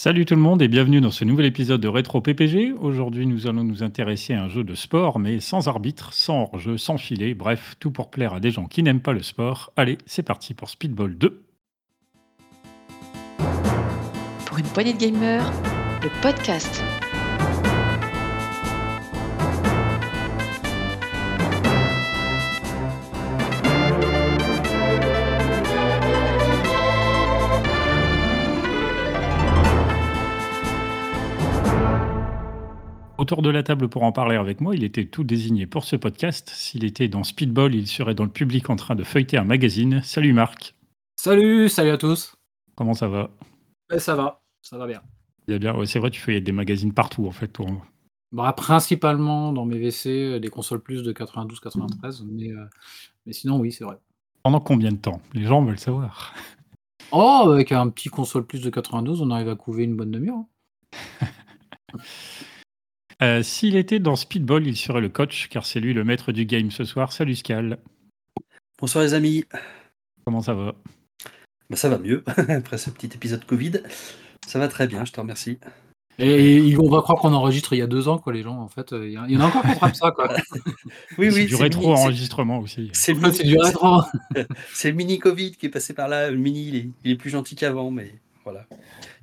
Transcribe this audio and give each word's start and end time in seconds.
Salut 0.00 0.26
tout 0.26 0.36
le 0.36 0.40
monde 0.40 0.62
et 0.62 0.68
bienvenue 0.68 1.00
dans 1.00 1.10
ce 1.10 1.24
nouvel 1.24 1.46
épisode 1.46 1.80
de 1.80 1.88
Rétro 1.88 2.20
PPG. 2.20 2.72
Aujourd'hui, 2.72 3.26
nous 3.26 3.48
allons 3.48 3.64
nous 3.64 3.82
intéresser 3.82 4.32
à 4.32 4.44
un 4.44 4.48
jeu 4.48 4.62
de 4.62 4.76
sport, 4.76 5.18
mais 5.18 5.40
sans 5.40 5.66
arbitre, 5.66 6.12
sans 6.12 6.42
hors-jeu, 6.42 6.78
sans 6.78 6.98
filet, 6.98 7.34
bref, 7.34 7.74
tout 7.80 7.90
pour 7.90 8.08
plaire 8.08 8.32
à 8.32 8.38
des 8.38 8.52
gens 8.52 8.66
qui 8.66 8.84
n'aiment 8.84 9.00
pas 9.00 9.12
le 9.12 9.24
sport. 9.24 9.72
Allez, 9.76 9.98
c'est 10.06 10.22
parti 10.22 10.54
pour 10.54 10.70
Speedball 10.70 11.18
2. 11.18 11.42
Pour 14.46 14.58
une 14.60 14.66
poignée 14.66 14.92
de 14.92 14.98
gamers, 14.98 15.52
le 16.04 16.22
podcast. 16.22 16.80
Autour 33.28 33.42
de 33.42 33.50
la 33.50 33.62
table 33.62 33.90
pour 33.90 34.04
en 34.04 34.10
parler 34.12 34.36
avec 34.36 34.62
moi, 34.62 34.74
il 34.74 34.82
était 34.82 35.04
tout 35.04 35.22
désigné 35.22 35.66
pour 35.66 35.84
ce 35.84 35.96
podcast. 35.96 36.48
S'il 36.48 36.82
était 36.82 37.08
dans 37.08 37.24
Speedball, 37.24 37.74
il 37.74 37.86
serait 37.86 38.14
dans 38.14 38.24
le 38.24 38.30
public 38.30 38.70
en 38.70 38.76
train 38.76 38.94
de 38.94 39.04
feuilleter 39.04 39.36
un 39.36 39.44
magazine. 39.44 40.00
Salut 40.02 40.32
Marc. 40.32 40.74
Salut, 41.14 41.68
salut 41.68 41.90
à 41.90 41.98
tous. 41.98 42.34
Comment 42.74 42.94
ça 42.94 43.06
va? 43.06 43.28
Eh, 43.92 43.98
ça 43.98 44.14
va, 44.14 44.40
ça 44.62 44.78
va 44.78 44.86
bien. 44.86 45.02
Bien, 45.46 45.76
ouais, 45.76 45.84
c'est 45.84 45.98
vrai, 45.98 46.08
tu 46.08 46.22
feuillettes 46.22 46.44
des 46.44 46.52
magazines 46.52 46.94
partout 46.94 47.26
en 47.26 47.30
fait. 47.30 47.48
Toi. 47.48 47.66
Bah, 48.32 48.54
principalement 48.54 49.52
dans 49.52 49.66
mes 49.66 49.76
WC, 49.76 50.08
euh, 50.08 50.40
des 50.40 50.48
consoles 50.48 50.80
plus 50.80 51.02
de 51.02 51.12
92-93, 51.12 52.24
mais, 52.24 52.50
euh, 52.50 52.64
mais 53.26 53.34
sinon, 53.34 53.58
oui, 53.58 53.72
c'est 53.72 53.84
vrai. 53.84 53.98
Pendant 54.42 54.60
combien 54.60 54.90
de 54.90 54.96
temps? 54.96 55.20
Les 55.34 55.44
gens 55.44 55.62
veulent 55.62 55.78
savoir. 55.78 56.32
Oh, 57.10 57.48
avec 57.50 57.72
un 57.72 57.88
petit 57.88 58.10
console 58.10 58.46
plus 58.46 58.60
de 58.60 58.68
92, 58.68 59.22
on 59.22 59.30
arrive 59.30 59.48
à 59.48 59.56
couver 59.56 59.84
une 59.84 59.96
bonne 59.96 60.10
demi-heure. 60.10 60.44
Euh, 63.22 63.42
S'il 63.42 63.76
était 63.76 63.98
dans 63.98 64.16
Speedball, 64.16 64.66
il 64.66 64.76
serait 64.76 65.00
le 65.00 65.08
coach, 65.08 65.48
car 65.48 65.66
c'est 65.66 65.80
lui 65.80 65.92
le 65.94 66.04
maître 66.04 66.32
du 66.32 66.44
game 66.44 66.70
ce 66.70 66.84
soir. 66.84 67.12
Salut 67.12 67.34
Scal. 67.34 67.78
Bonsoir 68.80 69.02
les 69.04 69.14
amis. 69.14 69.44
Comment 70.24 70.42
ça 70.42 70.54
va? 70.54 70.74
Bah, 71.68 71.76
ça 71.76 71.88
va 71.88 71.98
mieux 71.98 72.22
après 72.48 72.78
ce 72.78 72.90
petit 72.90 73.06
épisode 73.06 73.44
Covid. 73.44 73.80
Ça 74.46 74.58
va 74.58 74.68
très 74.68 74.86
bien, 74.86 75.04
je 75.04 75.12
te 75.12 75.20
remercie. 75.20 75.58
Et 76.20 76.76
on 76.78 76.88
va 76.90 77.00
croire 77.00 77.18
qu'on 77.20 77.32
enregistre 77.32 77.74
il 77.74 77.78
y 77.78 77.82
a 77.82 77.86
deux 77.86 78.08
ans, 78.08 78.18
quoi, 78.18 78.32
les 78.32 78.42
gens. 78.42 78.58
En 78.60 78.66
fait, 78.68 78.92
euh, 78.92 79.06
il 79.06 79.12
y, 79.12 79.18
en 79.18 79.22
a- 79.24 79.28
il 79.28 79.34
y 79.34 79.36
en 79.36 79.40
a 79.40 79.46
encore 79.46 79.62
qui 79.62 79.68
attrapent 79.70 79.94
ça, 79.94 80.10
quoi. 80.10 80.28
Oui, 81.18 81.30
C'est 81.30 81.36
oui, 81.38 81.46
du 81.46 81.54
c'est 81.56 81.62
rétro 81.62 81.80
mini- 81.82 81.94
c'est- 81.96 82.02
enregistrement 82.02 82.58
aussi. 82.58 82.90
C'est 82.92 83.12
du 83.44 83.56
rétro. 83.58 84.02
C'est 84.74 84.90
le 84.90 84.96
mini 84.96 85.18
Covid 85.20 85.52
qui 85.52 85.66
est 85.66 85.70
passé 85.70 85.92
par 85.92 86.08
là. 86.08 86.30
Le 86.30 86.36
mini, 86.36 86.68
il 86.68 86.76
est, 86.76 86.88
il 87.04 87.10
est 87.12 87.16
plus 87.16 87.30
gentil 87.30 87.54
qu'avant, 87.54 87.90
mais 87.92 88.14
voilà. 88.50 88.66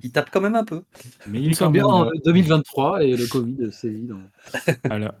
Il 0.02 0.12
tape 0.12 0.30
quand 0.30 0.40
même 0.40 0.54
un 0.54 0.64
peu. 0.64 0.82
Mais 1.26 1.40
il 1.40 1.44
Nous 1.44 1.50
est 1.50 1.52
quand 1.52 1.64
sommes 1.66 1.72
bien 1.72 1.84
même, 1.84 1.92
en 1.92 2.06
euh, 2.06 2.10
2023 2.24 3.04
et 3.04 3.16
le 3.16 3.26
Covid 3.26 3.72
sévit. 3.72 4.08
Alors... 4.90 5.12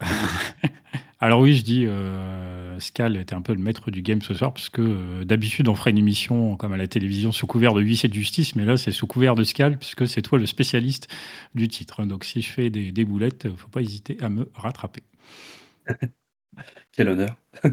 Alors 1.18 1.40
oui, 1.40 1.56
je 1.56 1.62
dis, 1.64 1.86
euh, 1.86 2.78
Scal 2.78 3.16
était 3.16 3.34
un 3.34 3.40
peu 3.40 3.54
le 3.54 3.58
maître 3.58 3.90
du 3.90 4.02
game 4.02 4.20
ce 4.20 4.34
soir, 4.34 4.52
parce 4.52 4.68
que 4.68 4.82
euh, 4.82 5.24
d'habitude 5.24 5.66
on 5.66 5.74
ferait 5.74 5.90
une 5.90 5.98
émission 5.98 6.56
comme 6.56 6.74
à 6.74 6.76
la 6.76 6.86
télévision 6.88 7.32
sous 7.32 7.46
couvert 7.46 7.72
de 7.72 7.80
huissier 7.80 8.10
de 8.10 8.14
justice, 8.14 8.54
mais 8.54 8.66
là 8.66 8.76
c'est 8.76 8.92
sous 8.92 9.06
couvert 9.06 9.34
de 9.34 9.42
Scal, 9.42 9.78
puisque 9.78 10.06
c'est 10.06 10.20
toi 10.20 10.38
le 10.38 10.44
spécialiste 10.44 11.08
du 11.54 11.68
titre. 11.68 12.04
Donc 12.04 12.24
si 12.26 12.42
je 12.42 12.50
fais 12.50 12.68
des, 12.68 12.92
des 12.92 13.04
boulettes, 13.06 13.48
faut 13.56 13.68
pas 13.68 13.80
hésiter 13.80 14.18
à 14.20 14.28
me 14.28 14.50
rattraper. 14.54 15.04
Quel 16.92 17.08
honneur. 17.08 17.36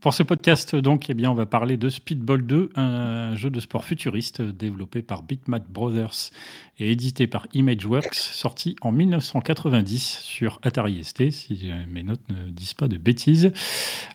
Pour 0.00 0.14
ce 0.14 0.22
podcast, 0.22 0.74
donc, 0.76 1.10
eh 1.10 1.14
bien, 1.14 1.30
on 1.30 1.34
va 1.34 1.44
parler 1.44 1.76
de 1.76 1.90
Speedball 1.90 2.40
2, 2.46 2.70
un 2.74 3.36
jeu 3.36 3.50
de 3.50 3.60
sport 3.60 3.84
futuriste 3.84 4.40
développé 4.40 5.02
par 5.02 5.22
Bitmap 5.22 5.62
Brothers 5.68 6.30
et 6.78 6.90
édité 6.90 7.26
par 7.26 7.46
Imageworks, 7.52 8.14
sorti 8.14 8.76
en 8.80 8.92
1990 8.92 10.20
sur 10.22 10.58
Atari 10.62 11.04
ST, 11.04 11.30
si 11.30 11.70
mes 11.90 12.02
notes 12.02 12.22
ne 12.30 12.50
disent 12.50 12.72
pas 12.72 12.88
de 12.88 12.96
bêtises. 12.96 13.52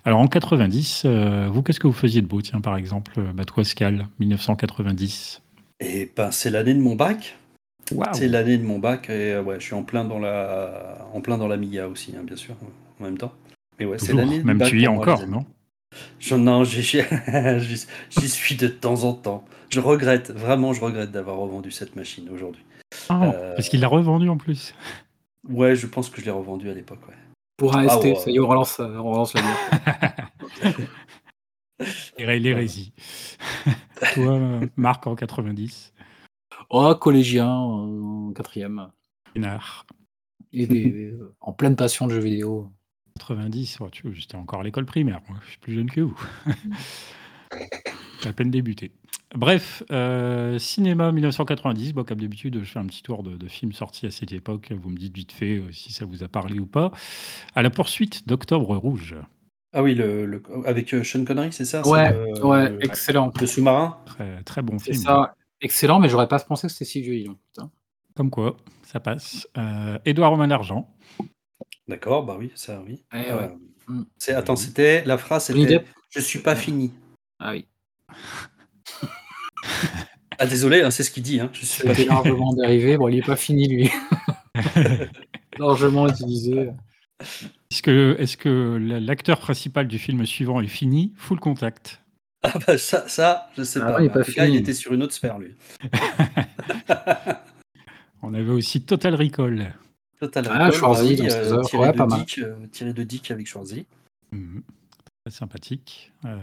Alors, 0.05 0.19
en 0.19 0.27
90, 0.27 1.03
euh, 1.05 1.49
vous, 1.51 1.61
qu'est-ce 1.61 1.79
que 1.79 1.85
vous 1.85 1.93
faisiez 1.93 2.23
de 2.23 2.27
beau, 2.27 2.41
tiens, 2.41 2.61
par 2.61 2.77
exemple, 2.77 3.19
euh, 3.19 3.31
bah, 3.31 3.45
toi, 3.45 3.63
Scal, 3.63 4.07
1990 4.17 5.43
Et 5.81 6.11
ben, 6.15 6.31
c'est 6.31 6.49
l'année 6.49 6.73
de 6.73 6.81
mon 6.81 6.95
bac. 6.95 7.37
Waouh 7.91 8.09
C'est 8.13 8.27
l'année 8.27 8.57
de 8.57 8.63
mon 8.63 8.79
bac 8.79 9.11
et 9.11 9.33
euh, 9.33 9.43
ouais, 9.43 9.59
je 9.59 9.65
suis 9.65 9.75
en 9.75 9.83
plein 9.83 10.03
dans 10.03 10.17
la, 10.17 11.07
en 11.13 11.21
plein 11.21 11.37
dans 11.37 11.47
la 11.47 11.57
MIA 11.57 11.87
aussi, 11.87 12.15
hein, 12.17 12.23
bien 12.23 12.35
sûr, 12.35 12.55
en 12.99 13.03
même 13.03 13.19
temps. 13.19 13.33
Mais 13.79 13.85
ouais, 13.85 13.97
c'est 13.99 14.13
l'année 14.13 14.43
même 14.43 14.61
tu 14.61 14.79
y 14.79 14.85
es 14.85 14.87
encore, 14.87 15.25
non 15.27 15.45
Je, 16.19 16.35
non, 16.35 16.63
j'y 16.63 18.29
suis 18.29 18.55
de 18.55 18.67
temps 18.67 19.03
en 19.03 19.13
temps. 19.13 19.45
Je 19.69 19.79
regrette, 19.79 20.31
vraiment, 20.31 20.73
je 20.73 20.81
regrette 20.81 21.11
d'avoir 21.11 21.37
revendu 21.37 21.71
cette 21.71 21.95
machine 21.95 22.29
aujourd'hui. 22.29 22.63
Ah, 23.09 23.31
Euh, 23.33 23.55
Parce 23.55 23.69
qu'il 23.69 23.81
l'a 23.81 23.87
revendu 23.87 24.29
en 24.29 24.37
plus. 24.37 24.73
Ouais, 25.49 25.75
je 25.75 25.87
pense 25.87 26.09
que 26.09 26.21
je 26.21 26.25
l'ai 26.25 26.31
revendu 26.31 26.69
à 26.69 26.73
l'époque, 26.73 27.05
ouais. 27.07 27.15
Pour 27.57 27.75
un 27.75 27.87
Ah, 27.87 27.97
ST, 27.97 28.03
ouais. 28.03 28.15
ça 28.15 28.31
y 28.31 28.35
est, 28.35 28.39
on 28.39 28.47
relance, 28.47 28.79
euh, 28.79 28.97
on 28.97 29.11
relance 29.11 29.33
la 29.33 29.41
L'hérésie. 32.17 32.93
toi, 34.13 34.39
Marc, 34.75 35.07
en 35.07 35.15
90, 35.15 35.93
Oh, 36.69 36.95
collégien, 36.95 37.49
en 37.49 38.31
quatrième. 38.33 38.89
Et 40.53 40.67
des, 40.67 41.11
euh, 41.11 41.35
en 41.41 41.51
pleine 41.53 41.75
passion 41.75 42.07
de 42.07 42.13
jeux 42.13 42.21
vidéo. 42.21 42.71
90, 43.19 43.79
ouais, 43.79 43.89
tu 43.91 44.03
vois, 44.03 44.11
j'étais 44.13 44.35
encore 44.35 44.59
à 44.59 44.63
l'école 44.63 44.85
primaire, 44.85 45.21
moi, 45.29 45.37
je 45.45 45.51
suis 45.51 45.57
plus 45.59 45.73
jeune 45.73 45.89
que 45.89 46.01
vous. 46.01 46.19
J'ai 48.21 48.29
à 48.29 48.33
peine 48.33 48.51
débuté. 48.51 48.91
Bref, 49.33 49.83
euh, 49.91 50.59
cinéma 50.59 51.11
1990, 51.11 51.93
bon, 51.93 52.03
comme 52.03 52.19
d'habitude, 52.19 52.59
je 52.63 52.65
fais 52.71 52.79
un 52.79 52.85
petit 52.85 53.03
tour 53.03 53.23
de, 53.23 53.35
de 53.37 53.47
films 53.47 53.73
sortis 53.73 54.05
à 54.05 54.11
cette 54.11 54.31
époque. 54.33 54.71
Vous 54.71 54.89
me 54.89 54.97
dites 54.97 55.15
vite 55.15 55.31
fait 55.31 55.57
euh, 55.57 55.71
si 55.71 55.91
ça 55.93 56.05
vous 56.05 56.23
a 56.23 56.27
parlé 56.27 56.59
ou 56.59 56.65
pas. 56.65 56.91
À 57.55 57.61
la 57.61 57.69
poursuite 57.69 58.27
d'Octobre 58.27 58.75
Rouge, 58.77 59.15
Ah 59.73 59.83
oui, 59.83 59.93
le, 59.95 60.25
le- 60.25 60.43
avec 60.65 60.93
euh, 60.93 61.03
Sean 61.03 61.25
Connery, 61.25 61.51
c'est 61.51 61.65
ça? 61.65 61.81
Ouais, 61.85 62.11
le- 62.13 62.45
ouais, 62.45 62.69
le- 62.69 62.83
excellent. 62.83 63.31
Le 63.39 63.45
sous-marin? 63.47 63.97
Très, 64.05 64.43
très 64.43 64.61
bon 64.61 64.79
C'est 64.79 64.93
film. 64.93 65.03
ça, 65.03 65.35
excellent, 65.61 65.99
mais 65.99 66.09
j'aurais 66.09 66.27
pas 66.27 66.39
pensé 66.39 66.67
que 66.67 66.73
c'était 66.73 66.85
si 66.85 67.01
putain. 67.01 67.71
Comme 68.15 68.29
quoi, 68.29 68.55
ça 68.83 68.99
passe. 69.01 69.47
Euh, 69.57 69.99
Édouard 70.05 70.31
Romain 70.31 70.47
d'Argent, 70.47 70.89
D'accord, 71.87 72.25
bah 72.25 72.35
oui, 72.39 72.51
ça 72.55 72.81
oui. 72.85 73.03
Eh 73.13 73.31
Euh, 73.31 73.37
ouais. 73.39 73.51
Mm. 73.87 74.03
c'est, 74.17 74.33
attends, 74.33 74.55
c'était 74.55 75.03
la 75.05 75.17
phrase, 75.17 75.45
c'était 75.45 75.65
Depp 75.65 75.87
Je 76.09 76.19
suis 76.19 76.39
pas 76.39 76.55
fini. 76.55 76.91
Ah 77.39 77.51
oui. 77.51 77.65
Ah 80.37 80.47
désolé, 80.47 80.81
hein, 80.81 80.91
c'est 80.91 81.03
ce 81.03 81.11
qu'il 81.11 81.23
dit. 81.23 81.39
Hein, 81.39 81.49
je 81.53 81.65
suis 81.65 81.83
pas 81.83 81.89
C'était 81.89 82.03
fini. 82.03 82.09
largement 82.09 82.53
dérivé. 82.53 82.97
Bon, 82.97 83.07
il 83.07 83.17
est 83.19 83.25
pas 83.25 83.35
fini, 83.37 83.67
lui. 83.67 83.91
largement 85.59 86.07
utilisé. 86.09 86.71
est-ce 87.71 88.37
que, 88.37 88.77
l'acteur 88.99 89.39
principal 89.39 89.87
du 89.87 89.99
film 89.99 90.25
suivant 90.25 90.59
est 90.61 90.67
fini? 90.67 91.13
Full 91.17 91.39
Contact. 91.39 92.01
Ah 92.43 92.53
bah 92.67 92.77
ça, 92.77 93.07
ça, 93.07 93.49
je 93.57 93.63
sais 93.63 93.79
Ah 93.81 93.85
pas. 93.85 93.95
ouais, 93.95 94.03
il 94.03 94.07
est 94.07 94.09
En 94.09 94.13
pas 94.13 94.23
tout 94.23 94.33
cas, 94.33 94.45
il 94.45 94.55
était 94.55 94.73
sur 94.73 94.93
une 94.93 95.01
autre 95.03 95.13
sphère 95.13 95.39
lui. 95.39 95.55
On 98.21 98.33
avait 98.33 98.51
aussi 98.51 98.81
Total 98.83 99.15
Recall. 99.15 99.73
Total 100.19 100.47
Ah, 100.49 100.71
Schwarzy 100.71 101.15
dans 101.15 101.23
oui, 101.25 101.29
ses 101.31 101.37
euh, 101.37 101.61
tiré 101.63 101.83
ouais, 101.83 101.91
de 101.91 101.97
pas 101.97 102.05
mal. 102.07 102.19
Dick, 102.19 102.39
euh, 102.39 102.55
tiré 102.71 102.93
de 102.93 103.03
Dick 103.03 103.31
avec 103.31 103.47
Schwarzy. 103.47 103.85
Très 104.31 105.31
sympathique. 105.31 106.11
Euh, 106.25 106.37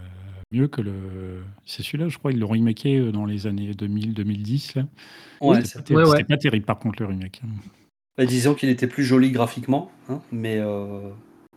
mieux 0.51 0.67
que 0.69 0.81
le. 0.81 1.45
C'est 1.65 1.83
celui-là, 1.83 2.09
je 2.09 2.19
crois, 2.19 2.33
ils 2.33 2.39
l'ont 2.39 2.49
remaké 2.49 2.99
euh, 2.99 3.13
dans 3.13 3.25
les 3.25 3.47
années 3.47 3.71
2000-2010. 3.73 4.77
là. 4.79 4.87
Ouais, 5.41 5.65
C'était 5.65 5.79
pas, 5.79 5.83
ter- 5.85 5.97
Ouais, 5.97 6.03
ouais. 6.05 6.11
c'était 6.11 6.25
pas 6.25 6.37
terrible, 6.37 6.65
par 6.67 6.79
contre, 6.79 7.01
le 7.03 7.09
remake. 7.09 7.43
bah, 8.19 8.27
disons 8.27 8.55
qu'il 8.55 8.69
était 8.69 8.87
plus 8.89 9.05
joli 9.05 9.31
graphiquement, 9.31 9.91
hein, 10.09 10.21
mais 10.33 10.59
euh, 10.59 11.11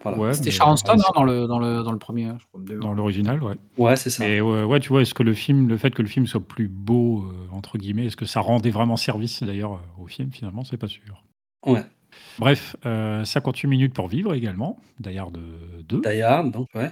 voilà. 0.04 0.18
Ouais, 0.20 0.34
C'était 0.34 0.52
Sharon 0.52 0.76
Stone 0.78 0.98
ouais, 1.00 1.04
hein, 1.08 1.12
dans, 1.16 1.24
le, 1.24 1.48
dans, 1.48 1.60
le, 1.60 1.84
dans 1.84 1.92
le 1.92 1.98
premier. 2.00 2.26
hein, 2.26 2.38
je 2.40 2.46
crois, 2.48 2.62
Dans 2.80 2.94
l'original, 2.94 3.42
ouais. 3.44 3.56
Ouais, 3.78 3.96
c'est 3.96 4.10
ça. 4.12 4.28
Et 4.28 4.40
ouais, 4.40 4.64
ouais, 4.64 4.80
tu 4.80 4.90
vois, 4.90 5.02
est-ce 5.02 5.14
que 5.16 5.24
le 5.24 5.34
film, 5.34 5.68
le 5.68 5.78
fait 5.78 5.92
que 5.92 6.02
le 6.04 6.08
film 6.08 6.28
soit 6.28 6.42
plus 6.42 6.68
beau, 6.68 7.24
euh, 7.26 7.48
entre 7.56 7.78
guillemets, 7.80 8.06
est-ce 8.06 8.18
que 8.18 8.26
ça 8.26 8.40
rendait 8.40 8.70
vraiment 8.72 8.98
service 8.98 9.42
d'ailleurs 9.44 9.74
euh, 9.74 10.04
au 10.04 10.08
film 10.08 10.32
Finalement, 10.32 10.64
c'est 10.64 10.78
pas 10.78 10.88
sûr. 10.88 11.24
Ouais. 11.66 11.84
Bref, 12.40 12.76
euh, 12.86 13.24
58 13.24 13.68
minutes 13.68 13.94
pour 13.94 14.08
vivre 14.08 14.34
également, 14.34 14.80
d'ailleurs 15.00 15.32
de 15.32 15.42
2. 15.88 16.02
Die 16.02 16.22
Hard, 16.22 16.52
donc 16.52 16.68
ouais. 16.76 16.92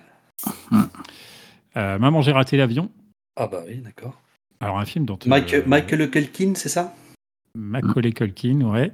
Maman, 1.75 2.21
j'ai 2.21 2.31
raté 2.31 2.57
l'avion. 2.57 2.89
Ah 3.35 3.47
bah 3.47 3.63
oui, 3.67 3.77
d'accord. 3.77 4.21
Alors, 4.59 4.79
un 4.79 4.85
film 4.85 5.05
dont. 5.05 5.19
Mike, 5.25 5.53
euh, 5.53 5.63
Michael 5.65 6.09
Culkin, 6.09 6.53
c'est 6.55 6.69
ça? 6.69 6.93
Macaulay 7.55 8.13
Culkin, 8.13 8.61
ouais. 8.61 8.91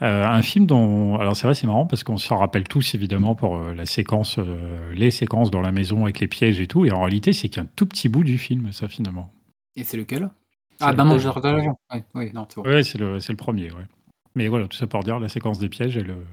Euh, 0.00 0.24
un 0.24 0.42
film 0.42 0.66
dont, 0.66 1.16
alors 1.16 1.36
c'est 1.36 1.46
vrai, 1.46 1.56
c'est 1.56 1.66
marrant 1.66 1.86
parce 1.86 2.04
qu'on 2.04 2.18
s'en 2.18 2.36
rappelle 2.36 2.62
tous 2.68 2.94
évidemment 2.94 3.34
pour 3.34 3.56
euh, 3.56 3.74
la 3.74 3.84
séquence, 3.84 4.38
euh, 4.38 4.92
les 4.94 5.10
séquences 5.10 5.50
dans 5.50 5.60
la 5.60 5.72
maison 5.72 6.04
avec 6.04 6.20
les 6.20 6.28
pièges 6.28 6.60
et 6.60 6.68
tout, 6.68 6.84
et 6.84 6.92
en 6.92 7.00
réalité 7.00 7.32
c'est 7.32 7.48
qu'un 7.48 7.66
tout 7.74 7.86
petit 7.86 8.08
bout 8.08 8.22
du 8.22 8.38
film, 8.38 8.70
ça 8.70 8.86
finalement. 8.86 9.32
Et 9.74 9.82
c'est 9.82 9.96
lequel? 9.96 10.30
Ah, 10.78 10.92
ben 10.92 11.04
non, 11.04 11.14
regardé 11.16 11.50
l'agent. 11.50 11.78
Ouais, 11.92 12.04
oui, 12.14 12.84
c'est 12.84 12.98
le, 12.98 13.18
c'est 13.18 13.32
le 13.32 13.36
premier, 13.36 13.72
ouais. 13.72 13.86
Mais 14.36 14.48
voilà, 14.48 14.68
tout 14.68 14.76
ça 14.76 14.86
pour 14.86 15.02
dire, 15.02 15.18
la 15.18 15.28
séquence 15.30 15.58
des 15.58 15.68
pièges, 15.70 15.96
elle, 15.96 16.10
euh, 16.10 16.24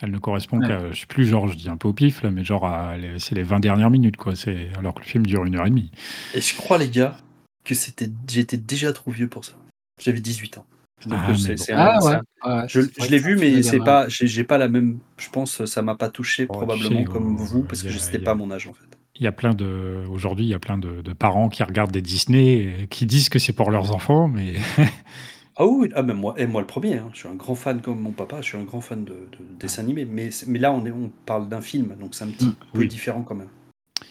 elle 0.00 0.10
ne 0.10 0.18
correspond 0.18 0.58
Ouais. 0.60 0.68
qu'à, 0.68 0.92
je 0.92 1.00
sais 1.00 1.06
plus, 1.06 1.26
genre, 1.26 1.48
je 1.48 1.56
dis 1.56 1.68
un 1.68 1.76
peu 1.78 1.88
au 1.88 1.92
pif 1.94 2.22
là, 2.22 2.30
mais 2.30 2.44
genre, 2.44 2.66
à 2.66 2.96
les- 2.98 3.18
c'est 3.18 3.34
les 3.34 3.42
20 3.42 3.58
dernières 3.58 3.90
minutes, 3.90 4.16
quoi. 4.18 4.36
C'est 4.36 4.68
alors 4.78 4.94
que 4.94 5.00
le 5.00 5.06
film 5.06 5.24
dure 5.26 5.44
une 5.46 5.56
heure 5.56 5.66
et 5.66 5.70
demie. 5.70 5.90
Et 6.34 6.40
je 6.42 6.54
crois, 6.54 6.76
les 6.78 6.90
gars, 6.90 7.16
que 7.64 7.74
c'était, 7.74 8.10
j'étais 8.30 8.58
déjà 8.58 8.92
trop 8.92 9.10
vieux 9.10 9.28
pour 9.28 9.44
ça. 9.44 9.54
J'avais 10.00 10.20
18 10.20 10.58
ans. 10.58 10.66
Donc, 11.06 11.18
Ah, 11.22 11.30
euh, 11.30 11.54
bon. 11.56 11.64
Ah 11.74 11.98
ouais. 12.04 12.68
Je, 12.68 12.80
je 12.80 13.08
l'ai 13.08 13.18
vu, 13.18 13.36
mais 13.36 13.62
c'est 13.62 13.80
pas, 13.80 14.08
j'ai 14.08 14.26
j'ai 14.26 14.44
pas 14.44 14.58
la 14.58 14.68
même. 14.68 14.98
Je 15.16 15.30
pense 15.30 15.64
ça 15.64 15.80
m'a 15.80 15.94
pas 15.94 16.08
touché 16.10 16.46
Oh, 16.48 16.52
probablement 16.52 16.98
sais, 17.00 17.04
comme 17.04 17.36
oh, 17.40 17.44
vous 17.44 17.62
parce 17.62 17.82
que 17.82 17.88
il 17.88 18.14
y 18.14 18.18
pas 18.22 18.34
mon 18.34 18.50
âge 18.50 18.66
en 18.66 18.72
fait. 18.74 18.98
Il 19.14 19.22
y 19.22 19.26
a 19.26 19.32
plein 19.32 19.54
de. 19.54 20.04
Aujourd'hui, 20.10 20.44
il 20.44 20.48
y 20.48 20.54
a 20.54 20.58
plein 20.58 20.76
de, 20.76 21.00
de 21.02 21.12
parents 21.12 21.48
qui 21.48 21.62
regardent 21.62 21.92
des 21.92 22.02
Disney 22.02 22.82
et 22.82 22.86
qui 22.88 23.06
disent 23.06 23.28
que 23.28 23.38
c'est 23.38 23.52
pour 23.52 23.70
leurs 23.70 23.92
enfants, 23.92 24.28
mais. 24.28 24.54
Ah 25.60 25.66
oui, 25.66 25.90
ah, 25.96 26.02
même 26.02 26.18
moi, 26.18 26.34
et 26.38 26.46
moi 26.46 26.60
le 26.60 26.66
premier. 26.68 26.98
hein, 26.98 27.10
je 27.12 27.18
suis 27.18 27.28
un 27.28 27.34
grand 27.34 27.56
fan 27.56 27.80
comme 27.80 28.00
mon 28.00 28.12
papa. 28.12 28.40
Je 28.40 28.46
suis 28.46 28.56
un 28.58 28.62
grand 28.62 28.80
fan 28.80 29.04
de, 29.04 29.12
de 29.12 29.38
dessins 29.58 29.82
animés. 29.82 30.04
Mais, 30.04 30.30
là, 30.58 30.72
on 30.72 30.86
est, 30.86 30.92
on 30.92 31.10
parle 31.26 31.48
d'un 31.48 31.60
film, 31.60 31.96
donc 32.00 32.14
c'est 32.14 32.24
un 32.24 32.28
petit 32.30 32.46
Mm, 32.46 32.54
peu 32.72 32.78
oui. 32.80 32.88
différent 32.88 33.22
quand 33.22 33.34
même. 33.34 33.48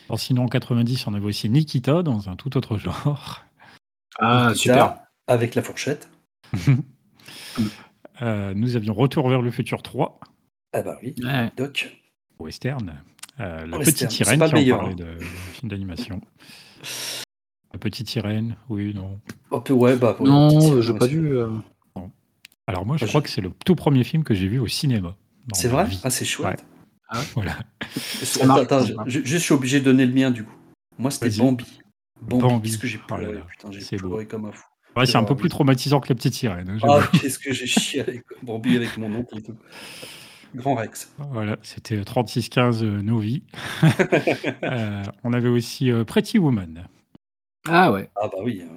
Alors, 0.10 0.20
sinon, 0.20 0.44
en 0.44 0.48
90, 0.50 1.08
on 1.08 1.14
avait 1.14 1.26
aussi 1.26 1.50
Nikita 1.50 2.04
dans 2.04 2.28
un 2.30 2.36
tout 2.36 2.58
autre 2.58 2.78
genre. 2.78 3.44
Ah, 4.20 4.50
Nikita, 4.50 4.56
super. 4.56 5.00
Avec 5.28 5.56
la 5.56 5.62
fourchette. 5.62 6.10
Euh, 8.24 8.54
nous 8.56 8.76
avions 8.76 8.96
Retour 8.96 9.30
vers 9.30 9.44
le 9.44 9.52
futur 9.52 9.84
3, 9.84 10.20
Ah 10.74 10.82
bah 10.82 10.98
oui. 11.04 11.14
Ouais. 11.24 11.52
Doc. 11.56 11.96
western. 12.40 13.00
Euh, 13.40 13.68
la 13.68 13.78
Western, 13.78 13.84
petite 13.84 14.10
c'est 14.12 14.24
sirène, 14.24 14.40
pas 14.40 14.48
qui 14.48 14.54
le 14.54 14.58
en 14.58 14.62
meilleur, 14.62 14.80
parlait 14.80 14.94
hein. 14.94 14.96
de, 14.96 15.20
de 15.20 15.24
film 15.54 15.70
d'animation. 15.70 16.22
La 17.78 17.80
petite 17.80 18.10
sirène, 18.10 18.56
oui, 18.70 18.92
non. 18.96 19.20
Oh, 19.52 19.62
ouais, 19.70 19.96
bah, 19.98 20.18
ouais, 20.20 20.28
Non, 20.28 20.74
euh, 20.74 20.82
j'ai 20.82 20.96
pas 20.96 21.06
dû. 21.08 21.28
euh, 21.28 21.48
Alors, 22.66 22.88
moi, 22.88 22.98
je 22.98 23.06
crois 23.06 23.22
je- 23.22 23.26
que 23.26 23.30
c'est 23.30 23.42
le 23.42 23.52
tout 23.66 23.76
premier 23.76 24.04
film 24.04 24.24
que 24.24 24.34
j'ai 24.34 24.48
vu 24.48 24.58
au 24.58 24.66
cinéma. 24.66 25.16
C'est 25.54 25.68
vrai? 25.68 25.86
vie. 25.86 26.00
Ah, 26.04 26.10
c'est 26.10 26.26
chouette. 26.26 26.66
Voilà. 27.36 27.56
C'est- 27.96 28.44
marche, 28.48 28.62
Attends, 28.62 28.84
je, 29.06 29.38
suis 29.38 29.54
obligé 29.54 29.80
de 29.80 29.86
donner 29.86 30.08
le 30.08 30.12
mien 30.14 30.32
du 30.32 30.44
coup. 30.44 30.56
Moi, 30.98 31.12
c'était. 31.12 31.30
Bambi. 31.38 31.66
Bambi. 32.20 32.42
Bambi. 32.42 32.70
Qu'est-ce 32.72 32.80
que 32.80 32.88
j'ai 32.88 33.00
Oh 33.12 33.16
pleuré 33.16 33.40
Putain, 33.48 33.70
j'ai 33.72 33.98
beau. 33.98 34.08
pleuré 34.08 34.26
comme 34.26 34.46
un 34.46 34.52
fou. 34.52 34.66
Ouais, 34.96 35.06
c'est 35.06 35.18
un 35.18 35.24
peu 35.24 35.36
plus 35.36 35.50
traumatisant 35.50 36.00
que 36.00 36.10
la 36.10 36.16
petite 36.16 36.34
sirène. 36.34 36.68
hein, 36.72 36.78
Ah, 36.82 37.08
qu'est-ce 37.22 37.38
que 37.38 37.54
j'ai 37.54 37.68
chialé. 37.68 38.24
quoi. 38.28 38.38
Bambi 38.42 38.76
avec 38.76 38.98
mon 38.98 39.14
oncle 39.14 39.38
et 39.38 39.44
tout. 39.44 39.56
Grand 40.56 40.74
Rex. 40.74 41.14
Voilà, 41.32 41.58
c'était 41.62 42.02
36-15 42.02 42.82
euh, 42.84 43.04
Novi. 43.04 43.44
Euh, 44.64 45.04
on 45.24 45.32
avait 45.34 45.50
aussi 45.50 45.92
euh, 45.92 46.04
Pretty 46.04 46.40
Woman. 46.40 46.88
Ah 47.70 47.92
ouais. 47.92 48.10
Ah 48.16 48.28
bah 48.32 48.38
oui. 48.44 48.62
Alors, 48.62 48.74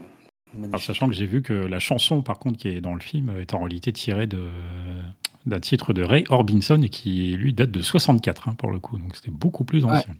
magnifique. 0.54 0.86
sachant 0.86 1.08
que 1.08 1.14
j'ai 1.14 1.26
vu 1.26 1.42
que 1.42 1.52
la 1.52 1.78
chanson, 1.78 2.22
par 2.22 2.38
contre, 2.38 2.58
qui 2.58 2.68
est 2.68 2.80
dans 2.80 2.94
le 2.94 3.00
film, 3.00 3.30
est 3.40 3.54
en 3.54 3.60
réalité 3.60 3.92
tirée 3.92 4.26
de- 4.26 4.48
d'un 5.46 5.60
titre 5.60 5.92
de 5.92 6.02
Ray 6.02 6.24
Orbison 6.28 6.82
et 6.82 6.88
qui, 6.88 7.32
lui, 7.36 7.52
date 7.54 7.70
de 7.70 7.82
64, 7.82 8.48
hein, 8.48 8.54
pour 8.54 8.70
le 8.70 8.78
coup. 8.80 8.98
Donc, 8.98 9.14
c'était 9.16 9.30
beaucoup 9.30 9.64
plus 9.64 9.84
Ouais. 9.84 9.92
ancien. 9.92 10.14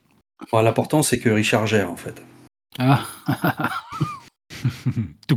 Bon, 0.53 0.61
L'important, 0.63 1.03
c'est 1.03 1.19
que 1.19 1.29
Richard 1.29 1.67
gère 1.67 1.91
en 1.91 1.97
fait. 1.97 2.23
Ah. 2.79 3.05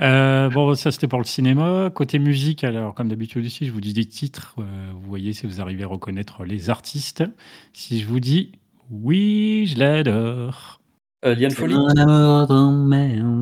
Euh, 0.00 0.48
bon, 0.50 0.74
ça 0.74 0.90
c'était 0.90 1.06
pour 1.06 1.20
le 1.20 1.24
cinéma. 1.24 1.90
Côté 1.94 2.18
musique, 2.18 2.64
alors 2.64 2.92
comme 2.94 3.08
d'habitude 3.08 3.44
ici, 3.44 3.66
je 3.66 3.72
vous 3.72 3.80
dis 3.80 3.92
des 3.92 4.06
titres. 4.06 4.54
euh, 4.58 4.90
vous 4.94 5.08
voyez 5.08 5.32
si 5.32 5.46
vous 5.46 5.60
arrivez 5.60 5.84
à 5.84 5.86
reconnaître 5.86 6.44
les 6.44 6.70
artistes. 6.70 7.22
Si 7.72 8.00
je 8.00 8.06
vous 8.08 8.18
dis 8.18 8.50
Oui, 8.92 9.66
je 9.72 9.78
l'adore. 9.78 10.82
Euh, 11.24 11.34
Liane 11.34 11.54
d'emmerde. 11.54 12.50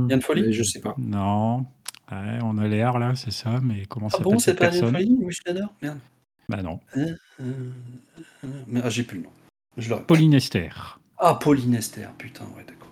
Liane 0.09 0.21
Mais 0.37 0.53
Je 0.53 0.63
sais 0.63 0.81
pas. 0.81 0.95
Non. 0.97 1.67
Ouais, 2.13 2.39
on 2.43 2.57
a 2.59 2.69
l'air 2.69 3.01
là, 3.01 3.17
c'est 3.17 3.33
ça, 3.33 3.59
mais 3.61 3.85
comment 3.87 4.07
Ah 4.07 4.11
s'appelle 4.11 4.25
bon, 4.33 4.39
c'est 4.39 4.51
cette 4.53 4.59
pas 4.61 4.71
Liane 4.71 4.93
Folie 4.93 5.17
Oui, 5.21 5.35
je 5.35 5.41
l'adore. 5.53 5.75
Merde. 5.83 5.99
Bah 6.49 6.63
non. 6.63 6.79
Euh, 6.97 7.17
euh, 7.41 7.71
euh, 8.45 8.49
mais, 8.69 8.81
ah, 8.85 8.91
j'ai 8.91 9.03
plus 9.03 9.19
le 9.19 9.25
nom. 9.25 9.31
Je. 9.77 9.93
Pauline 9.93 10.35
Esther. 10.35 11.01
Ah, 11.19 11.35
Pauline 11.35 11.75
Esther, 11.75 12.13
putain, 12.13 12.45
ouais, 12.57 12.65
d'accord. 12.65 12.89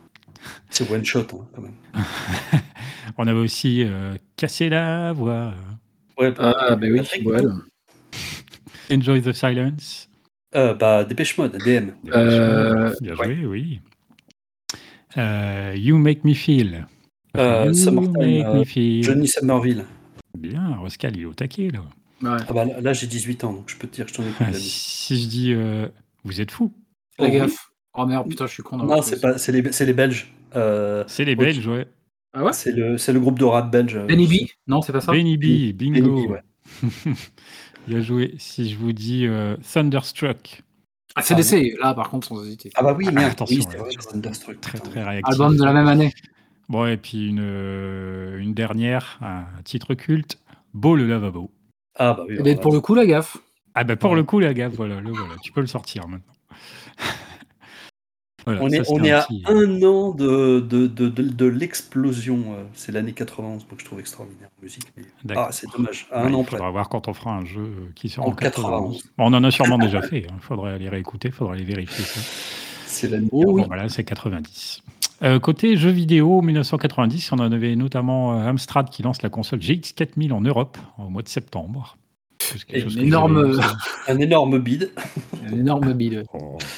C'est 0.69 0.91
one 0.91 1.05
shot, 1.05 1.21
hein, 1.21 1.47
quand 1.55 1.63
même. 1.63 1.75
On 3.19 3.27
avait 3.29 3.39
aussi 3.39 3.85
euh, 3.85 4.17
Casser 4.37 4.69
la 4.69 5.13
voix. 5.13 5.55
Ouais, 6.19 6.35
Ah, 6.39 6.75
bah 6.75 6.87
oui, 6.91 7.01
Enjoy 8.91 9.23
the 9.23 9.33
silence. 9.33 10.08
Euh, 10.55 10.75
bah, 10.75 11.05
Dépêche 11.05 11.37
Mode, 11.37 11.59
DM. 11.59 11.91
Euh, 12.15 12.95
Bien 13.01 13.17
ouais. 13.17 13.35
joué, 13.35 13.47
oui. 13.47 13.81
Euh, 15.17 15.75
you 15.77 15.99
make 15.99 16.25
me 16.25 16.35
feel. 16.35 16.87
Euh, 17.37 17.67
you 17.67 17.75
Summertime, 17.75 18.13
make 18.19 18.47
euh, 18.47 18.55
me 18.55 18.65
feel. 18.65 19.03
Johnny 19.03 19.29
Somerville. 19.29 19.85
Bien, 20.39 20.77
Roscal, 20.77 21.17
il 21.17 21.23
est 21.23 21.27
au 21.27 21.35
taquet, 21.35 21.71
là. 21.71 21.81
Ouais. 22.23 22.39
Ah 22.49 22.53
bah 22.53 22.65
là, 22.65 22.81
là, 22.81 22.93
j'ai 22.93 23.07
18 23.07 23.45
ans, 23.45 23.53
donc 23.53 23.69
je 23.69 23.77
peux 23.77 23.87
te 23.87 23.95
dire 23.95 24.07
que 24.07 24.11
je 24.11 24.17
t'en 24.17 24.23
ai 24.25 24.33
Ah, 24.41 24.53
si 24.53 25.23
je 25.23 25.29
dis 25.29 25.53
euh, 25.53 25.89
vous 26.25 26.41
êtes 26.41 26.51
fou, 26.51 26.73
Fais 27.17 27.27
Oh, 27.29 27.31
gaffe. 27.31 27.71
Oh 27.95 28.07
merde, 28.07 28.29
putain, 28.29 28.47
je 28.47 28.53
suis 28.53 28.63
con. 28.63 28.77
Non, 28.79 29.03
c'est 29.03 29.21
pas, 29.21 29.39
c'est 29.39 29.53
les, 29.53 29.73
c'est 29.73 29.87
les 29.87 29.93
Belges. 29.93 30.33
Euh, 30.57 31.05
c'est 31.07 31.25
les. 31.25 31.37
Belges, 31.37 31.67
ouais. 31.67 31.87
Ah 32.33 32.45
ouais? 32.45 32.53
C'est 32.53 32.73
le, 32.73 32.99
c'est 32.99 33.13
le 33.13 33.21
groupe 33.21 33.39
de 33.39 33.45
rap 33.45 33.71
belge. 33.71 33.99
Benny 34.07 34.27
B? 34.27 34.49
Non, 34.67 34.83
c'est 34.83 34.93
pas 34.93 35.01
ça 35.01 35.13
Benny 35.13 35.37
B, 35.37 35.73
bingo. 35.77 36.15
Benny 36.15 36.27
B, 36.27 36.31
ouais. 36.31 36.43
Bien 37.89 38.01
joué. 38.03 38.35
Si 38.39 38.69
je 38.69 38.77
vous 38.77 38.93
dis 38.93 39.27
euh, 39.27 39.57
Thunderstruck, 39.73 40.63
Ah, 41.15 41.23
CDC, 41.23 41.75
là 41.81 41.95
par 41.95 42.11
contre, 42.11 42.29
sans 42.29 42.45
hésiter. 42.45 42.71
Ah 42.75 42.83
bah 42.83 42.95
oui, 42.97 43.07
merde. 43.11 43.33
attention, 43.33 43.65
oui, 43.67 43.77
vrai, 43.79 43.91
Thunderstruck. 44.11 44.61
très 44.61 44.79
très 44.79 45.03
réactif. 45.03 45.33
Album 45.33 45.57
de 45.57 45.65
la 45.65 45.73
même 45.73 45.89
année. 45.89 46.13
Bon, 46.69 46.87
et 46.87 46.99
puis 46.99 47.29
une, 47.29 47.41
euh, 47.41 48.39
une 48.39 48.53
dernière, 48.53 49.19
un 49.23 49.47
titre 49.65 49.95
culte, 49.95 50.39
Beau 50.75 50.95
le 50.97 51.07
lavabo. 51.07 51.51
Ah 51.99 52.13
bah 52.13 52.25
oui. 52.29 52.37
Eh 52.39 52.43
ben, 52.43 52.59
pour 52.61 52.73
le 52.73 52.81
coup, 52.83 52.95
la 52.95 53.07
gaffe. 53.07 53.39
Ah 53.75 53.85
bah 53.85 53.97
pour 53.97 54.11
Ouais. 54.11 54.17
le 54.17 54.25
coup, 54.25 54.39
la 54.39 54.53
gaffe, 54.53 54.75
voilà, 54.75 55.01
le 55.01 55.11
voilà, 55.11 55.35
tu 55.43 55.51
peux 55.51 55.63
le 55.63 55.67
sortir 55.67 56.07
maintenant. 56.09 56.35
Voilà, 58.57 58.63
on 58.63 58.69
ça, 58.71 58.77
est, 58.77 58.83
on 58.91 59.05
est 59.05 59.11
à 59.11 59.23
petit- 59.23 59.43
un 59.47 59.83
an 59.83 60.13
de, 60.13 60.61
de, 60.61 60.87
de, 60.87 61.09
de, 61.09 61.23
de 61.23 61.45
l'explosion. 61.47 62.39
euh, 62.55 62.65
C'est 62.75 62.93
l'année 62.93 63.13
91, 63.13 63.67
donc 63.69 63.79
je 63.81 63.85
trouve 63.85 64.01
extraordinaire 64.01 64.49
en 64.59 64.63
musique. 64.63 64.85
mais-. 64.97 65.35
Ah, 65.37 65.49
c'est 65.53 65.71
dommage. 65.71 66.07
À 66.11 66.23
Ouais, 66.23 66.31
un 66.31 66.35
an 66.35 66.41
il 66.41 66.45
près. 66.47 66.57
faudra 66.57 66.71
voir 66.71 66.89
quand 66.89 67.09
on 67.09 67.13
fera 67.15 67.33
un 67.35 67.45
jeu 67.45 67.61
euh, 67.63 67.91
qui 67.95 68.09
sort 68.09 68.25
En 68.27 68.31
en 68.31 68.33
91. 68.35 68.97
91. 68.97 69.03
Bon, 69.19 69.25
on 69.27 69.35
en 69.35 69.45
a 69.45 69.51
sûrement 69.51 69.79
déjà 69.79 70.01
fait. 70.11 70.21
Il 70.29 70.41
faudrait 70.41 70.73
aller 70.75 70.89
réécouter, 70.89 71.29
il 71.29 71.35
faudrait 71.35 71.57
aller 71.57 71.65
vérifier 71.65 72.05
ça. 72.05 72.21
C'est 72.87 73.09
l'année. 73.09 73.29
Oh 73.33 73.45
oui. 73.49 73.63
Voilà, 73.67 73.89
c'est 73.89 74.05
90. 74.05 74.83
Euh, 75.25 75.39
côté 75.41 75.77
jeux 75.77 75.91
vidéo, 75.91 76.41
1990, 76.43 77.33
on 77.33 77.39
en 77.41 77.51
avait 77.53 77.75
notamment 77.77 78.35
euh, 78.41 78.47
Amstrad 78.49 78.89
qui 78.89 79.03
lance 79.03 79.21
la 79.23 79.29
console 79.31 79.59
GX 79.61 79.93
4000 79.95 80.33
en 80.33 80.41
Europe 80.41 80.79
au 80.99 81.09
mois 81.09 81.23
de 81.23 81.29
septembre. 81.29 81.97
Et 82.71 82.81
une 82.83 82.99
énorme- 82.99 83.61
Un 84.07 84.19
énorme 84.19 84.59
bide. 84.61 84.93
Un 85.47 85.53
énorme 85.59 85.93
bide. 85.93 86.25
Oh. 86.33 86.57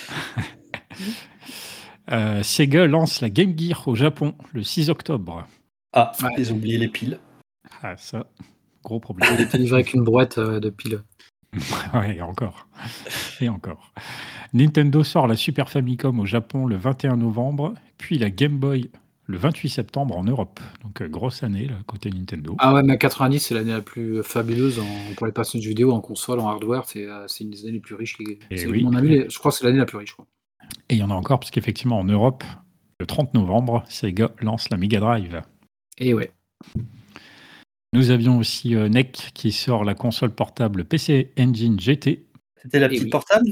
Euh, 2.11 2.43
Sega 2.43 2.87
lance 2.87 3.21
la 3.21 3.31
Game 3.31 3.57
Gear 3.59 3.87
au 3.87 3.95
Japon 3.95 4.35
le 4.53 4.63
6 4.63 4.91
octobre. 4.91 5.47
Ah, 5.93 6.13
Ouais. 6.23 6.31
ils 6.39 6.53
ont 6.53 6.57
oublié 6.57 6.79
les 6.79 6.89
piles. 6.89 7.19
Ah, 7.83 7.97
ça, 7.97 8.27
gros 8.83 8.99
problème. 9.01 9.29
Il 9.39 9.43
était 9.45 9.59
livré 9.59 9.81
avec 9.81 9.95
une 9.95 10.03
boîte 10.05 10.39
euh, 10.39 10.61
de 10.61 10.71
piles. 10.71 11.03
ouais, 11.95 12.17
et 12.17 12.23
encore. 12.23 12.69
Et 13.41 13.49
encore. 13.49 13.93
Nintendo 14.53 15.03
sort 15.05 15.27
la 15.27 15.37
Super 15.37 15.69
Famicom 15.69 16.19
au 16.21 16.27
Japon 16.27 16.67
le 16.67 16.77
21 16.77 17.17
novembre, 17.17 17.75
puis 17.99 18.19
la 18.19 18.31
Game 18.31 18.59
Boy 18.59 18.91
le 19.27 19.37
28 19.39 19.69
septembre 19.69 20.17
en 20.17 20.25
Europe. 20.25 20.59
Donc, 20.83 21.01
euh, 21.03 21.09
grosse 21.09 21.45
année, 21.45 21.67
là, 21.67 21.75
côté 21.87 22.11
Nintendo. 22.11 22.57
Ah 22.59 22.75
ouais, 22.75 22.83
mais 22.83 22.99
90, 22.99 23.39
c'est 23.39 23.55
l'année 23.55 23.71
la 23.73 23.81
plus 23.83 24.23
fabuleuse 24.25 24.81
en- 24.81 25.15
pour 25.17 25.27
les 25.27 25.33
passionnés 25.33 25.61
de 25.61 25.65
jeux 25.65 25.71
vidéo, 25.71 25.93
en 25.93 26.01
console, 26.01 26.41
en 26.41 26.49
hardware. 26.49 26.85
C'est 26.87 27.07
euh, 27.07 27.27
c'est 27.29 27.45
une 27.45 27.51
des 27.51 27.63
années 27.63 27.73
les 27.75 27.81
plus 27.81 27.95
riches. 27.95 28.17
Et 28.51 28.57
c'est, 28.57 28.67
oui. 28.67 28.83
mon 28.83 28.95
avis, 28.95 29.25
je 29.29 29.39
crois 29.39 29.53
que 29.53 29.59
c'est 29.59 29.65
l'année 29.65 29.79
la 29.79 29.87
plus 29.87 29.99
riche. 29.99 30.15
quoi. 30.15 30.27
Et 30.89 30.95
il 30.95 30.99
y 30.99 31.03
en 31.03 31.11
a 31.11 31.15
encore, 31.15 31.41
parce 31.41 31.51
qu'effectivement, 31.51 31.99
en 31.99 32.05
Europe, 32.05 32.45
le 32.99 33.07
30 33.07 33.35
novembre, 33.35 33.85
Sega 33.89 34.31
lance 34.41 34.71
la 34.71 34.77
Mega 34.77 35.01
Drive. 35.01 35.43
Et 35.99 36.15
ouais. 36.15 36.33
Nous 37.93 38.11
avions 38.11 38.39
aussi 38.39 38.75
euh, 38.77 38.89
NEC 38.89 39.31
qui 39.35 39.53
sort 39.53 39.85
la 39.85 39.95
console 39.95 40.31
portable 40.35 40.85
PC 40.85 41.33
Engine 41.39 41.79
GT. 41.81 42.27
C'était 42.63 42.79
la 42.79 42.87
Eh 42.87 42.91
petite 42.91 43.05
oui. 43.05 43.11
portable? 43.11 43.51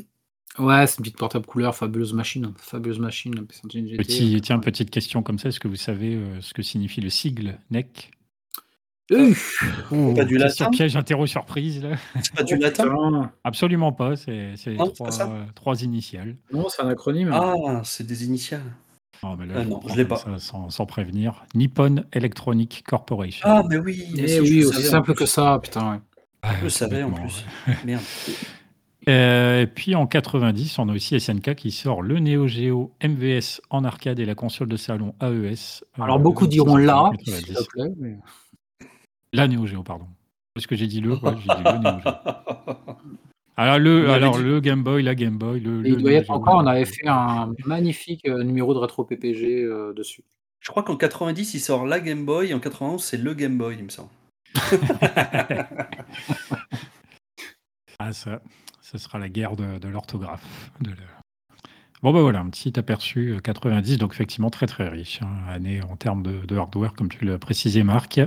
Ouais, 0.58 0.86
c'est 0.86 0.98
une 0.98 1.04
petite 1.04 1.16
portable 1.18 1.46
couleur, 1.46 1.74
fabuleuse 1.74 2.12
machine. 2.12 2.52
Fabuleuse 2.56 2.98
machine, 2.98 3.34
la 3.34 3.42
PC 3.42 3.60
Engine 3.64 3.86
GT. 3.88 3.96
Petit, 3.98 4.40
tiens, 4.42 4.58
petite 4.58 4.90
question 4.90 5.22
comme 5.22 5.38
ça, 5.38 5.48
est-ce 5.48 5.60
que 5.60 5.68
vous 5.68 5.76
savez 5.76 6.14
euh, 6.14 6.40
ce 6.40 6.52
que 6.54 6.62
signifie 6.62 7.00
le 7.00 7.10
sigle 7.10 7.58
NEC 7.70 8.10
Euh, 9.10 9.32
Pas 10.14 10.24
du 10.24 10.36
latin 10.36 10.68
piège 10.70 10.96
interro 10.96 11.26
surprise 11.26 11.82
là. 11.82 11.96
C'est 12.22 12.34
pas 12.34 12.42
du 12.42 12.56
latin. 12.58 13.30
Absolument 13.44 13.92
pas, 13.92 14.16
c'est 14.16 14.52
c'est 14.56 14.74
Non, 14.74 14.86
c'est 14.86 14.92
trois, 14.94 15.22
euh, 15.28 15.44
trois 15.54 15.82
initiales. 15.82 16.36
Non, 16.52 16.66
c'est 16.68 16.82
un 16.82 16.88
acronyme. 16.88 17.30
Ah, 17.32 17.54
c'est 17.84 18.06
des 18.06 18.24
initiales. 18.26 18.60
Oh, 19.22 19.34
mais 19.38 19.46
là, 19.46 19.54
Ah 19.58 19.62
je 19.64 19.68
non, 19.68 19.80
je 19.88 19.94
l'ai 19.96 20.04
pas. 20.04 20.22
sans, 20.38 20.70
sans 20.70 20.86
prévenir. 20.86 21.44
Nippon 21.54 22.04
Electronic 22.12 22.84
Corporation. 22.86 23.48
Ah, 23.50 23.62
mais 23.68 23.78
oui. 23.78 24.04
mais 24.14 24.22
Eh 24.24 24.28
je 24.28 24.40
oui, 24.42 24.60
le 24.60 24.68
aussi 24.68 24.82
simple 24.82 25.06
plus. 25.14 25.24
que 25.24 25.26
ça, 25.26 25.58
putain. 25.62 25.92
ouais. 25.92 25.98
Ah, 26.42 26.50
Je 26.58 26.64
le 26.64 26.70
savais 26.70 27.02
en 27.02 27.10
plus. 27.10 27.44
Merde. 27.84 28.02
Euh, 29.08 29.62
et 29.62 29.66
puis 29.66 29.94
en 29.94 30.06
90, 30.06 30.78
on 30.78 30.88
a 30.88 30.92
aussi 30.92 31.18
SNK 31.18 31.54
qui 31.54 31.70
sort 31.70 32.02
le 32.02 32.18
Neo 32.18 32.46
Geo 32.46 32.92
MVS 33.02 33.60
en 33.70 33.82
arcade 33.84 34.18
et 34.20 34.26
la 34.26 34.34
console 34.34 34.68
de 34.68 34.76
salon 34.76 35.14
AES. 35.22 35.82
euh, 35.98 36.02
Alors 36.02 36.18
beaucoup 36.20 36.44
le 36.44 36.50
26 36.50 36.56
diront 36.56 36.76
là, 36.76 37.04
octobre 37.04 37.16
90. 37.24 37.46
s'il 37.46 37.54
te 37.56 37.64
plaît. 37.70 37.90
mais- 37.98 38.18
La 39.32 39.49
Neo 39.49 39.66
Geo, 39.66 39.82
pardon. 39.82 40.06
Parce 40.54 40.66
que 40.66 40.76
j'ai 40.76 40.87
dit 40.87 41.00
le, 41.00 41.12
ouais, 41.14 41.35
j'ai 41.37 41.54
dit 41.54 41.62
le 41.64 41.78
Neo 41.78 42.00
Geo. 42.00 42.11
Alors, 43.58 43.80
le, 43.80 44.08
alors 44.08 44.38
dit. 44.38 44.44
le 44.44 44.61
Game 44.61 44.85
Boy, 44.85 45.02
la 45.02 45.16
Game 45.16 45.37
Boy, 45.37 45.58
le. 45.58 45.85
Il 45.85 45.97
doit 45.97 46.12
y 46.12 46.14
être 46.14 46.30
encore, 46.30 46.54
on 46.62 46.66
avait 46.68 46.85
fait 46.85 47.08
un 47.08 47.52
magnifique 47.64 48.25
euh, 48.28 48.44
numéro 48.44 48.73
de 48.73 48.78
rétro 48.78 49.02
PPG 49.02 49.64
euh, 49.64 49.92
dessus. 49.92 50.23
Je 50.61 50.70
crois 50.70 50.85
qu'en 50.85 50.97
90, 50.97 51.54
il 51.54 51.61
sort 51.61 51.85
la 51.85 51.99
Game 51.99 52.25
Boy, 52.25 52.50
et 52.50 52.54
en 52.54 52.61
91, 52.61 53.02
c'est 53.02 53.16
le 53.16 53.35
Game 53.35 53.58
Boy, 53.58 53.75
il 53.76 53.85
me 53.85 53.88
semble. 53.88 54.11
ah, 57.99 58.12
ça, 58.12 58.40
ce 58.80 58.97
sera 58.97 59.18
la 59.18 59.28
guerre 59.28 59.56
de, 59.56 59.78
de 59.78 59.88
l'orthographe. 59.88 60.70
De 60.80 60.92
Bon, 62.00 62.12
bah 62.12 62.21
voilà, 62.21 62.38
un 62.38 62.49
petit 62.49 62.78
aperçu 62.78 63.33
euh, 63.33 63.40
90, 63.40 63.99
donc 63.99 64.12
effectivement 64.12 64.50
très 64.50 64.67
très 64.67 64.88
riche, 64.88 65.21
hein, 65.23 65.31
année 65.49 65.81
en 65.83 65.97
termes 65.97 66.23
de, 66.23 66.47
de 66.47 66.57
hardware, 66.57 66.93
comme 66.93 67.09
tu 67.09 67.25
l'as 67.25 67.38
précisé, 67.38 67.83
Marc. 67.83 68.21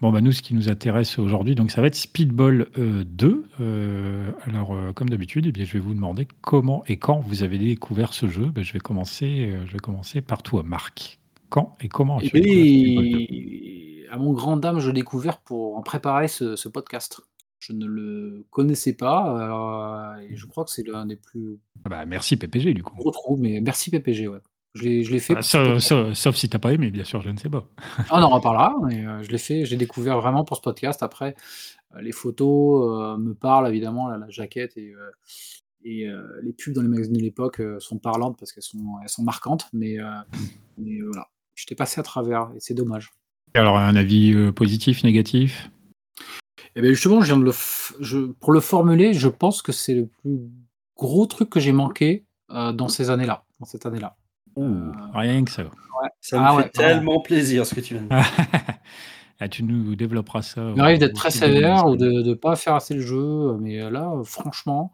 Bon, 0.00 0.10
bah 0.10 0.22
nous, 0.22 0.32
ce 0.32 0.40
qui 0.40 0.54
nous 0.54 0.70
intéresse 0.70 1.18
aujourd'hui, 1.18 1.54
donc 1.54 1.70
ça 1.70 1.82
va 1.82 1.88
être 1.88 1.94
Speedball 1.94 2.68
euh, 2.78 3.04
2. 3.04 3.44
Euh, 3.60 4.30
alors, 4.46 4.74
euh, 4.74 4.92
comme 4.94 5.10
d'habitude, 5.10 5.46
eh 5.46 5.52
bien, 5.52 5.66
je 5.66 5.74
vais 5.74 5.78
vous 5.78 5.92
demander 5.92 6.26
comment 6.40 6.84
et 6.86 6.96
quand 6.96 7.20
vous 7.20 7.42
avez 7.42 7.58
découvert 7.58 8.14
ce 8.14 8.28
jeu. 8.28 8.46
Bah, 8.46 8.62
je, 8.62 8.72
vais 8.72 8.80
commencer, 8.80 9.50
euh, 9.50 9.66
je 9.66 9.72
vais 9.74 9.78
commencer 9.78 10.22
par 10.22 10.42
toi, 10.42 10.62
Marc. 10.62 11.18
Quand 11.50 11.76
et 11.82 11.88
comment 11.88 12.18
Eh 12.22 12.30
2 12.30 12.40
bien, 12.40 14.06
à 14.10 14.16
mon 14.16 14.32
grand 14.32 14.56
dame, 14.56 14.80
je 14.80 14.86
l'ai 14.86 15.00
découvert 15.00 15.36
pour 15.38 15.76
en 15.76 15.82
préparer 15.82 16.28
ce, 16.28 16.56
ce 16.56 16.68
podcast. 16.70 17.20
Je 17.64 17.72
ne 17.72 17.86
le 17.86 18.44
connaissais 18.50 18.92
pas, 18.92 20.16
euh, 20.18 20.20
et 20.28 20.34
je 20.34 20.46
crois 20.46 20.64
que 20.64 20.70
c'est 20.72 20.84
l'un 20.84 21.06
des 21.06 21.14
plus 21.14 21.60
Ah 21.84 21.90
bah, 21.90 22.04
Merci 22.06 22.36
PPG, 22.36 22.74
du 22.74 22.82
coup. 22.82 22.96
gros 22.96 23.12
trous, 23.12 23.36
mais 23.36 23.60
merci 23.60 23.88
PPG, 23.90 24.26
ouais. 24.26 24.40
Je 24.74 24.82
l'ai 24.82 25.04
je 25.04 25.16
fait 25.18 25.34
Ah, 25.36 25.42
sa- 25.42 26.14
sauf 26.14 26.34
si 26.34 26.48
t'as 26.48 26.58
pas 26.58 26.72
aimé, 26.72 26.90
bien 26.90 27.04
sûr, 27.04 27.20
je 27.22 27.30
ne 27.30 27.36
sais 27.36 27.48
pas. 27.48 27.68
Ah, 28.10 28.18
on 28.18 28.22
en 28.22 28.30
reparlera, 28.30 28.74
mais 28.84 29.06
euh, 29.06 29.22
je 29.22 29.30
l'ai 29.30 29.38
fait, 29.38 29.64
je 29.64 29.70
l'ai 29.70 29.76
découvert 29.76 30.20
vraiment 30.20 30.42
pour 30.44 30.56
ce 30.56 30.62
podcast. 30.62 31.04
Après, 31.04 31.36
euh, 31.94 32.00
les 32.00 32.10
photos 32.10 33.16
me 33.20 33.32
parlent 33.32 33.68
évidemment, 33.68 34.08
la, 34.08 34.18
la 34.18 34.28
jaquette 34.28 34.76
et, 34.76 34.92
et 35.84 36.08
les 36.42 36.52
pubs 36.52 36.74
dans 36.74 36.82
les 36.82 36.88
magazines 36.88 37.12
de 37.16 37.22
l'époque 37.22 37.62
sont 37.78 37.98
parlantes 37.98 38.36
parce 38.40 38.50
qu'elles 38.52 38.64
sont, 38.64 38.96
elles 39.02 39.08
sont 39.08 39.22
marquantes, 39.22 39.68
mais, 39.72 40.00
euh, 40.00 40.04
mais 40.78 41.00
voilà, 41.00 41.28
j'étais 41.54 41.76
passé 41.76 42.00
à 42.00 42.02
travers 42.02 42.50
et 42.56 42.60
c'est 42.60 42.74
dommage. 42.74 43.10
Alors, 43.54 43.76
un 43.78 43.94
avis 43.94 44.50
positif, 44.52 45.04
négatif? 45.04 45.70
Et 46.76 46.80
bien 46.80 46.90
justement, 46.92 47.20
je 47.20 47.26
viens 47.26 47.36
de 47.38 47.44
le 47.44 47.50
f- 47.50 47.94
je, 48.00 48.18
pour 48.18 48.52
le 48.52 48.60
formuler, 48.60 49.12
je 49.12 49.28
pense 49.28 49.62
que 49.62 49.72
c'est 49.72 49.94
le 49.94 50.06
plus 50.06 50.40
gros 50.96 51.26
truc 51.26 51.50
que 51.50 51.60
j'ai 51.60 51.72
manqué 51.72 52.24
euh, 52.50 52.72
dans 52.72 52.88
ces 52.88 53.10
années-là, 53.10 53.44
dans 53.60 53.66
cette 53.66 53.86
année-là. 53.86 54.16
Ouh, 54.56 54.92
Rien 55.14 55.44
que 55.44 55.50
ça. 55.50 55.64
Ça 56.20 56.38
me 56.38 56.44
Ah 56.44 56.50
fait 56.56 56.56
ouais, 56.62 56.68
tellement 56.70 57.20
plaisir 57.20 57.64
ce 57.66 57.74
que 57.74 57.80
tu 57.80 57.94
viens 57.94 58.02
de 58.04 58.08
dire. 58.08 58.18
Ah, 59.40 59.48
tu 59.48 59.64
nous 59.64 59.96
développeras 59.96 60.42
ça. 60.42 60.70
Il 60.70 60.76
m'arrive 60.76 60.98
d'être 61.00 61.16
très 61.16 61.32
sévère 61.32 61.86
ou 61.86 61.96
de 61.96 62.08
ne 62.22 62.34
pas 62.34 62.54
faire 62.54 62.76
assez 62.76 62.94
le 62.94 63.00
jeu, 63.00 63.56
mais 63.58 63.90
là, 63.90 64.12
euh, 64.14 64.22
franchement, 64.22 64.92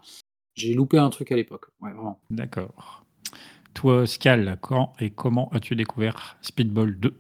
j'ai 0.55 0.73
loupé 0.73 0.97
un 0.97 1.11
truc 1.11 1.31
à 1.33 1.37
l'époque. 1.37 1.67
Ouais, 1.83 1.93
vraiment. 1.93 2.19
D'accord. 2.31 3.05
Toi, 3.75 4.07
Scal, 4.07 4.57
quand 4.63 4.95
et 5.01 5.11
comment 5.11 5.51
as-tu 5.51 5.77
découvert 5.77 6.39
Speedball 6.41 6.99
2 6.99 7.15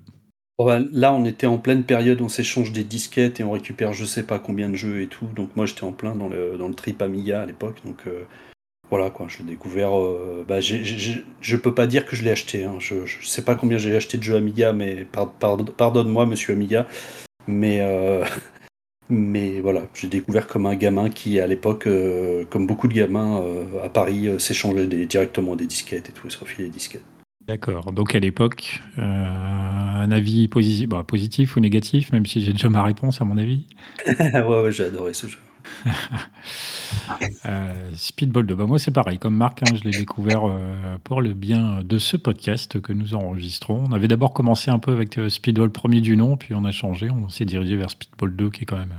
Là, 0.60 1.14
on 1.14 1.24
était 1.24 1.46
en 1.46 1.58
pleine 1.58 1.84
période, 1.84 2.20
on 2.20 2.28
s'échange 2.28 2.72
des 2.72 2.82
disquettes 2.82 3.38
et 3.38 3.44
on 3.44 3.52
récupère 3.52 3.92
je 3.92 4.04
sais 4.04 4.24
pas 4.24 4.40
combien 4.40 4.68
de 4.68 4.74
jeux 4.74 5.02
et 5.02 5.06
tout. 5.06 5.26
Donc 5.36 5.54
moi, 5.54 5.66
j'étais 5.66 5.84
en 5.84 5.92
plein 5.92 6.16
dans 6.16 6.28
le, 6.28 6.56
dans 6.58 6.66
le 6.66 6.74
trip 6.74 7.00
Amiga 7.00 7.42
à 7.42 7.46
l'époque. 7.46 7.76
Donc 7.84 7.98
euh, 8.08 8.24
voilà, 8.90 9.10
quoi, 9.10 9.26
je 9.28 9.38
l'ai 9.38 9.44
découvert. 9.44 9.96
euh, 9.96 10.44
bah, 10.48 10.60
je 10.60 11.56
peux 11.56 11.74
pas 11.74 11.86
dire 11.86 12.04
que 12.06 12.16
je 12.16 12.24
l'ai 12.24 12.30
acheté. 12.32 12.64
hein. 12.64 12.74
Je, 12.80 13.06
je 13.06 13.24
sais 13.26 13.42
pas 13.42 13.54
combien 13.54 13.78
j'ai 13.78 13.94
acheté 13.94 14.18
de 14.18 14.24
jeux 14.24 14.34
Amiga, 14.34 14.72
mais 14.72 15.04
par- 15.04 15.30
par- 15.32 15.64
pardonne-moi, 15.64 16.26
monsieur 16.26 16.54
Amiga. 16.54 16.88
Mais, 17.46 17.80
euh, 17.82 18.24
mais 19.10 19.60
voilà, 19.60 19.82
j'ai 19.94 20.08
découvert 20.08 20.48
comme 20.48 20.66
un 20.66 20.74
gamin 20.76 21.08
qui, 21.10 21.38
à 21.40 21.46
l'époque, 21.46 21.88
comme 22.50 22.66
beaucoup 22.66 22.88
de 22.88 22.94
gamins 22.94 23.44
à 23.84 23.88
Paris, 23.90 24.28
s'échangeait 24.40 24.86
directement 24.88 25.54
des 25.56 25.66
disquettes 25.66 26.08
et 26.10 26.12
tout, 26.12 26.28
se 26.30 26.38
refilait 26.38 26.64
des 26.64 26.74
disquettes. 26.74 27.04
D'accord. 27.48 27.92
Donc 27.92 28.14
à 28.14 28.18
l'époque, 28.18 28.82
euh, 28.98 29.02
un 29.02 30.10
avis 30.12 30.48
positif, 30.48 30.90
bah, 30.90 31.02
positif 31.02 31.56
ou 31.56 31.60
négatif, 31.60 32.12
même 32.12 32.26
si 32.26 32.42
j'ai 32.42 32.52
déjà 32.52 32.68
ma 32.68 32.82
réponse 32.82 33.22
à 33.22 33.24
mon 33.24 33.38
avis? 33.38 33.64
ouais, 34.06 34.42
ouais, 34.42 34.70
j'ai 34.70 34.84
adoré 34.84 35.14
ce 35.14 35.26
jeu. 35.26 35.38
Euh, 37.44 37.90
Speedball 37.94 38.46
2, 38.46 38.54
bah, 38.54 38.64
moi 38.64 38.78
c'est 38.78 38.90
pareil, 38.90 39.18
comme 39.18 39.36
Marc, 39.36 39.62
hein, 39.62 39.74
je 39.74 39.84
l'ai 39.84 39.96
découvert 39.96 40.42
euh, 40.46 40.96
pour 41.04 41.20
le 41.20 41.34
bien 41.34 41.82
de 41.82 41.98
ce 41.98 42.16
podcast 42.16 42.80
que 42.80 42.94
nous 42.94 43.14
enregistrons. 43.14 43.84
On 43.88 43.92
avait 43.92 44.08
d'abord 44.08 44.32
commencé 44.32 44.70
un 44.70 44.78
peu 44.78 44.92
avec 44.92 45.20
Speedball 45.28 45.70
premier 45.70 46.00
du 46.00 46.16
nom, 46.16 46.38
puis 46.38 46.54
on 46.54 46.64
a 46.64 46.72
changé, 46.72 47.10
on 47.10 47.28
s'est 47.28 47.44
dirigé 47.44 47.76
vers 47.76 47.90
Speedball 47.90 48.34
2 48.34 48.50
qui 48.50 48.62
est 48.62 48.66
quand 48.66 48.78
même 48.78 48.94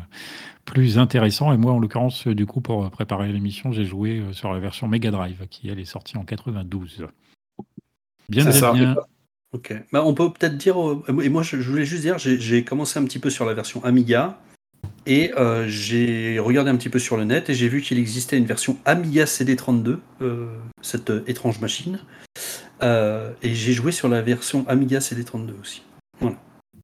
plus 0.65 0.99
intéressant. 0.99 1.51
Et 1.51 1.57
moi, 1.57 1.73
en 1.73 1.79
l'occurrence, 1.79 2.27
du 2.27 2.45
coup, 2.45 2.61
pour 2.61 2.89
préparer 2.91 3.31
l'émission, 3.31 3.71
j'ai 3.71 3.85
joué 3.85 4.21
sur 4.33 4.53
la 4.53 4.59
version 4.59 4.87
Mega 4.87 5.09
Drive 5.09 5.47
qui, 5.49 5.69
elle, 5.69 5.79
est 5.79 5.85
sortie 5.85 6.17
en 6.17 6.23
92. 6.23 7.07
Bien, 8.29 8.43
C'est 8.43 8.49
bien, 8.51 8.59
ça. 8.59 8.71
bien. 8.73 8.95
Ok. 9.51 9.73
Bah, 9.91 10.03
on 10.05 10.13
peut 10.13 10.29
peut-être 10.31 10.57
dire, 10.57 10.79
euh, 10.79 11.03
et 11.23 11.29
moi 11.29 11.41
je, 11.41 11.59
je 11.59 11.69
voulais 11.69 11.85
juste 11.85 12.01
dire, 12.03 12.17
j'ai 12.19 12.63
commencé 12.63 12.99
un 12.99 13.03
petit 13.05 13.17
peu 13.19 13.29
sur 13.31 13.45
la 13.45 13.53
version 13.55 13.83
Amiga 13.83 14.39
et 15.07 15.31
euh, 15.37 15.65
j'ai 15.67 16.37
regardé 16.37 16.69
un 16.69 16.75
petit 16.75 16.89
peu 16.89 16.99
sur 16.99 17.17
le 17.17 17.23
net 17.23 17.49
et 17.49 17.55
j'ai 17.55 17.67
vu 17.67 17.81
qu'il 17.81 17.97
existait 17.97 18.37
une 18.37 18.45
version 18.45 18.77
Amiga 18.85 19.25
CD32, 19.25 19.97
euh, 20.21 20.47
cette 20.83 21.09
euh, 21.09 21.23
étrange 21.25 21.59
machine. 21.61 21.99
Euh, 22.83 23.31
et 23.41 23.55
j'ai 23.55 23.73
joué 23.73 23.91
sur 23.91 24.07
la 24.07 24.21
version 24.21 24.65
Amiga 24.67 24.99
CD32 24.99 25.59
aussi. 25.59 25.81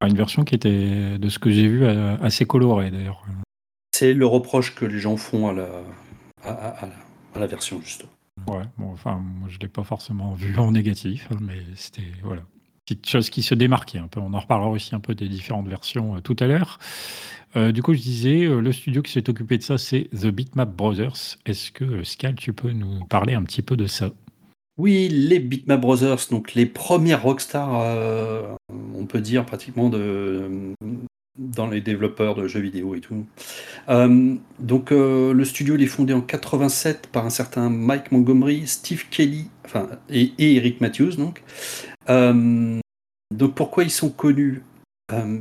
Une 0.01 0.15
version 0.15 0.43
qui 0.43 0.55
était, 0.55 1.17
de 1.17 1.29
ce 1.29 1.39
que 1.39 1.49
j'ai 1.51 1.67
vu, 1.67 1.85
assez 1.87 2.45
colorée 2.45 2.91
d'ailleurs. 2.91 3.23
C'est 3.95 4.13
le 4.13 4.25
reproche 4.25 4.75
que 4.75 4.85
les 4.85 4.99
gens 4.99 5.15
font 5.17 5.47
à 5.47 5.53
la, 5.53 5.67
à, 6.43 6.49
à- 6.51 6.67
à 6.83 6.85
la, 6.87 6.93
à 7.35 7.39
la 7.39 7.47
version 7.47 7.79
justement. 7.81 8.11
Ouais, 8.47 8.63
bon, 8.77 8.91
enfin, 8.91 9.15
moi 9.15 9.49
je 9.49 9.57
l'ai 9.59 9.67
pas 9.67 9.83
forcément 9.83 10.33
vu 10.33 10.57
en 10.57 10.71
négatif, 10.71 11.29
mais 11.41 11.57
c'était 11.75 12.03
voilà, 12.23 12.43
petite 12.85 13.07
chose 13.07 13.29
qui 13.29 13.41
se 13.41 13.55
démarquait 13.55 13.97
un 13.97 14.07
peu. 14.07 14.19
On 14.19 14.33
en 14.33 14.39
reparlera 14.39 14.69
aussi 14.69 14.93
un 14.93 14.99
peu 14.99 15.15
des 15.15 15.27
différentes 15.27 15.67
versions 15.67 16.15
euh, 16.15 16.19
tout 16.21 16.35
à 16.39 16.45
l'heure. 16.45 16.79
Euh, 17.55 17.71
du 17.71 17.81
coup, 17.81 17.93
je 17.93 18.01
disais, 18.01 18.45
euh, 18.45 18.59
le 18.59 18.71
studio 18.71 19.01
qui 19.01 19.11
s'est 19.11 19.29
occupé 19.29 19.57
de 19.57 19.63
ça, 19.63 19.77
c'est 19.77 20.09
The 20.11 20.27
Bitmap 20.27 20.75
Brothers. 20.75 21.37
Est-ce 21.45 21.71
que 21.71 22.03
Scal, 22.03 22.35
tu 22.35 22.53
peux 22.53 22.71
nous 22.71 23.05
parler 23.05 23.33
un 23.33 23.43
petit 23.43 23.61
peu 23.61 23.75
de 23.75 23.87
ça? 23.87 24.11
Oui, 24.77 25.07
les 25.09 25.39
Bitmap 25.39 25.79
Brothers, 25.79 26.27
donc 26.29 26.53
les 26.53 26.65
premières 26.65 27.23
rockstars, 27.23 28.57
on 28.69 29.05
peut 29.05 29.21
dire 29.21 29.45
pratiquement 29.45 29.89
de, 29.89 30.73
dans 31.37 31.67
les 31.67 31.81
développeurs 31.81 32.35
de 32.35 32.47
jeux 32.47 32.61
vidéo 32.61 32.95
et 32.95 33.01
tout. 33.01 33.25
Euh, 33.89 34.35
donc 34.59 34.91
euh, 34.91 35.33
le 35.33 35.45
studio 35.45 35.75
il 35.75 35.83
est 35.83 35.87
fondé 35.87 36.13
en 36.13 36.21
87 36.21 37.07
par 37.07 37.25
un 37.25 37.29
certain 37.29 37.69
Mike 37.69 38.11
Montgomery, 38.11 38.67
Steve 38.67 39.05
Kelly, 39.09 39.47
enfin 39.65 39.89
et, 40.09 40.33
Eric 40.37 40.81
Matthews 40.81 41.15
donc. 41.17 41.43
Euh, 42.09 42.79
donc 43.33 43.55
pourquoi 43.55 43.83
ils 43.83 43.91
sont 43.91 44.09
connus? 44.09 44.63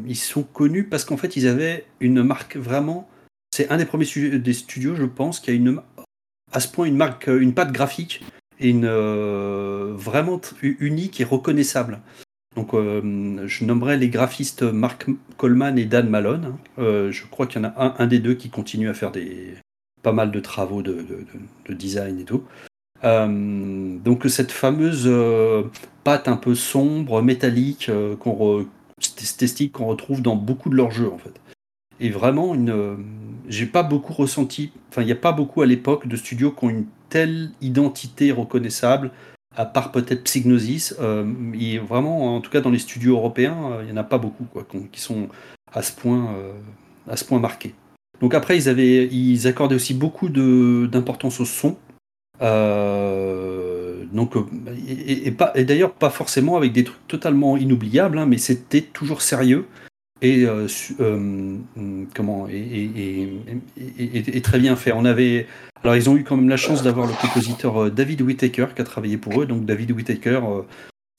Ils 0.07 0.17
sont 0.17 0.43
connus 0.43 0.85
parce 0.85 1.05
qu'en 1.05 1.17
fait 1.17 1.37
ils 1.37 1.47
avaient 1.47 1.87
une 2.01 2.23
marque 2.23 2.57
vraiment. 2.57 3.09
C'est 3.51 3.71
un 3.71 3.79
des 3.79 3.87
premiers 3.87 4.05
des 4.39 4.53
studios, 4.53 4.95
je 4.97 5.05
pense, 5.05 5.41
qui 5.41 5.51
a 5.51 5.55
une 5.55 5.81
à 6.53 6.61
ce 6.61 6.69
point 6.69 6.87
une 6.87 6.97
marque, 6.97 7.29
une 7.29 7.55
patte 7.55 7.73
graphique 7.73 8.23
une 8.61 8.87
vraiment 8.87 10.41
unique 10.63 11.21
et 11.21 11.25
reconnaissable. 11.25 12.01
Donc, 12.57 12.73
euh, 12.75 13.47
je 13.47 13.65
nommerai 13.65 13.97
les 13.97 14.09
graphistes 14.09 14.63
Mark 14.63 15.07
Coleman 15.37 15.77
et 15.79 15.85
Dan 15.87 16.09
Malone. 16.09 16.45
hein. 16.47 16.59
Euh, 16.79 17.11
je 17.11 17.27
crois 17.27 17.47
qu'il 17.47 17.61
y 17.63 17.65
en 17.65 17.69
a 17.69 17.95
un, 17.99 18.07
des 18.07 18.21
deux 18.21 18.35
qui 18.35 18.49
continue 18.51 18.89
à 18.89 18.95
faire 18.95 19.11
des 19.11 19.55
pas 20.03 20.13
mal 20.13 20.31
de 20.31 20.41
travaux 20.41 20.83
de, 20.83 20.93
de- 20.93 21.01
de- 21.03 21.69
de 21.69 21.75
design 21.75 22.21
et 22.21 22.25
tout. 22.25 22.45
Euh, 23.03 23.99
donc, 23.99 24.25
cette 24.29 24.53
fameuse 24.53 25.11
patte 26.05 26.29
un 26.29 26.37
peu 26.37 26.55
sombre, 26.55 27.23
métallique, 27.23 27.89
euh, 27.89 28.15
qu'on 28.17 28.67
qu'on 29.73 29.87
retrouve 29.87 30.23
dans 30.23 30.37
beaucoup 30.37 30.71
de 30.71 30.77
leurs 30.77 30.91
jeux 30.93 31.11
en 31.11 31.19
fait. 31.19 31.35
Et 32.01 32.11
vraiment, 32.11 32.57
j'ai 33.49 33.67
pas 33.67 33.83
beaucoup 33.83 34.13
ressenti. 34.13 34.73
Enfin, 34.91 35.03
il 35.03 35.07
n'y 35.07 35.13
a 35.13 35.17
pas 35.17 35.33
beaucoup 35.33 35.63
à 35.63 35.67
l'époque 35.67 36.07
de 36.07 36.17
studios 36.17 36.53
qui 36.53 36.65
ont 36.65 36.71
une 36.71 36.87
telle 37.09 37.51
identité 37.61 38.33
reconnaissable 38.33 39.11
à 39.57 39.65
part 39.65 39.93
peut-être 39.93 40.25
Psygnosis, 40.25 40.95
euh, 41.01 41.25
vraiment, 41.87 42.37
en 42.37 42.41
tout 42.41 42.51
cas 42.51 42.61
dans 42.61 42.71
les 42.71 42.79
studios 42.79 43.17
européens, 43.17 43.57
euh, 43.73 43.83
il 43.83 43.87
n'y 43.87 43.93
en 43.93 43.97
a 43.97 44.05
pas 44.05 44.19
beaucoup 44.19 44.47
qui 44.91 45.01
sont 45.01 45.29
à 45.73 45.83
ce 45.83 45.93
point, 45.93 46.35
euh, 46.35 46.53
à 47.09 47.17
ce 47.17 47.25
point 47.25 47.39
marqués. 47.39 47.75
Donc 48.21 48.35
après, 48.35 48.57
ils, 48.57 48.69
avaient, 48.69 49.07
ils 49.07 49.47
accordaient 49.47 49.75
aussi 49.75 49.95
beaucoup 49.95 50.29
d'importance 50.29 51.41
au 51.41 51.45
son. 51.45 51.77
Euh, 52.43 54.05
donc, 54.13 54.35
et, 54.89 55.29
et 55.29 55.37
et 55.55 55.65
d'ailleurs, 55.65 55.93
pas 55.93 56.11
forcément 56.11 56.57
avec 56.57 56.73
des 56.73 56.85
trucs 56.85 57.07
totalement 57.09 57.57
inoubliables, 57.57 58.19
hein, 58.19 58.27
mais 58.27 58.39
c'était 58.39 58.81
toujours 58.81 59.23
sérieux 59.23 59.67
et, 60.25 60.47
très 64.43 64.59
bien 64.59 64.77
fait. 64.77 64.93
On 64.93 65.05
avait, 65.05 65.47
alors 65.83 65.97
ils 65.97 66.09
ont 66.09 66.17
eu 66.17 66.25
quand 66.25 66.37
même 66.37 66.49
la 66.49 66.57
chance 66.57 66.83
d'avoir 66.83 67.07
le 67.07 67.13
compositeur 67.21 67.85
euh, 67.85 67.91
David 67.91 68.23
Whittaker 68.23 68.69
qui 68.75 68.83
a 68.83 68.85
travaillé 68.85 69.19
pour 69.19 69.41
eux. 69.41 69.47
Donc 69.47 69.65
David 69.65 69.93
Whittaker, 69.93 70.41
euh, 70.45 70.63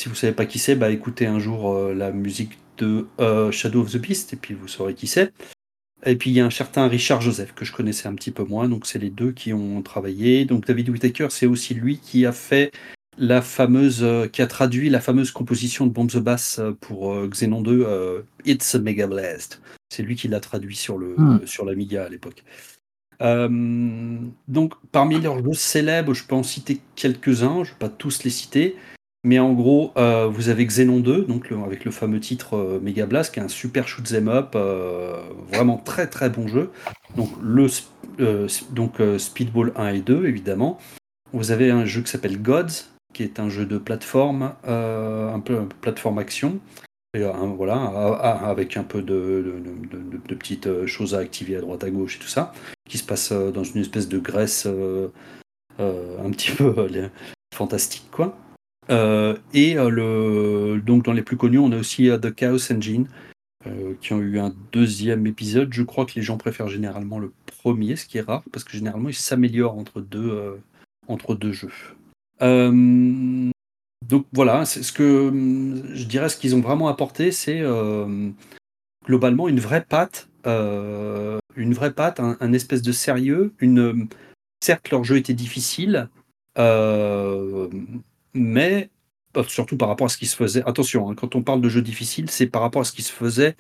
si 0.01 0.09
vous 0.09 0.15
savez 0.15 0.33
pas 0.33 0.45
qui 0.45 0.59
c'est, 0.59 0.75
bah 0.75 0.89
écoutez 0.89 1.25
un 1.25 1.39
jour 1.39 1.71
euh, 1.71 1.93
la 1.93 2.11
musique 2.11 2.57
de 2.77 3.07
Shadow 3.51 3.81
of 3.81 3.91
the 3.91 3.97
Beast 3.97 4.33
et 4.33 4.35
puis 4.35 4.53
vous 4.53 4.67
saurez 4.67 4.93
qui 4.93 5.07
c'est. 5.07 5.31
Et 6.05 6.17
puis 6.17 6.29
il 6.29 6.33
y 6.33 6.41
a 6.41 6.45
un 6.45 6.51
certain 6.51 6.87
Richard 6.87 7.21
Joseph 7.21 7.53
que 7.53 7.63
je 7.63 7.71
connaissais 7.71 8.07
un 8.07 8.15
petit 8.15 8.31
peu 8.31 8.43
moins. 8.43 8.67
Donc 8.67 8.85
c'est 8.85 8.99
les 8.99 9.09
deux 9.09 9.31
qui 9.31 9.53
ont 9.53 9.81
travaillé. 9.81 10.45
Donc 10.45 10.65
David 10.65 10.89
Whittaker, 10.89 11.27
c'est 11.29 11.45
aussi 11.45 11.73
lui 11.73 11.99
qui 11.99 12.25
a 12.25 12.31
fait 12.31 12.71
la 13.17 13.41
fameuse, 13.41 14.05
qui 14.31 14.41
a 14.41 14.47
traduit 14.47 14.89
la 14.89 14.99
fameuse 14.99 15.31
composition 15.31 15.85
de 15.87 15.91
Bomb 15.91 16.07
the 16.07 16.17
Bass 16.17 16.59
pour 16.81 17.15
Xenon 17.29 17.61
2, 17.61 18.23
It's 18.45 18.75
a 18.75 18.79
Mega 18.79 19.07
Blast. 19.07 19.61
C'est 19.89 20.03
lui 20.03 20.15
qui 20.15 20.27
l'a 20.27 20.39
traduit 20.39 20.75
sur 20.75 20.97
le 20.97 21.15
sur 21.45 21.63
l'Amiga 21.65 22.05
à 22.05 22.09
l'époque. 22.09 22.43
Euh, 23.21 24.17
donc, 24.47 24.73
parmi 24.91 25.19
leurs 25.21 25.43
jeux 25.43 25.53
célèbres, 25.53 26.13
je 26.13 26.25
peux 26.25 26.35
en 26.35 26.43
citer 26.43 26.81
quelques-uns, 26.95 27.63
je 27.63 27.69
ne 27.69 27.73
vais 27.73 27.79
pas 27.79 27.89
tous 27.89 28.23
les 28.23 28.29
citer, 28.29 28.75
mais 29.23 29.39
en 29.39 29.53
gros, 29.53 29.93
euh, 29.97 30.27
vous 30.27 30.49
avez 30.49 30.65
Xenon 30.65 30.99
2, 30.99 31.21
donc 31.23 31.49
le- 31.49 31.57
avec 31.63 31.85
le 31.85 31.91
fameux 31.91 32.19
titre 32.19 32.55
euh, 32.57 32.79
Mega 32.81 33.05
Blast, 33.05 33.33
qui 33.33 33.39
est 33.39 33.43
un 33.43 33.47
super 33.47 33.87
shoot 33.87 34.05
'em 34.13 34.27
up, 34.27 34.51
euh, 34.55 35.21
vraiment 35.51 35.77
très 35.77 36.07
très 36.07 36.29
bon 36.29 36.47
jeu. 36.47 36.71
Donc, 37.15 37.29
le, 37.41 37.67
euh, 38.19 38.47
donc 38.71 38.99
euh, 38.99 39.17
Speedball 39.17 39.71
1 39.77 39.93
et 39.93 40.01
2, 40.01 40.25
évidemment. 40.25 40.77
Vous 41.31 41.51
avez 41.51 41.71
un 41.71 41.85
jeu 41.85 42.01
qui 42.01 42.11
s'appelle 42.11 42.41
Gods, 42.41 42.85
qui 43.15 43.23
est 43.23 43.39
un 43.39 43.47
jeu 43.47 43.65
de 43.65 43.77
plateforme, 43.77 44.55
euh, 44.67 45.33
un 45.33 45.39
peu 45.39 45.65
plateforme 45.79 46.19
action. 46.19 46.59
Et, 47.13 47.23
euh, 47.23 47.31
voilà, 47.31 47.75
avec 47.75 48.75
un 48.75 48.83
peu 48.83 49.01
de, 49.01 49.63
petites 50.27 50.67
euh, 50.67 50.85
choses 50.85 51.15
à 51.15 51.19
activer 51.19 51.55
à 51.55 51.61
droite 51.61 51.85
à 51.85 51.89
gauche 51.89 52.17
et 52.17 52.19
tout 52.19 52.27
ça, 52.27 52.53
qui 52.89 52.97
se 52.97 53.05
passe 53.05 53.31
dans 53.31 53.63
une 53.63 53.79
espèce 53.79 54.09
de 54.09 54.19
Grèce 54.19 54.67
un 55.79 56.29
petit 56.31 56.51
peu 56.57 56.75
fantastique, 57.53 58.09
quoi. 58.11 58.37
Et 58.89 59.75
le, 59.75 60.81
donc 60.85 61.05
dans 61.05 61.13
les 61.13 61.23
plus 61.23 61.37
connus, 61.37 61.59
on 61.59 61.71
a 61.71 61.77
aussi 61.77 62.09
The 62.21 62.35
Chaos 62.35 62.69
Engine, 62.69 63.07
qui 64.01 64.11
ont 64.11 64.19
eu 64.19 64.39
un 64.39 64.53
deuxième 64.73 65.25
épisode. 65.25 65.73
Je 65.73 65.83
crois 65.83 66.05
que 66.05 66.15
les 66.17 66.21
gens 66.21 66.37
préfèrent 66.37 66.67
généralement 66.67 67.17
le 67.17 67.31
premier, 67.45 67.95
ce 67.95 68.05
qui 68.05 68.17
est 68.17 68.27
rare, 68.27 68.43
parce 68.51 68.65
que 68.65 68.73
généralement 68.73 69.07
ils 69.07 69.15
s'améliorent 69.15 69.77
entre 69.77 70.01
deux, 70.01 70.59
entre 71.07 71.33
deux 71.33 71.53
jeux. 71.53 71.71
Euh, 72.41 73.51
donc 74.07 74.27
voilà, 74.33 74.65
ce 74.65 74.91
que 74.91 75.31
je 75.93 76.03
dirais, 76.05 76.29
ce 76.29 76.37
qu'ils 76.37 76.55
ont 76.55 76.61
vraiment 76.61 76.87
apporté, 76.87 77.31
c'est 77.31 77.61
euh, 77.61 78.29
globalement 79.05 79.47
une 79.47 79.59
vraie 79.59 79.83
patte, 79.83 80.29
euh, 80.45 81.39
une 81.55 81.73
vraie 81.73 81.93
patte, 81.93 82.19
un, 82.19 82.53
espèce 82.53 82.83
de 82.83 82.91
sérieux. 82.91 83.53
Une, 83.59 84.07
certes, 84.63 84.91
leur 84.91 85.03
jeu 85.03 85.17
était 85.17 85.33
difficile, 85.33 86.09
mais 86.57 86.61
euh, 89.37 89.43
surtout 89.47 89.77
par 89.77 89.87
rapport 89.87 90.05
à 90.05 90.09
ce 90.09 90.17
qui 90.17 90.27
se 90.27 90.35
faisait. 90.35 90.61
Attention, 90.67 91.09
hein, 91.09 91.15
quand 91.15 91.35
on 91.35 91.41
parle 91.41 91.61
de 91.61 91.69
jeux 91.69 91.81
difficiles, 91.81 92.29
c'est 92.29 92.47
par 92.47 92.61
rapport 92.61 92.81
à 92.81 92.85
ce 92.85 92.91
qui 92.91 93.01
se 93.01 93.11
faisait 93.11 93.55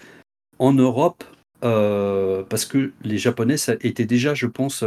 en 0.59 0.73
Europe, 0.73 1.23
parce 1.61 2.65
que 2.65 2.93
les 3.01 3.17
Japonais 3.17 3.55
étaient 3.81 4.05
déjà, 4.05 4.35
je 4.35 4.45
pense, 4.45 4.83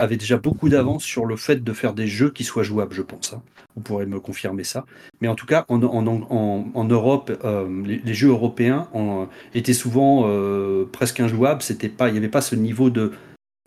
euh, 0.00 0.04
avaient 0.04 0.16
déjà 0.16 0.36
beaucoup 0.36 0.68
d'avance 0.68 1.04
sur 1.04 1.26
le 1.26 1.36
fait 1.36 1.62
de 1.62 1.72
faire 1.72 1.94
des 1.94 2.06
jeux 2.06 2.30
qui 2.30 2.44
soient 2.44 2.62
jouables, 2.62 2.94
je 2.94 3.02
pense. 3.02 3.32
hein. 3.32 3.42
Vous 3.76 3.82
pourrez 3.82 4.06
me 4.06 4.20
confirmer 4.20 4.64
ça. 4.64 4.84
Mais 5.20 5.28
en 5.28 5.34
tout 5.34 5.46
cas, 5.46 5.64
en, 5.68 5.78
Europe, 5.78 7.32
euh, 7.44 7.82
les, 7.84 8.14
jeux 8.14 8.28
européens 8.28 8.88
en- 8.92 9.28
étaient 9.54 9.72
souvent 9.72 10.24
euh, 10.26 10.84
presque 10.90 11.20
injouables. 11.20 11.62
C'était 11.62 11.88
pas, 11.88 12.08
il 12.08 12.12
n'y 12.12 12.18
avait 12.18 12.28
pas 12.28 12.40
ce 12.40 12.54
niveau 12.54 12.90
de, 12.90 13.12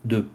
de, 0.05 0.25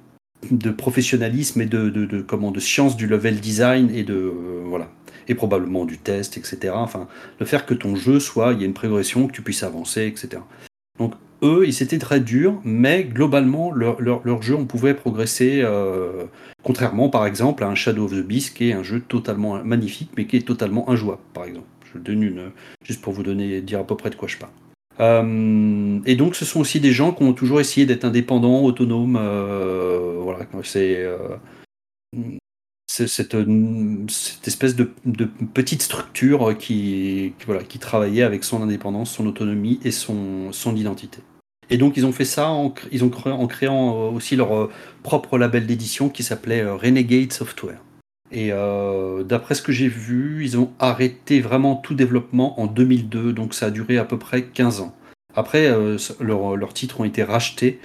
de 0.51 0.71
professionnalisme 0.71 1.61
et 1.63 1.67
de, 1.67 1.89
de, 1.89 2.05
de, 2.05 2.21
comment, 2.21 2.51
de 2.51 2.61
science 2.61 2.97
du 2.97 3.07
level 3.07 3.41
design 3.41 3.91
et 3.91 4.03
de 4.03 4.15
euh, 4.15 4.63
voilà 4.67 4.91
et 5.29 5.35
probablement 5.37 5.85
du 5.85 5.99
test, 5.99 6.37
etc. 6.37 6.75
Enfin, 6.75 7.07
de 7.39 7.45
faire 7.45 7.65
que 7.65 7.75
ton 7.75 7.95
jeu 7.95 8.19
soit, 8.19 8.53
il 8.55 8.61
y 8.61 8.63
a 8.65 8.67
une 8.67 8.75
progression, 8.75 9.29
que 9.29 9.33
tu 9.33 9.41
puisses 9.41 9.63
avancer, 9.63 10.07
etc. 10.07 10.43
Donc 10.99 11.15
eux, 11.43 11.65
ils 11.67 11.83
étaient 11.83 11.99
très 11.99 12.21
durs, 12.21 12.61
mais 12.65 13.05
globalement, 13.05 13.73
leur, 13.73 14.01
leur, 14.01 14.21
leur 14.25 14.43
jeu, 14.43 14.55
on 14.55 14.65
pouvait 14.65 14.95
progresser, 14.95 15.61
euh, 15.63 16.25
contrairement 16.63 17.09
par 17.09 17.27
exemple 17.27 17.65
à 17.65 17.69
un 17.69 17.75
Shadow 17.75 18.05
of 18.05 18.13
the 18.13 18.25
Beast, 18.25 18.57
qui 18.57 18.71
est 18.71 18.73
un 18.73 18.83
jeu 18.83 19.01
totalement 19.01 19.63
magnifique, 19.65 20.11
mais 20.17 20.27
qui 20.27 20.37
est 20.37 20.47
totalement 20.47 20.89
injouable, 20.89 21.23
par 21.35 21.45
exemple. 21.45 21.67
Je 21.93 21.99
donne 21.99 22.23
une, 22.23 22.51
juste 22.85 23.03
pour 23.03 23.13
vous 23.13 23.23
donner, 23.23 23.61
dire 23.61 23.81
à 23.81 23.85
peu 23.85 23.97
près 23.97 24.11
de 24.11 24.15
quoi 24.15 24.29
je 24.29 24.39
parle. 24.39 24.53
Euh, 25.01 26.01
et 26.07 26.17
donc, 26.17 26.37
ce 26.37 26.45
sont 26.45 26.61
aussi 26.61 26.81
des 26.81 26.93
gens 26.93 27.13
qui 27.13 27.23
ont 27.23 27.33
toujours 27.33 27.61
essayé 27.61 27.87
d'être 27.87 28.05
indépendants, 28.05 28.63
autonomes. 28.63 29.19
Euh, 29.21 30.19
voilà, 30.23 30.47
c'est 30.63 31.07
cette, 32.87 33.37
cette, 34.09 34.49
espèce 34.49 34.77
de, 34.77 34.91
de, 35.07 35.25
petite 35.55 35.83
structure 35.83 36.57
qui, 36.59 37.33
qui, 37.39 37.47
voilà, 37.47 37.63
qui 37.63 37.79
travaillait 37.79 38.23
avec 38.23 38.45
son 38.45 38.63
indépendance, 38.63 39.11
son 39.11 39.27
autonomie 39.27 39.81
et 39.85 39.91
son, 39.91 40.53
son 40.53 40.77
identité. 40.77 41.21
Et 41.73 41.79
donc 41.79 41.97
ils 41.97 42.07
ont 42.07 42.13
fait 42.13 42.25
ça 42.25 42.49
en, 42.49 42.75
ils 42.93 43.03
ont 43.03 43.09
créé, 43.09 43.33
en 43.33 43.47
créant 43.47 44.11
aussi 44.11 44.37
leur 44.37 44.69
propre 45.03 45.39
label 45.39 45.67
d'édition 45.67 46.09
qui 46.09 46.23
s'appelait 46.23 46.65
Renegade 46.65 47.33
Software. 47.33 47.81
Et 48.33 48.49
euh, 48.51 49.23
d'après 49.23 49.55
ce 49.55 49.61
que 49.63 49.73
j'ai 49.73 49.89
vu, 49.89 50.43
ils 50.43 50.59
ont 50.59 50.73
arrêté 50.79 51.41
vraiment 51.41 51.77
tout 51.77 51.95
développement 51.95 52.59
en 52.59 52.67
2002, 52.67 53.33
donc 53.35 53.53
ça 53.53 53.67
a 53.67 53.71
duré 53.71 53.99
à 53.99 54.05
peu 54.05 54.19
près 54.19 54.45
15 54.45 54.81
ans. 54.81 54.97
Après, 55.37 55.67
euh, 55.67 55.99
leurs 56.19 56.57
leur 56.57 56.73
titres 56.73 57.01
ont 57.01 57.05
été 57.05 57.23
rachetés 57.23 57.79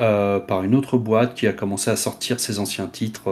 euh, 0.00 0.40
par 0.40 0.64
une 0.64 0.74
autre 0.74 0.98
boîte 0.98 1.34
qui 1.34 1.46
a 1.46 1.52
commencé 1.52 1.90
à 1.90 1.96
sortir 1.96 2.40
ses 2.40 2.58
anciens 2.58 2.88
titres 2.88 3.30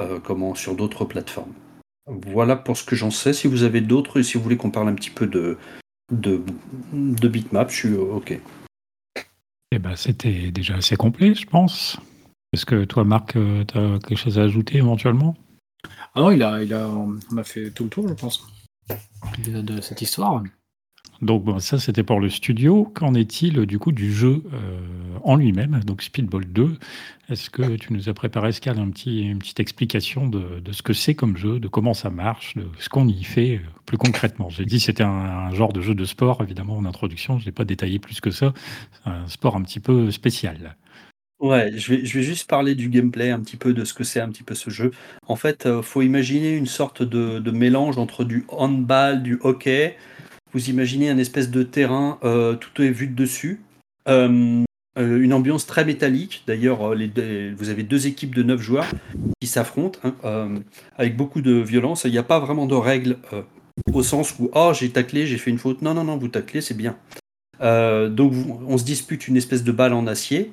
euh, 0.00 0.18
comment, 0.24 0.56
sur 0.56 0.74
d'autres 0.74 1.04
plateformes. 1.04 1.52
Voilà 2.06 2.56
pour 2.56 2.76
ce 2.76 2.84
que 2.84 2.96
j'en 2.96 3.12
sais. 3.12 3.32
Si 3.32 3.46
vous 3.46 3.62
avez 3.62 3.80
d'autres 3.80 4.22
si 4.22 4.36
vous 4.36 4.42
voulez 4.42 4.56
qu'on 4.56 4.70
parle 4.72 4.88
un 4.88 4.94
petit 4.94 5.10
peu 5.10 5.28
de, 5.28 5.56
de, 6.12 6.42
de 6.92 7.28
bitmap, 7.28 7.70
je 7.70 7.76
suis 7.76 7.94
OK. 7.94 8.40
Eh 9.72 9.78
ben, 9.78 9.94
c'était 9.94 10.50
déjà 10.50 10.76
assez 10.76 10.96
complet, 10.96 11.34
je 11.34 11.46
pense. 11.46 11.98
Est-ce 12.52 12.66
que 12.66 12.84
toi, 12.84 13.04
Marc, 13.04 13.36
euh, 13.36 13.64
tu 13.64 13.78
as 13.78 13.98
quelque 14.00 14.18
chose 14.18 14.38
à 14.38 14.42
ajouter 14.42 14.78
éventuellement? 14.78 15.36
Ah 16.14 16.20
non, 16.20 16.30
il 16.32 16.42
a, 16.42 16.62
il 16.62 16.74
a, 16.74 16.88
on 16.88 17.36
a 17.36 17.44
fait 17.44 17.70
tout 17.70 17.84
le 17.84 17.90
tour, 17.90 18.08
je 18.08 18.14
pense, 18.14 18.44
de, 19.46 19.62
de 19.62 19.80
cette 19.80 20.02
histoire. 20.02 20.42
Donc 21.22 21.44
bon, 21.44 21.58
ça 21.58 21.78
c'était 21.78 22.02
pour 22.02 22.18
le 22.18 22.30
studio. 22.30 22.90
Qu'en 22.94 23.14
est-il 23.14 23.66
du 23.66 23.78
coup 23.78 23.92
du 23.92 24.12
jeu 24.12 24.42
euh, 24.54 24.80
en 25.22 25.36
lui-même, 25.36 25.80
donc 25.84 26.02
Speedball 26.02 26.46
2 26.46 26.78
Est-ce 27.28 27.50
que 27.50 27.76
tu 27.76 27.92
nous 27.92 28.08
as 28.08 28.14
préparé, 28.14 28.52
Scal, 28.52 28.78
un 28.78 28.88
petit, 28.88 29.22
une 29.22 29.38
petite 29.38 29.60
explication 29.60 30.26
de, 30.26 30.62
ce 30.72 30.82
que 30.82 30.94
c'est 30.94 31.14
comme 31.14 31.36
jeu, 31.36 31.60
de 31.60 31.68
comment 31.68 31.92
ça 31.92 32.08
marche, 32.08 32.56
de 32.56 32.66
ce 32.78 32.88
qu'on 32.88 33.06
y 33.06 33.22
fait 33.22 33.56
euh, 33.56 33.68
plus 33.84 33.98
concrètement? 33.98 34.48
J'ai 34.48 34.64
dit 34.64 34.80
c'était 34.80 35.02
un, 35.02 35.52
genre 35.52 35.74
de 35.74 35.82
jeu 35.82 35.94
de 35.94 36.04
sport, 36.06 36.42
évidemment 36.42 36.76
en 36.76 36.86
introduction, 36.86 37.38
je 37.38 37.46
n'ai 37.46 37.52
pas 37.52 37.64
détaillé 37.64 37.98
plus 37.98 38.20
que 38.20 38.30
ça. 38.30 38.54
C'est 38.92 39.10
un 39.10 39.28
sport 39.28 39.56
un 39.56 39.62
petit 39.62 39.80
peu 39.80 40.10
spécial. 40.10 40.76
Ouais, 41.38 41.72
je 41.74 41.94
vais, 41.94 42.04
juste 42.04 42.48
parler 42.48 42.74
du 42.74 42.90
gameplay, 42.90 43.30
un 43.30 43.40
petit 43.40 43.56
peu 43.56 43.72
de 43.72 43.84
ce 43.84 43.94
que 43.94 44.04
c'est 44.04 44.20
un 44.20 44.28
petit 44.28 44.42
peu 44.42 44.54
ce 44.54 44.68
jeu. 44.68 44.90
En 45.26 45.36
fait, 45.36 45.64
euh, 45.64 45.80
faut 45.80 46.02
imaginer 46.02 46.52
une 46.52 46.66
sorte 46.66 47.02
de 47.02 47.50
mélange 47.50 47.98
entre 47.98 48.24
du 48.24 48.44
handball, 48.48 49.22
du 49.22 49.38
hockey, 49.42 49.96
vous 50.52 50.70
imaginez 50.70 51.08
un 51.10 51.18
espèce 51.18 51.50
de 51.50 51.62
terrain, 51.62 52.18
euh, 52.24 52.54
tout 52.54 52.82
est 52.82 52.90
vu 52.90 53.06
de 53.06 53.14
dessus. 53.14 53.60
Euh, 54.08 54.62
euh, 54.98 55.20
une 55.20 55.32
ambiance 55.32 55.66
très 55.66 55.84
métallique. 55.84 56.42
D'ailleurs, 56.46 56.88
vous 56.88 57.68
avez 57.68 57.82
deux 57.82 58.06
équipes 58.06 58.34
de 58.34 58.42
neuf 58.42 58.60
joueurs 58.60 58.86
qui 59.40 59.46
s'affrontent 59.46 60.00
hein, 60.02 60.54
avec 60.96 61.16
beaucoup 61.16 61.42
de 61.42 61.52
violence. 61.52 62.04
Il 62.04 62.10
n'y 62.10 62.18
a 62.18 62.24
pas 62.24 62.40
vraiment 62.40 62.66
de 62.66 62.74
règles 62.74 63.18
au 63.92 64.02
sens 64.02 64.34
où 64.38 64.50
oh 64.52 64.72
j'ai 64.74 64.90
taclé, 64.90 65.26
j'ai 65.26 65.38
fait 65.38 65.50
une 65.50 65.58
faute. 65.58 65.82
Non, 65.82 65.94
non, 65.94 66.04
non, 66.04 66.16
vous 66.16 66.28
taclez, 66.28 66.60
c'est 66.60 66.76
bien. 66.76 66.96
donc 67.60 68.32
on 68.66 68.78
se 68.78 68.84
dispute 68.84 69.28
une 69.28 69.36
espèce 69.36 69.62
de 69.62 69.72
balle 69.72 69.92
en 69.92 70.08
acier. 70.08 70.50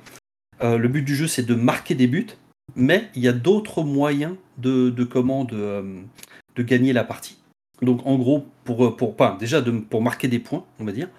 le 0.62 0.88
but 0.88 1.02
du 1.02 1.16
jeu, 1.16 1.26
c'est 1.28 1.46
de 1.46 1.56
marquer 1.56 1.96
des 1.96 2.08
buts, 2.08 2.28
mais 2.76 3.10
il 3.16 3.24
y 3.24 3.28
a 3.28 3.34
d'autres 3.34 3.82
moyens 3.82 4.36
de, 4.60 5.04
comment 5.04 5.46
de 5.46 6.64
gagner 6.64 6.94
la 6.94 7.04
partie. 7.04 7.40
Donc 7.82 8.02
en 8.06 8.16
gros, 8.18 8.46
pour, 8.64 8.96
pour 8.96 9.16
pas 9.16 9.38
déjà 9.40 9.62
pour 9.90 10.02
marquer 10.02 10.28
des 10.28 10.40
points, 10.40 10.66
on 10.80 10.86
va 10.86 10.92
dire. 10.92 11.10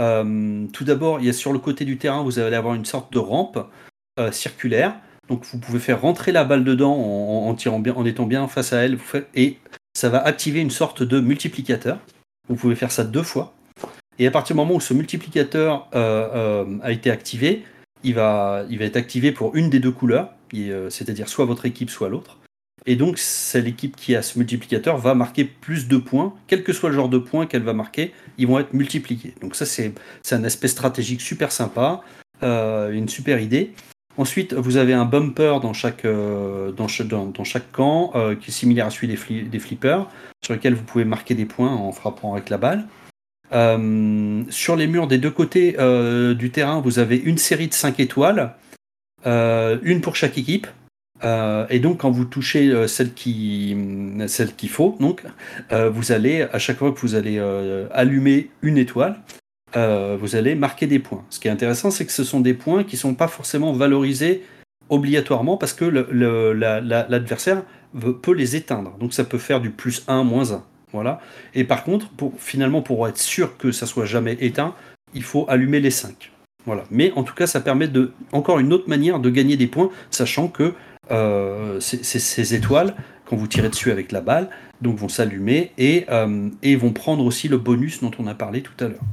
Euh, 0.00 0.66
tout 0.72 0.84
d'abord, 0.84 1.20
il 1.20 1.26
y 1.26 1.28
a 1.28 1.32
sur 1.32 1.52
le 1.52 1.58
côté 1.58 1.84
du 1.84 1.98
terrain, 1.98 2.22
vous 2.22 2.38
allez 2.38 2.56
avoir 2.56 2.74
une 2.74 2.86
sorte 2.86 3.12
de 3.12 3.18
rampe 3.18 3.58
euh, 4.18 4.32
circulaire. 4.32 4.94
Donc 5.28 5.44
vous 5.52 5.58
pouvez 5.58 5.78
faire 5.78 6.00
rentrer 6.00 6.32
la 6.32 6.44
balle 6.44 6.64
dedans 6.64 6.94
en, 6.94 7.54
tirant 7.54 7.80
bien, 7.80 7.92
en 7.94 8.06
étant 8.06 8.24
bien 8.24 8.48
face 8.48 8.72
à 8.72 8.78
elle, 8.78 8.98
et 9.34 9.58
ça 9.92 10.08
va 10.08 10.24
activer 10.24 10.60
une 10.60 10.70
sorte 10.70 11.02
de 11.02 11.20
multiplicateur. 11.20 11.98
Vous 12.48 12.56
pouvez 12.56 12.74
faire 12.74 12.90
ça 12.90 13.04
deux 13.04 13.22
fois. 13.22 13.52
Et 14.18 14.26
à 14.26 14.30
partir 14.30 14.56
du 14.56 14.58
moment 14.58 14.74
où 14.74 14.80
ce 14.80 14.94
multiplicateur 14.94 15.86
euh, 15.94 16.78
a 16.82 16.92
été 16.92 17.10
activé, 17.10 17.62
il 18.04 18.14
va 18.14 18.64
être 18.70 18.96
activé 18.96 19.30
pour 19.30 19.54
une 19.54 19.68
des 19.68 19.80
deux 19.80 19.90
couleurs, 19.90 20.30
c'est-à-dire 20.88 21.28
soit 21.28 21.44
votre 21.44 21.66
équipe, 21.66 21.90
soit 21.90 22.08
l'autre. 22.08 22.38
Et 22.86 22.96
donc, 22.96 23.18
c'est 23.18 23.60
l'équipe 23.60 23.96
qui 23.96 24.16
a 24.16 24.22
ce 24.22 24.38
multiplicateur 24.38 24.96
va 24.96 25.14
marquer 25.14 25.44
plus 25.44 25.88
de 25.88 25.96
points, 25.96 26.34
quel 26.46 26.64
que 26.64 26.72
soit 26.72 26.88
le 26.88 26.94
genre 26.94 27.08
de 27.08 27.18
points 27.18 27.46
qu'elle 27.46 27.62
va 27.62 27.74
marquer, 27.74 28.12
ils 28.38 28.46
vont 28.46 28.58
être 28.58 28.72
multipliés. 28.72 29.34
Donc 29.40 29.56
ça, 29.56 29.66
c'est 29.66 29.92
un 30.30 30.44
aspect 30.44 30.68
stratégique 30.68 31.20
super 31.20 31.52
sympa, 31.52 32.02
euh, 32.42 32.92
une 32.92 33.08
super 33.08 33.40
idée. 33.40 33.72
Ensuite, 34.16 34.52
vous 34.54 34.76
avez 34.76 34.94
un 34.94 35.04
bumper 35.04 35.60
dans 35.60 35.72
chaque, 35.72 36.04
euh, 36.04 36.72
camp, 37.72 38.12
euh, 38.14 38.34
qui 38.34 38.50
est 38.50 38.52
similaire 38.52 38.86
à 38.86 38.90
celui 38.90 39.08
des, 39.08 39.42
des, 39.42 39.58
flippers, 39.58 40.08
sur 40.44 40.54
lequel 40.54 40.74
vous 40.74 40.82
pouvez 40.82 41.04
marquer 41.04 41.34
des 41.34 41.44
points 41.44 41.72
en 41.72 41.92
frappant 41.92 42.32
avec 42.32 42.48
la 42.48 42.58
balle. 42.58 42.86
Sur 44.50 44.76
les 44.76 44.86
murs 44.86 45.06
des 45.06 45.18
deux 45.18 45.30
côtés 45.30 45.76
du 46.34 46.50
terrain, 46.50 46.80
vous 46.80 46.98
avez 46.98 47.16
une 47.16 47.38
série 47.38 47.68
de 47.68 47.74
5 47.74 48.00
étoiles, 48.00 48.54
une 49.24 50.00
pour 50.00 50.16
chaque 50.16 50.36
équipe. 50.36 50.66
Et 51.22 51.78
donc, 51.80 51.98
quand 51.98 52.10
vous 52.10 52.24
touchez 52.24 52.86
celle 52.86 53.12
qui, 53.12 53.76
celle 54.26 54.54
qu'il 54.54 54.68
faut, 54.68 54.96
donc, 55.00 55.22
vous 55.70 56.12
allez 56.12 56.42
à 56.42 56.58
chaque 56.58 56.78
fois 56.78 56.92
que 56.92 57.00
vous 57.00 57.14
allez 57.14 57.38
allumer 57.92 58.50
une 58.62 58.78
étoile, 58.78 59.18
vous 59.74 60.36
allez 60.36 60.54
marquer 60.54 60.86
des 60.86 60.98
points. 60.98 61.24
Ce 61.30 61.40
qui 61.40 61.48
est 61.48 61.50
intéressant, 61.50 61.90
c'est 61.90 62.06
que 62.06 62.12
ce 62.12 62.24
sont 62.24 62.40
des 62.40 62.54
points 62.54 62.84
qui 62.84 62.96
ne 62.96 63.00
sont 63.00 63.14
pas 63.14 63.28
forcément 63.28 63.72
valorisés 63.72 64.42
obligatoirement 64.90 65.56
parce 65.56 65.74
que 65.74 65.84
l'adversaire 65.84 67.62
peut 68.22 68.32
les 68.32 68.56
éteindre. 68.56 68.96
Donc 68.98 69.12
ça 69.12 69.24
peut 69.24 69.38
faire 69.38 69.60
du 69.60 69.70
plus 69.70 70.04
1, 70.08 70.24
moins 70.24 70.52
1. 70.52 70.62
Voilà. 70.92 71.20
Et 71.54 71.64
par 71.64 71.84
contre, 71.84 72.08
finalement, 72.38 72.80
pour 72.80 73.06
être 73.08 73.18
sûr 73.18 73.58
que 73.58 73.72
ça 73.72 73.84
soit 73.84 74.06
jamais 74.06 74.38
éteint, 74.40 74.74
il 75.12 75.22
faut 75.22 75.44
allumer 75.48 75.80
les 75.80 75.90
5. 75.90 76.32
Voilà. 76.64 76.84
Mais 76.90 77.12
en 77.16 77.22
tout 77.22 77.34
cas, 77.34 77.46
ça 77.46 77.60
permet 77.60 77.88
de, 77.88 78.12
encore 78.32 78.58
une 78.58 78.72
autre 78.72 78.88
manière 78.88 79.20
de 79.20 79.30
gagner 79.30 79.56
des 79.56 79.66
points, 79.66 79.90
sachant 80.10 80.48
que 80.48 80.74
euh, 81.10 81.80
ces 81.80 82.54
étoiles, 82.54 82.94
quand 83.24 83.36
vous 83.36 83.46
tirez 83.46 83.68
dessus 83.68 83.90
avec 83.90 84.12
la 84.12 84.20
balle, 84.20 84.50
donc 84.80 84.96
vont 84.96 85.08
s'allumer 85.08 85.72
et, 85.78 86.06
euh, 86.10 86.50
et, 86.62 86.76
vont 86.76 86.92
prendre 86.92 87.24
aussi 87.24 87.48
le 87.48 87.58
bonus 87.58 88.00
dont 88.00 88.10
on 88.18 88.26
a 88.26 88.34
parlé 88.34 88.62
tout 88.62 88.84
à 88.84 88.88
l'heure. 88.88 89.04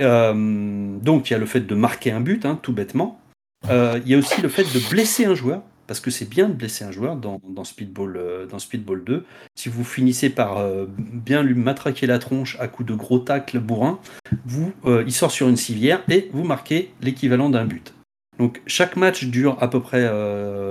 Euh, 0.00 0.96
donc 0.98 1.30
il 1.30 1.32
y 1.32 1.36
a 1.36 1.38
le 1.38 1.46
fait 1.46 1.60
de 1.60 1.74
marquer 1.74 2.12
un 2.12 2.20
but, 2.20 2.44
hein, 2.44 2.58
tout 2.60 2.72
bêtement. 2.72 3.20
il 3.68 4.02
y 4.06 4.14
a 4.14 4.18
aussi 4.18 4.40
le 4.40 4.48
fait 4.48 4.64
de 4.64 4.90
blesser 4.90 5.24
un 5.24 5.34
joueur 5.34 5.62
parce 5.86 6.00
que 6.00 6.10
c'est 6.10 6.28
bien 6.28 6.48
de 6.48 6.52
blesser 6.52 6.84
un 6.84 6.92
joueur 6.92 7.16
dans, 7.16 7.64
Speedball, 7.64 8.46
Speedball 8.58 9.02
2. 9.04 9.24
Si 9.54 9.70
vous 9.70 9.84
finissez 9.84 10.28
par 10.28 10.62
bien 10.86 11.42
lui 11.42 11.54
matraquer 11.54 12.06
la 12.06 12.18
tronche 12.18 12.58
à 12.60 12.68
coups 12.68 12.90
de 12.90 12.94
gros 12.94 13.18
tacles 13.18 13.58
bourrins, 13.58 13.98
vous, 14.44 14.70
il 14.84 15.12
sort 15.12 15.30
sur 15.30 15.48
une 15.48 15.56
civière 15.56 16.02
et 16.10 16.28
vous 16.34 16.44
marquez 16.44 16.92
l'équivalent 17.00 17.48
d'un 17.48 17.64
but. 17.64 17.94
Donc 18.38 18.62
chaque 18.66 18.96
match 18.96 19.24
dure 19.24 19.56
à 19.60 19.68
peu 19.68 19.80
près, 19.80 20.08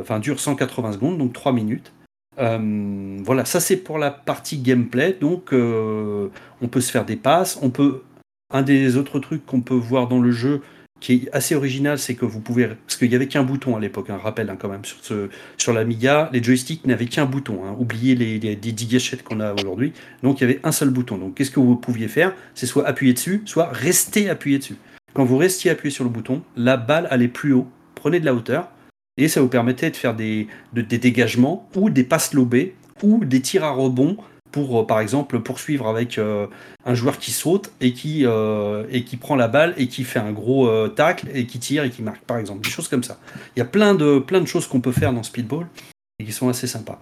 enfin 0.01 0.19
dure 0.19 0.39
180 0.39 0.93
secondes, 0.93 1.17
donc 1.17 1.33
3 1.33 1.51
minutes. 1.51 1.93
voilà, 2.37 3.45
ça 3.45 3.59
c'est 3.59 3.77
pour 3.77 3.97
la 3.97 4.11
partie 4.11 4.57
gameplay. 4.57 5.17
Donc 5.19 5.51
on 5.51 6.67
peut 6.69 6.81
se 6.81 6.91
faire 6.91 7.05
des 7.05 7.17
passes, 7.17 7.59
on 7.61 7.69
peut. 7.69 8.03
Un 8.49 8.61
des 8.61 8.95
autres 8.95 9.19
trucs 9.19 9.45
qu'on 9.45 9.59
peut 9.59 9.73
voir 9.73 10.07
dans 10.07 10.21
le 10.21 10.31
jeu, 10.31 10.61
qui 10.99 11.13
est 11.13 11.29
assez 11.31 11.55
original, 11.55 11.99
c'est 11.99 12.15
que 12.15 12.25
vous 12.25 12.39
pouvez, 12.39 12.67
parce 12.67 12.97
qu'il 12.97 13.09
n'y 13.09 13.15
avait 13.15 13.27
qu'un 13.27 13.43
bouton 13.43 13.75
à 13.75 13.79
l'époque, 13.79 14.09
un 14.09 14.17
rappel 14.17 14.49
hein, 14.49 14.57
quand 14.59 14.69
même 14.69 14.85
sur 14.85 14.97
ce, 15.01 15.29
sur 15.57 15.73
l'Amiga, 15.73 16.29
les 16.33 16.41
joysticks 16.41 16.85
n'avaient 16.85 17.05
qu'un 17.05 17.25
bouton. 17.25 17.61
Hein, 17.65 17.75
oubliez 17.77 18.15
les, 18.15 18.39
les, 18.39 18.55
10 18.55 18.87
gâchettes 18.87 19.23
qu'on 19.23 19.39
a 19.39 19.53
aujourd'hui. 19.53 19.93
Donc 20.23 20.39
il 20.39 20.41
y 20.41 20.45
avait 20.45 20.59
un 20.63 20.71
seul 20.71 20.89
bouton. 20.89 21.17
Donc 21.17 21.35
qu'est-ce 21.35 21.51
que 21.51 21.59
vous 21.59 21.75
pouviez 21.75 22.07
faire? 22.07 22.33
C'est 22.55 22.65
soit 22.65 22.87
appuyer 22.87 23.13
dessus, 23.13 23.43
soit 23.45 23.69
rester 23.71 24.29
appuyé 24.29 24.57
dessus. 24.57 24.77
Quand 25.13 25.25
vous 25.25 25.37
restiez 25.37 25.71
appuyé 25.71 25.93
sur 25.93 26.03
le 26.03 26.09
bouton, 26.09 26.43
la 26.55 26.77
balle 26.77 27.07
allait 27.09 27.27
plus 27.27 27.53
haut, 27.53 27.67
prenez 27.95 28.19
de 28.19 28.25
la 28.25 28.35
hauteur, 28.35 28.69
et 29.17 29.27
ça 29.27 29.41
vous 29.41 29.47
permettait 29.47 29.89
de 29.89 29.95
faire 29.95 30.13
des, 30.13 30.47
dégagements 30.73 31.67
ou 31.75 31.89
des 31.89 32.03
passes 32.03 32.33
lobées 32.33 32.75
ou 33.01 33.25
des 33.25 33.41
tirs 33.41 33.63
à 33.63 33.71
rebond 33.71 34.17
pour, 34.51 34.79
euh, 34.79 34.87
par 34.87 34.99
exemple, 34.99 35.39
poursuivre 35.39 35.87
avec 35.87 36.17
euh, 36.17 36.47
un 36.85 36.93
joueur 36.93 37.17
qui 37.17 37.31
saute 37.31 37.71
et 37.81 37.93
qui, 37.93 38.25
euh, 38.25 38.85
et 38.91 39.03
qui 39.03 39.17
prend 39.17 39.35
la 39.35 39.47
balle 39.47 39.73
et 39.77 39.87
qui 39.87 40.03
fait 40.03 40.19
un 40.19 40.31
gros 40.31 40.87
tacle 40.89 41.27
et 41.33 41.45
qui 41.45 41.59
tire 41.59 41.83
et 41.83 41.89
qui 41.89 42.01
marque, 42.01 42.23
par 42.23 42.37
exemple. 42.37 42.61
Des 42.63 42.69
choses 42.69 42.87
comme 42.87 43.03
ça. 43.03 43.19
Il 43.55 43.59
y 43.59 43.61
a 43.61 43.65
plein 43.65 43.95
de, 43.95 44.19
plein 44.19 44.39
de 44.39 44.45
choses 44.45 44.67
qu'on 44.67 44.81
peut 44.81 44.91
faire 44.91 45.13
dans 45.13 45.23
Speedball 45.23 45.67
et 46.19 46.25
qui 46.25 46.31
sont 46.31 46.49
assez 46.49 46.67
sympas. 46.67 46.99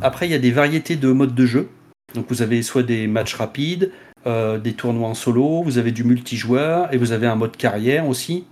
après, 0.00 0.28
il 0.28 0.30
y 0.30 0.34
a 0.34 0.38
des 0.38 0.52
variétés 0.52 0.96
de 0.96 1.10
modes 1.12 1.34
de 1.34 1.46
jeu. 1.46 1.68
Donc 2.14 2.26
vous 2.30 2.40
avez 2.40 2.62
soit 2.62 2.82
des 2.82 3.06
matchs 3.06 3.34
rapides, 3.34 3.92
des 4.26 4.72
tournois 4.74 5.08
en 5.08 5.14
solo, 5.14 5.62
vous 5.62 5.78
avez 5.78 5.92
du 5.92 6.04
multijoueur 6.04 6.92
et 6.92 6.98
vous 6.98 7.12
avez 7.12 7.26
un 7.26 7.36
mode 7.36 7.56
carrière 7.56 8.06
aussi. 8.06 8.44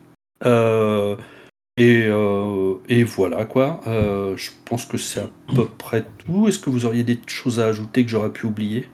Et, 1.79 2.07
euh, 2.09 2.77
et, 2.89 3.05
voilà 3.05 3.45
quoi. 3.45 3.81
Euh, 3.87 4.35
je 4.37 4.51
pense 4.65 4.87
que 4.87 4.97
c'est 4.97 5.21
à 5.21 5.29
peu 5.55 5.67
près 5.67 6.07
tout. 6.19 6.49
Est-ce 6.49 6.59
que 6.59 6.71
vous 6.71 6.87
auriez 6.87 7.05
des 7.05 7.21
choses 7.27 7.61
à 7.61 7.67
ajouter 7.67 8.05
que 8.05 8.11
j'aurais 8.11 8.33
pu 8.33 8.47
oublier? 8.47 8.89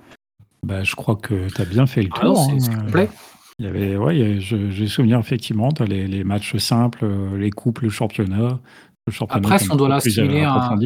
Bah, 0.66 0.82
Je 0.82 0.96
crois 0.96 1.14
que 1.14 1.48
tu 1.48 1.62
as 1.62 1.64
bien 1.64 1.86
fait 1.86 2.02
le 2.02 2.08
ah 2.12 2.20
tour. 2.20 2.44
c'est 2.44 2.72
hein. 2.72 2.78
complet. 2.78 3.08
Il 3.60 3.66
y 3.66 3.68
avait, 3.68 3.96
ouais, 3.96 4.40
j'ai 4.40 4.88
souvenir 4.88 5.20
effectivement, 5.20 5.70
tu 5.70 5.82
as 5.82 5.86
les, 5.86 6.08
les, 6.08 6.24
matchs 6.24 6.56
simples, 6.56 7.06
les 7.36 7.50
coupes, 7.50 7.80
le 7.80 7.90
championnat. 7.90 8.58
Le 9.06 9.12
championnat 9.12 9.46
Après, 9.46 9.58
si 9.60 9.70
on 9.70 9.76
doit 9.76 9.88
l'assimiler 9.88 10.40
à, 10.40 10.72
un... 10.72 10.80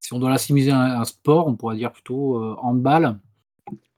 si 0.00 0.12
on 0.12 0.18
doit 0.18 0.30
l'assimiler 0.30 0.70
à 0.70 1.00
un 1.00 1.04
sport, 1.04 1.48
on 1.48 1.56
pourrait 1.56 1.76
dire 1.76 1.92
plutôt 1.92 2.36
euh, 2.36 2.56
handball. 2.62 3.18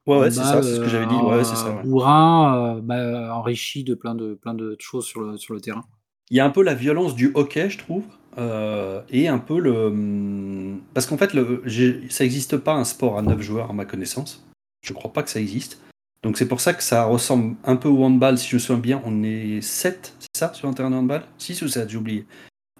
Ouais, 0.06 0.18
ouais 0.18 0.30
c'est 0.30 0.42
ça, 0.42 0.62
c'est 0.62 0.76
ce 0.76 0.80
que 0.80 0.88
j'avais 0.88 1.06
dit. 1.06 1.14
Ouais, 1.14 1.44
c'est 1.44 1.56
ça. 1.56 1.82
Bourrin, 1.84 2.80
bah, 2.82 3.34
enrichi 3.34 3.84
de 3.84 3.94
plein 3.94 4.14
de, 4.14 4.34
plein 4.34 4.54
de 4.54 4.76
choses 4.78 5.06
sur 5.06 5.20
le, 5.20 5.36
sur 5.36 5.54
le 5.54 5.60
terrain 5.60 5.84
il 6.30 6.36
y 6.36 6.40
a 6.40 6.44
un 6.44 6.50
peu 6.50 6.62
la 6.62 6.74
violence 6.74 7.14
du 7.14 7.30
hockey, 7.34 7.70
je 7.70 7.78
trouve, 7.78 8.04
euh, 8.38 9.00
et 9.10 9.28
un 9.28 9.38
peu 9.38 9.60
le. 9.60 10.76
Parce 10.92 11.06
qu'en 11.06 11.16
fait, 11.16 11.34
le, 11.34 11.62
ça 12.08 12.24
n'existe 12.24 12.56
pas 12.56 12.74
un 12.74 12.84
sport 12.84 13.18
à 13.18 13.22
9 13.22 13.40
joueurs, 13.40 13.70
à 13.70 13.72
ma 13.72 13.84
connaissance. 13.84 14.44
Je 14.82 14.92
crois 14.92 15.12
pas 15.12 15.22
que 15.22 15.30
ça 15.30 15.40
existe. 15.40 15.80
Donc 16.22 16.38
c'est 16.38 16.48
pour 16.48 16.60
ça 16.60 16.74
que 16.74 16.82
ça 16.82 17.04
ressemble 17.04 17.56
un 17.64 17.76
peu 17.76 17.88
au 17.88 18.02
handball, 18.02 18.38
si 18.38 18.48
je 18.48 18.56
me 18.56 18.60
souviens 18.60 18.80
bien. 18.80 19.02
On 19.04 19.22
est 19.22 19.60
7, 19.60 20.14
c'est 20.18 20.28
ça, 20.36 20.52
sur 20.54 20.68
un 20.68 20.72
terrain 20.72 20.90
de 20.90 20.96
handball? 20.96 21.22
6 21.38 21.62
ou 21.62 21.68
7, 21.68 21.88
j'ai 21.88 21.96
oublié. 21.96 22.26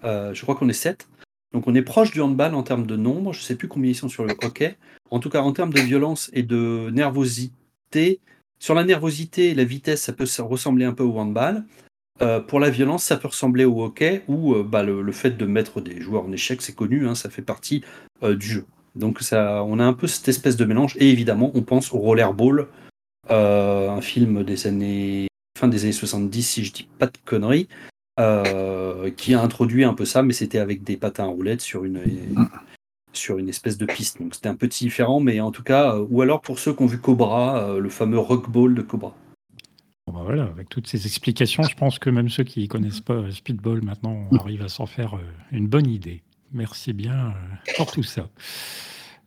Euh, 0.03 0.33
je 0.33 0.41
crois 0.41 0.55
qu'on 0.55 0.67
est 0.67 0.73
7. 0.73 1.07
Donc 1.53 1.67
on 1.67 1.75
est 1.75 1.81
proche 1.81 2.11
du 2.11 2.19
handball 2.21 2.53
en 2.53 2.63
termes 2.63 2.85
de 2.85 2.97
nombre. 2.97 3.31
Je 3.31 3.41
sais 3.41 3.55
plus 3.55 3.69
combien 3.69 3.91
ils 3.91 3.95
sont 3.95 4.09
sur 4.09 4.25
le 4.25 4.35
hockey. 4.43 4.77
En 5.11 5.19
tout 5.19 5.29
cas, 5.29 5.41
en 5.41 5.53
termes 5.53 5.73
de 5.73 5.81
violence 5.81 6.29
et 6.33 6.43
de 6.43 6.89
nervosité, 6.91 8.19
sur 8.59 8.73
la 8.73 8.83
nervosité 8.83 9.49
et 9.49 9.55
la 9.55 9.63
vitesse, 9.63 10.01
ça 10.01 10.13
peut 10.13 10.25
ressembler 10.39 10.85
un 10.85 10.93
peu 10.93 11.03
au 11.03 11.17
handball. 11.17 11.63
Euh, 12.21 12.39
pour 12.39 12.59
la 12.59 12.69
violence, 12.69 13.03
ça 13.03 13.17
peut 13.17 13.27
ressembler 13.27 13.65
au 13.65 13.83
hockey, 13.83 14.23
où 14.27 14.55
euh, 14.55 14.63
bah, 14.63 14.83
le, 14.83 15.11
fait 15.11 15.37
de 15.37 15.45
mettre 15.45 15.81
des 15.81 16.01
joueurs 16.01 16.25
en 16.25 16.31
échec, 16.31 16.61
c'est 16.61 16.73
connu, 16.73 17.07
hein, 17.07 17.13
ça 17.13 17.29
fait 17.29 17.43
partie 17.43 17.83
euh, 18.23 18.35
du 18.35 18.47
jeu. 18.47 18.65
Donc 18.95 19.19
on 19.31 19.79
a 19.79 19.83
un 19.83 19.93
peu 19.93 20.07
cette 20.07 20.27
espèce 20.27 20.57
de 20.57 20.65
mélange. 20.65 20.95
Et 20.99 21.11
évidemment, 21.11 21.51
on 21.53 21.61
pense 21.61 21.93
au 21.93 21.99
Rollerball, 21.99 22.67
un 23.29 24.01
film 24.01 24.43
des 24.43 24.65
années 24.65 25.27
fin 25.59 25.67
des 25.67 25.83
années 25.83 25.91
70, 25.91 26.43
si 26.43 26.65
je 26.65 26.73
dis 26.73 26.87
pas 26.97 27.05
de 27.05 27.17
conneries, 27.23 27.67
qui 29.17 29.33
a 29.35 29.41
introduit 29.41 29.83
un 29.83 29.93
peu 29.93 30.05
ça, 30.05 30.23
mais 30.23 30.33
c'était 30.33 30.57
avec 30.57 30.83
des 30.83 30.97
patins 30.97 31.25
à 31.25 31.27
roulettes 31.27 31.61
sur 31.61 31.85
une 31.85 32.01
sur 33.17 33.37
une 33.37 33.49
espèce 33.49 33.77
de 33.77 33.85
piste. 33.85 34.21
Donc 34.21 34.35
c'était 34.35 34.49
un 34.49 34.55
peu 34.55 34.67
différent, 34.67 35.19
mais 35.19 35.39
en 35.41 35.51
tout 35.51 35.63
cas, 35.63 35.97
ou 35.97 36.21
alors 36.21 36.41
pour 36.41 36.59
ceux 36.59 36.73
qui 36.73 36.83
ont 36.83 36.87
vu 36.87 36.99
Cobra, 36.99 37.77
le 37.79 37.89
fameux 37.89 38.19
Rockball 38.19 38.75
de 38.75 38.81
Cobra. 38.81 39.13
Bah 40.07 40.21
voilà, 40.23 40.43
avec 40.43 40.69
toutes 40.69 40.87
ces 40.87 41.05
explications, 41.05 41.63
je 41.63 41.75
pense 41.75 41.99
que 41.99 42.09
même 42.09 42.29
ceux 42.29 42.45
qui 42.45 42.61
ne 42.61 42.67
connaissent 42.67 43.01
pas 43.01 43.29
Speedball 43.29 43.83
maintenant 43.83 44.29
arrivent 44.39 44.63
à 44.63 44.69
s'en 44.69 44.85
faire 44.85 45.15
euh, 45.15 45.21
une 45.51 45.67
bonne 45.67 45.87
idée. 45.87 46.23
Merci 46.53 46.93
bien 46.93 47.27
euh, 47.27 47.71
pour 47.75 47.91
tout 47.91 48.03
ça. 48.03 48.29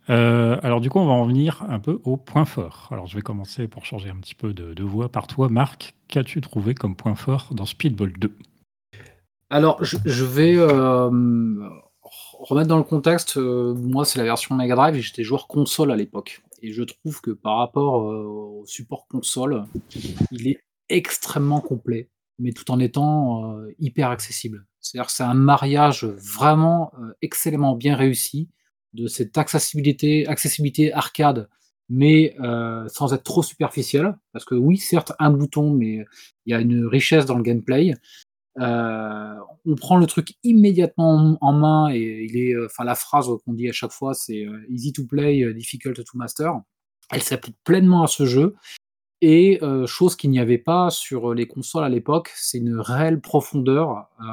Euh, 0.09 0.57
alors 0.63 0.81
du 0.81 0.89
coup, 0.89 0.97
on 0.97 1.05
va 1.05 1.13
en 1.13 1.25
venir 1.25 1.63
un 1.69 1.79
peu 1.79 1.99
au 2.03 2.17
point 2.17 2.45
fort. 2.45 2.87
Alors 2.89 3.05
je 3.05 3.15
vais 3.15 3.21
commencer 3.21 3.67
pour 3.67 3.85
changer 3.85 4.09
un 4.09 4.15
petit 4.15 4.33
peu 4.33 4.53
de, 4.53 4.83
voix 4.83 5.09
par 5.09 5.27
toi. 5.27 5.49
Marc, 5.49 5.93
qu'as-tu 6.07 6.41
trouvé 6.41 6.73
comme 6.73 6.95
point 6.95 7.15
fort 7.15 7.49
dans 7.51 7.67
Speedball 7.67 8.13
2 8.13 8.35
Alors 9.51 9.83
je, 9.83 10.25
vais 10.25 10.57
remettre 12.41 12.67
dans 12.67 12.77
le 12.77 12.83
contexte, 12.83 13.37
moi 13.37 14.05
c'est 14.05 14.19
la 14.19 14.25
version 14.25 14.55
Mega 14.55 14.75
Drive 14.75 14.95
et 14.95 15.01
j'étais 15.01 15.23
joueur 15.23 15.47
console 15.47 15.91
à 15.91 15.95
l'époque. 15.95 16.41
Et 16.61 16.73
je 16.73 16.83
trouve 16.83 17.21
que 17.21 17.31
par 17.31 17.57
rapport 17.57 17.95
au 17.95 18.63
support 18.65 19.07
console, 19.07 19.65
il 20.31 20.47
est 20.47 20.59
extrêmement 20.89 21.61
complet, 21.61 22.09
mais 22.37 22.51
tout 22.51 22.69
en 22.69 22.79
étant 22.79 23.55
euh, 23.57 23.73
hyper 23.79 24.09
accessible. 24.09 24.65
C'est-à-dire 24.79 25.07
que 25.07 25.13
c'est 25.13 25.23
un 25.23 25.33
mariage 25.33 26.05
vraiment 26.05 26.91
euh, 26.99 27.13
excellemment 27.21 27.75
bien 27.75 27.95
réussi 27.95 28.49
de 28.93 29.07
cette 29.07 29.37
accessibilité, 29.37 30.27
accessibilité 30.27 30.93
arcade, 30.93 31.49
mais 31.89 32.35
euh, 32.41 32.87
sans 32.89 33.13
être 33.13 33.23
trop 33.23 33.41
superficiel. 33.41 34.17
Parce 34.33 34.45
que 34.45 34.55
oui, 34.55 34.77
certes, 34.77 35.13
un 35.19 35.31
bouton, 35.31 35.71
mais 35.71 36.05
il 36.45 36.51
y 36.51 36.53
a 36.53 36.59
une 36.59 36.85
richesse 36.85 37.25
dans 37.25 37.37
le 37.37 37.43
gameplay. 37.43 37.93
On 38.57 39.75
prend 39.75 39.97
le 39.97 40.05
truc 40.05 40.35
immédiatement 40.43 41.37
en 41.41 41.53
main 41.53 41.89
et 41.91 42.27
il 42.29 42.37
est, 42.37 42.55
enfin 42.65 42.83
la 42.83 42.95
phrase 42.95 43.27
qu'on 43.45 43.53
dit 43.53 43.69
à 43.69 43.73
chaque 43.73 43.91
fois, 43.91 44.13
c'est 44.13 44.45
easy 44.69 44.93
to 44.93 45.05
play, 45.05 45.53
difficult 45.53 45.95
to 45.95 46.17
master. 46.17 46.59
Elle 47.11 47.21
s'applique 47.21 47.57
pleinement 47.63 48.03
à 48.03 48.07
ce 48.07 48.25
jeu 48.25 48.55
et 49.21 49.59
euh, 49.61 49.85
chose 49.85 50.15
qu'il 50.15 50.31
n'y 50.31 50.39
avait 50.39 50.57
pas 50.57 50.89
sur 50.89 51.35
les 51.35 51.47
consoles 51.47 51.83
à 51.83 51.89
l'époque, 51.89 52.31
c'est 52.35 52.57
une 52.57 52.79
réelle 52.79 53.21
profondeur 53.21 54.09
euh, 54.19 54.23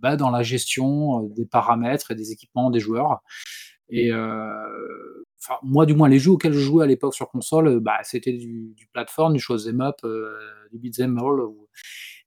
bah, 0.00 0.16
dans 0.16 0.30
la 0.30 0.42
gestion 0.42 1.24
euh, 1.24 1.28
des 1.30 1.46
paramètres 1.46 2.10
et 2.10 2.14
des 2.14 2.30
équipements 2.30 2.68
des 2.68 2.80
joueurs. 2.80 3.22
Et 3.88 4.10
moi, 5.62 5.84
du 5.84 5.94
moins, 5.94 6.08
les 6.08 6.18
jeux 6.18 6.30
auxquels 6.30 6.54
je 6.54 6.60
jouais 6.60 6.84
à 6.84 6.86
l'époque 6.86 7.14
sur 7.14 7.28
console, 7.28 7.78
bah, 7.80 7.98
c'était 8.04 8.32
du, 8.32 8.74
plateforme, 8.90 9.34
du 9.34 9.38
shoot'em 9.38 9.82
up, 9.82 9.96
du 10.72 10.78
beat'em 10.78 11.18
all, 11.18 11.48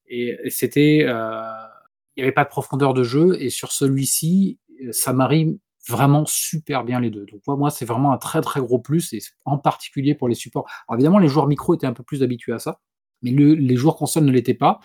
et, 0.08 0.38
c'était, 0.50 1.00
il 1.00 2.18
n'y 2.18 2.24
avait 2.24 2.32
pas 2.32 2.44
de 2.44 2.50
profondeur 2.50 2.94
de 2.94 3.04
jeu. 3.04 3.42
Et 3.42 3.50
sur 3.50 3.72
celui-ci, 3.72 4.60
ça 4.92 5.14
m'arrive 5.14 5.58
vraiment 5.88 6.26
super 6.26 6.84
bien 6.84 7.00
les 7.00 7.10
deux. 7.10 7.26
Donc 7.26 7.42
moi, 7.46 7.70
c'est 7.70 7.86
vraiment 7.86 8.12
un 8.12 8.18
très 8.18 8.42
très 8.42 8.60
gros 8.60 8.80
plus, 8.80 9.14
et 9.14 9.20
en 9.46 9.58
particulier 9.58 10.16
pour 10.16 10.28
les 10.28 10.36
supports. 10.36 10.66
Alors 10.88 10.98
évidemment, 10.98 11.20
les 11.20 11.28
joueurs 11.28 11.48
micro 11.48 11.76
étaient 11.76 11.88
un 11.88 11.94
peu 11.94 12.04
plus 12.04 12.24
habitués 12.24 12.54
à 12.54 12.60
ça, 12.60 12.80
mais 13.22 13.32
les 13.32 13.76
joueurs 13.76 13.96
console 13.96 14.26
ne 14.26 14.32
l'étaient 14.32 14.54
pas. 14.56 14.80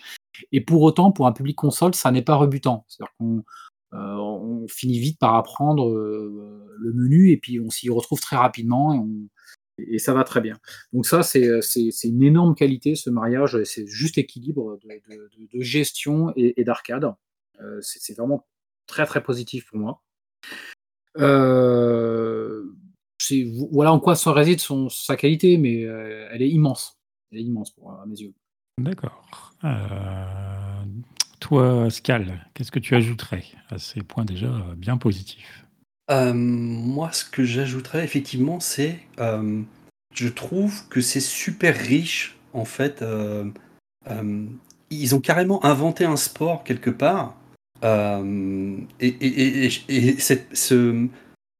Et 0.51 0.61
pour 0.61 0.81
autant, 0.81 1.11
pour 1.11 1.27
un 1.27 1.31
public 1.31 1.55
console, 1.55 1.95
ça 1.95 2.11
n'est 2.11 2.21
pas 2.21 2.35
rebutant. 2.35 2.85
C'est-à-dire 2.87 3.13
qu'on 3.17 3.43
on 3.93 4.67
finit 4.69 4.99
vite 4.99 5.19
par 5.19 5.35
apprendre 5.35 5.89
le 5.89 6.93
menu 6.93 7.31
et 7.31 7.37
puis 7.37 7.59
on 7.59 7.69
s'y 7.69 7.89
retrouve 7.89 8.21
très 8.21 8.37
rapidement 8.37 8.93
et, 8.93 8.99
ça 9.99 10.13
va 10.13 10.23
très 10.23 10.41
bien. 10.41 10.57
Donc 10.93 11.05
ça, 11.05 11.23
c'est 11.23 11.61
une 12.03 12.23
énorme 12.23 12.55
qualité, 12.55 12.95
ce 12.95 13.09
mariage, 13.09 13.63
c'est 13.63 13.87
juste 13.87 14.17
équilibre 14.17 14.79
de, 14.83 15.61
gestion 15.61 16.33
et, 16.35 16.63
d'arcade. 16.63 17.13
c'est 17.81 18.15
vraiment 18.17 18.47
très 18.87 19.05
très 19.05 19.21
positif 19.23 19.65
pour 19.67 19.77
moi. 19.77 20.01
voilà 23.71 23.91
en 23.91 23.99
quoi 23.99 24.15
ça 24.15 24.33
réside 24.33 24.59
sa 24.89 25.15
qualité, 25.15 25.57
mais 25.57 25.81
elle 25.81 26.41
est 26.41 26.49
immense. 26.49 26.97
Elle 27.31 27.39
est 27.39 27.43
immense 27.43 27.71
pour, 27.71 27.91
à 27.91 28.05
mes 28.05 28.19
yeux. 28.19 28.33
D'accord. 28.77 29.53
Euh, 29.63 30.83
toi, 31.39 31.89
Scal, 31.89 32.47
qu'est-ce 32.53 32.71
que 32.71 32.79
tu 32.79 32.95
ajouterais 32.95 33.45
à 33.69 33.77
ces 33.77 34.01
points 34.01 34.25
déjà 34.25 34.47
euh, 34.47 34.75
bien 34.75 34.97
positifs? 34.97 35.65
Euh, 36.11 36.33
moi, 36.33 37.11
ce 37.11 37.25
que 37.25 37.43
j'ajouterais 37.43 38.03
effectivement, 38.03 38.59
c'est, 38.59 38.99
je 40.13 40.27
trouve 40.27 40.87
que 40.89 41.01
c'est 41.01 41.21
super 41.21 41.75
riche 41.75 42.37
en 42.53 42.65
fait, 42.65 43.03
ils 44.89 45.15
ont 45.15 45.21
carrément 45.21 45.63
inventé 45.63 46.05
un 46.05 46.17
sport 46.17 46.63
quelque 46.63 46.89
part, 46.89 47.35
et 47.83 49.69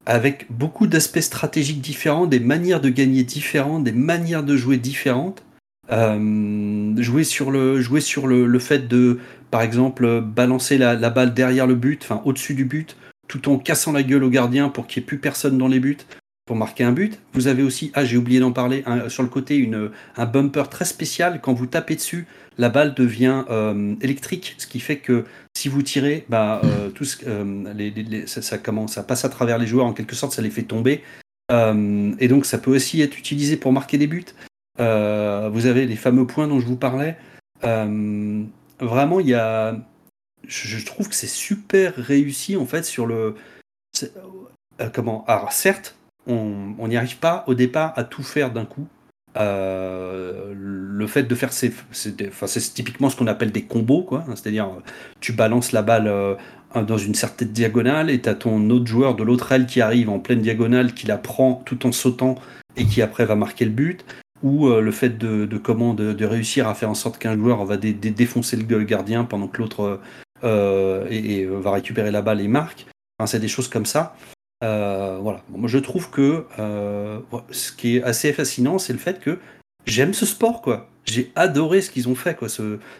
avec 0.05 0.47
beaucoup 0.49 0.87
d'aspects 0.87 1.19
stratégiques 1.19 1.81
différents, 1.81 2.25
des 2.25 2.39
manières 2.39 2.81
de 2.81 2.89
gagner 2.89 3.23
différentes, 3.23 3.83
des 3.83 3.91
manières 3.91 4.43
de 4.43 4.57
jouer 4.57 4.77
différentes. 4.77 5.43
Euh, 5.91 6.95
jouer 7.01 7.25
sur 7.25 7.51
le 7.51 7.81
jouer 7.81 7.99
sur 7.99 8.25
le, 8.27 8.59
fait 8.59 8.87
de 8.87 9.19
par 9.49 9.61
exemple 9.61 10.21
balancer 10.21 10.77
la, 10.77 10.95
balle 11.09 11.33
derrière 11.33 11.67
le 11.67 11.75
but, 11.75 12.01
enfin 12.03 12.21
au-dessus 12.23 12.53
du 12.53 12.63
but, 12.63 12.95
tout 13.31 13.49
en 13.49 13.57
cassant 13.57 13.91
la 13.91 14.03
gueule 14.03 14.23
au 14.23 14.29
gardien 14.29 14.69
pour 14.69 14.87
qu'il 14.87 15.01
n'y 15.01 15.05
ait 15.05 15.07
plus 15.07 15.17
personne 15.17 15.57
dans 15.57 15.67
les 15.67 15.79
buts 15.79 15.97
pour 16.45 16.55
marquer 16.55 16.83
un 16.83 16.91
but. 16.91 17.19
Vous 17.33 17.47
avez 17.47 17.63
aussi, 17.63 17.91
ah 17.93 18.03
j'ai 18.03 18.17
oublié 18.17 18.39
d'en 18.39 18.51
parler, 18.51 18.83
sur 19.07 19.23
le 19.23 19.29
côté 19.29 19.69
un 20.17 20.25
bumper 20.25 20.69
très 20.69 20.85
spécial. 20.85 21.39
Quand 21.41 21.53
vous 21.53 21.65
tapez 21.65 21.95
dessus, 21.95 22.27
la 22.57 22.69
balle 22.69 22.93
devient 22.93 23.45
euh, 23.49 23.95
électrique, 24.01 24.55
ce 24.57 24.67
qui 24.67 24.79
fait 24.79 24.97
que 24.97 25.25
si 25.55 25.69
vous 25.69 25.81
tirez, 25.81 26.25
bah, 26.29 26.61
euh, 26.65 26.89
tout 26.89 27.05
ça, 27.05 28.57
commence, 28.57 28.93
ça 28.93 29.03
passe 29.03 29.23
à 29.23 29.29
travers 29.29 29.57
les 29.57 29.67
joueurs 29.67 29.85
en 29.85 29.93
quelque 29.93 30.15
sorte, 30.15 30.33
ça 30.33 30.41
les 30.41 30.49
fait 30.49 30.63
tomber. 30.63 31.03
et 31.49 32.27
donc 32.27 32.45
ça 32.45 32.57
peut 32.57 32.75
aussi 32.75 33.01
être 33.01 33.17
utilisé 33.17 33.55
pour 33.55 33.71
marquer 33.71 33.97
des 33.97 34.07
buts. 34.07 34.25
Euh, 34.79 35.49
vous 35.51 35.65
avez 35.65 35.85
les 35.85 35.95
fameux 35.95 36.25
points 36.25 36.47
dont 36.47 36.59
je 36.59 36.65
vous 36.65 36.77
parlais. 36.77 37.17
Euh, 37.63 38.43
vraiment, 38.79 39.19
il 39.19 39.27
y 39.27 39.33
a. 39.33 39.75
Je, 40.47 40.85
trouve 40.85 41.07
que 41.07 41.15
c'est 41.15 41.27
super 41.27 41.95
réussi 41.95 42.57
en 42.57 42.65
fait 42.65 42.83
sur 42.83 43.05
le. 43.05 43.35
Euh, 44.03 44.89
comment 44.93 45.23
Alors 45.27 45.51
certes, 45.51 45.95
on 46.27 46.87
n'y 46.87 46.97
arrive 46.97 47.17
pas 47.17 47.43
au 47.47 47.53
départ 47.53 47.93
à 47.95 48.03
tout 48.03 48.23
faire 48.23 48.51
d'un 48.51 48.65
coup. 48.65 48.87
le 49.35 51.05
fait 51.07 51.23
de 51.23 51.35
faire 51.35 51.53
ces, 51.53 51.73
c'est 51.91 52.73
typiquement 52.73 53.09
ce 53.09 53.15
qu'on 53.15 53.27
appelle 53.27 53.51
des 53.51 53.63
combos, 53.63 54.03
quoi. 54.03 54.25
Hein, 54.27 54.35
c'est-à-dire, 54.35 54.69
tu 55.19 55.33
balances 55.33 55.71
la 55.71 55.81
balle 55.81 56.37
dans 56.75 56.97
une 56.97 57.15
certaine 57.15 57.49
diagonale 57.49 58.09
et 58.09 58.21
tu 58.21 58.29
as 58.29 58.35
ton 58.35 58.69
autre 58.69 58.87
joueur 58.87 59.15
de 59.15 59.23
l'autre 59.23 59.51
aile 59.51 59.65
qui 59.65 59.81
arrive 59.81 60.09
en 60.09 60.19
pleine 60.19 60.41
diagonale, 60.41 60.93
qui 60.93 61.07
la 61.07 61.17
prend 61.17 61.61
tout 61.65 61.85
en 61.85 61.91
sautant 61.91 62.35
et 62.77 62.85
qui 62.85 63.01
après 63.01 63.25
va 63.25 63.35
marquer 63.35 63.65
le 63.65 63.71
but 63.71 64.05
ou 64.43 64.67
euh, 64.67 64.81
le 64.81 64.91
fait 64.91 65.17
de, 65.17 65.45
de, 65.45 66.25
réussir 66.25 66.67
à 66.67 66.73
faire 66.73 66.89
en 66.89 66.95
sorte 66.95 67.17
qu'un 67.17 67.35
joueur 67.35 67.63
va 67.65 67.77
défoncer 67.77 68.57
le 68.57 68.83
gardien 68.83 69.23
pendant 69.23 69.47
que 69.47 69.59
l'autre 69.59 69.99
euh, 70.43 71.07
et, 71.09 71.45
va 71.45 71.71
récupérer 71.71 72.11
la 72.11 72.21
balle 72.21 72.41
et 72.41 72.47
marque. 72.47 72.87
Enfin, 73.17 73.27
c'est 73.27 73.39
des 73.39 73.47
choses 73.47 73.67
comme 73.67 73.85
ça. 73.85 74.15
Euh, 74.63 75.17
voilà. 75.21 75.41
je 75.65 75.77
trouve 75.79 76.09
que 76.09 76.45
ce 77.51 77.71
qui 77.71 77.97
est 77.97 78.03
assez 78.03 78.31
fascinant, 78.33 78.77
c'est 78.77 78.93
le 78.93 78.99
fait 78.99 79.19
que 79.19 79.39
j'aime 79.85 80.13
ce 80.13 80.25
sport, 80.25 80.61
quoi. 80.61 80.87
J'ai 81.05 81.31
adoré 81.35 81.81
ce 81.81 81.89
qu'ils 81.89 82.09
ont 82.09 82.15
fait, 82.15 82.37
quoi. 82.37 82.47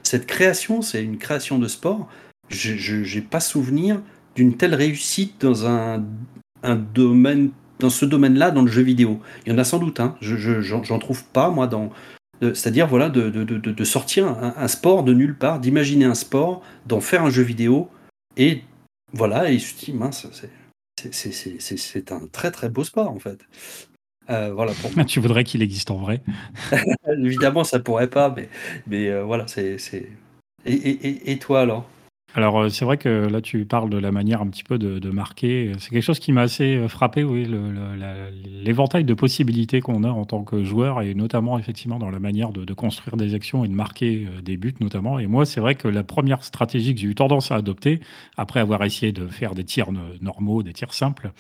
cette 0.04 0.26
création, 0.26 0.82
c'est 0.82 1.04
une 1.04 1.18
création 1.18 1.60
de 1.60 1.68
sport. 1.68 2.10
Je 2.50 3.16
n'ai 3.16 3.22
pas 3.22 3.40
souvenir 3.40 4.02
d'une 4.36 4.58
telle 4.58 4.76
réussite 4.76 5.40
dans 5.42 5.68
un, 5.68 6.04
domaine 6.94 7.52
dans 7.80 7.90
ce 7.90 8.06
domaine-là, 8.06 8.52
dans 8.52 8.62
le 8.62 8.72
jeu 8.72 8.84
vidéo. 8.84 9.20
Il 9.46 9.52
y 9.52 9.56
en 9.56 9.58
a 9.58 9.64
sans 9.64 9.80
doute, 9.80 10.00
hein. 10.00 10.16
je 10.22 10.62
j'en 10.62 11.00
trouve 11.00 11.24
pas, 11.26 11.50
moi, 11.50 11.68
dans. 11.68 11.92
C'est-à-dire, 12.42 12.88
voilà, 12.88 13.10
de, 13.10 13.30
de, 13.30 13.44
de, 13.44 13.84
sortir 13.84 14.28
un, 14.28 14.68
sport 14.68 15.04
de 15.04 15.14
nulle 15.14 15.38
part, 15.38 15.60
d'imaginer 15.60 16.06
un 16.06 16.16
sport, 16.16 16.64
d'en 16.88 17.00
faire 17.00 17.24
un 17.24 17.30
jeu 17.30 17.44
vidéo, 17.44 17.90
et 18.36 18.64
voilà, 19.14 19.52
et 19.52 19.60
je 19.60 19.76
dis, 19.76 19.94
mince, 19.94 20.28
c'est 21.12 22.12
un 22.12 22.28
très 22.32 22.50
très 22.50 22.70
beau 22.70 22.84
sport, 22.84 23.12
en 23.12 23.20
fait. 23.20 23.40
Euh, 24.30 24.54
voilà, 24.54 24.74
Tu 25.08 25.20
voudrais 25.20 25.44
qu'il 25.44 25.62
existe 25.62 25.92
en 25.92 25.98
vrai 25.98 26.22
Évidemment, 27.08 27.64
ça 27.64 27.80
pourrait 27.80 28.10
pas, 28.10 28.34
mais, 28.36 28.50
mais 28.88 29.10
euh, 29.10 29.24
voilà, 29.24 29.46
c'est. 29.48 29.78
Et, 30.66 30.74
et, 30.74 31.32
et 31.32 31.40
toi 31.40 31.62
alors? 31.62 31.90
Alors, 32.34 32.62
euh, 32.62 32.70
c'est 32.70 32.86
vrai 32.86 32.98
que 32.98 33.10
là, 33.10 33.42
tu 33.42 33.66
parles 33.66 33.90
de 33.90 33.98
la 33.98 34.12
manière 34.12 34.42
un 34.42 34.48
petit 34.48 34.64
peu 34.64 34.78
de, 34.78 35.10
marquer. 35.10 35.74
C'est 35.80 35.90
quelque 35.90 36.04
chose 36.04 36.20
qui 36.20 36.32
m'a 36.32 36.44
assez 36.44 36.78
euh, 36.78 36.88
frappé, 36.88 37.24
oui, 37.24 37.46
l'éventail 38.64 39.04
de 39.04 39.14
possibilités 39.14 39.82
qu'on 39.82 40.06
a 40.06 40.10
en 40.10 40.24
tant 40.24 40.44
que 40.44 40.64
joueur, 40.64 41.02
et 41.02 41.14
notamment 41.14 41.60
effectivement 41.60 42.00
dans 42.00 42.10
la 42.10 42.20
manière 42.20 42.52
de, 42.52 42.74
construire 42.74 43.18
des 43.18 43.36
actions 43.36 43.66
et 43.66 43.68
de 43.68 43.74
marquer 43.74 44.28
euh, 44.28 44.42
des 44.42 44.56
buts 44.56 44.74
notamment. 44.80 45.20
Et 45.20 45.28
moi, 45.28 45.46
c'est 45.46 45.60
vrai 45.60 45.76
que 45.76 45.90
la 45.90 46.04
première 46.04 46.44
stratégie 46.46 46.96
que 46.96 47.02
j'ai 47.02 47.08
eu 47.08 47.16
tendance 47.16 47.52
à 47.52 47.56
adopter, 47.56 48.00
après 48.38 48.62
avoir 48.62 48.84
essayé 48.86 49.12
de 49.12 49.28
faire 49.28 49.54
des 49.54 49.66
tirs 49.66 49.90
normaux, 50.22 50.64
des 50.64 50.74
tirs 50.74 50.94
simples, 50.94 51.32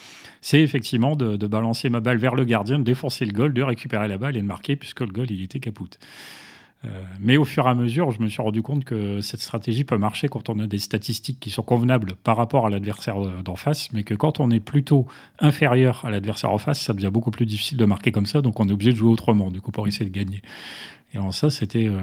c'est 0.41 0.59
effectivement 0.59 1.15
de, 1.15 1.37
de 1.37 1.47
balancer 1.47 1.89
ma 1.89 2.01
balle 2.01 2.17
vers 2.17 2.35
le 2.35 2.43
gardien, 2.43 2.79
de 2.79 2.83
défoncer 2.83 3.25
le 3.25 3.31
goal, 3.31 3.53
de 3.53 3.63
récupérer 3.63 4.09
la 4.09 4.17
balle 4.17 4.35
et 4.35 4.41
de 4.41 4.45
marquer, 4.45 4.75
puisque 4.75 5.01
le 5.01 5.07
goal, 5.07 5.31
il 5.31 5.41
était 5.41 5.59
capoute. 5.59 5.99
Euh, 6.83 6.89
mais 7.19 7.37
au 7.37 7.45
fur 7.45 7.67
et 7.67 7.69
à 7.69 7.75
mesure, 7.75 8.11
je 8.11 8.21
me 8.21 8.27
suis 8.27 8.41
rendu 8.41 8.63
compte 8.63 8.83
que 8.83 9.21
cette 9.21 9.41
stratégie 9.41 9.83
peut 9.83 9.97
marcher 9.97 10.29
quand 10.29 10.49
on 10.49 10.59
a 10.59 10.67
des 10.67 10.79
statistiques 10.79 11.39
qui 11.39 11.51
sont 11.51 11.61
convenables 11.61 12.15
par 12.23 12.37
rapport 12.37 12.65
à 12.65 12.69
l'adversaire 12.69 13.19
d'en 13.43 13.55
face, 13.55 13.91
mais 13.93 14.03
que 14.03 14.15
quand 14.15 14.39
on 14.39 14.49
est 14.49 14.59
plutôt 14.59 15.05
inférieur 15.39 16.03
à 16.05 16.09
l'adversaire 16.09 16.51
en 16.51 16.57
face, 16.57 16.81
ça 16.81 16.93
devient 16.93 17.11
beaucoup 17.13 17.31
plus 17.31 17.45
difficile 17.45 17.77
de 17.77 17.85
marquer 17.85 18.11
comme 18.11 18.25
ça, 18.25 18.41
donc 18.41 18.59
on 18.59 18.67
est 18.67 18.71
obligé 18.71 18.93
de 18.93 18.97
jouer 18.97 19.11
autrement, 19.11 19.51
du 19.51 19.61
coup, 19.61 19.71
pour 19.71 19.87
essayer 19.87 20.09
de 20.09 20.15
gagner. 20.15 20.41
Et 21.13 21.19
en 21.19 21.31
ça, 21.31 21.49
c'était 21.49 21.87
euh, 21.87 21.99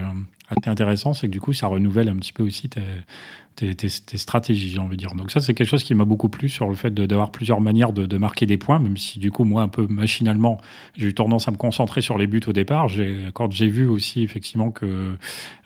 intéressant, 0.66 1.12
c'est 1.12 1.26
que 1.26 1.32
du 1.32 1.40
coup, 1.40 1.52
ça 1.52 1.66
renouvelle 1.66 2.08
un 2.08 2.16
petit 2.16 2.32
peu 2.32 2.42
aussi 2.42 2.68
tes, 2.68 3.88
stratégies, 3.88 4.70
j'ai 4.70 4.78
envie 4.78 4.96
de 4.96 5.00
dire. 5.02 5.14
Donc 5.14 5.30
ça, 5.30 5.40
c'est 5.40 5.52
quelque 5.52 5.68
chose 5.68 5.82
qui 5.82 5.94
m'a 5.94 6.04
beaucoup 6.04 6.28
plu 6.28 6.48
sur 6.48 6.68
le 6.68 6.74
fait 6.74 6.92
d'avoir 6.94 7.30
plusieurs 7.30 7.60
manières 7.60 7.92
de, 7.92 8.18
marquer 8.18 8.46
des 8.46 8.56
points, 8.56 8.78
même 8.78 8.96
si 8.96 9.18
du 9.18 9.30
coup, 9.30 9.44
moi, 9.44 9.62
un 9.62 9.68
peu 9.68 9.86
machinalement, 9.88 10.60
j'ai 10.96 11.08
eu 11.08 11.14
tendance 11.14 11.48
à 11.48 11.50
me 11.50 11.56
concentrer 11.56 12.00
sur 12.00 12.18
les 12.18 12.26
buts 12.26 12.40
au 12.46 12.52
départ. 12.52 12.88
Quand 13.34 13.50
j'ai 13.50 13.68
vu 13.68 13.86
aussi 13.86 14.22
effectivement 14.22 14.70
que 14.70 15.16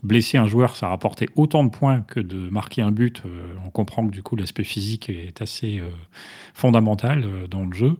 blesser 0.03 0.39
un 0.39 0.47
joueur, 0.47 0.77
ça 0.77 0.89
rapportait 0.89 1.29
autant 1.37 1.65
de 1.65 1.71
points 1.71 2.01
que 2.01 2.21
de 2.21 2.49
marquer 2.51 2.83
un 2.83 2.91
but, 2.91 3.23
euh, 3.25 3.55
on 3.67 3.71
comprend 3.71 4.07
que 4.07 4.13
du 4.13 4.23
coup, 4.23 4.37
l'aspect 4.37 4.65
physique 4.65 5.09
est 5.09 5.41
assez 5.41 5.79
euh, 5.79 5.89
fondamental 6.55 7.23
euh, 7.25 7.47
dans 7.47 7.65
le 7.65 7.73
jeu 7.73 7.97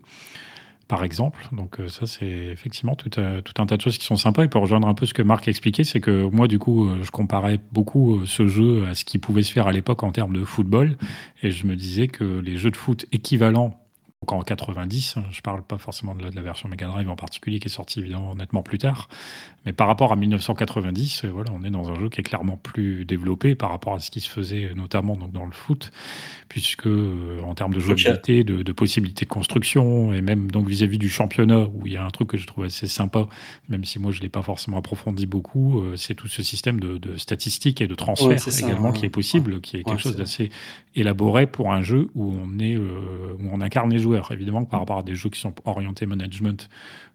par 0.93 1.05
exemple. 1.05 1.49
Donc 1.53 1.81
euh, 1.81 1.89
ça, 1.89 2.07
c'est 2.07 2.27
effectivement 2.27 2.95
tout, 2.95 3.19
euh, 3.19 3.41
tout, 3.41 3.55
un 3.63 3.65
tas 3.65 3.79
de 3.79 3.81
choses 3.81 3.97
qui 3.97 4.05
sont 4.05 4.17
sympas. 4.17 4.45
Et 4.45 4.49
pour 4.49 4.61
rejoindre 4.61 4.87
un 4.87 4.93
peu 4.93 5.07
ce 5.07 5.15
que 5.15 5.23
Marc 5.23 5.49
expliquait, 5.49 5.85
c'est 5.85 6.01
que 6.01 6.25
moi, 6.25 6.49
du 6.49 6.59
coup, 6.59 6.87
euh, 6.87 6.99
je 7.03 7.11
comparais 7.11 7.59
beaucoup 7.73 8.27
ce 8.27 8.47
jeu 8.47 8.85
à 8.87 8.95
ce 8.95 9.07
qui 9.07 9.19
pouvait 9.19 9.43
se 9.43 9.51
faire 9.51 9.67
à 9.67 9.73
l'époque 9.73 10.03
en 10.03 10.13
termes 10.13 10.37
de 10.37 10.45
football. 10.45 10.99
Et 11.43 11.51
je 11.51 11.67
me 11.67 11.77
disais 11.77 12.09
que 12.09 12.41
les 12.41 12.59
jeux 12.59 12.71
de 12.71 12.77
foot 12.77 13.07
équivalents 13.11 13.82
donc 14.23 14.33
en 14.33 14.43
90, 14.43 15.17
hein, 15.17 15.25
je 15.33 15.41
parle 15.41 15.63
pas 15.63 15.79
forcément 15.79 16.15
de 16.15 16.23
la, 16.23 16.43
version 16.43 16.69
Mega 16.69 16.87
Drive 16.87 17.11
en 17.11 17.17
particulier 17.17 17.59
qui 17.59 17.67
est 17.67 17.71
sortie 17.71 17.99
évidemment 17.99 18.37
nettement 18.37 18.63
plus 18.63 18.79
tard, 18.79 19.09
mais 19.67 19.73
par 19.73 19.89
rapport 19.89 20.13
à 20.13 20.17
1990, 20.17 21.25
euh, 21.25 21.31
voilà, 21.33 21.51
on 21.53 21.65
est 21.65 21.71
dans 21.71 21.91
un 21.91 21.99
jeu 21.99 22.09
qui 22.09 22.21
est 22.21 22.25
clairement 22.25 22.57
plus 22.57 23.05
développé 23.05 23.57
par 23.57 23.71
rapport 23.71 23.95
à 23.95 23.99
ce 23.99 24.13
qui 24.13 24.21
se 24.21 24.31
faisait 24.31 24.73
notamment 24.77 25.17
donc 25.17 25.33
dans 25.33 25.45
le 25.45 25.51
foot, 25.51 25.91
puisque 26.49 26.87
euh, 26.87 27.41
en 27.43 27.55
termes 27.55 27.75
de 27.75 27.81
jouabilité, 27.81 28.45
de, 28.45 28.63
de, 28.63 28.73
possibilités 28.73 29.25
de 29.25 29.31
construction 29.31 30.13
et 30.13 30.21
même 30.21 30.53
donc 30.53 30.69
vis-à-vis 30.69 30.99
du 30.99 31.09
championnat 31.09 31.67
où 31.75 31.87
il 31.87 31.93
y 31.93 31.97
a 31.97 32.05
un 32.05 32.11
truc 32.11 32.29
que 32.29 32.37
je 32.37 32.47
trouve 32.47 32.65
assez 32.65 32.87
sympa, 32.87 33.27
même 33.69 33.85
si 33.85 33.99
moi 33.99 34.13
je 34.13 34.21
l'ai 34.21 34.29
pas 34.29 34.43
forcément 34.43 34.79
approfondi 34.79 35.27
beaucoup, 35.27 35.81
euh, 35.81 35.97
c'est 35.97 36.15
tout 36.15 36.29
ce 36.29 36.45
système 36.45 36.79
de, 36.79 37.17
statistiques 37.17 37.81
et 37.81 37.89
de 37.89 37.95
transfert 37.97 38.39
également 38.59 38.93
qui 38.93 39.05
est 39.05 39.11
possible, 39.11 39.61
qui 39.61 39.79
est 39.79 39.83
quelque 39.83 40.01
chose 40.01 40.17
d'assez 40.17 40.51
élaboré 40.95 41.49
pour 41.49 41.73
un 41.73 41.83
jeu 41.83 42.09
où 42.15 42.33
on 42.33 42.61
est 42.61 42.77
où 42.77 43.49
on 43.51 43.61
incarne 43.61 43.91
les 43.91 43.99
joueurs 43.99 44.12
Évidemment 44.31 44.65
par 44.65 44.81
rapport 44.81 44.99
à 44.99 45.03
des 45.03 45.15
jeux 45.15 45.31
qui 45.31 45.41
sont 45.41 45.55
orientés 45.65 46.07
management, 46.07 46.69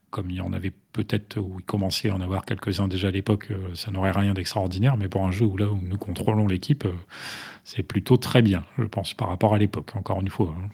comme 0.10 0.32
il 0.32 0.38
y 0.38 0.42
en 0.42 0.54
avait 0.54 0.72
peut-être, 0.94 1.38
ou 1.38 1.58
il 1.60 1.66
commençait 1.66 2.10
à 2.10 2.16
en 2.16 2.22
avoir 2.22 2.46
quelques-uns 2.46 2.88
déjà 2.88 3.10
à 3.10 3.12
l'époque, 3.12 3.48
euh, 3.52 3.76
ça 3.76 3.92
n'aurait 3.92 4.12
rien 4.12 4.34
d'extraordinaire. 4.34 4.98
Mais 4.98 5.10
pour 5.10 5.26
un 5.26 5.32
jeu 5.32 5.46
où 5.46 5.58
où 5.58 5.80
nous 5.82 5.98
contrôlons 5.98 6.48
l'équipe, 6.48 6.86
euh, 6.86 6.94
c'est 7.64 7.84
plutôt 7.84 8.18
très 8.18 8.42
bien, 8.42 8.64
je 8.78 8.86
pense, 8.86 9.14
par 9.14 9.30
rapport 9.30 9.54
à 9.54 9.58
l'époque, 9.58 9.96
encore 9.96 10.22
une 10.22 10.30
fois. 10.30 10.56
Hein. 10.58 10.70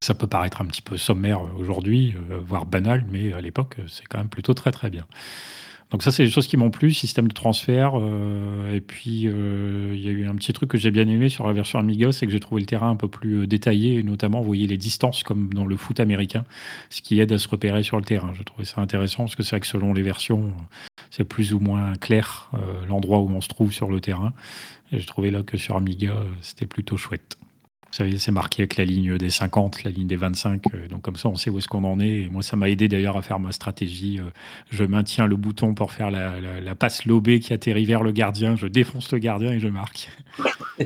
Ça 0.00 0.14
peut 0.14 0.26
paraître 0.26 0.62
un 0.62 0.66
petit 0.66 0.82
peu 0.82 0.96
sommaire 0.96 1.42
aujourd'hui, 1.56 2.14
euh, 2.30 2.38
voire 2.38 2.66
banal, 2.66 3.04
mais 3.10 3.32
à 3.32 3.40
l'époque, 3.40 3.76
c'est 3.88 4.06
quand 4.06 4.18
même 4.18 4.28
plutôt 4.28 4.54
très 4.54 4.70
très 4.70 4.90
bien. 4.90 5.06
Donc 5.90 6.02
ça, 6.02 6.10
c'est 6.10 6.24
des 6.24 6.30
choses 6.30 6.46
qui 6.46 6.58
m'ont 6.58 6.70
plu, 6.70 6.92
système 6.92 7.28
de 7.28 7.32
transfert. 7.32 7.92
euh, 7.94 8.74
et 8.74 8.80
puis, 8.80 9.26
euh, 9.26 9.92
il 9.94 10.04
y 10.04 10.08
a 10.08 10.10
eu 10.10 10.28
un 10.28 10.34
petit 10.34 10.52
truc 10.52 10.70
que 10.70 10.76
j'ai 10.76 10.90
bien 10.90 11.08
aimé 11.08 11.30
sur 11.30 11.46
la 11.46 11.54
version 11.54 11.78
Amiga, 11.78 12.12
c'est 12.12 12.26
que 12.26 12.32
j'ai 12.32 12.40
trouvé 12.40 12.60
le 12.60 12.66
terrain 12.66 12.90
un 12.90 12.96
peu 12.96 13.08
plus 13.08 13.42
euh, 13.42 13.46
détaillé, 13.46 13.94
et 13.94 14.02
notamment, 14.02 14.40
vous 14.40 14.46
voyez 14.46 14.66
les 14.66 14.76
distances 14.76 15.22
comme 15.22 15.52
dans 15.54 15.64
le 15.64 15.76
foot 15.76 15.98
américain, 15.98 16.44
ce 16.90 17.00
qui 17.00 17.18
aide 17.20 17.32
à 17.32 17.38
se 17.38 17.48
repérer 17.48 17.82
sur 17.82 17.96
le 17.96 18.04
terrain. 18.04 18.32
Je 18.34 18.42
trouvais 18.42 18.66
ça 18.66 18.82
intéressant, 18.82 19.24
parce 19.24 19.36
que 19.36 19.42
c'est 19.42 19.50
vrai 19.56 19.60
que 19.60 19.66
selon 19.66 19.94
les 19.94 20.02
versions, 20.02 20.52
c'est 21.10 21.24
plus 21.24 21.54
ou 21.54 21.60
moins 21.60 21.94
clair 21.94 22.50
l'endroit 22.88 23.20
où 23.20 23.30
on 23.30 23.40
se 23.40 23.48
trouve 23.48 23.72
sur 23.72 23.88
le 23.90 24.00
terrain. 24.00 24.34
Et 24.92 25.00
je 25.00 25.06
trouvais 25.06 25.30
là 25.30 25.42
que 25.42 25.56
sur 25.56 25.76
Amiga, 25.76 26.14
c'était 26.42 26.66
plutôt 26.66 26.96
chouette. 26.98 27.38
Vous 27.90 27.96
savez, 27.96 28.18
c'est 28.18 28.32
marqué 28.32 28.62
avec 28.62 28.76
la 28.76 28.84
ligne 28.84 29.16
des 29.16 29.30
50, 29.30 29.84
la 29.84 29.90
ligne 29.90 30.06
des 30.06 30.16
25. 30.16 30.62
euh, 30.74 30.88
donc 30.88 31.00
comme 31.02 31.16
ça, 31.16 31.28
on 31.28 31.36
sait 31.36 31.48
où 31.48 31.56
est-ce 31.56 31.68
qu'on 31.68 31.84
en 31.84 31.98
est. 32.00 32.22
Et 32.22 32.28
moi, 32.28 32.42
ça 32.42 32.54
m'a 32.56 32.68
aidé 32.68 32.86
d'ailleurs 32.86 33.16
à 33.16 33.22
faire 33.22 33.40
ma 33.40 33.50
stratégie. 33.50 34.18
euh, 34.20 34.24
je 34.70 34.84
maintiens 34.84 35.26
le 35.26 35.36
bouton 35.36 35.72
pour 35.74 35.92
faire 35.92 36.10
la, 36.10 36.74
passe 36.74 37.06
lobée 37.06 37.40
qui 37.40 37.54
atterrit 37.54 37.86
vers 37.86 38.02
le 38.02 38.12
gardien. 38.12 38.56
Je 38.56 38.66
défonce 38.66 39.10
le 39.12 39.18
gardien 39.18 39.52
et 39.52 39.58
je 39.58 39.68
marque. 39.68 40.10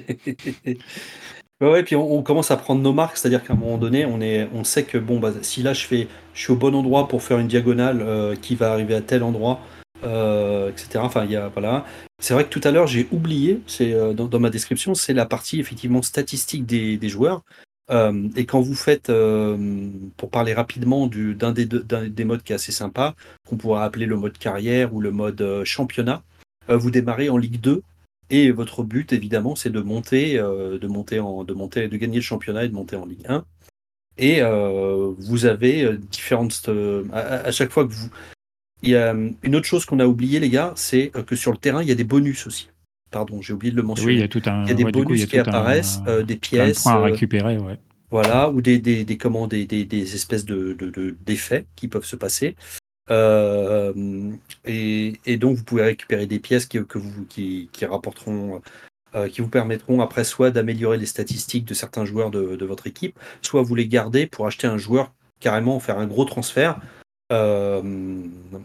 ouais, 1.60 1.82
puis 1.82 1.96
on, 1.96 2.14
on 2.14 2.22
commence 2.22 2.52
à 2.52 2.56
prendre 2.56 2.80
nos 2.82 2.92
marques, 2.92 3.16
c'est-à-dire 3.16 3.42
qu'à 3.42 3.54
un 3.54 3.56
moment 3.56 3.78
donné, 3.78 4.04
on, 4.06 4.20
est, 4.20 4.48
on 4.54 4.62
sait 4.62 4.84
que 4.84 4.96
bon, 4.96 5.18
bah, 5.18 5.32
si 5.42 5.62
là 5.64 5.72
je, 5.72 5.84
fais, 5.84 6.06
je 6.34 6.40
suis 6.40 6.52
au 6.52 6.56
bon 6.56 6.72
endroit 6.72 7.08
pour 7.08 7.22
faire 7.24 7.40
une 7.40 7.48
diagonale 7.48 8.00
euh, 8.00 8.36
qui 8.36 8.54
va 8.54 8.72
arriver 8.72 8.94
à 8.94 9.00
tel 9.00 9.24
endroit, 9.24 9.60
euh, 10.04 10.70
etc. 10.70 10.98
Enfin, 11.04 11.24
il 11.24 11.30
y 11.30 11.36
a, 11.36 11.48
voilà. 11.48 11.84
C'est 12.20 12.34
vrai 12.34 12.44
que 12.44 12.50
tout 12.50 12.60
à 12.64 12.70
l'heure, 12.70 12.86
j'ai 12.86 13.08
oublié, 13.12 13.60
c'est 13.66 13.92
euh, 13.92 14.12
dans, 14.12 14.40
ma 14.40 14.50
description, 14.50 14.94
c'est 14.94 15.12
la 15.12 15.26
partie 15.26 15.60
effectivement 15.60 16.02
statistique 16.02 16.66
des, 16.66 17.08
joueurs. 17.08 17.42
Euh, 17.90 18.28
et 18.36 18.46
quand 18.46 18.60
vous 18.60 18.74
faites, 18.74 19.12
pour 20.16 20.30
parler 20.30 20.54
rapidement 20.54 21.06
du- 21.06 21.34
d'un 21.34 21.52
des, 21.52 21.66
des 21.66 22.24
modes 22.24 22.42
qui 22.42 22.52
est 22.52 22.56
assez 22.56 22.72
sympa, 22.72 23.14
qu'on 23.48 23.56
pourrait 23.56 23.82
appeler 23.82 24.06
le 24.06 24.16
mode 24.16 24.38
carrière 24.38 24.94
ou 24.94 25.00
le 25.00 25.10
mode 25.10 25.62
championnat, 25.64 26.22
vous 26.68 26.90
démarrez 26.90 27.28
en 27.28 27.36
Ligue 27.36 27.60
2 27.60 27.82
et 28.30 28.50
votre 28.50 28.82
but, 28.82 29.12
évidemment, 29.12 29.56
c'est 29.56 29.70
de 29.70 29.80
monter, 29.80 30.38
de 30.38 30.86
monter 30.86 31.20
en, 31.20 31.44
de 31.44 31.52
monter, 31.52 31.88
de 31.88 31.96
gagner 31.96 32.16
le 32.16 32.22
championnat 32.22 32.64
et 32.64 32.68
de 32.68 32.74
monter 32.74 32.96
en 32.96 33.04
Ligue 33.04 33.26
1. 33.28 33.44
Et 34.18 34.40
vous 35.18 35.44
avez 35.44 35.96
différentes. 35.96 36.70
à 37.12 37.50
chaque 37.50 37.72
fois 37.72 37.84
que 37.84 37.92
vous. 37.92 38.10
Il 38.82 38.90
y 38.90 38.96
a 38.96 39.14
euh, 39.14 39.30
une 39.42 39.56
autre 39.56 39.66
chose 39.66 39.84
qu'on 39.84 40.00
a 40.00 40.06
oublié, 40.06 40.40
les 40.40 40.50
gars, 40.50 40.72
c'est 40.76 41.12
euh, 41.16 41.22
que 41.22 41.36
sur 41.36 41.52
le 41.52 41.56
terrain, 41.58 41.82
il 41.82 41.88
y 41.88 41.92
a 41.92 41.94
des 41.94 42.04
bonus 42.04 42.46
aussi. 42.46 42.68
Pardon, 43.10 43.40
j'ai 43.42 43.52
oublié 43.52 43.70
de 43.70 43.76
le 43.76 43.82
Oui, 43.82 43.88
mentionner. 43.88 44.12
il 44.14 44.20
y 44.20 44.22
a 44.22 44.28
tout 44.28 44.42
un. 44.46 44.64
il 44.64 44.68
y 44.68 44.72
a 44.72 44.74
des 44.74 44.84
ouais, 44.84 44.92
du 44.92 45.04
coup, 45.04 45.14
il 45.14 45.20
y 45.20 45.20
bonus 45.20 45.22
a 45.22 45.26
qui 45.26 45.30
tout 45.42 45.50
un- 45.50 45.52
apparaissent, 45.52 46.00
euh, 46.06 46.22
des 46.22 46.36
pièces, 46.36 46.86
à 46.86 46.96
euh, 46.98 47.02
récupérer, 47.02 47.58
ouais. 47.58 47.78
voilà, 48.10 48.50
ou 48.50 48.60
des, 48.60 48.78
des, 48.78 49.04
des, 49.04 49.16
comment, 49.18 49.46
des, 49.46 49.66
des, 49.66 50.14
espèces 50.14 50.44
de, 50.44 50.72
de, 50.78 50.90
de- 50.90 51.16
d'effets 51.24 51.66
qui 51.76 51.88
peuvent 51.88 52.04
se 52.06 52.16
passer. 52.16 52.56
Euh, 53.10 53.92
et, 54.64 55.14
et 55.26 55.36
donc, 55.36 55.56
vous 55.56 55.64
pouvez 55.64 55.82
récupérer 55.82 56.26
des 56.26 56.38
pièces 56.38 56.66
qui, 56.66 56.84
que 56.84 56.98
vous, 56.98 57.24
qui, 57.28 57.68
qui 57.72 57.84
rapporteront, 57.84 58.62
euh, 59.14 59.28
qui 59.28 59.40
vous 59.42 59.48
permettront 59.48 60.00
après 60.00 60.24
soit 60.24 60.50
d'améliorer 60.50 60.96
les 60.98 61.06
statistiques 61.06 61.64
de 61.66 61.74
certains 61.74 62.04
joueurs 62.04 62.30
de, 62.30 62.56
de 62.56 62.64
votre 62.64 62.86
équipe, 62.86 63.18
soit 63.42 63.62
vous 63.62 63.74
les 63.74 63.86
gardez 63.88 64.26
pour 64.26 64.46
acheter 64.46 64.66
un 64.66 64.78
joueur, 64.78 65.12
carrément 65.40 65.78
faire 65.80 65.98
un 65.98 66.06
gros 66.06 66.24
transfert. 66.24 66.80
Euh, 67.32 67.82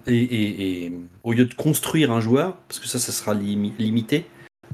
et, 0.07 0.91
au 1.23 1.33
lieu 1.33 1.45
de 1.45 1.53
construire 1.53 2.11
un 2.11 2.19
joueur, 2.19 2.57
parce 2.67 2.79
que 2.79 2.87
ça, 2.87 2.99
ça 2.99 3.11
sera 3.11 3.33
limi- 3.33 3.73
limité, 3.79 4.25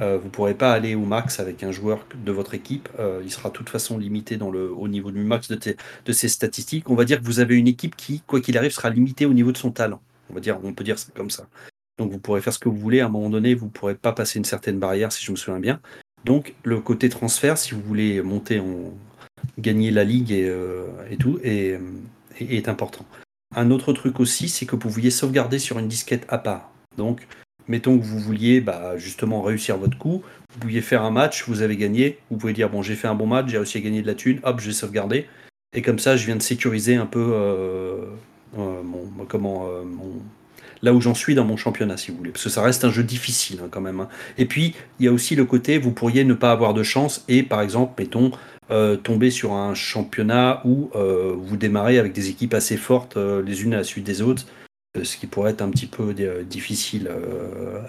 euh, 0.02 0.18
vous 0.18 0.26
ne 0.26 0.30
pourrez 0.30 0.56
pas 0.56 0.72
aller 0.74 0.96
au 0.96 1.06
max 1.06 1.40
avec 1.40 1.64
un 1.64 1.72
joueur 1.72 2.06
de 2.26 2.32
votre 2.32 2.56
équipe. 2.56 2.90
Euh, 3.00 3.22
il 3.24 3.32
sera 3.32 3.50
de 3.50 3.54
toute 3.54 3.70
façon 3.70 3.98
limité 3.98 4.40
au 4.42 4.88
niveau 4.88 5.12
du 5.12 5.24
max 5.24 5.50
de, 5.50 6.12
ses 6.12 6.30
statistiques. 6.30 6.90
On 6.90 6.96
va 6.96 7.06
dire 7.06 7.20
que 7.20 7.26
vous 7.26 7.40
avez 7.40 7.56
une 7.56 7.68
équipe 7.68 7.96
qui, 7.96 8.22
quoi 8.26 8.42
qu'il 8.42 8.58
arrive, 8.58 8.72
sera 8.72 8.90
limitée 8.90 9.26
au 9.26 9.34
niveau 9.34 9.52
de 9.52 9.58
son 9.58 9.72
talent. 9.72 10.02
On 10.30 10.34
va 10.34 10.40
dire, 10.40 10.60
on 10.64 10.74
peut 10.74 10.84
dire 10.84 10.98
ça 10.98 11.12
comme 11.16 11.30
ça. 11.30 11.48
Donc 12.00 12.12
vous 12.12 12.18
pourrez 12.18 12.42
faire 12.42 12.54
ce 12.54 12.60
que 12.60 12.70
vous 12.70 12.78
voulez. 12.78 13.02
À 13.02 13.06
un 13.06 13.10
moment 13.10 13.30
donné, 13.30 13.54
vous 13.54 13.68
ne 13.68 13.72
pourrez 13.72 13.96
pas 13.96 14.14
passer 14.14 14.40
une 14.40 14.46
certaine 14.46 14.80
barrière, 14.80 15.12
si 15.12 15.24
je 15.24 15.32
me 15.32 15.36
souviens 15.36 15.60
bien. 15.60 15.80
Donc 16.26 16.56
le 16.64 16.80
côté 16.80 17.10
transfert, 17.10 17.58
si 17.58 17.76
vous 17.76 17.82
voulez 17.82 18.22
monter 18.24 18.60
en 18.60 18.94
gagner 19.60 19.92
la 19.92 20.04
ligue 20.04 20.32
et, 20.32 21.18
tout, 21.20 21.40
est 21.44 22.68
important. 22.68 23.06
Un 23.56 23.72
autre 23.72 23.94
truc 23.94 24.20
aussi, 24.20 24.50
c'est 24.50 24.66
que 24.66 24.72
vous 24.72 24.78
pouviez 24.78 25.12
sauvegarder 25.12 25.60
sur 25.60 25.80
une 25.80 25.88
disquette 25.88 26.26
à 26.30 26.38
part. 26.38 26.72
Donc, 26.98 27.28
mettons 27.68 27.98
que 27.98 28.04
vous 28.04 28.20
vouliez 28.20 28.62
bah, 28.62 28.98
justement 28.98 29.42
réussir 29.42 29.78
votre 29.78 29.98
coup, 29.98 30.24
vous 30.54 30.60
pouviez 30.60 30.82
faire 30.82 31.04
un 31.04 31.12
match, 31.12 31.46
vous 31.48 31.62
avez 31.62 31.78
gagné, 31.78 32.18
vous 32.30 32.38
pouvez 32.38 32.54
dire 32.54 32.70
bon 32.70 32.82
j'ai 32.82 32.96
fait 32.96 33.08
un 33.08 33.16
bon 33.16 33.28
match, 33.28 33.48
j'ai 33.48 33.58
réussi 33.58 33.78
à 33.78 33.82
gagner 33.82 34.02
de 34.02 34.08
la 34.08 34.16
thune, 34.16 34.40
hop 34.44 34.60
je 34.60 34.68
vais 34.68 34.74
sauvegarder, 34.74 35.28
et 35.74 35.82
comme 35.82 36.00
ça 36.00 36.18
je 36.18 36.26
viens 36.26 36.36
de 36.36 36.42
sécuriser 36.42 36.96
un 36.96 37.06
peu 37.06 37.32
euh, 37.34 38.06
euh, 38.58 38.84
mon, 38.84 39.26
comment, 39.28 39.68
euh, 39.68 39.84
là 40.82 40.94
où 40.94 41.02
j'en 41.02 41.14
suis 41.16 41.36
dans 41.36 41.46
mon 41.46 41.58
championnat 41.58 41.98
si 41.98 42.12
vous 42.12 42.18
voulez, 42.18 42.32
parce 42.32 42.44
que 42.44 42.50
ça 42.50 42.62
reste 42.62 42.86
un 42.86 42.92
jeu 42.92 43.04
difficile 43.04 43.60
hein, 43.64 43.68
quand 43.72 43.82
même. 43.82 44.00
hein. 44.02 44.10
Et 44.38 44.46
puis 44.46 44.76
il 45.00 45.06
y 45.06 45.08
a 45.08 45.12
aussi 45.12 45.36
le 45.36 45.46
côté 45.46 45.78
vous 45.78 45.92
pourriez 45.92 46.24
ne 46.26 46.34
pas 46.34 46.52
avoir 46.52 46.74
de 46.74 46.84
chance 46.84 47.24
et 47.28 47.44
par 47.44 47.62
exemple 47.62 47.94
mettons 47.98 48.32
euh, 48.72 48.96
tomber 48.98 49.30
sur 49.32 49.54
un 49.54 49.74
championnat 49.74 50.62
où 50.66 50.90
euh, 50.96 51.34
vous 51.38 51.58
démarrez 51.58 52.00
avec 52.00 52.14
des 52.14 52.30
équipes 52.30 52.54
assez 52.54 52.78
fortes 52.78 53.18
euh, 53.18 53.42
les 53.42 53.64
unes 53.64 53.74
à 53.74 53.78
la 53.78 53.84
suite 53.84 54.04
des 54.06 54.22
autres, 54.22 54.46
ce 55.02 55.18
qui 55.18 55.28
pourrait 55.28 55.52
être 55.52 55.62
un 55.62 55.70
petit 55.70 55.88
peu 55.88 56.14
difficile 56.44 57.10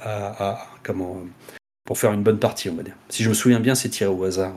à, 0.03 0.51
à- 0.51 0.67
comment 0.83 1.19
pour 1.85 1.99
faire 1.99 2.13
une 2.13 2.23
bonne 2.23 2.39
partie, 2.39 2.71
on 2.71 2.75
va 2.77 2.83
dire. 2.83 2.95
Si 3.11 3.23
je 3.23 3.29
me 3.29 3.35
souviens 3.35 3.61
bien, 3.61 3.75
c'est 3.75 3.91
tiré 3.91 4.09
au 4.11 4.25
hasard 4.25 4.55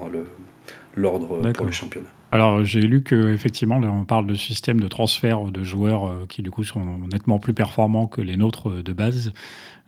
l'ordre 0.95 1.51
pour 1.51 1.65
le 1.65 1.71
championnat. 1.71 2.07
Alors, 2.31 2.63
j'ai 2.63 2.81
lu 2.81 3.03
que 3.03 3.33
effectivement, 3.33 3.79
là, 3.79 3.89
on 3.89 4.05
parle 4.05 4.27
de 4.27 4.35
système 4.35 4.79
de 4.79 4.87
transfert 4.87 5.43
de 5.45 5.63
joueurs 5.63 6.25
qui, 6.27 6.41
du 6.41 6.51
coup, 6.51 6.63
sont 6.63 6.99
nettement 7.11 7.39
plus 7.39 7.53
performants 7.53 8.07
que 8.07 8.21
les 8.21 8.37
nôtres 8.37 8.69
de 8.81 8.93
base. 8.93 9.33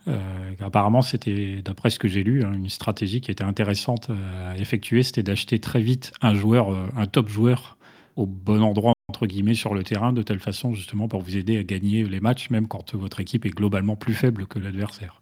Euh, 0.07 0.53
apparemment, 0.59 1.01
c'était, 1.01 1.61
d'après 1.63 1.89
ce 1.89 1.99
que 1.99 2.07
j'ai 2.07 2.23
lu, 2.23 2.43
hein, 2.43 2.53
une 2.53 2.69
stratégie 2.69 3.21
qui 3.21 3.31
était 3.31 3.43
intéressante 3.43 4.09
euh, 4.09 4.53
à 4.53 4.57
effectuer, 4.57 5.03
c'était 5.03 5.23
d'acheter 5.23 5.59
très 5.59 5.81
vite 5.81 6.11
un 6.21 6.33
joueur, 6.33 6.73
euh, 6.73 6.87
un 6.95 7.05
top 7.05 7.27
joueur, 7.29 7.77
au 8.15 8.25
bon 8.25 8.61
endroit 8.61 8.93
entre 9.09 9.25
guillemets 9.27 9.55
sur 9.55 9.73
le 9.73 9.83
terrain, 9.83 10.13
de 10.13 10.21
telle 10.21 10.39
façon 10.39 10.73
justement 10.73 11.07
pour 11.07 11.21
vous 11.21 11.35
aider 11.37 11.57
à 11.57 11.63
gagner 11.63 12.03
les 12.03 12.19
matchs, 12.19 12.49
même 12.49 12.67
quand 12.67 12.95
votre 12.95 13.19
équipe 13.19 13.45
est 13.45 13.49
globalement 13.49 13.95
plus 13.95 14.13
faible 14.13 14.45
que 14.47 14.59
l'adversaire. 14.59 15.21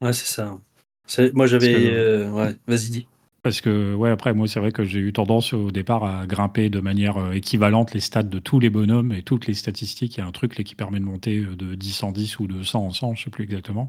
Ouais, 0.00 0.12
c'est 0.12 0.26
ça. 0.26 0.58
C'est- 1.06 1.34
Moi, 1.34 1.46
j'avais. 1.46 1.74
Euh, 1.92 2.30
ouais, 2.30 2.56
vas-y, 2.66 2.90
dis. 2.90 3.06
Parce 3.42 3.62
que, 3.62 3.94
ouais, 3.94 4.10
après, 4.10 4.34
moi, 4.34 4.46
c'est 4.48 4.60
vrai 4.60 4.70
que 4.70 4.84
j'ai 4.84 4.98
eu 4.98 5.12
tendance 5.14 5.54
au 5.54 5.70
départ 5.70 6.04
à 6.04 6.26
grimper 6.26 6.68
de 6.68 6.80
manière 6.80 7.16
euh, 7.16 7.32
équivalente 7.32 7.94
les 7.94 8.00
stats 8.00 8.22
de 8.22 8.38
tous 8.38 8.60
les 8.60 8.68
bonhommes 8.68 9.12
et 9.12 9.22
toutes 9.22 9.46
les 9.46 9.54
statistiques. 9.54 10.16
Il 10.16 10.20
y 10.20 10.22
a 10.22 10.26
un 10.26 10.30
truc 10.32 10.58
là, 10.58 10.64
qui 10.64 10.74
permet 10.74 11.00
de 11.00 11.04
monter 11.06 11.38
euh, 11.38 11.56
de 11.56 11.74
10 11.74 12.02
en 12.02 12.12
10 12.12 12.38
ou 12.38 12.46
de 12.46 12.62
100 12.62 12.84
en 12.86 12.90
100, 12.90 13.14
je 13.14 13.24
sais 13.24 13.30
plus 13.30 13.44
exactement. 13.44 13.88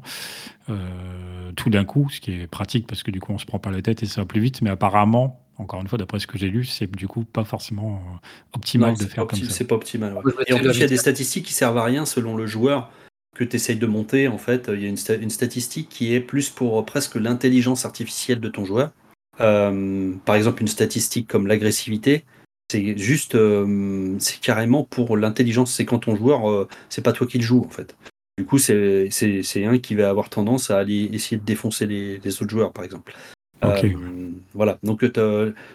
Euh, 0.70 1.52
tout 1.56 1.70
d'un 1.70 1.84
coup, 1.84 2.08
ce 2.10 2.20
qui 2.20 2.32
est 2.32 2.46
pratique 2.46 2.86
parce 2.86 3.02
que 3.02 3.10
du 3.10 3.20
coup, 3.20 3.32
on 3.32 3.38
se 3.38 3.44
prend 3.46 3.58
pas 3.58 3.70
la 3.70 3.82
tête 3.82 4.02
et 4.02 4.06
ça 4.06 4.22
va 4.22 4.24
plus 4.26 4.40
vite. 4.40 4.62
Mais 4.62 4.70
apparemment, 4.70 5.40
encore 5.58 5.80
une 5.82 5.88
fois, 5.88 5.98
d'après 5.98 6.18
ce 6.18 6.26
que 6.26 6.38
j'ai 6.38 6.48
lu, 6.48 6.64
c'est 6.64 6.90
du 6.90 7.06
coup 7.08 7.24
pas 7.24 7.44
forcément 7.44 8.02
optimal 8.54 8.92
Non, 8.92 8.96
de 8.96 9.04
faire 9.04 9.26
comme 9.26 9.38
ça. 9.38 9.50
c'est 9.50 9.66
pas 9.66 9.74
optimal. 9.74 10.14
ouais. 10.14 10.32
Et 10.46 10.54
en 10.54 10.58
plus, 10.58 10.70
il 10.74 10.80
y 10.80 10.84
a 10.84 10.86
des 10.86 10.96
statistiques 10.96 11.44
qui 11.46 11.52
servent 11.52 11.78
à 11.78 11.84
rien 11.84 12.06
selon 12.06 12.36
le 12.36 12.46
joueur 12.46 12.90
que 13.36 13.44
tu 13.44 13.56
essayes 13.56 13.76
de 13.76 13.86
monter. 13.86 14.28
En 14.28 14.38
fait, 14.38 14.70
il 14.72 14.80
y 14.80 14.86
a 14.86 14.88
une, 14.88 14.96
sta- 14.96 15.20
une 15.20 15.30
statistique 15.30 15.88
qui 15.90 16.14
est 16.14 16.20
plus 16.20 16.48
pour 16.48 16.82
presque 16.86 17.16
l'intelligence 17.16 17.84
artificielle 17.84 18.40
de 18.40 18.48
ton 18.48 18.64
joueur. 18.64 18.92
Euh, 19.40 20.12
par 20.24 20.36
exemple, 20.36 20.62
une 20.62 20.68
statistique 20.68 21.28
comme 21.28 21.46
l'agressivité, 21.46 22.24
c'est 22.70 22.96
juste, 22.96 23.34
euh, 23.34 24.16
c'est 24.18 24.40
carrément 24.40 24.84
pour 24.84 25.16
l'intelligence. 25.16 25.74
C'est 25.74 25.84
quand 25.84 26.00
ton 26.00 26.16
joueur, 26.16 26.50
euh, 26.50 26.68
c'est 26.88 27.02
pas 27.02 27.12
toi 27.12 27.26
qui 27.26 27.38
le 27.38 27.44
joue 27.44 27.64
en 27.64 27.68
fait. 27.68 27.96
Du 28.38 28.46
coup, 28.46 28.58
c'est 28.58 29.10
un 29.56 29.78
qui 29.78 29.94
va 29.94 30.08
avoir 30.08 30.30
tendance 30.30 30.70
à 30.70 30.78
aller 30.78 31.10
essayer 31.12 31.36
de 31.36 31.44
défoncer 31.44 31.86
les, 31.86 32.18
les 32.18 32.42
autres 32.42 32.50
joueurs, 32.50 32.72
par 32.72 32.84
exemple. 32.84 33.14
Ok. 33.62 33.84
Euh, 33.84 34.30
voilà. 34.54 34.78
Donc, 34.82 35.04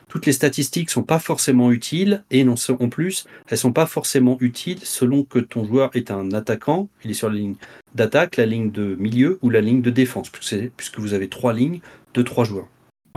toutes 0.07 0.25
les 0.25 0.33
statistiques 0.33 0.89
sont 0.89 1.03
pas 1.03 1.19
forcément 1.19 1.71
utiles 1.71 2.23
et 2.31 2.43
non 2.43 2.55
en 2.79 2.89
plus, 2.89 3.27
elles 3.47 3.57
sont 3.57 3.73
pas 3.73 3.85
forcément 3.85 4.37
utiles 4.41 4.79
selon 4.81 5.23
que 5.23 5.39
ton 5.39 5.65
joueur 5.65 5.91
est 5.95 6.09
un 6.09 6.31
attaquant, 6.31 6.89
il 7.05 7.11
est 7.11 7.13
sur 7.13 7.29
la 7.29 7.35
ligne 7.35 7.55
d'attaque, 7.93 8.37
la 8.37 8.47
ligne 8.47 8.71
de 8.71 8.95
milieu 8.95 9.37
ou 9.43 9.49
la 9.49 9.61
ligne 9.61 9.81
de 9.81 9.91
défense, 9.91 10.29
puisque 10.29 10.99
vous 10.99 11.13
avez 11.13 11.27
trois 11.29 11.53
lignes 11.53 11.79
de 12.15 12.21
trois 12.23 12.43
joueurs. 12.43 12.67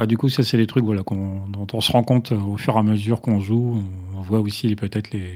Ah, 0.02 0.06
du 0.06 0.16
coup, 0.16 0.30
ça, 0.30 0.42
c'est 0.42 0.56
des 0.56 0.66
trucs 0.66 0.84
voilà, 0.84 1.02
qu'on- 1.02 1.46
dont 1.48 1.66
on 1.74 1.80
se 1.82 1.92
rend 1.92 2.02
compte 2.02 2.32
euh, 2.32 2.36
au 2.40 2.56
fur 2.56 2.74
et 2.74 2.78
à 2.78 2.82
mesure 2.82 3.20
qu'on 3.20 3.38
joue. 3.40 3.82
On 4.16 4.22
voit 4.22 4.40
aussi 4.40 4.66
les- 4.66 4.74
peut-être 4.76 5.10
les, 5.12 5.34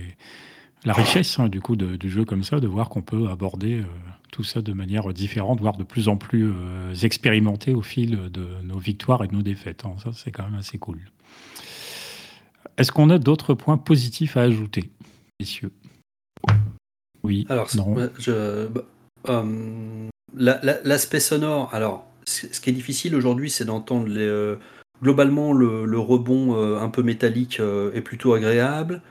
la 0.86 0.94
richesse 0.94 1.38
hein, 1.38 1.48
du 1.50 1.60
coup 1.60 1.76
de- 1.76 1.96
du 1.96 2.08
jeu 2.08 2.24
comme 2.24 2.42
ça, 2.44 2.60
de 2.60 2.66
voir 2.66 2.88
qu'on 2.88 3.02
peut 3.02 3.28
aborder 3.28 3.80
euh, 3.80 3.84
tout 4.32 4.42
ça 4.42 4.62
de 4.62 4.72
manière 4.72 5.12
différente, 5.12 5.60
voire 5.60 5.76
de 5.76 5.84
plus 5.84 6.08
en 6.08 6.16
plus 6.16 6.50
euh, 6.50 6.94
expérimenté 7.02 7.74
au 7.74 7.82
fil 7.82 8.30
de 8.32 8.46
nos 8.62 8.78
victoires 8.78 9.22
et 9.22 9.28
de 9.28 9.34
nos 9.34 9.42
défaites. 9.42 9.84
hein. 9.84 9.96
Ça, 10.02 10.10
c'est 10.14 10.30
quand 10.30 10.44
même 10.44 10.54
assez 10.58 10.78
cool. 10.78 10.98
Est-ce 12.78 12.90
qu'on 12.90 13.10
a 13.10 13.18
d'autres 13.18 13.52
points 13.52 13.76
positifs 13.76 14.38
à 14.38 14.42
ajouter, 14.42 14.90
messieurs? 15.40 15.72
Oui. 17.22 17.46
Alors, 17.50 17.68
non. 17.76 17.96
je- 18.18 18.66
bah, 18.68 18.80
euh, 19.28 20.08
la- 20.34 20.58
la- 20.62 20.82
l'aspect 20.84 21.20
sonore, 21.20 21.68
alors, 21.74 22.06
ce 22.26 22.60
qui 22.60 22.70
est 22.70 22.72
difficile 22.74 23.14
aujourd'hui, 23.16 23.50
c'est 23.50 23.64
d'entendre 23.64 24.06
les, 24.08 24.20
euh, 24.26 24.56
globalement 25.02 25.52
le, 25.52 25.84
le 25.84 25.98
rebond 25.98 26.56
euh, 26.56 26.78
un 26.80 26.88
peu 26.88 27.02
métallique 27.02 27.60
euh, 27.60 27.92
est 27.94 28.00
plutôt 28.00 28.34
agréable. 28.34 29.02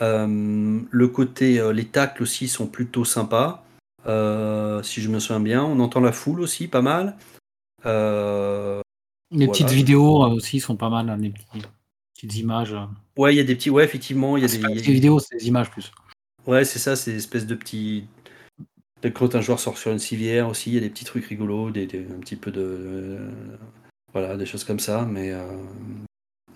Le 0.00 1.06
côté, 1.06 1.72
les 1.72 1.84
tacles 1.84 2.22
aussi 2.24 2.48
sont 2.48 2.66
plutôt 2.66 3.04
sympas. 3.04 3.64
si 4.04 5.00
je 5.00 5.08
me 5.08 5.20
souviens 5.20 5.40
bien. 5.40 5.62
On 5.64 5.78
entend 5.80 6.00
la 6.00 6.10
foule 6.12 6.40
aussi, 6.40 6.66
pas 6.66 6.82
mal. 6.82 7.16
Les 7.84 9.46
Voilà. 9.46 9.52
petites 9.52 9.70
vidéos 9.70 10.24
aussi 10.26 10.60
sont 10.60 10.76
pas 10.76 10.90
mal, 10.90 11.08
hein, 11.08 11.16
les 11.16 11.30
petits- 11.30 11.66
petites 12.14 12.36
images. 12.36 12.72
euh. 12.72 12.84
ouais, 13.16 13.32
il 13.34 13.36
y 13.36 13.40
a 13.40 13.44
des 13.44 13.54
petits. 13.54 13.70
Ouais, 13.70 13.84
effectivement, 13.84 14.36
il 14.36 14.42
y 14.42 14.46
a 14.46 14.48
Ah, 14.50 14.56
des. 14.56 14.62
pas 14.62 14.68
des 14.68 14.80
vidéos, 14.82 15.20
c'est 15.20 15.36
des 15.38 15.46
images 15.48 15.70
plus. 15.70 15.92
Ouais, 16.46 16.64
c'est 16.64 16.78
ça, 16.80 16.96
c'est 16.96 17.12
des 17.12 17.18
espèces 17.18 17.46
de 17.46 17.54
petits. 17.54 18.04
Quand 19.10 19.34
un 19.34 19.40
joueur 19.40 19.58
sort 19.58 19.78
sur 19.78 19.90
une 19.90 19.98
civière 19.98 20.48
aussi, 20.48 20.70
il 20.70 20.74
y 20.74 20.78
a 20.78 20.80
des 20.80 20.90
petits 20.90 21.04
trucs 21.04 21.26
rigolos, 21.26 21.70
des, 21.70 21.84
un 21.84 22.20
petit 22.20 22.36
peu 22.36 22.50
de. 22.50 22.60
euh, 22.60 23.28
voilà, 24.12 24.36
des 24.36 24.46
choses 24.46 24.64
comme 24.64 24.78
ça. 24.80 25.06
Mais. 25.10 25.32
euh, 25.32 25.44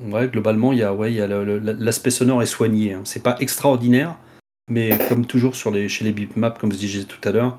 ouais, 0.01 0.29
globalement, 0.29 0.73
il 0.73 0.79
y 0.79 0.83
a, 0.83 0.95
ouais, 0.95 1.13
il 1.13 1.17
y 1.17 1.21
a 1.21 1.27
l'aspect 1.27 2.11
sonore 2.11 2.43
est 2.43 2.47
soigné. 2.47 2.93
hein. 2.95 3.03
C'est 3.05 3.23
pas 3.23 3.37
extraordinaire, 3.41 4.17
mais 4.71 4.97
comme 5.09 5.27
toujours 5.27 5.57
sur 5.57 5.71
les, 5.71 5.89
chez 5.89 6.05
les 6.05 6.13
bitmaps, 6.13 6.59
comme 6.61 6.73
je 6.73 6.79
disais 6.79 7.05
tout 7.05 7.27
à 7.29 7.33
l'heure, 7.33 7.59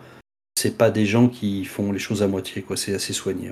c'est 0.56 0.78
pas 0.78 0.90
des 0.92 1.06
gens 1.06 1.28
qui 1.28 1.66
font 1.66 1.92
les 1.92 2.00
choses 2.00 2.24
à 2.24 2.28
moitié. 2.28 2.66
C'est 2.76 2.94
assez 2.94 3.14
soigné. 3.14 3.52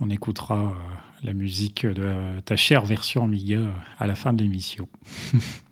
On 0.00 0.10
écoutera 0.10 0.58
euh, 0.60 1.24
la 1.24 1.32
musique 1.32 1.86
de 1.86 2.40
ta 2.44 2.56
chère 2.56 2.84
version 2.84 3.24
Amiga 3.24 3.60
à 3.98 4.06
la 4.06 4.14
fin 4.14 4.32
de 4.32 4.42
l'émission. 4.42 4.88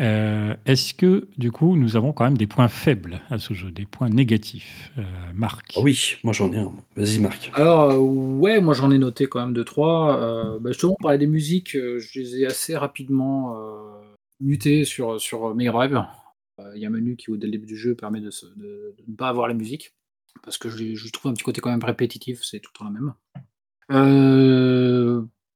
Euh, 0.00 0.54
Est-ce 0.64 0.94
que, 0.94 1.28
du 1.36 1.52
coup, 1.52 1.76
nous 1.76 1.96
avons 1.96 2.12
quand 2.12 2.24
même 2.24 2.38
des 2.38 2.46
points 2.46 2.68
faibles 2.68 3.20
à 3.30 3.38
ce 3.38 3.52
jeu, 3.54 3.70
des 3.70 3.84
points 3.86 4.08
négatifs 4.08 4.90
Euh, 4.98 5.02
Marc? 5.34 5.72
Ah 5.76 5.80
oui, 5.80 6.16
moi 6.24 6.32
j'en 6.32 6.52
ai 6.52 6.58
un. 6.58 6.72
Vas-y, 6.96 7.18
Marc. 7.18 7.50
Alors, 7.54 7.90
euh, 7.90 7.98
ouais, 7.98 8.60
moi 8.60 8.74
j'en 8.74 8.90
ai 8.90 8.98
noté 8.98 9.26
quand 9.26 9.40
même 9.40 9.52
deux, 9.54 9.64
trois. 9.64 10.18
Euh, 10.20 10.58
bah, 10.58 10.70
justement, 10.70 10.96
on 10.98 11.02
parlait 11.02 11.18
des 11.18 11.26
musiques, 11.26 11.72
je 11.72 12.20
les 12.20 12.40
ai 12.40 12.46
assez 12.46 12.76
rapidement 12.76 13.56
euh, 13.58 14.00
mutées 14.40 14.84
sur, 14.84 15.20
sur 15.20 15.54
Mega 15.54 15.72
Drive. 15.72 16.02
Euh, 16.60 16.72
Il 16.74 16.80
y 16.80 16.84
a 16.84 16.88
un 16.88 16.92
menu 16.92 17.16
qui, 17.16 17.26
dès 17.36 17.46
le 17.46 17.52
début 17.52 17.66
du 17.66 17.76
jeu, 17.76 17.94
permet 17.94 18.20
de, 18.20 18.30
se- 18.30 18.46
de- 18.46 18.94
de 18.98 19.04
ne 19.08 19.16
pas 19.16 19.28
avoir 19.28 19.46
la 19.48 19.54
musique. 19.54 19.94
Parce 20.42 20.56
que 20.56 20.70
je, 20.70 20.94
je 20.94 21.10
trouve 21.12 21.30
un 21.30 21.34
petit 21.34 21.44
côté 21.44 21.60
quand 21.60 21.70
même 21.70 21.84
répétitif, 21.84 22.42
c'est 22.42 22.58
tout 22.60 22.70
le 22.74 22.78
temps 22.78 22.84
la 22.86 22.90
même. 22.90 23.14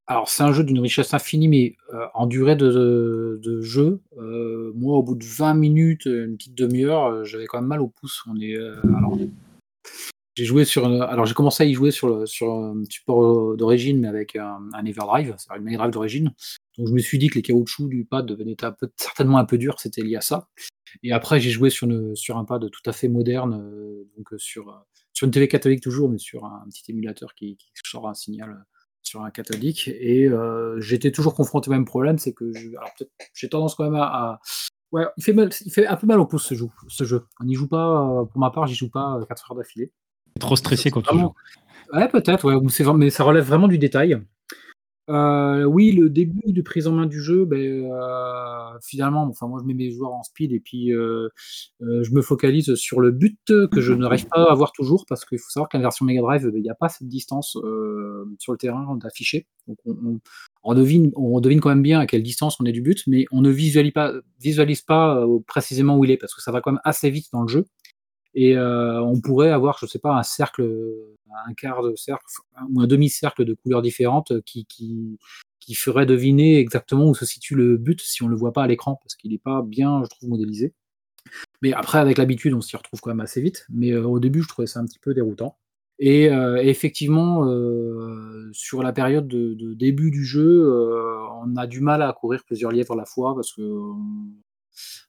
Alors, 0.09 0.29
c'est 0.29 0.45
un 0.45 0.53
jeu 0.53 0.63
d'une 0.63 0.79
richesse 0.79 1.15
infinie, 1.15 1.49
mais 1.49 1.77
euh, 1.93 2.07
en 2.15 2.27
durée 2.27 2.55
de, 2.55 3.61
jeu, 3.61 4.01
euh, 4.19 4.73
moi, 4.77 4.97
au 4.99 5.03
bout 5.03 5.17
de 5.17 5.25
20 5.25 5.55
minutes, 5.55 6.07
une 6.07 6.37
petite 6.37 6.55
demi-heure, 6.55 7.07
euh, 7.07 7.25
j'avais 7.25 7.47
quand 7.47 7.59
même 7.59 7.69
mal 7.69 7.81
au 7.81 7.89
pouce. 7.89 8.23
On 8.29 8.41
est, 8.41 8.57
alors, 8.57 9.19
j'ai 10.37 10.45
joué 10.45 10.65
sur. 10.65 10.87
Alors, 10.87 11.27
j'ai 11.27 11.35
commencé 11.35 11.65
à 11.65 11.67
y 11.67 11.75
jouer 11.75 11.91
sur, 11.91 12.27
sur 12.29 12.53
un 12.53 12.85
support 12.89 13.57
d'origine, 13.57 14.01
mais 14.01 14.09
avec 14.09 14.37
un, 14.37 14.61
Everdrive, 14.85 15.35
c'est-à-dire 15.39 15.67
une 15.67 15.77
Drive 15.77 15.91
d'origine. 15.91 16.33
Donc, 16.79 16.87
je 16.87 16.93
me 16.93 16.99
suis 16.99 17.19
dit 17.19 17.27
que 17.27 17.35
les 17.35 17.43
caoutchoucs 17.43 17.89
du 17.89 18.05
pad 18.05 18.27
devenaient 18.27 18.57
certainement 18.97 19.39
un 19.39 19.45
peu 19.45 19.59
durs, 19.59 19.81
c'était 19.81 20.03
lié 20.03 20.17
à 20.17 20.21
ça. 20.21 20.47
Et 21.03 21.13
après, 21.13 21.41
j'ai 21.41 21.51
joué 21.51 21.69
sur, 21.69 21.89
sur 22.15 22.37
un 22.37 22.45
pad 22.45 22.71
tout 22.71 22.89
à 22.89 22.93
fait 22.93 23.09
moderne, 23.09 24.07
donc 24.17 24.29
sur, 24.39 24.85
sur 25.13 25.25
une 25.25 25.33
télé 25.33 25.49
catholique 25.49 25.83
toujours, 25.83 26.09
mais 26.09 26.19
sur 26.19 26.45
un, 26.45 26.65
petit 26.69 26.93
émulateur 26.93 27.35
qui, 27.35 27.59
sort 27.85 28.09
un 28.09 28.15
signal 28.15 28.65
sur 29.07 29.23
un 29.23 29.31
catholique. 29.31 29.89
Et 29.89 30.27
euh, 30.29 30.81
j'étais 30.81 31.13
toujours 31.13 31.35
confronté 31.35 31.69
au 31.69 31.73
même 31.73 31.85
problème, 31.85 32.19
c'est 32.19 32.33
que 32.33 32.53
je- 32.53 32.69
alors 32.77 32.91
peut-être 32.99 33.11
j'ai 33.35 33.49
tendance 33.49 33.75
quand 33.75 33.85
même 33.85 33.95
à, 33.95 34.05
à- 34.05 34.41
ouais, 34.93 35.05
il 35.17 35.23
fait 35.25 35.33
mal, 35.33 35.51
il 35.65 35.73
fait 35.73 35.87
un 35.87 35.97
peu 35.97 36.07
mal 36.07 36.21
au 36.21 36.27
pouce 36.27 36.45
ce 36.47 36.55
jeu. 36.55 36.67
Ce 36.89 37.05
jeu. 37.05 37.25
On 37.41 37.45
n'y 37.45 37.55
joue 37.55 37.69
pas, 37.69 38.03
euh, 38.03 38.25
pour 38.25 38.39
ma 38.41 38.51
part, 38.51 38.67
j'y 38.67 38.75
joue 38.75 38.91
pas 38.91 39.19
4 39.29 39.51
heures 39.51 39.57
d'affilée. 39.57 39.93
Trop 40.41 40.57
stressé 40.57 40.91
quand 40.91 41.03
tu 41.03 41.17
joues. 41.19 41.33
Ouais, 41.93 42.09
peut-être, 42.09 42.45
ouais, 42.45 42.95
mais 42.97 43.11
ça 43.11 43.25
relève 43.25 43.45
vraiment 43.45 43.69
du 43.69 43.79
détail. 43.79 44.21
Euh, 45.09 45.63
oui, 45.65 45.93
le 45.93 46.11
début 46.11 46.53
de 46.53 46.63
prise 46.63 46.89
en 46.89 46.93
main 46.93 47.07
du 47.07 47.21
jeu, 47.23 47.45
ben, 47.45 47.91
euh, 47.93 48.79
finalement, 48.83 49.23
enfin, 49.29 49.47
moi 49.47 49.61
je 49.63 49.67
mets 49.67 49.75
mes 49.75 49.91
joueurs 49.93 50.13
en 50.13 50.25
speed 50.25 50.51
et 50.53 50.59
puis 50.59 50.93
euh, 50.93 51.29
euh, 51.83 52.03
je 52.03 52.13
me 52.13 52.23
focalise 52.23 52.75
sur 52.75 53.01
le 53.01 53.13
but 53.13 53.39
que 53.71 53.81
je 53.81 53.93
n'arrive 53.93 54.27
pas 54.29 54.43
à 54.49 54.51
avoir 54.51 54.73
toujours 54.73 55.05
parce 55.09 55.25
qu'il 55.25 55.39
faut 55.39 55.49
savoir 55.51 55.69
qu'en 55.69 55.79
version 55.81 56.05
Mega 56.07 56.23
Drive, 56.23 56.51
il 56.57 56.61
n'y 56.63 56.71
a 56.71 56.75
pas 56.75 56.89
cette 56.89 57.07
distance 57.07 57.57
euh, 57.63 58.25
sur 58.41 58.51
le 58.53 58.59
terrain 58.59 58.97
d'afficher. 58.97 59.47
Donc 59.69 59.79
on, 59.87 59.93
on- 60.05 60.21
on 60.69 60.75
devine, 60.75 61.13
on 61.15 61.41
devine 61.41 61.61
quand 61.61 61.69
même 61.69 61.83
bien 61.83 62.01
à 62.01 62.07
quelle 62.07 62.25
distance 62.25 62.57
on 62.61 62.65
est 62.65 62.73
du 62.73 62.81
but, 62.83 63.05
mais 63.07 63.25
on 63.31 63.41
ne 63.41 63.51
visualise 63.51 63.93
pas, 63.93 64.13
visualise 64.41 64.83
pas 64.83 65.25
précisément 65.47 65.97
où 65.97 66.05
il 66.05 66.11
est 66.11 66.17
parce 66.17 66.35
que 66.35 66.43
ça 66.43 66.51
va 66.51 66.61
quand 66.61 66.73
même 66.73 66.81
assez 66.85 67.09
vite 67.11 67.29
dans 67.33 67.43
le 67.43 67.49
jeu. 67.49 67.67
Et 68.39 68.55
euh, 68.55 69.03
on 69.03 69.19
pourrait 69.19 69.51
avoir, 69.51 69.79
je 69.79 69.87
sais 69.87 69.99
pas, 69.99 70.15
un 70.15 70.23
cercle, 70.23 70.63
un 71.47 71.55
quart 71.55 71.83
de 71.83 71.97
cercle 71.97 72.27
ou 72.71 72.83
un 72.83 72.87
demi-cercle 72.87 73.47
de 73.47 73.55
couleurs 73.55 73.81
différentes 73.81 74.43
qui, 74.43 74.67
qui, 74.67 75.19
qui 75.59 75.75
ferait 75.75 76.05
deviner 76.05 76.59
exactement 76.59 77.09
où 77.09 77.15
se 77.15 77.25
situe 77.25 77.55
le 77.55 77.79
but 77.79 77.99
si 78.03 78.23
on 78.23 78.29
le 78.29 78.37
voit 78.37 78.53
pas 78.53 78.63
à 78.63 78.67
l'écran, 78.67 79.01
parce 79.03 79.17
qu'il 79.17 79.33
n'est 79.33 79.39
pas 79.39 79.63
bien, 79.63 80.03
je 80.05 80.11
trouve, 80.11 80.29
modélisé. 80.29 80.75
Mais 81.63 81.73
après, 81.73 81.99
avec 81.99 82.19
l'habitude, 82.19 82.53
on 82.53 82.61
s'y 82.61 82.77
retrouve 82.77 83.01
quand 83.01 83.09
même 83.09 83.21
assez 83.21 83.41
vite. 83.41 83.65
Mais 83.71 83.93
euh, 83.93 84.05
au 84.07 84.21
début, 84.21 84.43
je 84.43 84.49
trouvais 84.49 84.67
ça 84.67 84.81
un 84.81 84.85
petit 84.85 84.99
peu 84.99 85.15
déroutant. 85.15 85.57
Et 85.99 86.29
euh, 86.29 86.59
effectivement, 86.59 87.47
sur 88.53 88.83
la 88.83 88.93
période 88.93 89.27
de, 89.27 89.73
début 89.73 90.11
du 90.11 90.27
jeu, 90.27 90.71
on 91.43 91.57
a 91.57 91.67
du 91.67 91.81
mal 91.81 92.03
à 92.03 92.13
courir 92.13 92.45
plusieurs 92.45 92.71
lièvres 92.71 92.93
à 92.93 92.97
la 92.97 93.07
fois 93.07 93.35
parce 93.35 93.55
que 93.55 93.63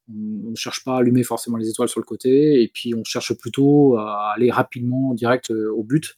on 0.09 0.51
ne 0.51 0.55
cherche 0.55 0.83
pas 0.83 0.95
à 0.95 0.99
allumer 0.99 1.23
forcément 1.23 1.57
les 1.57 1.69
étoiles 1.69 1.89
sur 1.89 1.99
le 1.99 2.05
côté, 2.05 2.61
et 2.61 2.67
puis 2.67 2.93
on 2.95 3.03
cherche 3.03 3.33
plutôt 3.37 3.97
à 3.97 4.33
aller 4.35 4.51
rapidement 4.51 5.13
direct 5.13 5.51
euh, 5.51 5.71
au 5.71 5.83
but. 5.83 6.15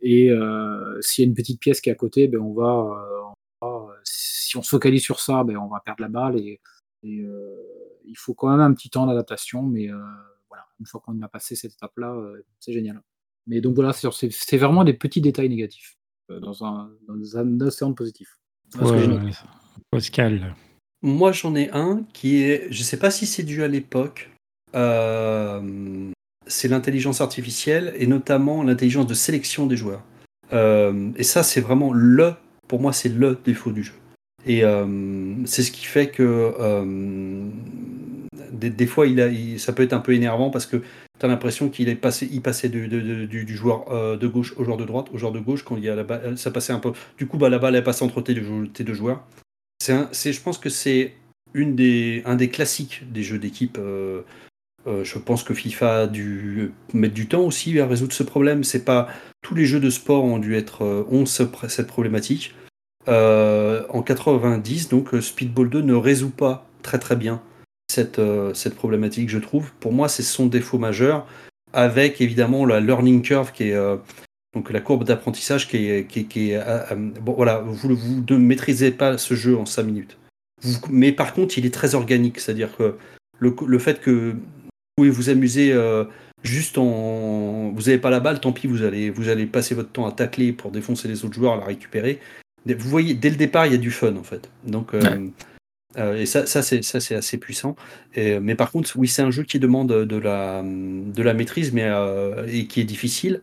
Et 0.00 0.30
euh, 0.30 1.00
s'il 1.00 1.24
y 1.24 1.26
a 1.26 1.28
une 1.28 1.34
petite 1.34 1.60
pièce 1.60 1.80
qui 1.80 1.90
est 1.90 1.92
à 1.92 1.96
côté, 1.96 2.26
ben 2.28 2.40
on 2.40 2.54
va, 2.54 2.64
euh, 2.64 3.32
on 3.60 3.86
va- 3.86 3.94
si 4.04 4.56
on 4.56 4.62
se 4.62 4.70
focalise 4.70 5.02
sur 5.02 5.20
ça, 5.20 5.44
ben 5.44 5.56
on 5.58 5.68
va 5.68 5.80
perdre 5.80 6.02
la 6.02 6.08
balle. 6.08 6.38
Et, 6.38 6.60
et, 7.02 7.20
euh, 7.20 7.56
il 8.06 8.16
faut 8.16 8.34
quand 8.34 8.48
même 8.50 8.60
un 8.60 8.72
petit 8.72 8.90
temps 8.90 9.06
d'adaptation, 9.06 9.62
mais 9.62 9.88
voilà, 10.48 10.64
une 10.80 10.86
fois 10.86 11.00
qu'on 11.04 11.20
a 11.22 11.28
passé 11.28 11.54
cette 11.54 11.74
étape-là, 11.74 12.16
c'est 12.58 12.72
génial. 12.72 13.00
Mais 13.46 13.60
donc 13.60 13.74
voilà, 13.74 13.92
c'est 13.92 14.56
vraiment 14.56 14.82
des 14.84 14.94
petits 14.94 15.20
détails 15.20 15.48
négatifs 15.48 15.96
dans 16.28 16.64
un, 16.64 16.90
dans 17.06 17.38
un 17.38 17.60
océan 17.60 17.92
positif. 17.92 18.38
Voilà 18.74 18.88
ce 18.88 18.92
que 18.92 18.98
j'ai 19.00 19.06
noté. 19.06 19.26
Ouais, 19.26 19.32
Pascal. 19.92 20.56
Moi, 21.02 21.32
j'en 21.32 21.54
ai 21.54 21.70
un 21.70 22.02
qui 22.12 22.42
est, 22.42 22.66
je 22.70 22.82
sais 22.82 22.98
pas 22.98 23.10
si 23.10 23.26
c'est 23.26 23.42
dû 23.42 23.62
à 23.62 23.68
l'époque, 23.68 24.30
euh, 24.74 26.10
c'est 26.46 26.68
l'intelligence 26.68 27.22
artificielle 27.22 27.94
et 27.96 28.06
notamment 28.06 28.62
l'intelligence 28.62 29.06
de 29.06 29.14
sélection 29.14 29.66
des 29.66 29.76
joueurs. 29.76 30.02
Euh, 30.52 31.10
et 31.16 31.22
ça, 31.22 31.42
c'est 31.42 31.60
vraiment 31.60 31.92
le, 31.92 32.34
pour 32.68 32.80
moi, 32.80 32.92
c'est 32.92 33.08
le 33.08 33.38
défaut 33.44 33.72
du 33.72 33.82
jeu. 33.82 33.94
Et 34.46 34.64
euh, 34.64 34.86
c'est 35.46 35.62
ce 35.62 35.70
qui 35.70 35.86
fait 35.86 36.08
que 36.08 36.54
des, 38.52 38.86
fois, 38.86 39.06
ça 39.56 39.72
peut 39.72 39.82
être 39.82 39.92
un 39.94 40.00
peu 40.00 40.12
énervant 40.12 40.50
parce 40.50 40.66
que 40.66 40.76
tu 40.78 41.26
as 41.26 41.28
l'impression 41.28 41.70
qu'il 41.70 41.88
est 41.88 41.94
passé, 41.94 42.28
il 42.30 42.42
passait 42.42 42.68
du, 42.68 43.56
joueur 43.56 44.18
de 44.18 44.26
gauche 44.26 44.54
au 44.58 44.64
joueur 44.64 44.76
de 44.76 44.84
droite, 44.84 45.06
au 45.14 45.18
joueur 45.18 45.32
de 45.32 45.40
gauche 45.40 45.62
quand 45.62 45.76
il 45.76 45.84
y 45.84 45.88
a 45.88 45.94
la 45.94 46.04
balle, 46.04 46.36
ça 46.36 46.50
passait 46.50 46.74
un 46.74 46.78
peu. 46.78 46.92
Du 47.16 47.26
coup, 47.26 47.38
bah, 47.38 47.48
la 47.48 47.58
balle 47.58 47.76
elle 47.76 47.84
passe 47.84 48.02
entre 48.02 48.20
tes 48.20 48.34
deux 48.34 48.94
joueurs. 48.94 49.24
C'est, 49.80 50.32
je 50.32 50.40
pense 50.42 50.58
que 50.58 50.68
c'est 50.68 51.14
une 51.54 51.74
des, 51.74 52.22
un 52.26 52.36
des 52.36 52.48
classiques 52.48 53.10
des 53.10 53.22
jeux 53.22 53.38
d'équipe. 53.38 53.78
euh, 53.78 54.22
euh, 54.86 55.04
je 55.04 55.18
pense 55.18 55.42
que 55.42 55.52
FIFA 55.52 56.02
a 56.02 56.06
dû 56.06 56.72
mettre 56.94 57.14
du 57.14 57.26
temps 57.26 57.42
aussi 57.42 57.78
à 57.80 57.86
résoudre 57.86 58.12
ce 58.12 58.22
problème. 58.22 58.62
C'est 58.64 58.84
pas 58.84 59.08
tous 59.42 59.54
les 59.54 59.64
jeux 59.64 59.80
de 59.80 59.90
sport 59.90 60.24
ont 60.24 60.38
dû 60.38 60.54
être 60.54 60.84
euh, 60.84 61.24
cette 61.26 61.86
problématique. 61.86 62.54
En 63.08 64.02
90, 64.02 64.88
donc 64.88 65.14
Speedball 65.20 65.68
2 65.68 65.80
ne 65.80 65.94
résout 65.94 66.30
pas 66.30 66.66
très 66.82 66.98
très 66.98 67.16
bien 67.16 67.42
cette, 67.90 68.20
cette 68.54 68.76
problématique, 68.76 69.28
je 69.28 69.38
trouve. 69.38 69.72
Pour 69.80 69.92
moi, 69.92 70.08
c'est 70.08 70.22
son 70.22 70.46
défaut 70.46 70.78
majeur, 70.78 71.26
avec 71.72 72.20
évidemment 72.20 72.64
la 72.66 72.78
learning 72.78 73.22
curve 73.22 73.50
qui 73.52 73.70
est 73.70 73.98
donc 74.54 74.70
la 74.72 74.80
courbe 74.80 75.04
d'apprentissage 75.04 75.68
qui 75.68 75.76
est, 75.88 76.06
qui 76.08 76.20
est- 76.20 76.24
qui 76.24 76.50
est, 76.50 76.56
euh, 76.56 76.80
euh, 76.92 77.10
bon 77.20 77.32
voilà, 77.34 77.58
vous, 77.60 77.94
vous 77.94 78.24
ne 78.28 78.36
maîtrisez 78.36 78.90
pas 78.90 79.16
ce 79.18 79.34
jeu 79.34 79.56
en 79.56 79.66
5 79.66 79.84
minutes. 79.84 80.16
Vous- 80.62 80.78
mais 80.90 81.12
par 81.12 81.32
contre, 81.34 81.56
il 81.58 81.66
est 81.66 81.72
très 81.74 81.94
organique, 81.94 82.40
c'est-à-dire 82.40 82.76
que 82.76 82.96
le, 83.38 83.54
le 83.66 83.78
fait 83.78 84.00
que 84.00 84.32
vous 84.32 84.36
pouvez 84.96 85.10
vous 85.10 85.30
amuser 85.30 85.72
euh, 85.72 86.04
juste 86.42 86.78
en. 86.78 87.70
Vous 87.74 87.82
n'avez 87.82 87.98
pas 87.98 88.10
la 88.10 88.20
balle, 88.20 88.40
tant 88.40 88.52
pis, 88.52 88.66
vous 88.66 88.82
allez, 88.82 89.08
vous 89.10 89.28
allez 89.28 89.46
passer 89.46 89.74
votre 89.74 89.90
temps 89.90 90.06
à 90.06 90.12
tacler 90.12 90.52
pour 90.52 90.70
défoncer 90.72 91.06
les 91.08 91.24
autres 91.24 91.34
joueurs, 91.34 91.52
à 91.54 91.56
la 91.58 91.64
récupérer. 91.66 92.18
Vous 92.66 92.88
voyez, 92.90 93.14
dès 93.14 93.30
le 93.30 93.36
départ, 93.36 93.66
il 93.66 93.72
y 93.72 93.74
a 93.74 93.78
du 93.78 93.90
fun 93.90 94.16
en 94.16 94.22
fait. 94.22 94.50
Donc, 94.66 94.92
euh, 94.94 95.00
Ouais. 95.00 95.30
euh, 95.98 96.16
et 96.20 96.26
ça, 96.26 96.44
ça 96.44 96.60
c'est 96.62 96.82
ça, 96.82 97.00
c'est 97.00 97.14
assez 97.14 97.38
puissant. 97.38 97.76
Et, 98.14 98.38
mais 98.40 98.54
par 98.56 98.70
contre, 98.70 98.90
oui, 98.96 99.08
c'est 99.08 99.22
un 99.22 99.30
jeu 99.30 99.44
qui 99.44 99.58
demande 99.60 99.90
de 99.92 100.16
la, 100.16 100.62
de 100.62 101.22
la 101.22 101.32
maîtrise 101.34 101.72
mais, 101.72 101.84
euh, 101.86 102.46
et 102.50 102.66
qui 102.66 102.80
est 102.80 102.84
difficile. 102.84 103.40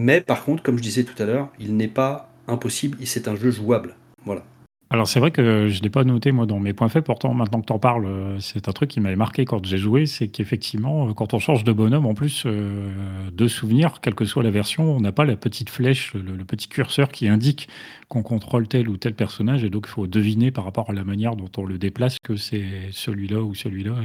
Mais 0.00 0.20
par 0.20 0.44
contre, 0.44 0.62
comme 0.62 0.78
je 0.78 0.82
disais 0.82 1.02
tout 1.02 1.20
à 1.20 1.26
l'heure, 1.26 1.48
il 1.58 1.76
n'est 1.76 1.88
pas 1.88 2.30
impossible 2.46 2.98
c'est 3.04 3.26
un 3.26 3.34
jeu 3.34 3.50
jouable. 3.50 3.96
Voilà. 4.24 4.44
Alors 4.90 5.08
c'est 5.08 5.18
vrai 5.18 5.32
que 5.32 5.68
je 5.68 5.78
ne 5.78 5.82
l'ai 5.82 5.90
pas 5.90 6.04
noté 6.04 6.30
moi 6.30 6.46
dans 6.46 6.60
mes 6.60 6.72
points 6.72 6.88
faits, 6.88 7.04
pourtant 7.04 7.34
maintenant 7.34 7.60
que 7.60 7.66
tu 7.66 7.72
en 7.72 7.80
parles, 7.80 8.06
euh, 8.06 8.38
c'est 8.38 8.68
un 8.68 8.72
truc 8.72 8.88
qui 8.88 9.00
m'avait 9.00 9.16
marqué 9.16 9.44
quand 9.44 9.62
j'ai 9.66 9.76
joué, 9.76 10.06
c'est 10.06 10.28
qu'effectivement 10.28 11.08
euh, 11.08 11.12
quand 11.12 11.34
on 11.34 11.40
change 11.40 11.64
de 11.64 11.72
bonhomme, 11.72 12.06
en 12.06 12.14
plus 12.14 12.44
euh, 12.46 12.90
de 13.30 13.48
souvenirs, 13.48 14.00
quelle 14.00 14.14
que 14.14 14.24
soit 14.24 14.42
la 14.42 14.50
version, 14.50 14.96
on 14.96 15.00
n'a 15.00 15.12
pas 15.12 15.26
la 15.26 15.36
petite 15.36 15.68
flèche, 15.68 16.14
le, 16.14 16.44
petit 16.44 16.68
curseur 16.68 17.08
qui 17.08 17.28
indique 17.28 17.68
qu'on 18.08 18.22
contrôle 18.22 18.66
tel 18.68 18.88
ou 18.88 18.96
tel 18.96 19.14
personnage, 19.14 19.62
et 19.64 19.68
donc 19.68 19.86
il 19.88 19.90
faut 19.90 20.06
deviner 20.06 20.52
par 20.52 20.64
rapport 20.64 20.88
à 20.88 20.94
la 20.94 21.04
manière 21.04 21.36
dont 21.36 21.50
on 21.58 21.66
le 21.66 21.76
déplace 21.76 22.18
que 22.22 22.36
c'est 22.36 22.64
celui-là 22.92 23.40
ou 23.40 23.54
celui-là, 23.54 23.96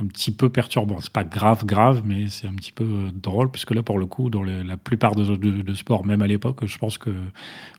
un 0.00 0.06
petit 0.06 0.30
peu 0.30 0.48
perturbant. 0.48 1.00
C'est 1.00 1.12
pas 1.12 1.24
grave, 1.24 1.64
grave, 1.66 2.02
mais 2.04 2.28
c'est 2.28 2.46
un 2.46 2.54
petit 2.54 2.72
peu 2.72 2.84
euh, 2.84 3.10
drôle, 3.12 3.50
puisque 3.50 3.72
là, 3.72 3.82
pour 3.82 3.98
le 3.98 4.06
coup, 4.06 4.30
dans 4.30 4.42
la 4.42 4.76
plupart 4.76 5.14
de, 5.14 5.36
de, 5.36 5.74
sports, 5.74 6.04
même 6.06 6.22
à 6.22 6.26
l'époque, 6.26 6.64
je 6.64 6.78
pense 6.78 6.98
que 6.98 7.10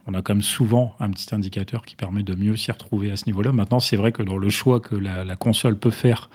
on 0.06 0.14
a 0.14 0.22
quand 0.22 0.36
même 0.36 0.44
souvent 0.44 0.96
un 1.00 1.10
petit 1.10 1.34
indicateur 1.34 1.86
qui 1.86 1.96
permet 1.96 2.24
de 2.24 2.36
mieux 2.36 2.56
s'y 2.56 2.72
retrouver 2.72 3.12
à 3.12 3.16
ce 3.16 3.26
niveau-là. 3.26 3.52
Maintenant, 3.52 3.80
c'est 3.80 3.96
vrai 3.96 4.12
que 4.12 4.22
dans 4.22 4.38
le 4.38 4.50
choix 4.50 4.80
que 4.80 4.96
la, 4.96 5.36
console 5.36 5.78
peut 5.78 5.92
faire 5.92 6.30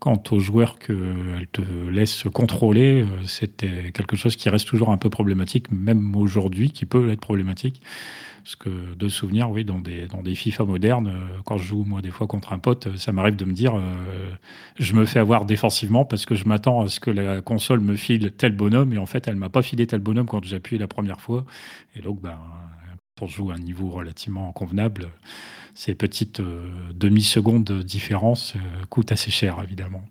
quant 0.00 0.20
aux 0.30 0.40
joueurs 0.40 0.78
qu'elle 0.78 1.46
te 1.52 1.60
laisse 1.90 2.24
contrôler, 2.32 3.02
euh, 3.02 3.06
c'était 3.26 3.92
quelque 3.92 4.16
chose 4.16 4.34
qui 4.34 4.48
reste 4.48 4.66
toujours 4.66 4.90
un 4.90 4.96
peu 4.96 5.10
problématique, 5.10 5.70
même 5.70 6.16
aujourd'hui, 6.16 6.70
qui 6.70 6.86
peut 6.86 7.10
être 7.10 7.20
problématique. 7.20 7.80
Parce 8.42 8.56
que 8.56 8.94
de 8.94 9.08
souvenir, 9.08 9.50
oui, 9.50 9.64
dans 9.64 9.78
des, 9.78 10.06
dans 10.06 10.22
des 10.22 10.34
FIFA 10.34 10.64
modernes, 10.64 11.08
euh, 11.08 11.38
quand 11.44 11.58
je 11.58 11.64
joue 11.64 11.84
moi 11.84 12.00
des 12.00 12.10
fois 12.10 12.26
contre 12.26 12.52
un 12.52 12.58
pote, 12.58 12.86
euh, 12.86 12.96
ça 12.96 13.12
m'arrive 13.12 13.36
de 13.36 13.44
me 13.44 13.52
dire, 13.52 13.74
euh, 13.76 14.30
je 14.78 14.94
me 14.94 15.04
fais 15.04 15.18
avoir 15.18 15.44
défensivement 15.44 16.04
parce 16.04 16.26
que 16.26 16.34
je 16.34 16.46
m'attends 16.46 16.80
à 16.82 16.88
ce 16.88 17.00
que 17.00 17.10
la 17.10 17.42
console 17.42 17.80
me 17.80 17.96
file 17.96 18.32
tel 18.32 18.56
bonhomme 18.56 18.92
et 18.92 18.98
en 18.98 19.06
fait 19.06 19.28
elle 19.28 19.36
m'a 19.36 19.50
pas 19.50 19.62
filé 19.62 19.86
tel 19.86 20.00
bonhomme 20.00 20.26
quand 20.26 20.44
j'ai 20.44 20.56
appuyé 20.56 20.78
la 20.78 20.88
première 20.88 21.20
fois. 21.20 21.44
Et 21.94 22.00
donc, 22.00 22.20
ben, 22.20 22.38
pour 23.14 23.28
jouer 23.28 23.52
à 23.52 23.56
un 23.56 23.60
niveau 23.60 23.90
relativement 23.90 24.52
convenable, 24.52 25.08
ces 25.74 25.94
petites 25.94 26.40
demi-secondes 26.94 27.64
de 27.64 27.82
différence 27.82 28.54
coûtent 28.88 29.12
assez 29.12 29.30
cher 29.30 29.58
évidemment 29.62 30.02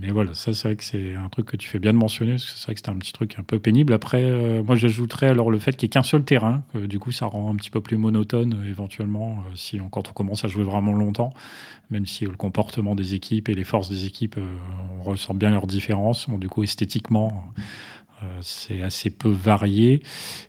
mais 0.00 0.10
voilà, 0.10 0.34
ça 0.34 0.54
c'est 0.54 0.68
vrai 0.68 0.76
que 0.76 0.84
c'est 0.84 1.14
un 1.14 1.28
truc 1.28 1.46
que 1.46 1.56
tu 1.56 1.68
fais 1.68 1.78
bien 1.78 1.92
de 1.92 1.98
mentionner, 1.98 2.32
parce 2.32 2.46
que 2.46 2.58
c'est 2.58 2.64
vrai 2.66 2.74
que 2.74 2.80
c'est 2.82 2.90
un 2.90 2.96
petit 2.96 3.12
truc 3.12 3.36
un 3.38 3.42
peu 3.42 3.58
pénible. 3.58 3.92
Après, 3.92 4.22
euh, 4.24 4.62
moi 4.62 4.76
j'ajouterais 4.76 5.28
alors 5.28 5.50
le 5.50 5.58
fait 5.58 5.72
qu'il 5.76 5.86
n'y 5.86 5.90
ait 5.90 5.94
qu'un 5.94 6.02
seul 6.02 6.24
terrain, 6.24 6.62
du 6.74 6.98
coup 6.98 7.12
ça 7.12 7.26
rend 7.26 7.52
un 7.52 7.56
petit 7.56 7.70
peu 7.70 7.80
plus 7.80 7.98
monotone 7.98 8.54
euh, 8.54 8.68
éventuellement 8.68 9.44
euh, 9.46 9.56
si 9.56 9.80
on, 9.80 9.88
quand 9.88 10.08
on 10.08 10.12
commence 10.12 10.44
à 10.44 10.48
jouer 10.48 10.64
vraiment 10.64 10.94
longtemps, 10.94 11.34
même 11.90 12.06
si 12.06 12.24
le 12.24 12.36
comportement 12.36 12.94
des 12.94 13.14
équipes 13.14 13.48
et 13.48 13.54
les 13.54 13.64
forces 13.64 13.90
des 13.90 14.06
équipes, 14.06 14.36
on 14.98 15.02
ressent 15.02 15.34
bien 15.34 15.50
leurs 15.50 15.66
différences. 15.66 16.28
Bon, 16.28 16.38
du 16.38 16.48
coup 16.48 16.62
esthétiquement, 16.62 17.52
euh, 17.58 17.62
c'est 18.42 18.82
assez 18.82 19.10
peu 19.10 19.28
varié. 19.28 20.02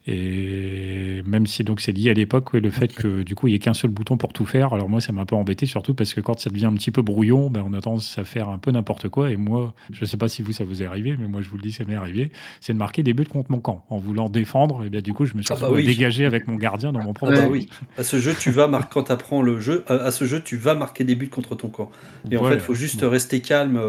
Et 0.07 1.22
même 1.26 1.45
si 1.45 1.63
donc 1.63 1.82
c'est 1.82 1.91
lié 1.91 2.09
à 2.09 2.13
l'époque, 2.13 2.53
le 2.53 2.72
fait 2.72 2.93
que 2.93 3.24
du 3.24 3.36
coup 3.36 3.47
il 3.47 3.51
n'y 3.51 3.55
ait 3.55 3.59
qu'un 3.59 3.74
seul 3.74 3.91
bouton 3.91 4.17
pour 4.17 4.34
tout 4.34 4.45
faire. 4.45 4.74
Alors 4.74 4.89
moi 4.89 5.01
ça 5.01 5.11
m'a 5.11 5.22
un 5.22 5.26
peu 5.26 5.36
embêté, 5.36 5.65
surtout 5.65 5.93
parce 5.93 6.13
que 6.13 6.22
quand 6.22 6.39
ça 6.39 6.49
devient 6.49 6.65
un 6.65 6.74
petit 6.74 6.91
peu 6.91 7.01
brouillon, 7.01 7.49
ben, 7.49 7.63
on 7.65 7.74
a 7.74 7.82
tendance 7.82 8.17
à 8.17 8.24
faire 8.24 8.49
un 8.49 8.57
peu 8.57 8.72
n'importe 8.72 9.09
quoi. 9.09 9.32
Et 9.32 9.38
moi, 9.38 9.74
je 9.91 10.01
ne 10.01 10.05
sais 10.05 10.17
pas 10.17 10.28
si 10.28 10.41
vous 10.41 10.51
ça 10.51 10.63
vous 10.63 10.84
est 10.84 10.86
arrivé, 10.86 11.15
mais 11.19 11.28
moi 11.28 11.41
je 11.41 11.49
vous 11.49 11.57
le 11.57 11.63
dis, 11.63 11.72
ça 11.72 11.84
m'est 11.86 11.95
arrivé, 11.95 12.32
c'est 12.59 12.74
de 12.74 12.78
marquer 12.78 13.03
des 13.03 13.13
buts 13.13 13.26
contre 13.26 13.51
mon 13.51 13.59
camp 13.59 13.86
en 13.89 13.97
voulant 13.97 14.30
défendre. 14.30 14.84
Et 14.86 14.89
bien 14.89 15.01
du 15.01 15.13
coup 15.13 15.26
je 15.26 15.36
me 15.36 15.41
suis 15.41 15.53
ah 15.53 15.57
bah 15.59 15.69
dégagé 15.82 16.26
avec 16.26 16.47
mon 16.47 16.55
gardien 16.55 16.91
dans 16.91 17.03
mon 17.03 17.13
propre. 17.13 17.34
Ah 17.36 17.41
bah 17.41 17.47
oui. 17.49 17.69
À 17.97 18.03
ce 18.03 18.19
jeu, 18.19 18.36
tu 18.38 18.51
vas 18.51 18.67
marquer 18.67 18.89
quand 18.91 19.03
tu 19.03 19.11
apprends 19.11 19.41
le 19.41 19.59
jeu. 19.59 19.84
À 19.88 20.11
ce 20.11 20.26
jeu, 20.26 20.41
tu 20.41 20.57
vas 20.57 20.76
marquer 20.76 21.03
des 21.03 21.15
buts 21.15 21.30
contre 21.30 21.55
ton 21.55 21.69
camp. 21.69 21.91
Et 22.30 22.38
en 22.38 22.45
fait, 22.45 22.55
il 22.55 22.59
faut 22.59 22.76
juste 22.76 23.01
rester 23.03 23.41
calme. 23.41 23.80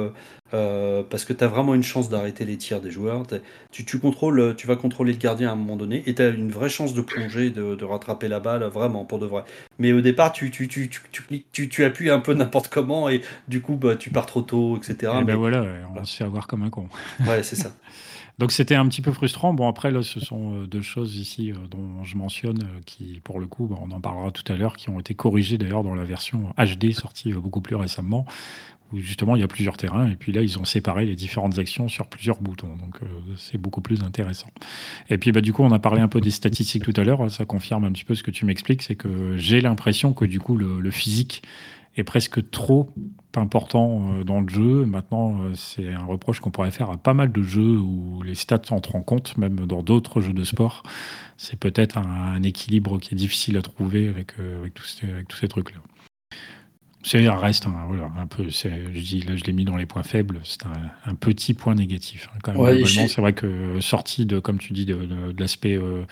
Euh, 0.55 0.83
euh, 0.83 1.03
parce 1.09 1.25
que 1.25 1.33
tu 1.33 1.45
as 1.45 1.49
vraiment 1.49 1.75
une 1.75 1.83
chance 1.83 2.09
d'arrêter 2.09 2.45
les 2.45 2.57
tirs 2.57 2.81
des 2.81 2.91
joueurs. 2.91 3.25
Tu, 3.71 3.85
tu, 3.85 3.99
contrôles, 3.99 4.55
tu 4.57 4.67
vas 4.67 4.77
contrôler 4.77 5.13
le 5.13 5.19
gardien 5.19 5.51
à 5.51 5.53
un 5.53 5.57
moment 5.57 5.77
donné 5.77 6.03
et 6.07 6.15
tu 6.15 6.23
as 6.23 6.29
une 6.29 6.51
vraie 6.51 6.69
chance 6.69 6.95
de 6.95 7.01
plonger, 7.01 7.51
de, 7.51 7.75
de, 7.75 7.85
rattraper 7.85 8.29
la 8.29 8.41
balle, 8.41 8.63
vraiment, 8.65 9.05
pour 9.05 9.19
de 9.19 9.27
vrai. 9.27 9.45
Mais 9.79 9.93
au 9.93 10.01
départ, 10.01 10.33
tu, 10.33 10.51
tu, 10.51 10.69
tu, 10.69 11.85
appuies 11.85 12.11
un 12.11 12.21
peu 12.21 12.35
n'importe 12.43 12.69
comment 12.69 13.09
et 13.09 13.23
du 13.49 13.61
coup, 13.61 13.77
bah, 13.77 13.97
tu 13.97 14.11
pars 14.11 14.27
trop 14.27 14.43
tôt, 14.43 14.77
etc. 14.77 15.13
Et 15.15 15.19
eh 15.23 15.25
ben 15.25 15.37
voilà, 15.37 15.65
on 15.95 16.05
se 16.05 16.17
fait 16.17 16.25
avoir 16.25 16.47
comme 16.47 16.63
un 16.63 16.71
con. 16.71 16.89
Ouais, 17.27 17.43
c'est 17.43 17.57
ça. 17.57 17.73
Donc 18.43 18.51
c'était 18.51 18.75
un 18.75 18.89
petit 18.89 19.03
peu 19.03 19.13
frustrant. 19.13 19.55
Bon, 19.55 19.69
après, 19.69 19.93
là, 19.93 20.03
ce 20.03 20.19
sont 20.19 20.55
euh, 20.55 20.67
deux 20.67 20.83
choses 20.83 21.15
ici 21.15 21.53
euh, 21.53 21.55
dont 21.71 22.03
je 22.03 22.17
mentionne 22.17 22.59
qui, 22.87 23.21
pour 23.23 23.39
le 23.39 23.47
coup, 23.47 23.69
bah, 23.69 23.77
on 23.81 23.93
en 23.93 24.01
parlera 24.01 24.33
tout 24.33 24.43
à 24.53 24.57
l'heure, 24.57 24.77
qui 24.77 24.91
ont 24.91 24.99
été 24.99 25.15
corrigées 25.15 25.59
d'ailleurs 25.59 25.85
dans 25.85 25.95
la 25.95 26.03
version 26.03 26.53
HD 26.59 26.91
sortie 26.91 27.33
beaucoup 27.33 27.61
plus 27.61 27.77
récemment 27.77 28.27
où 28.93 28.99
justement 28.99 29.37
il 29.37 29.41
y 29.41 29.45
a 29.45 29.49
plusieurs 29.49 29.77
terrains, 29.77 30.11
et 30.11 30.17
puis 30.17 30.33
là 30.33 30.43
ils 30.43 30.59
ont 30.59 30.65
séparé 30.65 31.07
les 31.07 31.17
différentes 31.17 31.59
actions 31.59 31.89
sur 31.89 32.09
plusieurs 32.09 32.43
boutons, 32.43 32.77
donc 32.77 32.97
euh, 33.03 33.07
c'est 33.37 33.59
beaucoup 33.59 33.81
plus 33.81 34.03
intéressant. 34.03 34.49
Et 35.09 35.19
puis 35.19 35.33
bah, 35.33 35.41
du 35.41 35.53
coup 35.53 35.63
on 35.63 35.73
a 35.73 35.79
parlé 35.79 36.03
un 36.03 36.09
peu 36.09 36.21
des 36.21 36.31
statistiques 36.31 36.83
tout 36.85 37.01
à 37.01 37.05
l'heure, 37.05 37.31
ça 37.31 37.45
confirme 37.45 37.85
un 37.85 37.93
petit 37.93 38.05
peu 38.05 38.15
ce 38.15 38.23
que 38.23 38.31
tu 38.31 38.45
m'expliques, 38.45 38.83
c'est 38.83 38.97
que 38.97 39.37
j'ai 39.37 39.61
l'impression 39.61 40.13
que 40.13 40.25
du 40.25 40.41
coup 40.41 40.57
le, 40.57 40.91
physique 40.91 41.43
est 41.97 42.05
presque 42.05 42.51
trop 42.51 42.91
important 43.37 44.15
euh, 44.15 44.25
dans 44.25 44.41
le 44.41 44.49
jeu. 44.49 44.85
Maintenant, 44.85 45.43
euh, 45.43 45.55
c'est 45.55 45.93
un 45.93 46.05
reproche 46.05 46.41
qu'on 46.41 46.51
pourrait 46.51 46.71
faire 46.71 46.91
à 46.91 46.97
pas 46.97 47.15
mal 47.15 47.33
de 47.33 47.43
jeux 47.43 47.79
où 47.79 48.23
les 48.23 48.35
stats 48.35 48.63
entrent 48.71 48.97
en 48.97 49.03
compte, 49.03 49.37
même 49.37 49.67
dans 49.67 49.83
d'autres 49.83 50.21
jeux 50.21 50.33
de 50.33 50.45
sport. 50.45 50.83
C'est 51.37 51.59
peut-être 51.59 51.99
un, 51.99 52.43
équilibre 52.43 52.99
qui 52.99 53.15
est 53.15 53.17
difficile 53.17 53.57
à 53.57 53.63
trouver 53.63 54.09
avec, 54.09 54.33
avec 54.39 54.75
tous 54.75 55.37
ces 55.41 55.49
trucs-là. 55.49 55.81
C'est 57.05 57.27
un 57.27 57.37
reste, 57.37 57.67
hein, 57.67 57.75
un 58.17 58.27
peu. 58.27 58.45
Je 58.49 59.01
dis 59.01 59.23
là, 59.23 59.35
je 59.37 59.45
l'ai 59.45 59.53
mis 59.53 59.65
dans 59.65 59.77
les 59.77 59.87
points 59.87 60.05
faibles. 60.05 60.41
C'est 60.45 60.63
un, 61.05 61.15
petit 61.17 61.53
point 61.53 61.75
négatif. 61.75 62.29
Hein, 62.47 62.53
même, 62.53 62.87
c'est 62.87 63.21
vrai 63.21 63.33
que 63.33 63.81
sorti 63.81 64.25
de, 64.25 64.39
comme 64.39 64.59
tu 64.59 64.73
dis, 64.73 64.87
de, 64.87 65.35
l'aspect 65.37 65.77
euh, 65.77 65.83
euh, 65.83 66.05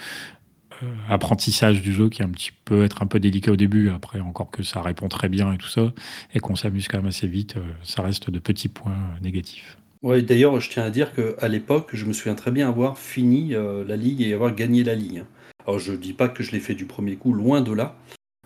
apprentissage 1.08 1.82
du 1.82 1.92
jeu, 1.92 2.08
qui 2.08 2.22
est 2.22 2.24
un 2.24 2.30
petit 2.30 2.52
peu 2.64 2.84
être 2.84 3.02
un 3.02 3.06
peu 3.06 3.20
délicat 3.20 3.52
au 3.52 3.56
début. 3.56 3.90
Après, 3.90 4.20
encore 4.20 4.50
que 4.50 4.62
ça 4.62 4.82
répond 4.82 5.08
très 5.08 5.28
bien 5.28 5.52
et 5.52 5.58
tout 5.58 5.68
ça, 5.68 5.92
et 6.34 6.40
qu'on 6.40 6.56
s'amuse 6.56 6.88
quand 6.88 6.98
même 6.98 7.06
assez 7.06 7.26
vite, 7.26 7.56
euh, 7.56 7.60
ça 7.82 8.02
reste 8.02 8.30
de 8.30 8.38
petits 8.38 8.68
points 8.68 8.98
négatifs. 9.22 9.76
Ouais, 10.02 10.22
d'ailleurs, 10.22 10.58
je 10.60 10.70
tiens 10.70 10.84
à 10.84 10.90
dire 10.90 11.12
qu'à 11.14 11.48
l'époque, 11.48 11.90
je 11.92 12.06
me 12.06 12.12
souviens 12.12 12.34
très 12.34 12.50
bien 12.50 12.68
avoir 12.68 12.98
fini 12.98 13.52
la 13.86 13.96
ligue 13.96 14.22
et 14.22 14.32
avoir 14.32 14.54
gagné 14.54 14.82
la 14.82 14.94
ligue. 14.94 15.24
Alors, 15.66 15.78
je 15.78 15.92
dis 15.92 16.14
pas 16.14 16.28
que 16.28 16.42
je 16.42 16.52
l'ai 16.52 16.60
fait 16.60 16.74
du 16.74 16.86
premier 16.86 17.16
coup, 17.16 17.34
loin 17.34 17.60
de 17.60 17.70
là, 17.70 17.96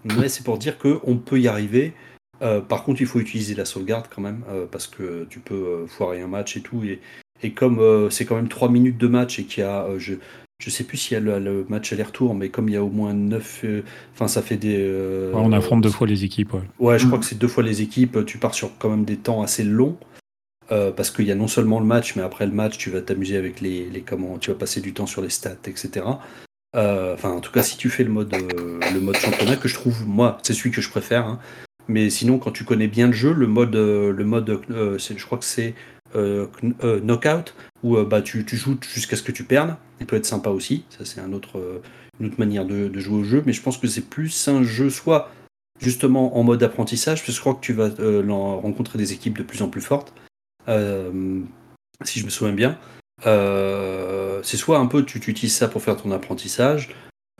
mais 0.04 0.28
c'est 0.28 0.42
pour 0.42 0.58
dire 0.58 0.78
qu'on 0.78 1.16
peut 1.16 1.40
y 1.40 1.46
arriver. 1.46 1.94
Euh, 2.42 2.60
par 2.60 2.84
contre, 2.84 3.00
il 3.00 3.06
faut 3.06 3.20
utiliser 3.20 3.54
la 3.54 3.64
sauvegarde 3.64 4.06
quand 4.14 4.22
même, 4.22 4.44
euh, 4.48 4.66
parce 4.70 4.86
que 4.86 5.26
tu 5.30 5.40
peux 5.40 5.54
euh, 5.54 5.86
foirer 5.86 6.20
un 6.20 6.26
match 6.26 6.56
et 6.56 6.60
tout. 6.60 6.82
Et, 6.84 7.00
comme 7.54 8.08
c'est 8.10 8.24
quand 8.24 8.36
même 8.36 8.48
3 8.48 8.70
minutes 8.70 8.96
de 8.96 9.06
match 9.06 9.38
et 9.38 9.44
qu'il 9.44 9.62
y 9.62 9.66
a. 9.66 9.86
je 10.64 10.70
sais 10.70 10.84
plus 10.84 10.96
s'il 10.96 11.14
y 11.14 11.16
a 11.16 11.20
le, 11.20 11.66
match 11.68 11.92
aller-retour, 11.92 12.34
mais 12.34 12.48
comme 12.48 12.68
il 12.68 12.72
y 12.72 12.76
a 12.76 12.82
au 12.82 12.88
moins 12.88 13.12
9. 13.12 13.64
Enfin, 14.14 14.28
ça 14.28 14.42
fait 14.42 14.56
des. 14.56 15.30
on 15.34 15.52
affronte 15.52 15.82
deux 15.82 15.90
fois 15.90 16.06
les 16.06 16.24
équipes, 16.24 16.54
ouais. 16.54 16.62
Ouais, 16.78 16.98
je 16.98 17.06
crois 17.06 17.18
mm. 17.18 17.20
que 17.20 17.26
c'est 17.26 17.38
deux 17.38 17.48
fois 17.48 17.62
les 17.62 17.82
équipes. 17.82 18.24
Tu 18.24 18.38
pars 18.38 18.54
sur 18.54 18.70
quand 18.78 18.88
même 18.88 19.04
des 19.04 19.16
temps 19.16 19.42
assez 19.42 19.64
longs. 19.64 19.96
parce 20.68 21.10
qu'il 21.10 21.26
y 21.26 21.32
a 21.32 21.34
non 21.34 21.48
seulement 21.48 21.80
le 21.80 21.86
match, 21.86 22.16
mais 22.16 22.22
après 22.22 22.46
le 22.46 22.52
match, 22.52 22.78
tu 22.78 22.90
vas 22.90 23.02
t'amuser 23.02 23.36
avec 23.36 23.60
les, 23.60 23.88
les, 23.90 24.00
comment, 24.00 24.38
tu 24.38 24.50
vas 24.50 24.56
passer 24.56 24.80
du 24.80 24.94
temps 24.94 25.06
sur 25.06 25.22
les 25.22 25.30
stats, 25.30 25.56
etc. 25.66 26.06
Enfin, 26.74 27.30
en 27.30 27.40
tout 27.40 27.52
cas, 27.52 27.62
si 27.62 27.76
tu 27.76 27.90
fais 27.90 28.04
le 28.04 28.10
mode, 28.10 28.34
le 28.92 29.00
mode 29.00 29.16
championnat, 29.16 29.56
que 29.56 29.68
je 29.68 29.74
trouve, 29.74 30.06
moi, 30.06 30.38
c'est 30.42 30.54
celui 30.54 30.70
que 30.70 30.80
je 30.80 30.88
préfère. 30.88 31.26
Hein, 31.26 31.38
mais 31.88 32.10
sinon, 32.10 32.38
quand 32.38 32.50
tu 32.50 32.64
connais 32.64 32.88
bien 32.88 33.08
le 33.08 33.12
jeu, 33.12 33.32
le 33.32 33.46
mode, 33.46 33.76
euh, 33.76 34.12
le 34.12 34.24
mode 34.24 34.60
euh, 34.70 34.98
je 34.98 35.24
crois 35.24 35.38
que 35.38 35.44
c'est 35.44 35.70
euh, 35.70 35.93
knockout, 36.14 37.54
où 37.82 37.96
bah, 38.04 38.22
tu, 38.22 38.44
joues 38.46 38.78
jusqu'à 38.92 39.16
ce 39.16 39.22
que 39.22 39.32
tu 39.32 39.44
perdes. 39.44 39.76
Il 40.00 40.06
peut 40.06 40.16
être 40.16 40.26
sympa 40.26 40.50
aussi. 40.50 40.84
Ça, 40.90 41.04
c'est 41.04 41.20
une 41.20 41.34
autre 41.34 41.58
manière 42.38 42.64
de, 42.64 42.98
jouer 42.98 43.20
au 43.20 43.24
jeu. 43.24 43.42
Mais 43.46 43.52
je 43.52 43.62
pense 43.62 43.78
que 43.78 43.86
c'est 43.86 44.08
plus 44.08 44.48
un 44.48 44.62
jeu, 44.62 44.90
soit 44.90 45.30
justement 45.80 46.36
en 46.36 46.44
mode 46.44 46.62
apprentissage, 46.62 47.20
parce 47.20 47.26
que 47.26 47.32
je 47.32 47.40
crois 47.40 47.54
que 47.54 47.60
tu 47.60 47.72
vas 47.72 47.90
rencontrer 47.98 48.98
des 48.98 49.12
équipes 49.12 49.38
de 49.38 49.42
plus 49.42 49.62
en 49.62 49.68
plus 49.68 49.80
fortes. 49.80 50.12
si 50.68 52.20
je 52.20 52.24
me 52.24 52.30
souviens 52.30 52.54
bien. 52.54 52.78
c'est 53.22 54.56
soit 54.56 54.78
un 54.78 54.86
peu 54.86 55.04
tu, 55.04 55.20
tu, 55.20 55.30
utilises 55.30 55.56
ça 55.56 55.68
pour 55.68 55.82
faire 55.82 55.96
ton 55.96 56.10
apprentissage, 56.12 56.90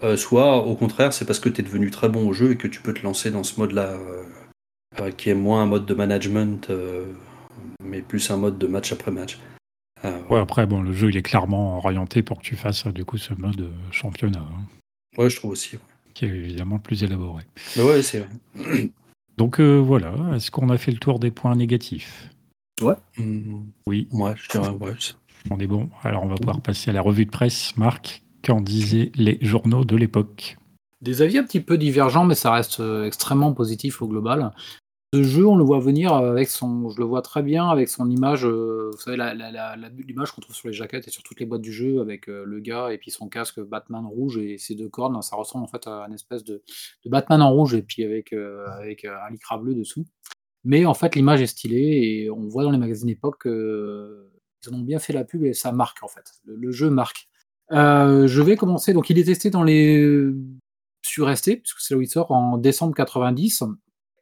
euh, 0.03 0.17
soit 0.17 0.57
au 0.57 0.75
contraire, 0.75 1.13
c'est 1.13 1.25
parce 1.25 1.39
que 1.39 1.49
tu 1.49 1.61
es 1.61 1.65
devenu 1.65 1.91
très 1.91 2.09
bon 2.09 2.29
au 2.29 2.33
jeu 2.33 2.53
et 2.53 2.57
que 2.57 2.67
tu 2.67 2.81
peux 2.81 2.93
te 2.93 3.03
lancer 3.03 3.31
dans 3.31 3.45
ce 3.45 3.61
mode-là, 3.61 3.93
euh, 3.93 4.25
euh, 5.01 5.11
qui 5.11 5.31
est 5.31 5.35
moins 5.35 5.63
un 5.63 5.67
mode 5.67 5.87
de 5.87 5.95
management, 5.95 6.69
mais 7.95 8.03
plus 8.03 8.31
un 8.31 8.37
mode 8.37 8.59
de 8.59 8.67
match 8.67 8.93
après 8.93 9.11
match. 9.11 9.39
ouais, 10.03 10.41
après, 10.41 10.67
bon, 10.67 10.83
le 10.83 10.93
jeu 10.93 11.11
il 11.11 11.17
est 11.17 11.23
clairement 11.23 11.79
orienté 11.79 12.23
pour 12.23 12.39
que 12.39 12.45
tu 12.45 12.57
fasses 12.57 12.87
du 12.89 13.05
coup 13.05 13.19
ce 13.19 13.35
mode 13.35 13.71
championnat. 13.91 14.41
Hein. 14.41 14.65
Ouais, 15.17 15.31
je 15.31 15.37
trouve 15.37 15.53
aussi. 15.53 15.79
Qui 16.13 16.25
est 16.27 16.29
évidemment 16.29 16.79
plus 16.79 17.03
élaboré. 17.05 17.45
ouais, 17.77 18.03
c'est 18.03 18.27
vrai. 18.55 18.91
Donc 19.37 19.61
voilà, 19.61 20.15
est-ce 20.35 20.51
qu'on 20.51 20.71
a 20.71 20.79
fait 20.79 20.93
le 20.93 20.99
tour 20.99 21.19
des 21.19 21.31
points 21.31 21.55
négatifs? 21.57 22.31
Ouais. 22.83 22.95
Oui. 23.87 24.09
Moi, 24.11 24.35
je 24.37 24.49
dirais 24.49 24.71
ouais. 24.71 24.93
On 25.51 25.59
est 25.59 25.67
bon. 25.67 25.91
Alors 26.03 26.25
on 26.25 26.29
va 26.29 26.37
pouvoir 26.37 26.61
passer 26.61 26.91
à 26.91 26.93
la 26.93 27.03
revue 27.03 27.27
de 27.27 27.31
presse. 27.31 27.77
Marc, 27.77 28.23
qu'en 28.43 28.61
disaient 28.61 29.13
les 29.15 29.39
journaux 29.43 29.85
de 29.85 29.97
l'époque? 29.97 30.57
Des 31.01 31.21
avis 31.23 31.39
un 31.39 31.45
petit 31.45 31.61
peu 31.61 31.77
divergents, 31.77 32.25
mais 32.25 32.35
ça 32.35 32.51
reste 32.53 32.81
euh, 32.81 33.05
extrêmement 33.05 33.53
positif 33.53 34.01
au 34.01 34.09
global. 34.09 34.53
Ce 35.15 35.23
jeu, 35.23 35.47
on 35.47 35.55
le 35.55 35.63
voit 35.63 35.79
venir 35.79 36.13
avec 36.13 36.49
son, 36.49 36.89
je 36.91 36.99
le 36.99 37.05
vois 37.05 37.23
très 37.23 37.43
bien 37.43 37.69
avec 37.69 37.89
son 37.89 38.11
image, 38.11 38.45
euh, 38.45 38.91
vous 38.93 38.99
savez, 38.99 39.17
l'image 40.09 40.33
qu'on 40.33 40.41
trouve 40.41 40.57
sur 40.57 40.67
les 40.67 40.75
jaquettes 40.75 41.07
et 41.07 41.11
sur 41.13 41.23
toutes 41.23 41.39
les 41.39 41.47
boîtes 41.47 41.63
du 41.63 41.73
jeu 41.73 42.01
avec 42.01 42.29
euh, 42.29 42.43
le 42.45 42.59
gars 42.59 42.93
et 42.93 42.99
puis 42.99 43.13
son 43.13 43.29
casque 43.29 43.61
Batman 43.61 44.05
rouge 44.05 44.39
et 44.39 44.59
ses 44.59 44.75
deux 44.75 44.89
cornes, 44.89 45.23
ça 45.23 45.37
ressemble 45.37 45.63
en 45.63 45.69
fait 45.69 45.87
à 45.87 46.07
une 46.09 46.15
espèce 46.15 46.43
de, 46.43 46.65
Batman 47.07 47.43
en 47.43 47.53
rouge 47.53 47.75
et 47.75 47.83
puis 47.83 48.03
avec, 48.03 48.33
avec 48.33 49.05
un 49.05 49.31
lycra 49.31 49.57
bleu 49.57 49.75
dessous. 49.75 50.05
Mais 50.65 50.85
en 50.85 50.95
fait, 50.95 51.15
l'image 51.15 51.43
est 51.43 51.47
stylée 51.47 52.25
et 52.25 52.31
on 52.31 52.49
voit 52.49 52.65
dans 52.65 52.73
les 52.73 52.79
magazines 52.79 53.09
époque 53.09 53.43
qu'ils 53.43 54.73
en 54.73 54.77
ont 54.77 54.83
bien 54.83 54.99
fait 54.99 55.13
la 55.13 55.25
pub 55.25 55.45
et 55.45 55.53
ça 55.53 55.71
marque 55.71 56.03
en 56.03 56.09
fait. 56.09 56.25
le 56.45 56.73
jeu 56.73 56.91
marque. 56.91 57.29
Euh, 57.73 58.27
je 58.27 58.43
vais 58.43 58.57
commencer. 58.57 58.93
Donc, 58.93 59.11
il 59.11 59.19
est 59.19 59.25
testé 59.25 59.51
dans 59.51 59.63
les 59.63 60.33
sur 61.03 61.35
ST, 61.37 61.61
puisque 61.61 61.81
c'est 61.81 61.95
là 61.95 61.99
où 61.99 62.03
il 62.03 62.09
sort 62.09 62.31
en 62.31 62.59
décembre 62.59 62.95
90. 62.95 63.65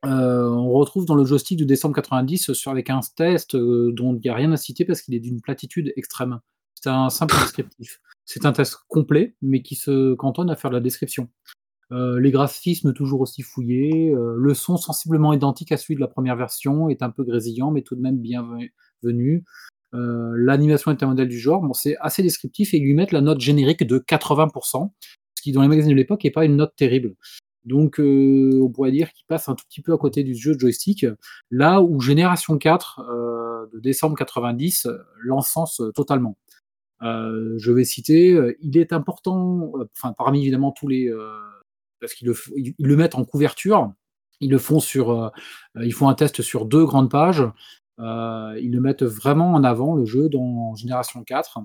On 0.05 0.71
retrouve 0.73 1.07
dans 1.07 1.15
le 1.15 1.25
joystick 1.25 1.59
de 1.59 1.65
décembre 1.65 1.95
90 1.95 2.53
sur 2.53 2.71
avec 2.71 2.91
un 2.91 3.01
test 3.17 3.57
dont 3.57 4.17
il 4.17 4.21
n'y 4.21 4.31
a 4.31 4.35
rien 4.35 4.53
à 4.53 4.57
citer 4.57 4.85
parce 4.85 5.03
qu'il 5.03 5.15
est 5.15 5.21
d'une 5.21 5.41
platitude 5.41 5.93
extrême. 5.97 6.41
C'est 6.75 6.91
un 6.91 7.11
simple 7.11 7.35
descriptif. 7.41 8.01
C'est 8.25 8.47
un 8.47 8.53
test 8.53 8.77
complet, 8.89 9.37
mais 9.43 9.63
qui 9.63 9.75
se 9.75 10.15
cantonne 10.15 10.51
à 10.51 10.57
faire 10.57 10.71
de 10.71 10.77
la 10.77 10.81
description. 10.81 11.29
les 11.91 12.31
graphismes 12.31 12.93
toujours 12.93 13.21
aussi 13.21 13.43
fouillés, 13.43 14.13
le 14.15 14.55
son 14.55 14.77
sensiblement 14.77 15.33
identique 15.33 15.73
à 15.73 15.77
celui 15.77 15.97
de 15.97 16.01
la 16.01 16.09
première 16.09 16.37
version, 16.37 16.89
est 16.89 17.03
un 17.03 17.11
peu 17.11 17.25
grésillant, 17.25 17.71
mais 17.71 17.83
tout 17.83 17.95
de 17.95 18.01
même 18.01 18.19
bienvenu. 18.19 19.45
L'animation 19.93 20.91
intermodale 20.91 21.29
du 21.29 21.39
genre, 21.39 21.61
bon, 21.61 21.75
c'est 21.75 21.97
assez 22.01 22.23
descriptif 22.23 22.73
et 22.73 22.79
ils 22.79 22.85
lui 22.85 22.95
mettent 22.95 23.13
la 23.13 23.21
note 23.21 23.41
générique 23.41 23.87
de 23.87 23.99
80%, 23.99 24.91
ce 25.35 25.43
qui 25.43 25.53
dans 25.53 25.63
les 25.63 25.69
magazines 25.69 25.93
de 25.93 25.97
l'époque 25.97 26.25
n'est 26.25 26.31
pas 26.31 26.45
une 26.45 26.57
note 26.57 26.75
terrible. 26.77 27.15
Donc 27.65 27.97
on 27.99 28.71
pourrait 28.71 28.91
dire 28.91 29.13
qu'il 29.13 29.25
passe 29.27 29.49
un 29.49 29.55
tout 29.55 29.65
petit 29.69 29.83
peu 29.83 29.93
à 29.93 29.99
côté 29.99 30.25
du 30.25 30.35
jeu 30.35 30.55
de 30.55 30.61
joystick, 30.61 31.07
là 31.51 31.81
où 31.81 32.01
Génération 32.01 32.59
4 32.59 33.69
de 33.73 33.81
décembre 33.81 34.17
90 34.17 34.89
l'encense 35.21 35.81
totalement. 35.95 36.37
je 37.01 37.71
vais 37.71 37.85
citer, 37.85 38.57
il 38.61 38.77
est 38.79 38.93
important, 38.93 39.73
enfin 39.97 40.13
parmi 40.13 40.43
évidemment 40.43 40.73
tous 40.73 40.89
les, 40.89 41.13
parce 42.01 42.15
qu'ils 42.15 42.29
le, 42.29 42.35
le 42.79 42.97
mettent 42.97 43.15
en 43.15 43.25
couverture, 43.25 43.93
ils 44.41 44.51
le 44.51 44.59
font 44.59 44.81
sur, 44.81 45.33
ils 45.81 45.95
font 45.95 46.09
un 46.09 46.15
test 46.15 46.43
sur 46.43 46.67
deux 46.67 46.85
grandes 46.85 47.11
pages. 47.11 47.45
Euh, 47.99 48.59
ils 48.61 48.73
le 48.73 48.81
mettent 48.81 49.03
vraiment 49.03 49.53
en 49.53 49.65
avant, 49.65 49.95
le 49.95 50.05
jeu, 50.05 50.29
dans 50.29 50.75
Génération 50.75 51.23
4. 51.23 51.59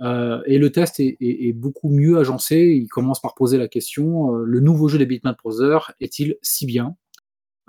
Euh, 0.00 0.42
et 0.46 0.58
le 0.58 0.70
test 0.70 1.00
est, 1.00 1.52
beaucoup 1.52 1.90
mieux 1.90 2.18
agencé. 2.18 2.80
Il 2.82 2.88
commence 2.88 3.20
par 3.20 3.34
poser 3.34 3.58
la 3.58 3.68
question 3.68 4.34
euh, 4.34 4.44
le 4.44 4.60
nouveau 4.60 4.88
jeu 4.88 4.98
des 4.98 5.06
Bitmap 5.06 5.36
Brothers 5.42 5.92
est-il 6.00 6.36
si 6.42 6.66
bien? 6.66 6.96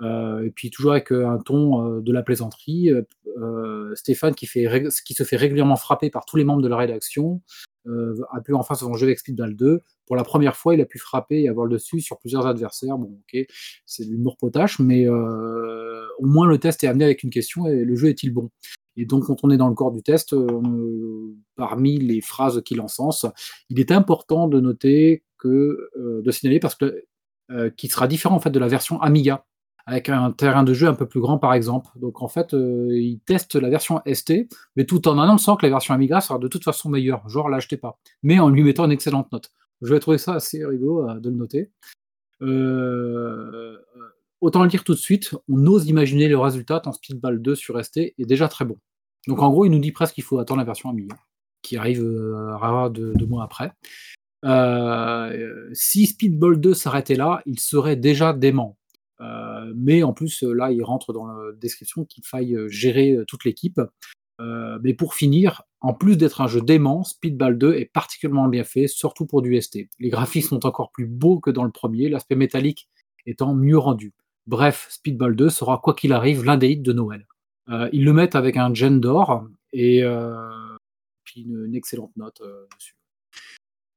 Et 0.02 0.50
puis, 0.54 0.68
toujours 0.68 0.92
avec 0.92 1.10
un 1.10 1.38
ton 1.38 2.00
de 2.00 2.12
la 2.12 2.22
plaisanterie, 2.22 2.90
Stéphane, 3.94 4.34
qui, 4.34 4.44
fait, 4.44 4.66
qui 5.06 5.14
se 5.14 5.24
fait 5.24 5.36
régulièrement 5.36 5.76
frapper 5.76 6.10
par 6.10 6.26
tous 6.26 6.36
les 6.36 6.44
membres 6.44 6.60
de 6.60 6.68
la 6.68 6.76
rédaction, 6.76 7.40
a 8.32 8.40
pu 8.40 8.54
enfin 8.54 8.74
son 8.74 8.94
jeu 8.94 9.06
avec 9.06 9.18
Speedball 9.18 9.54
2. 9.54 9.80
Pour 10.06 10.16
la 10.16 10.24
première 10.24 10.56
fois, 10.56 10.74
il 10.74 10.80
a 10.80 10.86
pu 10.86 10.98
frapper 10.98 11.42
et 11.42 11.48
avoir 11.48 11.66
le 11.66 11.72
dessus 11.72 12.00
sur 12.00 12.18
plusieurs 12.18 12.46
adversaires. 12.46 12.98
Bon, 12.98 13.20
ok, 13.20 13.46
c'est 13.84 14.04
l'humour 14.04 14.36
potache, 14.36 14.78
mais 14.78 15.08
au 15.08 16.26
moins 16.26 16.46
le 16.46 16.58
test 16.58 16.82
est 16.84 16.86
amené 16.86 17.04
avec 17.04 17.22
une 17.22 17.30
question 17.30 17.66
et 17.66 17.84
le 17.84 17.96
jeu 17.96 18.08
est-il 18.08 18.32
bon? 18.32 18.50
Et 18.96 19.04
donc, 19.04 19.24
quand 19.24 19.44
on 19.44 19.50
est 19.50 19.58
dans 19.58 19.68
le 19.68 19.74
corps 19.74 19.92
du 19.92 20.02
test, 20.02 20.34
parmi 21.54 21.98
les 21.98 22.20
phrases 22.20 22.62
qu'il 22.62 22.80
encense, 22.80 23.26
il 23.68 23.78
est 23.78 23.92
important 23.92 24.48
de 24.48 24.58
noter 24.58 25.22
que, 25.38 25.90
de 25.96 26.30
signaler 26.30 26.60
parce 26.60 26.74
que 26.74 27.04
qui 27.76 27.88
sera 27.88 28.08
différent 28.08 28.34
en 28.34 28.40
fait 28.40 28.50
de 28.50 28.58
la 28.58 28.68
version 28.68 29.00
Amiga 29.00 29.44
avec 29.86 30.08
un 30.08 30.32
terrain 30.32 30.64
de 30.64 30.74
jeu 30.74 30.88
un 30.88 30.94
peu 30.94 31.06
plus 31.06 31.20
grand 31.20 31.38
par 31.38 31.54
exemple. 31.54 31.88
Donc 31.96 32.20
en 32.20 32.28
fait, 32.28 32.54
euh, 32.54 32.88
il 32.90 33.20
teste 33.20 33.54
la 33.54 33.70
version 33.70 34.02
ST, 34.12 34.48
mais 34.74 34.84
tout 34.84 35.06
en 35.08 35.18
annonçant 35.18 35.56
que 35.56 35.64
la 35.64 35.70
version 35.70 35.94
Amiga 35.94 36.20
sera 36.20 36.38
de 36.38 36.48
toute 36.48 36.64
façon 36.64 36.90
meilleure, 36.90 37.26
genre 37.28 37.48
l'achetez 37.48 37.76
pas, 37.76 37.98
mais 38.22 38.38
en 38.40 38.48
lui 38.48 38.64
mettant 38.64 38.84
une 38.84 38.92
excellente 38.92 39.30
note. 39.32 39.52
Je 39.82 39.92
vais 39.92 40.00
trouver 40.00 40.18
ça 40.18 40.34
assez 40.34 40.64
rigolo 40.64 41.08
euh, 41.08 41.20
de 41.20 41.30
le 41.30 41.36
noter. 41.36 41.70
Euh, 42.42 43.78
autant 44.40 44.62
le 44.62 44.68
dire 44.68 44.82
tout 44.82 44.94
de 44.94 44.98
suite, 44.98 45.34
on 45.48 45.64
ose 45.66 45.88
imaginer 45.88 46.28
le 46.28 46.38
résultat 46.38 46.82
en 46.84 46.92
Speedball 46.92 47.40
2 47.40 47.54
sur 47.54 47.82
ST 47.82 47.98
est 47.98 48.26
déjà 48.26 48.48
très 48.48 48.64
bon. 48.64 48.78
Donc 49.28 49.40
en 49.40 49.50
gros, 49.50 49.64
il 49.64 49.70
nous 49.70 49.78
dit 49.78 49.92
presque 49.92 50.14
qu'il 50.14 50.24
faut 50.24 50.38
attendre 50.38 50.58
la 50.58 50.64
version 50.64 50.90
Amiga, 50.90 51.16
qui 51.62 51.76
arrive 51.76 52.04
rare 52.04 52.90
deux, 52.90 53.26
mois 53.26 53.44
après. 53.44 53.72
si 55.72 56.06
Speedball 56.06 56.60
2 56.60 56.74
s'arrêtait 56.74 57.14
là, 57.14 57.40
il 57.46 57.60
serait 57.60 57.96
déjà 57.96 58.32
dément. 58.32 58.76
Euh, 59.20 59.72
mais 59.74 60.02
en 60.02 60.12
plus, 60.12 60.42
euh, 60.42 60.52
là, 60.52 60.70
il 60.70 60.82
rentre 60.82 61.12
dans 61.12 61.26
la 61.26 61.52
description 61.52 62.04
qu'il 62.04 62.24
faille 62.24 62.54
euh, 62.54 62.68
gérer 62.68 63.18
toute 63.26 63.44
l'équipe. 63.44 63.80
mais 64.82 64.92
pour 64.92 65.14
finir, 65.14 65.62
en 65.80 65.94
plus 65.94 66.16
d'être 66.16 66.40
un 66.42 66.46
jeu 66.46 66.60
dément, 66.60 67.04
Speedball 67.04 67.56
2 67.56 67.74
est 67.74 67.86
particulièrement 67.86 68.48
bien 68.48 68.64
fait, 68.64 68.86
surtout 68.86 69.26
pour 69.26 69.40
du 69.42 69.60
ST. 69.60 69.88
Les 69.98 70.10
graphismes 70.10 70.56
sont 70.56 70.66
encore 70.66 70.90
plus 70.90 71.06
beaux 71.06 71.40
que 71.40 71.50
dans 71.50 71.64
le 71.64 71.70
premier, 71.70 72.08
l'aspect 72.08 72.36
métallique 72.36 72.88
étant 73.24 73.54
mieux 73.54 73.78
rendu. 73.78 74.12
Bref, 74.46 74.86
Speedball 74.90 75.34
2 75.34 75.48
sera 75.48 75.78
quoi 75.82 75.94
qu'il 75.94 76.12
arrive 76.12 76.44
l'un 76.44 76.58
des 76.58 76.68
hits 76.68 76.82
de 76.82 76.92
Noël. 76.92 77.26
ils 77.92 78.04
le 78.04 78.12
mettent 78.12 78.36
avec 78.36 78.56
un 78.56 78.72
gen 78.74 79.00
d'or 79.00 79.48
et 79.72 80.04
puis 81.24 81.42
une, 81.42 81.74
excellente 81.74 82.14
note 82.16 82.42
dessus. 82.78 82.95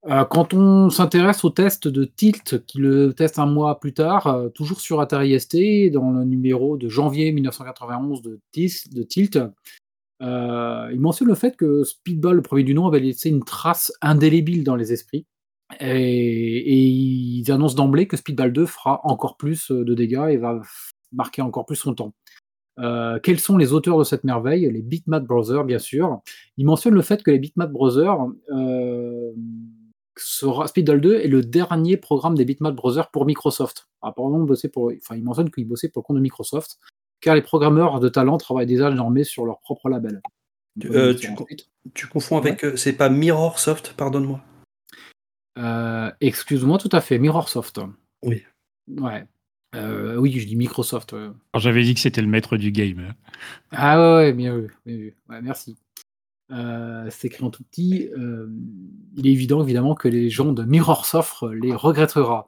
Euh, 0.06 0.24
quand 0.24 0.54
on 0.54 0.90
s'intéresse 0.90 1.44
au 1.44 1.50
test 1.50 1.88
de 1.88 2.06
Tilt, 2.06 2.66
qui 2.66 2.78
le 2.78 3.14
teste 3.14 3.38
un 3.38 3.46
mois 3.46 3.80
plus 3.80 3.94
tard, 3.94 4.28
euh, 4.28 4.50
toujours 4.50 4.80
sur 4.80 5.02
Atari 5.02 5.38
ST, 5.38 5.92
dans 5.92 6.12
le 6.12 6.24
numéro 6.24 6.78
de 6.78 6.88
janvier 6.88 7.32
1991 7.34 8.22
de, 8.22 8.40
Tilt, 9.04 9.38
euh, 10.22 10.90
il 10.94 11.02
mentionne 11.02 11.28
le 11.28 11.36
fait 11.36 11.58
que 11.58 11.84
Speedball, 11.84 12.38
le 12.38 12.42
premier 12.42 12.64
du 12.64 12.74
nom, 12.74 12.88
avait 12.88 13.02
laissé 13.02 13.30
une 13.30 13.44
trace 13.44 13.92
indélébile 14.02 14.64
dans 14.64 14.76
les 14.76 14.94
esprits. 14.94 15.26
Et, 15.82 16.74
ils 16.74 17.52
annoncent 17.52 17.76
d'emblée 17.76 18.08
que 18.08 18.18
Speedball 18.18 18.54
2 18.54 18.66
fera 18.66 19.02
encore 19.04 19.38
plus 19.38 19.70
de 19.70 19.94
dégâts 19.94 20.30
et 20.30 20.38
va 20.38 20.62
marquer 21.12 21.42
encore 21.42 21.66
plus 21.66 21.76
son 21.76 21.94
temps. 21.94 22.14
quels 23.24 23.40
sont 23.40 23.58
les 23.58 23.74
auteurs 23.74 24.00
de 24.00 24.04
cette 24.04 24.24
merveille? 24.24 24.70
Les 24.72 24.82
Bitmap 24.82 25.26
Brothers, 25.26 25.66
bien 25.66 25.80
sûr. 25.80 26.22
Il 26.58 26.66
mentionne 26.66 26.94
le 26.96 27.02
fait 27.02 27.22
que 27.22 27.32
les 27.32 27.40
Bitmap 27.40 27.72
Brothers 27.72 28.18
Speedball 30.20 31.02
2 31.02 31.16
est 31.16 31.28
le 31.28 31.42
dernier 31.42 31.98
programme 31.98 32.36
des 32.36 32.46
Bitmap 32.46 32.76
Brothers 32.76 33.10
pour 33.12 33.26
Microsoft. 33.26 33.88
Apparemment, 34.02 34.46
pour, 34.74 34.92
enfin, 34.96 35.16
il 35.16 35.24
mentionne 35.24 35.52
qu'il 35.52 35.68
bossait 35.68 35.90
pour 35.90 36.02
le 36.02 36.06
compte 36.06 36.18
de 36.18 36.22
Microsoft, 36.22 36.80
car 37.22 37.36
les 37.36 37.42
programmeurs 37.42 38.00
de 38.00 38.10
talent 38.10 38.38
travaillent 38.38 38.66
déjà 38.66 38.90
désormais 38.90 39.24
sur 39.24 39.46
leur 39.46 39.60
propre 39.60 39.90
label. 39.90 40.22
Euh, 40.86 41.14
tu, 41.94 42.08
confonds 42.08 42.38
avec, 42.38 42.64
euh, 42.64 42.76
c'est 42.78 42.94
pas 42.94 43.10
Mirrorsoft, 43.10 43.94
pardonne-moi. 43.94 44.42
Euh, 45.58 46.12
excuse-moi, 46.22 46.78
tout 46.78 46.90
à 46.92 47.02
fait, 47.02 47.20
Mirrorsoft. 47.20 47.82
Oui. 48.22 48.44
Ouais. 48.88 49.26
oui, 49.74 50.40
je 50.40 50.48
dis 50.48 50.56
Microsoft. 50.56 51.16
J'avais 51.56 51.84
dit 51.84 51.94
que 51.94 52.00
c'était 52.00 52.22
le 52.22 52.28
maître 52.28 52.58
du 52.58 52.72
game. 52.72 53.14
Ah 53.72 54.16
ouais, 54.16 54.34
bien 54.34 54.56
vu. 54.56 54.76
Bien 54.86 54.98
vu. 54.98 55.16
merci. 55.42 55.78
Euh, 56.52 57.08
c'est 57.10 57.28
écrit 57.28 57.44
en 57.44 57.50
tout 57.50 57.64
petit. 57.64 58.10
Euh, 58.18 58.48
il 59.16 59.28
est 59.28 59.32
évident, 59.32 59.64
évidemment, 59.64 59.96
que 59.96 60.08
les 60.08 60.30
gens 60.30 60.52
de 60.52 60.64
Mirrorsoft 60.64 61.44
les 61.54 61.74
regrettera. 61.74 62.48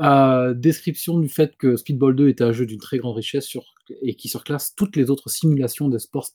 Euh, 0.00 0.54
description 0.54 1.18
du 1.18 1.28
fait 1.28 1.56
que 1.56 1.76
Speedball 1.76 2.14
2 2.14 2.28
est 2.28 2.40
un 2.40 2.52
jeu 2.52 2.66
d'une 2.66 2.78
très 2.78 2.98
grande 2.98 3.16
richesse 3.16 3.56
et 4.00 4.14
qui 4.14 4.28
surclasse 4.28 4.74
toutes 4.76 4.94
les 4.94 5.10
autres 5.10 5.28
simulations 5.28 5.88
de 5.88 5.98
sports 5.98 6.28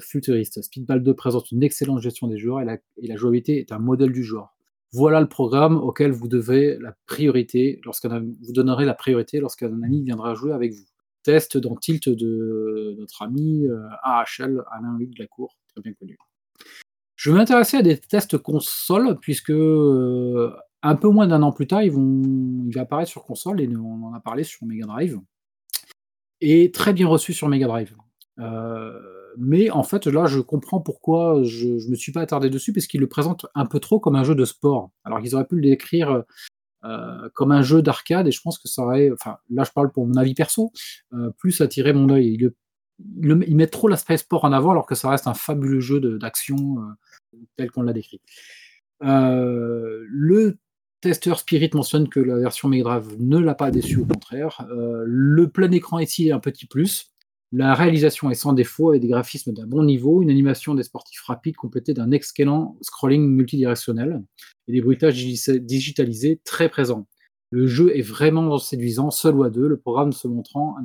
futuristes. 0.00 0.62
Speedball 0.62 1.02
2 1.02 1.14
présente 1.14 1.50
une 1.50 1.62
excellente 1.62 2.00
gestion 2.00 2.28
des 2.28 2.38
joueurs 2.38 2.60
et 2.60 2.64
la, 2.64 3.16
jouabilité 3.16 3.58
est 3.58 3.72
un 3.72 3.80
modèle 3.80 4.12
du 4.12 4.22
genre. 4.22 4.54
Voilà 4.92 5.20
le 5.20 5.28
programme 5.28 5.76
auquel 5.76 6.12
vous 6.12 6.28
devez 6.28 6.78
la 6.80 6.94
priorité 7.06 7.80
lorsqu'un 7.84 8.20
vous 8.20 8.52
donnerez 8.52 8.84
la 8.84 8.94
priorité 8.94 9.40
lorsqu'un 9.40 9.82
ami 9.82 10.02
viendra 10.02 10.34
jouer 10.34 10.52
avec 10.52 10.72
vous. 10.72 10.84
Test 11.24 11.58
dans 11.58 11.76
Tilt 11.76 12.08
de 12.08 12.94
notre 12.98 13.22
ami 13.22 13.66
AHL 14.02 14.62
Alain 14.70 14.96
Hugues 14.98 15.14
de 15.14 15.22
la 15.22 15.26
Cour, 15.26 15.58
très 15.74 15.82
bien 15.82 15.92
connu. 15.92 16.16
Je 17.18 17.30
vais 17.30 17.36
m'intéresser 17.36 17.76
à 17.76 17.82
des 17.82 17.98
tests 17.98 18.38
console, 18.38 19.18
puisque 19.20 19.50
euh, 19.50 20.54
un 20.82 20.94
peu 20.94 21.08
moins 21.08 21.26
d'un 21.26 21.42
an 21.42 21.50
plus 21.50 21.66
tard, 21.66 21.82
il 21.82 22.70
va 22.72 22.82
apparaître 22.82 23.10
sur 23.10 23.24
console, 23.24 23.60
et 23.60 23.68
on 23.76 24.04
en 24.04 24.14
a 24.14 24.20
parlé 24.20 24.44
sur 24.44 24.64
Mega 24.64 24.86
Drive. 24.86 25.18
Et 26.40 26.70
très 26.70 26.92
bien 26.92 27.08
reçu 27.08 27.32
sur 27.32 27.48
Mega 27.48 27.66
Drive. 27.66 27.92
Euh, 28.38 28.92
mais 29.36 29.68
en 29.70 29.82
fait, 29.82 30.06
là, 30.06 30.26
je 30.26 30.38
comprends 30.38 30.80
pourquoi 30.80 31.42
je 31.42 31.66
ne 31.66 31.90
me 31.90 31.96
suis 31.96 32.12
pas 32.12 32.20
attardé 32.20 32.50
dessus, 32.50 32.72
parce 32.72 32.86
qu'ils 32.86 33.00
le 33.00 33.08
présentent 33.08 33.46
un 33.56 33.66
peu 33.66 33.80
trop 33.80 33.98
comme 33.98 34.14
un 34.14 34.22
jeu 34.22 34.36
de 34.36 34.44
sport. 34.44 34.92
Alors 35.02 35.20
qu'ils 35.20 35.34
auraient 35.34 35.46
pu 35.46 35.56
le 35.56 35.62
décrire 35.62 36.22
euh, 36.84 37.28
comme 37.34 37.50
un 37.50 37.62
jeu 37.62 37.82
d'arcade, 37.82 38.28
et 38.28 38.30
je 38.30 38.40
pense 38.40 38.60
que 38.60 38.68
ça 38.68 38.82
aurait, 38.82 39.10
enfin, 39.10 39.38
là, 39.50 39.64
je 39.64 39.72
parle 39.72 39.90
pour 39.90 40.06
mon 40.06 40.14
avis 40.14 40.34
perso, 40.34 40.70
plus 41.36 41.60
attiré 41.62 41.92
mon 41.92 42.08
œil. 42.10 42.34
Il, 42.34 42.52
il, 43.22 43.56
met 43.56 43.66
trop 43.66 43.88
l'aspect 43.88 44.16
sport 44.16 44.44
en 44.44 44.52
avant, 44.52 44.70
alors 44.72 44.86
que 44.86 44.94
ça 44.94 45.10
reste 45.10 45.26
un 45.26 45.34
fabuleux 45.34 45.80
jeu 45.80 46.00
d'action 46.18 46.76
tel 47.56 47.70
qu'on 47.70 47.82
l'a 47.82 47.92
décrit. 47.92 48.20
Euh, 49.04 50.04
le 50.08 50.58
testeur 51.00 51.38
Spirit 51.38 51.70
mentionne 51.74 52.08
que 52.08 52.20
la 52.20 52.38
version 52.38 52.68
Mega 52.68 52.84
Drive 52.84 53.16
ne 53.20 53.38
l'a 53.38 53.54
pas 53.54 53.70
déçu, 53.70 53.98
au 53.98 54.04
contraire. 54.04 54.66
Euh, 54.70 55.04
le 55.06 55.48
plein 55.48 55.70
écran 55.70 55.98
ici 55.98 56.28
est 56.28 56.32
un 56.32 56.40
petit 56.40 56.66
plus. 56.66 57.12
La 57.50 57.74
réalisation 57.74 58.30
est 58.30 58.34
sans 58.34 58.52
défaut 58.52 58.90
avec 58.90 59.00
des 59.00 59.08
graphismes 59.08 59.54
d'un 59.54 59.66
bon 59.66 59.82
niveau, 59.82 60.20
une 60.20 60.28
animation 60.28 60.74
des 60.74 60.82
sportifs 60.82 61.22
rapides 61.22 61.56
complétée 61.56 61.94
d'un 61.94 62.10
excellent 62.10 62.76
scrolling 62.82 63.26
multidirectionnel 63.26 64.22
et 64.66 64.72
des 64.72 64.82
bruitages 64.82 65.24
digitalisés 65.24 66.40
très 66.44 66.68
présents. 66.68 67.06
Le 67.50 67.66
jeu 67.66 67.96
est 67.96 68.02
vraiment 68.02 68.58
séduisant, 68.58 69.10
seul 69.10 69.36
ou 69.36 69.44
à 69.44 69.50
deux, 69.50 69.66
le 69.66 69.78
programme 69.78 70.12
se 70.12 70.28
montrant, 70.28 70.76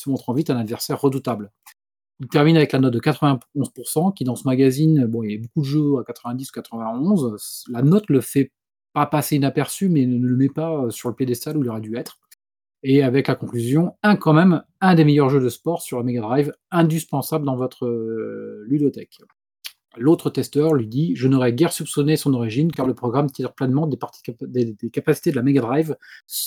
se 0.00 0.10
montrant 0.10 0.32
vite 0.32 0.50
un 0.50 0.56
adversaire 0.56 1.00
redoutable. 1.00 1.52
Il 2.20 2.28
termine 2.28 2.56
avec 2.56 2.72
la 2.72 2.80
note 2.80 2.92
de 2.92 3.00
91%, 3.00 4.14
qui 4.14 4.24
dans 4.24 4.36
ce 4.36 4.46
magazine, 4.46 5.06
bon, 5.06 5.22
il 5.22 5.32
y 5.32 5.34
a 5.34 5.38
beaucoup 5.38 5.60
de 5.60 5.66
jeux 5.66 5.98
à 5.98 6.04
90 6.04 6.50
91. 6.50 7.64
La 7.70 7.82
note 7.82 8.04
le 8.08 8.20
fait 8.20 8.52
pas 8.92 9.06
passer 9.06 9.36
inaperçu, 9.36 9.88
mais 9.88 10.04
ne 10.04 10.26
le 10.26 10.36
met 10.36 10.48
pas 10.48 10.84
euh, 10.84 10.90
sur 10.90 11.08
le 11.08 11.14
pédestal 11.14 11.56
où 11.56 11.62
il 11.62 11.68
aurait 11.68 11.80
dû 11.80 11.96
être. 11.96 12.18
et 12.82 13.02
avec 13.02 13.28
la 13.28 13.34
conclusion, 13.34 13.94
un 14.02 14.16
quand 14.16 14.32
même, 14.32 14.62
un 14.80 14.94
des 14.94 15.04
meilleurs 15.04 15.28
jeux 15.28 15.40
de 15.40 15.48
sport 15.48 15.82
sur 15.82 15.98
la 15.98 16.04
Mega 16.04 16.22
Drive, 16.22 16.52
indispensable 16.70 17.44
dans 17.44 17.56
votre 17.56 17.86
euh, 17.86 18.64
ludothèque. 18.66 19.18
L'autre 19.96 20.30
testeur 20.30 20.74
lui 20.74 20.86
dit 20.86 21.14
Je 21.16 21.28
n'aurais 21.28 21.52
guère 21.52 21.72
soupçonné 21.72 22.16
son 22.16 22.32
origine 22.34 22.70
car 22.70 22.86
le 22.86 22.94
programme 22.94 23.30
tire 23.30 23.52
pleinement 23.52 23.86
des, 23.86 23.98
des, 24.64 24.90
capacités 24.90 25.30
de 25.30 25.36
la 25.36 25.42
Mega 25.42 25.60
Drive, 25.60 25.96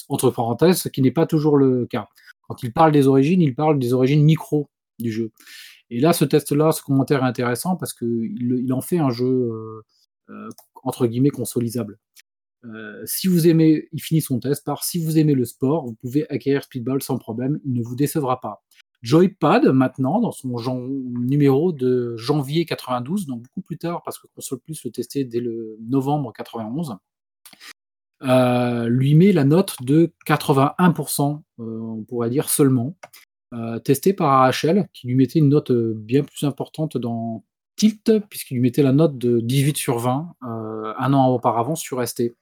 entre 0.10 0.32
parenthèses, 0.32 0.82
ce 0.82 0.90
qui 0.90 1.02
n'est 1.02 1.12
pas 1.12 1.26
toujours 1.28 1.58
le 1.58 1.86
cas. 1.86 2.08
Quand 2.48 2.64
il 2.64 2.74
parle 2.74 2.92
des 2.92 3.08
origines, 3.08 3.42
il 3.42 3.56
parle 3.56 3.80
des 3.80 3.94
origines 3.94 4.24
micro 4.24 4.70
du 5.00 5.12
jeu. 5.12 5.32
Et 5.90 6.00
là, 6.00 6.14
ce 6.14 6.26
test-là, 6.26 6.72
ce 6.72 6.82
commentaire 6.82 7.24
est 7.24 7.28
intéressant 7.28 7.76
parce 7.76 7.94
qu'il 7.94 8.62
il 8.64 8.74
en 8.74 8.82
fait 8.82 9.00
un 9.00 9.10
jeu 9.10 9.26
euh, 9.26 9.82
euh, 10.30 10.50
entre 10.84 11.08
guillemets 11.08 11.30
consolisable. 11.30 12.00
Euh, 12.66 13.02
si 13.06 13.28
vous 13.28 13.48
aimez, 13.48 13.90
il 13.92 14.02
finit 14.02 14.22
son 14.22 14.40
test 14.40 14.64
par 14.66 14.84
si 14.84 15.04
vous 15.04 15.18
aimez 15.18 15.34
le 15.34 15.46
sport, 15.46 15.86
vous 15.86 15.96
pouvez 15.96 16.30
acquérir 16.30 16.64
Speedball 16.64 17.02
sans 17.02 17.18
problème, 17.18 17.60
il 17.66 17.74
ne 17.74 17.84
vous 17.84 17.96
décevra 17.96 18.40
pas. 18.40 18.64
Joypad, 19.02 19.66
maintenant, 19.66 20.22
dans 20.22 20.32
son 20.32 20.56
numéro 21.20 21.74
de 21.74 22.16
janvier 22.16 22.66
92, 22.66 23.26
donc 23.28 23.42
beaucoup 23.42 23.62
plus 23.62 23.78
tard, 23.78 24.02
parce 24.04 24.18
que 24.18 24.28
Console 24.34 24.60
Plus 24.60 24.82
le 24.86 24.92
testait 24.92 25.26
dès 25.26 25.42
le 25.42 25.78
novembre 25.82 26.32
91, 26.32 26.96
euh, 28.24 28.88
lui 28.88 29.16
met 29.16 29.32
la 29.32 29.44
note 29.44 29.76
de 29.82 30.12
81%, 30.28 31.42
euh, 31.60 31.64
on 31.64 32.04
pourrait 32.04 32.30
dire 32.30 32.50
seulement, 32.50 32.96
testé 33.84 34.14
par 34.14 34.42
AHL, 34.42 34.88
qui 34.94 35.06
lui 35.06 35.14
mettait 35.14 35.38
une 35.38 35.50
note 35.50 35.72
bien 35.72 36.24
plus 36.24 36.44
importante 36.44 36.98
dans 36.98 37.44
Tilt, 37.76 38.20
puisqu'il 38.28 38.56
lui 38.56 38.62
mettait 38.62 38.82
la 38.82 38.94
note 38.94 39.20
de 39.20 39.42
18 39.42 39.78
sur 39.78 40.00
20 40.00 40.34
un 40.42 41.14
an 41.14 41.28
auparavant 41.28 41.76
sur 41.76 42.06
ST. 42.08 42.34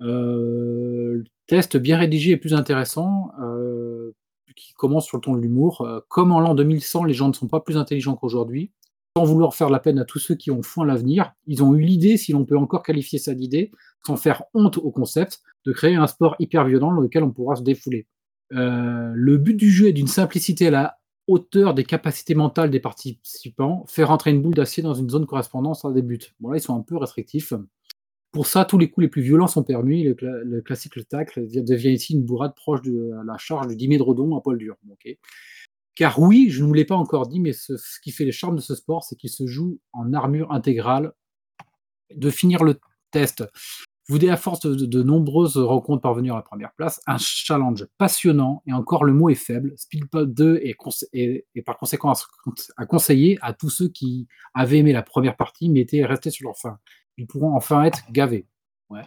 Euh, 0.00 1.14
le 1.14 1.24
test 1.46 1.76
bien 1.76 1.98
rédigé 1.98 2.32
et 2.32 2.36
plus 2.36 2.54
intéressant, 2.54 3.30
euh, 3.40 4.12
qui 4.56 4.72
commence 4.74 5.06
sur 5.06 5.16
le 5.16 5.22
ton 5.22 5.34
de 5.34 5.40
l'humour. 5.40 5.82
Euh, 5.82 6.00
comme 6.08 6.32
en 6.32 6.40
l'an 6.40 6.54
2100, 6.54 7.04
les 7.04 7.14
gens 7.14 7.28
ne 7.28 7.32
sont 7.32 7.48
pas 7.48 7.60
plus 7.60 7.76
intelligents 7.76 8.16
qu'aujourd'hui, 8.16 8.70
sans 9.18 9.24
vouloir 9.24 9.52
faire 9.52 9.68
la 9.68 9.80
peine 9.80 9.98
à 9.98 10.04
tous 10.04 10.20
ceux 10.20 10.36
qui 10.36 10.52
ont 10.52 10.62
foi 10.62 10.84
à 10.84 10.86
l'avenir, 10.86 11.32
ils 11.48 11.64
ont 11.64 11.74
eu 11.74 11.80
l'idée, 11.80 12.16
si 12.16 12.30
l'on 12.30 12.44
peut 12.44 12.56
encore 12.56 12.84
qualifier 12.84 13.18
ça 13.18 13.34
d'idée, 13.34 13.72
sans 14.06 14.16
faire 14.16 14.44
honte 14.54 14.78
au 14.78 14.92
concept, 14.92 15.40
de 15.66 15.72
créer 15.72 15.96
un 15.96 16.06
sport 16.06 16.36
hyper 16.38 16.64
violent 16.64 16.94
dans 16.94 17.00
lequel 17.00 17.24
on 17.24 17.32
pourra 17.32 17.56
se 17.56 17.64
défouler. 17.64 18.06
le 18.50 19.36
but 19.38 19.56
du 19.56 19.72
jeu 19.72 19.88
est 19.88 19.92
d'une 19.92 20.06
simplicité 20.06 20.68
à 20.68 20.70
la 20.70 20.98
hauteur 21.26 21.74
des 21.74 21.82
capacités 21.82 22.36
mentales 22.36 22.70
des 22.70 22.78
participants, 22.78 23.84
faire 23.88 24.06
rentrer 24.06 24.30
une 24.30 24.40
boule 24.40 24.54
d'acier 24.54 24.84
dans 24.84 24.94
une 24.94 25.10
zone 25.10 25.26
correspondant 25.26 25.72
à 25.72 25.92
des 25.92 26.02
buts. 26.02 26.20
Bon 26.38 26.50
là, 26.50 26.58
ils 26.58 26.62
sont 26.62 26.76
un 26.76 26.82
peu 26.82 26.96
restrictifs. 26.96 27.52
Pour 28.30 28.46
ça, 28.46 28.64
tous 28.64 28.78
les 28.78 28.88
coups 28.88 29.02
les 29.02 29.08
plus 29.08 29.22
violents 29.22 29.48
sont 29.48 29.64
permis. 29.64 30.04
Le, 30.04 30.60
classique 30.60 30.94
le 30.94 31.02
tacle 31.02 31.44
devient 31.64 31.90
ici 31.90 32.12
une 32.12 32.22
bourrade 32.22 32.54
proche 32.54 32.82
de 32.82 33.10
la 33.26 33.36
charge 33.36 33.66
du 33.66 33.74
Dimédrodon 33.74 34.36
à 34.36 34.40
poil 34.40 34.58
dur. 34.58 34.76
Car 35.98 36.20
oui, 36.20 36.46
je 36.48 36.62
ne 36.62 36.68
vous 36.68 36.74
l'ai 36.74 36.84
pas 36.84 36.94
encore 36.94 37.26
dit, 37.26 37.40
mais 37.40 37.52
ce, 37.52 37.74
qui 38.04 38.12
fait 38.12 38.24
le 38.24 38.30
charme 38.30 38.54
de 38.54 38.60
ce 38.60 38.76
sport, 38.76 39.02
c'est 39.02 39.16
qu'il 39.16 39.30
se 39.30 39.48
joue 39.48 39.80
en 39.92 40.12
armure 40.12 40.52
intégrale. 40.52 41.12
De 42.14 42.30
finir 42.30 42.62
le 42.62 42.78
test, 43.10 43.42
vous 44.08 44.20
donnez 44.20 44.30
à 44.30 44.36
force 44.36 44.60
de, 44.60 45.02
nombreuses 45.02 45.56
rencontres 45.56 46.00
parvenir 46.00 46.34
à 46.34 46.36
la 46.36 46.44
première 46.44 46.72
place, 46.74 47.00
un 47.08 47.18
challenge 47.18 47.84
passionnant, 47.98 48.62
et 48.68 48.72
encore 48.72 49.02
le 49.02 49.12
mot 49.12 49.28
est 49.28 49.34
faible. 49.34 49.74
Speedball 49.76 50.32
2 50.32 50.60
est, 50.62 51.56
par 51.66 51.78
conséquent 51.78 52.12
à, 52.76 52.86
conseiller 52.86 53.36
à 53.42 53.52
tous 53.52 53.70
ceux 53.70 53.88
qui 53.88 54.28
avaient 54.54 54.78
aimé 54.78 54.92
la 54.92 55.02
première 55.02 55.36
partie 55.36 55.68
mais 55.68 55.80
étaient 55.80 56.04
restés 56.04 56.30
sur 56.30 56.46
leur 56.46 56.56
fin 56.56 56.78
ils 57.16 57.26
pourront 57.26 57.56
enfin 57.56 57.82
être 57.82 58.04
gavés. 58.12 58.46
Ouais. 58.88 59.02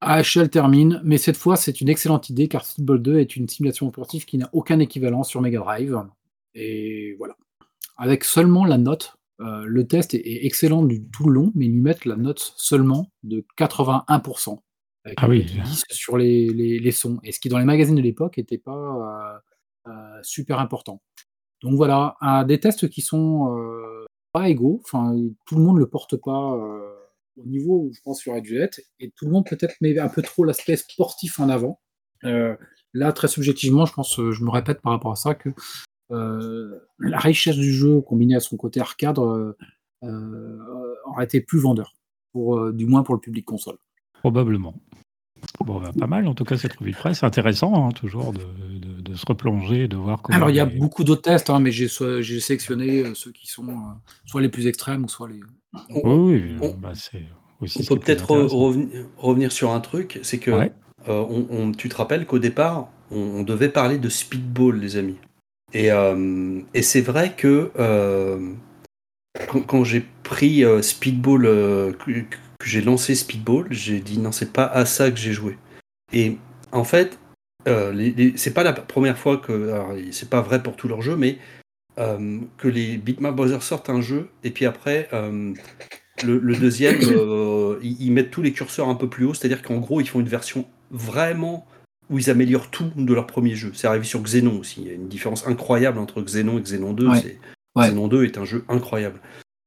AHL 0.00 0.48
termine, 0.48 1.00
mais 1.02 1.18
cette 1.18 1.36
fois 1.36 1.56
c'est 1.56 1.80
une 1.80 1.88
excellente 1.88 2.30
idée 2.30 2.46
car 2.46 2.64
Football 2.64 3.02
2 3.02 3.18
est 3.18 3.34
une 3.34 3.48
simulation 3.48 3.88
sportive 3.88 4.24
qui 4.24 4.38
n'a 4.38 4.48
aucun 4.52 4.78
équivalent 4.78 5.24
sur 5.24 5.40
Mega 5.40 5.58
Drive. 5.58 6.06
Et 6.56 7.14
voilà. 7.18 7.36
Avec 7.98 8.24
seulement 8.24 8.64
la 8.64 8.78
note, 8.78 9.16
euh, 9.40 9.64
le 9.66 9.86
test 9.86 10.14
est, 10.14 10.46
excellent 10.46 10.82
du 10.82 11.04
tout 11.10 11.28
le 11.28 11.34
long, 11.34 11.52
mais 11.54 11.66
ils 11.66 11.72
lui 11.72 11.80
mettent 11.80 12.06
la 12.06 12.16
note 12.16 12.54
seulement 12.56 13.12
de 13.22 13.44
81%. 13.58 14.58
ah 15.16 15.28
oui. 15.28 15.46
sur 15.90 16.16
les, 16.16 16.90
sons. 16.90 17.20
Et 17.22 17.32
ce 17.32 17.38
qui 17.38 17.48
dans 17.48 17.58
les 17.58 17.64
magazines 17.64 17.94
de 17.94 18.00
l'époque 18.00 18.38
n'était 18.38 18.58
pas 18.58 19.40
euh, 19.86 19.90
euh, 19.90 20.20
super 20.22 20.58
important. 20.58 21.02
Donc 21.62 21.74
voilà, 21.74 22.16
des 22.46 22.60
tests 22.60 22.88
qui 22.88 23.00
sont 23.00 23.54
pas 24.32 24.48
égaux. 24.48 24.80
Enfin, 24.84 25.14
tout 25.46 25.56
le 25.56 25.62
monde 25.62 25.76
ne 25.76 25.80
le 25.80 25.88
porte 25.88 26.16
pas 26.16 26.52
au 27.36 27.46
niveau 27.46 27.84
où 27.84 27.92
je 27.94 28.00
pense 28.02 28.22
qu'il 28.22 28.30
aurait 28.32 28.42
dû 28.42 28.58
être. 28.58 28.80
Et 29.00 29.10
tout 29.16 29.24
le 29.24 29.32
monde 29.32 29.46
peut-être 29.46 29.74
met 29.80 29.98
un 29.98 30.08
peu 30.08 30.22
trop 30.22 30.44
l'aspect 30.44 30.76
sportif 30.76 31.40
en 31.40 31.48
avant. 31.48 31.80
Là, 32.22 33.12
très 33.12 33.28
subjectivement, 33.28 33.86
je 33.86 33.94
pense, 33.94 34.16
je 34.16 34.44
me 34.44 34.50
répète 34.50 34.82
par 34.82 34.92
rapport 34.92 35.12
à 35.12 35.16
ça, 35.16 35.34
que 35.34 35.50
la 36.10 37.18
richesse 37.18 37.56
du 37.56 37.72
jeu 37.72 38.00
combinée 38.00 38.36
à 38.36 38.40
son 38.40 38.56
côté 38.56 38.80
arcade 38.80 39.18
aurait 39.18 39.54
été 41.24 41.40
plus 41.40 41.58
vendeur, 41.58 41.94
pour, 42.32 42.72
du 42.72 42.86
moins 42.86 43.02
pour 43.02 43.14
le 43.14 43.20
public 43.20 43.44
console. 43.44 43.76
Probablement. 44.20 44.74
Bon, 45.64 45.80
bah, 45.80 45.90
pas 45.96 46.06
mal 46.06 46.26
en 46.26 46.34
tout 46.34 46.44
cas 46.44 46.56
cette 46.56 46.74
revue 46.76 46.92
de 46.92 46.96
presse. 46.96 47.20
C'est 47.20 47.26
intéressant 47.26 47.86
hein, 47.86 47.92
toujours 47.92 48.32
de, 48.32 49.14
se 49.14 49.24
replonger, 49.26 49.86
de 49.86 49.96
voir 49.96 50.22
comment. 50.22 50.36
Alors 50.36 50.50
il 50.50 50.56
y 50.56 50.60
a 50.60 50.66
beaucoup 50.66 51.04
d'autres 51.04 51.22
tests, 51.22 51.50
hein, 51.50 51.60
mais 51.60 51.70
j'ai 51.70 51.88
sélectionné 51.88 53.14
ceux 53.14 53.32
qui 53.32 53.46
sont 53.46 53.66
soit 54.24 54.40
les 54.40 54.48
plus 54.48 54.66
extrêmes 54.66 55.04
ou 55.04 55.08
soit 55.08 55.28
les, 55.28 55.40
oui, 55.90 56.56
bah, 56.78 56.92
c'est 56.94 57.24
aussi 57.60 57.80
on 57.80 57.94
peut 57.94 58.00
peut-être 58.00 58.30
revenir 59.16 59.52
sur 59.52 59.72
un 59.72 59.80
truc, 59.80 60.20
c'est 60.22 60.38
que 60.38 60.50
euh, 61.08 61.24
on, 61.50 61.72
tu 61.72 61.88
te 61.88 61.96
rappelles 61.96 62.26
qu'au 62.26 62.38
départ, 62.38 62.88
on, 63.10 63.42
devait 63.42 63.68
parler 63.68 63.98
de 63.98 64.08
speedball, 64.08 64.78
les 64.78 64.96
amis. 64.96 65.16
Et, 65.72 65.90
euh, 65.90 66.60
et 66.74 66.82
c'est 66.82 67.00
vrai 67.00 67.34
que 67.36 67.70
euh, 67.78 68.52
quand, 69.66 69.84
j'ai 69.84 70.04
pris 70.22 70.64
speedball, 70.82 71.42
que, 71.42 72.24
j'ai 72.64 72.80
lancé 72.80 73.14
speedball, 73.14 73.66
j'ai 73.70 74.00
dit 74.00 74.18
non, 74.18 74.32
c'est 74.32 74.52
pas 74.52 74.66
à 74.66 74.86
ça 74.86 75.10
que 75.10 75.16
j'ai 75.18 75.32
joué. 75.32 75.58
Et 76.12 76.38
en 76.72 76.84
fait, 76.84 77.18
c'est 77.64 78.54
pas 78.54 78.62
la 78.62 78.72
première 78.72 79.18
fois 79.18 79.38
que, 79.38 79.74
c'est 80.12 80.30
pas 80.30 80.40
vrai 80.40 80.62
pour 80.62 80.76
tous 80.76 80.88
leurs 80.88 81.02
jeux, 81.02 81.16
mais 81.16 81.38
euh, 81.98 82.40
que 82.58 82.68
les 82.68 82.98
Bitmap 82.98 83.34
Brothers 83.34 83.62
sortent 83.62 83.88
un 83.88 84.02
jeu, 84.02 84.28
et 84.44 84.50
puis 84.50 84.66
après, 84.66 85.08
euh, 85.14 85.54
le, 86.24 86.54
deuxième, 86.54 86.98
euh, 87.02 87.78
ils, 87.82 88.12
mettent 88.12 88.30
tous 88.30 88.42
les 88.42 88.52
curseurs 88.52 88.88
un 88.88 88.94
peu 88.94 89.08
plus 89.08 89.24
haut, 89.24 89.32
c'est-à-dire 89.32 89.62
qu'en 89.62 89.78
gros, 89.78 90.02
ils 90.02 90.08
font 90.08 90.20
une 90.20 90.28
version 90.28 90.66
vraiment 90.90 91.66
où 92.10 92.18
ils 92.18 92.30
améliorent 92.30 92.70
tout 92.70 92.90
de 92.94 93.14
leur 93.14 93.26
premier 93.26 93.54
jeu. 93.54 93.72
C'est 93.74 93.86
arrivé 93.86 94.04
sur 94.04 94.22
Xenon 94.22 94.58
aussi. 94.58 94.82
Il 94.82 94.86
y 94.86 94.90
a 94.90 94.94
une 94.94 95.08
différence 95.08 95.46
incroyable 95.46 95.98
entre 95.98 96.22
Xenon 96.22 96.58
et 96.58 96.62
Xenon 96.62 96.92
2. 96.92 97.08
Xenon 97.78 98.08
2 98.08 98.24
est 98.24 98.38
un 98.38 98.44
jeu 98.44 98.64
incroyable. 98.68 99.20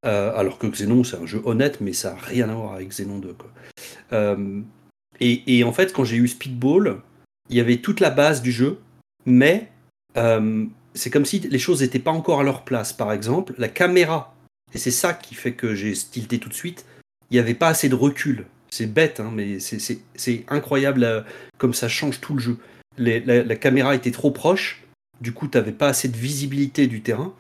alors 0.04 0.58
que 0.58 0.68
Xenon, 0.68 1.04
c'est 1.04 1.18
un 1.18 1.26
jeu 1.26 1.42
honnête, 1.46 1.82
mais 1.82 1.94
ça 1.94 2.12
n'a 2.12 2.20
rien 2.20 2.50
à 2.50 2.56
voir 2.56 2.74
avec 2.74 2.90
Xenon 2.90 3.20
2. 3.20 3.34
Quoi. 3.34 4.38
Et, 5.20 5.58
et, 5.60 5.64
en 5.66 5.74
fait, 5.74 5.92
quand 5.92 6.06
j'ai 6.06 6.16
eu 6.16 6.28
Speedball, 6.28 7.02
il 7.50 7.58
y 7.58 7.60
avait 7.60 7.78
toute 7.78 8.00
la 8.00 8.10
base 8.10 8.42
du 8.42 8.52
jeu, 8.52 8.80
mais 9.26 9.70
c'est 10.94 11.10
comme 11.10 11.26
si 11.26 11.40
les 11.40 11.60
choses 11.60 11.82
n'étaient 11.82 12.00
pas 12.00 12.12
encore 12.12 12.40
à 12.40 12.44
leur 12.44 12.64
place. 12.64 12.94
Par 12.94 13.12
exemple, 13.12 13.54
la 13.58 13.68
caméra, 13.68 14.36
et 14.74 14.78
c'est 14.78 14.92
ça 14.92 15.14
qui 15.14 15.36
fait 15.36 15.54
que 15.54 15.76
j'ai 15.76 15.96
stilté 15.96 16.40
tout 16.40 16.50
de 16.50 16.54
suite, 16.54 16.86
il 17.30 17.36
n'y 17.36 17.40
avait 17.40 17.54
pas 17.54 17.70
assez 17.70 17.90
de 17.90 17.96
recul. 17.96 18.46
C'est 18.72 18.92
bête, 18.92 19.20
hein, 19.20 19.32
mais 19.34 19.60
c'est 19.60 20.46
incroyable 20.48 21.04
euh, 21.04 21.22
comme 21.58 21.74
ça 21.74 21.88
change 21.88 22.22
tout 22.22 22.34
le 22.34 22.40
jeu. 22.40 22.58
la, 22.98 23.56
caméra 23.56 23.96
était 23.96 24.12
trop 24.12 24.32
proche, 24.32 24.84
du 25.22 25.34
coup, 25.34 25.48
tu 25.48 25.58
n'avais 25.58 25.72
pas 25.72 25.88
assez 25.88 26.08
de 26.08 26.18
visibilité 26.18 26.88
du 26.88 27.02
terrain, 27.02 27.34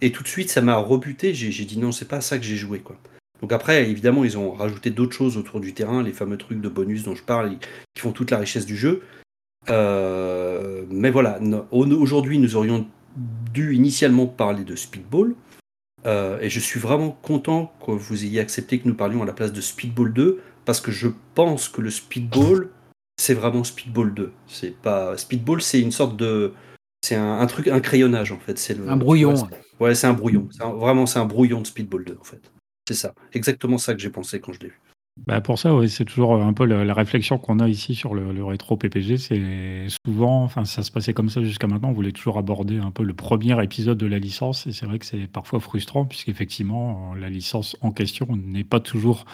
et 0.00 0.12
tout 0.12 0.22
de 0.22 0.28
suite, 0.28 0.50
ça 0.50 0.60
m'a 0.60 0.76
rebuté. 0.76 1.34
J'ai 1.34 1.64
dit 1.64 1.78
non, 1.78 1.92
c'est 1.92 2.08
pas 2.08 2.20
ça 2.20 2.38
que 2.38 2.44
j'ai 2.44 2.56
joué. 2.56 2.78
quoi. 2.78 2.96
Donc 3.40 3.52
après, 3.52 3.88
évidemment, 3.88 4.24
ils 4.24 4.38
ont 4.38 4.52
rajouté 4.52 4.90
d'autres 4.90 5.14
choses 5.14 5.36
autour 5.36 5.60
du 5.60 5.74
terrain, 5.74 6.02
les 6.02 6.12
fameux 6.12 6.38
trucs 6.38 6.60
de 6.60 6.68
bonus 6.68 7.04
dont 7.04 7.14
je 7.14 7.22
parle, 7.22 7.56
qui 7.94 8.00
font 8.00 8.12
toute 8.12 8.30
la 8.30 8.38
richesse 8.38 8.66
du 8.66 8.76
jeu. 8.76 9.02
Euh, 9.68 10.84
mais 10.90 11.10
voilà, 11.10 11.38
aujourd'hui, 11.70 12.38
nous 12.38 12.56
aurions 12.56 12.86
dû 13.52 13.74
initialement 13.74 14.26
parler 14.26 14.64
de 14.64 14.76
Speedball. 14.76 15.34
Euh, 16.06 16.38
et 16.40 16.48
je 16.48 16.60
suis 16.60 16.78
vraiment 16.78 17.10
content 17.10 17.72
que 17.84 17.90
vous 17.90 18.24
ayez 18.24 18.40
accepté 18.40 18.78
que 18.78 18.86
nous 18.86 18.94
parlions 18.94 19.22
à 19.22 19.26
la 19.26 19.32
place 19.32 19.52
de 19.52 19.60
Speedball 19.60 20.12
2, 20.12 20.40
parce 20.68 20.82
que 20.82 20.92
je 20.92 21.08
pense 21.34 21.70
que 21.70 21.80
le 21.80 21.88
Speedball, 21.88 22.68
c'est 23.16 23.32
vraiment 23.32 23.64
Speedball 23.64 24.12
2. 24.12 24.32
C'est 24.46 24.76
pas 24.76 25.16
Speedball, 25.16 25.62
c'est 25.62 25.80
une 25.80 25.92
sorte 25.92 26.18
de, 26.18 26.52
c'est 27.02 27.14
un, 27.14 27.46
truc, 27.46 27.68
un 27.68 27.80
crayonnage 27.80 28.32
en 28.32 28.38
fait. 28.38 28.58
C'est 28.58 28.76
un 28.86 28.98
brouillon. 28.98 29.32
Ouais, 29.80 29.94
c'est 29.94 30.08
un 30.08 30.12
brouillon. 30.12 30.46
vraiment, 30.60 31.06
c'est 31.06 31.20
un 31.20 31.24
brouillon 31.24 31.62
de 31.62 31.66
Speedball 31.66 32.04
2 32.04 32.18
en 32.20 32.22
fait. 32.22 32.52
C'est 32.86 32.96
ça, 32.96 33.14
exactement 33.32 33.78
ça 33.78 33.94
que 33.94 34.00
j'ai 34.00 34.10
pensé 34.10 34.40
quand 34.40 34.52
je 34.52 34.60
l'ai 34.60 34.66
vu. 34.66 34.78
Bah 35.26 35.40
pour 35.40 35.58
ça, 35.58 35.74
oui, 35.74 35.88
c'est 35.88 36.04
toujours 36.04 36.34
un 36.34 36.52
peu 36.52 36.66
la, 36.66 36.94
réflexion 36.94 37.38
qu'on 37.38 37.60
a 37.60 37.68
ici 37.68 37.94
sur 37.94 38.14
le, 38.14 38.44
rétro 38.44 38.76
PPG. 38.76 39.16
C'est 39.16 39.86
souvent, 40.06 40.44
enfin, 40.44 40.66
ça 40.66 40.82
se 40.82 40.92
passait 40.92 41.14
comme 41.14 41.30
ça 41.30 41.42
jusqu'à 41.42 41.66
maintenant. 41.66 41.88
On 41.88 41.92
voulait 41.92 42.12
toujours 42.12 42.36
aborder 42.36 42.76
un 42.76 42.90
peu 42.90 43.04
le 43.04 43.14
premier 43.14 43.60
épisode 43.64 43.96
de 43.96 44.06
la 44.06 44.18
licence, 44.18 44.66
et 44.66 44.72
c'est 44.72 44.84
vrai 44.84 44.98
que 44.98 45.06
c'est 45.06 45.26
parfois 45.26 45.60
frustrant 45.60 46.04
puisqu'effectivement, 46.04 47.14
la 47.14 47.30
licence 47.30 47.74
en 47.80 47.90
question 47.90 48.28
n'est 48.36 48.64
pas 48.64 48.80
toujours 48.80 49.24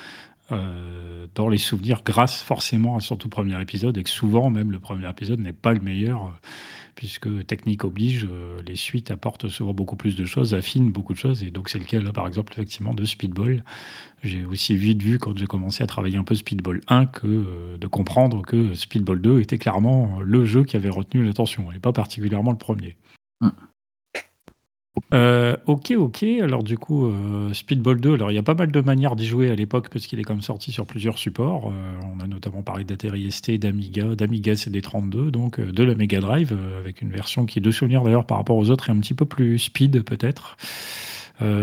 dans 0.50 1.48
les 1.48 1.58
souvenirs 1.58 2.02
grâce 2.04 2.42
forcément 2.42 2.96
à 2.96 3.00
son 3.00 3.16
tout 3.16 3.28
premier 3.28 3.60
épisode 3.60 3.96
et 3.96 4.02
que 4.02 4.10
souvent 4.10 4.50
même 4.50 4.70
le 4.70 4.78
premier 4.78 5.08
épisode 5.08 5.40
n'est 5.40 5.54
pas 5.54 5.72
le 5.72 5.80
meilleur 5.80 6.32
puisque 6.94 7.46
technique 7.46 7.84
oblige, 7.84 8.26
euh, 8.30 8.60
les 8.66 8.76
suites 8.76 9.10
apportent 9.10 9.48
souvent 9.48 9.74
beaucoup 9.74 9.96
plus 9.96 10.16
de 10.16 10.24
choses, 10.24 10.54
affinent 10.54 10.92
beaucoup 10.92 11.12
de 11.12 11.18
choses, 11.18 11.42
et 11.42 11.50
donc 11.50 11.68
c'est 11.68 11.78
le 11.78 11.84
cas 11.84 12.00
là 12.00 12.12
par 12.12 12.26
exemple 12.26 12.52
effectivement 12.52 12.94
de 12.94 13.04
Speedball. 13.04 13.64
J'ai 14.22 14.44
aussi 14.44 14.76
vite 14.76 15.02
vu 15.02 15.18
quand 15.18 15.36
j'ai 15.36 15.46
commencé 15.46 15.82
à 15.82 15.86
travailler 15.86 16.16
un 16.16 16.24
peu 16.24 16.34
Speedball 16.34 16.80
1 16.88 17.06
que 17.06 17.26
euh, 17.26 17.76
de 17.78 17.86
comprendre 17.86 18.42
que 18.42 18.74
Speedball 18.74 19.20
2 19.20 19.40
était 19.40 19.58
clairement 19.58 20.20
le 20.20 20.44
jeu 20.44 20.64
qui 20.64 20.76
avait 20.76 20.90
retenu 20.90 21.24
l'attention, 21.24 21.72
et 21.72 21.78
pas 21.78 21.92
particulièrement 21.92 22.52
le 22.52 22.58
premier. 22.58 22.96
Mm. 23.40 23.48
Euh, 25.12 25.56
ok, 25.66 25.92
ok. 25.96 26.22
Alors 26.40 26.62
du 26.62 26.78
coup, 26.78 27.06
euh, 27.06 27.52
Speedball 27.52 28.00
2, 28.00 28.14
alors 28.14 28.30
il 28.30 28.34
y 28.34 28.38
a 28.38 28.42
pas 28.44 28.54
mal 28.54 28.70
de 28.70 28.80
manières 28.80 29.16
d'y 29.16 29.26
jouer 29.26 29.50
à 29.50 29.54
l'époque 29.56 29.88
parce 29.88 30.06
qu'il 30.06 30.20
est 30.20 30.24
comme 30.24 30.40
sorti 30.40 30.70
sur 30.72 30.86
plusieurs 30.86 31.18
supports. 31.18 31.68
Euh, 31.70 32.00
on 32.16 32.20
a 32.20 32.26
notamment 32.26 32.62
parlé 32.62 32.84
d'Atari 32.84 33.30
ST, 33.30 33.58
d'Amiga, 33.58 34.14
d'Amiga 34.14 34.54
CD32, 34.54 35.30
donc 35.30 35.60
de 35.60 35.82
la 35.82 35.94
Mega 35.96 36.20
Drive, 36.20 36.56
avec 36.78 37.02
une 37.02 37.10
version 37.10 37.44
qui, 37.44 37.60
de 37.60 37.70
souvenir 37.70 38.02
d'ailleurs 38.02 38.26
par 38.26 38.38
rapport 38.38 38.56
aux 38.56 38.70
autres, 38.70 38.88
est 38.88 38.92
un 38.92 39.00
petit 39.00 39.14
peu 39.14 39.26
plus 39.26 39.58
speed 39.58 40.02
peut-être. 40.04 40.56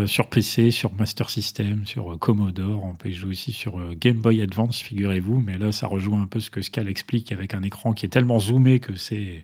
sur 0.06 0.28
PC, 0.28 0.70
sur 0.70 0.92
Master 0.92 1.30
System, 1.30 1.86
sur 1.86 2.18
Commodore, 2.18 2.84
on 2.84 2.94
peut 2.94 3.08
y 3.08 3.14
jouer 3.14 3.30
aussi 3.30 3.52
sur 3.52 3.80
Game 3.96 4.18
Boy 4.18 4.42
Advance, 4.42 4.80
figurez-vous, 4.80 5.40
mais 5.40 5.56
là 5.58 5.72
ça 5.72 5.86
rejoint 5.86 6.22
un 6.22 6.26
peu 6.26 6.40
ce 6.40 6.50
que 6.50 6.60
Scal 6.60 6.88
explique 6.88 7.32
avec 7.32 7.54
un 7.54 7.62
écran 7.62 7.94
qui 7.94 8.04
est 8.06 8.10
tellement 8.10 8.38
zoomé 8.38 8.80
que 8.80 8.94
c'est 8.96 9.42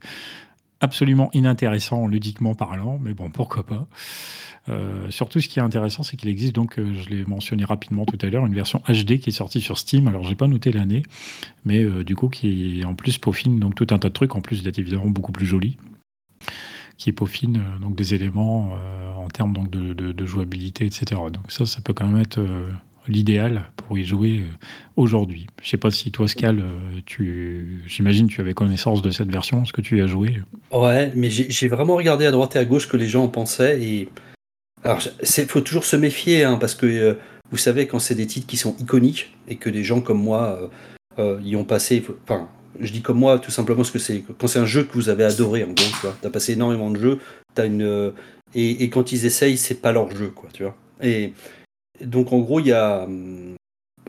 absolument 0.80 1.30
inintéressant 1.32 2.06
ludiquement 2.06 2.54
parlant, 2.54 2.98
mais 3.02 3.14
bon, 3.14 3.30
pourquoi 3.30 3.64
pas. 3.64 3.86
Euh, 4.68 5.10
surtout, 5.10 5.40
ce 5.40 5.48
qui 5.48 5.58
est 5.58 5.62
intéressant, 5.62 6.02
c'est 6.02 6.16
qu'il 6.16 6.28
existe 6.28 6.54
donc, 6.54 6.78
euh, 6.78 6.94
je 6.94 7.08
l'ai 7.08 7.24
mentionné 7.24 7.64
rapidement 7.64 8.04
tout 8.04 8.18
à 8.20 8.28
l'heure, 8.28 8.44
une 8.44 8.54
version 8.54 8.82
HD 8.88 9.18
qui 9.18 9.30
est 9.30 9.32
sortie 9.32 9.60
sur 9.60 9.78
Steam. 9.78 10.08
Alors, 10.08 10.24
j'ai 10.24 10.34
pas 10.34 10.46
noté 10.46 10.72
l'année, 10.72 11.02
mais 11.64 11.82
euh, 11.82 12.04
du 12.04 12.14
coup, 12.14 12.28
qui 12.28 12.82
en 12.84 12.94
plus 12.94 13.18
peaufine 13.18 13.58
donc 13.58 13.74
tout 13.74 13.86
un 13.90 13.98
tas 13.98 14.08
de 14.08 14.14
trucs, 14.14 14.34
en 14.34 14.40
plus 14.40 14.62
d'être 14.62 14.78
évidemment 14.78 15.08
beaucoup 15.08 15.32
plus 15.32 15.46
joli, 15.46 15.78
qui 16.96 17.12
peaufine 17.12 17.62
donc 17.80 17.96
des 17.96 18.14
éléments 18.14 18.72
en 19.16 19.28
termes 19.28 19.52
donc 19.52 19.70
de, 19.70 19.92
de, 19.94 20.26
jouabilité, 20.26 20.84
etc. 20.84 21.20
Donc 21.32 21.50
ça, 21.52 21.64
ça 21.64 21.80
peut 21.80 21.92
quand 21.92 22.08
même 22.08 22.20
être 22.20 22.40
l'idéal 23.08 23.64
pour 23.76 23.98
y 23.98 24.04
jouer 24.04 24.40
euh, 24.40 24.66
aujourd'hui. 24.96 25.46
Je 25.62 25.70
sais 25.70 25.76
pas 25.76 25.90
si 25.90 26.10
toi, 26.10 26.28
Scal, 26.28 26.60
euh, 26.60 27.00
tu, 27.06 27.82
j'imagine 27.86 28.28
tu 28.28 28.40
avais 28.40 28.54
connaissance 28.54 29.02
de 29.02 29.10
cette 29.10 29.30
version, 29.30 29.64
ce 29.64 29.72
que 29.72 29.80
tu 29.80 29.98
y 29.98 30.00
as 30.00 30.06
joué. 30.06 30.40
Ouais, 30.72 31.12
mais 31.14 31.30
j'ai 31.30 31.68
vraiment 31.68 31.96
regardé 31.96 32.26
à 32.26 32.30
droite 32.30 32.56
et 32.56 32.58
à 32.58 32.64
gauche 32.64 32.88
que 32.88 32.96
les 32.96 33.08
gens 33.08 33.24
en 33.24 33.28
pensaient. 33.28 33.80
Et 33.82 34.08
alors, 34.84 35.00
il 35.20 35.46
faut 35.46 35.60
toujours 35.60 35.84
se 35.84 35.96
méfier, 35.96 36.44
hein, 36.44 36.56
parce 36.60 36.74
que 36.74 36.86
euh, 36.86 37.14
vous 37.50 37.56
savez, 37.56 37.86
quand 37.86 37.98
c'est 37.98 38.14
des 38.14 38.26
titres 38.26 38.46
qui 38.46 38.56
sont 38.56 38.76
iconiques 38.78 39.34
et 39.48 39.56
que 39.56 39.70
des 39.70 39.84
gens 39.84 40.00
comme 40.00 40.22
moi 40.22 40.70
y 41.42 41.56
ont 41.56 41.64
passé, 41.64 42.04
enfin, 42.22 42.48
je 42.78 42.92
dis 42.92 43.00
comme 43.00 43.18
moi 43.18 43.40
tout 43.40 43.50
simplement 43.50 43.78
parce 43.78 43.90
que 43.90 43.98
c'est 43.98 44.22
quand 44.38 44.46
c'est 44.46 44.60
un 44.60 44.66
jeu 44.66 44.84
que 44.84 44.92
vous 44.92 45.08
avez 45.08 45.24
adoré, 45.24 45.64
en 45.64 45.72
gros, 45.72 45.74
tu 45.74 46.02
vois, 46.02 46.16
as 46.22 46.30
passé 46.30 46.52
énormément 46.52 46.90
de 46.90 47.00
jeux, 47.00 47.18
as 47.56 47.64
une 47.64 48.12
et, 48.54 48.84
et, 48.84 48.88
quand 48.90 49.12
ils 49.12 49.26
essayent, 49.26 49.58
c'est 49.58 49.80
pas 49.80 49.92
leur 49.92 50.10
jeu, 50.10 50.28
quoi, 50.28 50.48
tu 50.52 50.62
vois. 50.62 50.76
Et 51.02 51.32
donc 52.04 52.32
en 52.32 52.38
gros, 52.38 52.60
il 52.60 52.66
y 52.66 52.72
a. 52.72 53.02
Hum, 53.04 53.56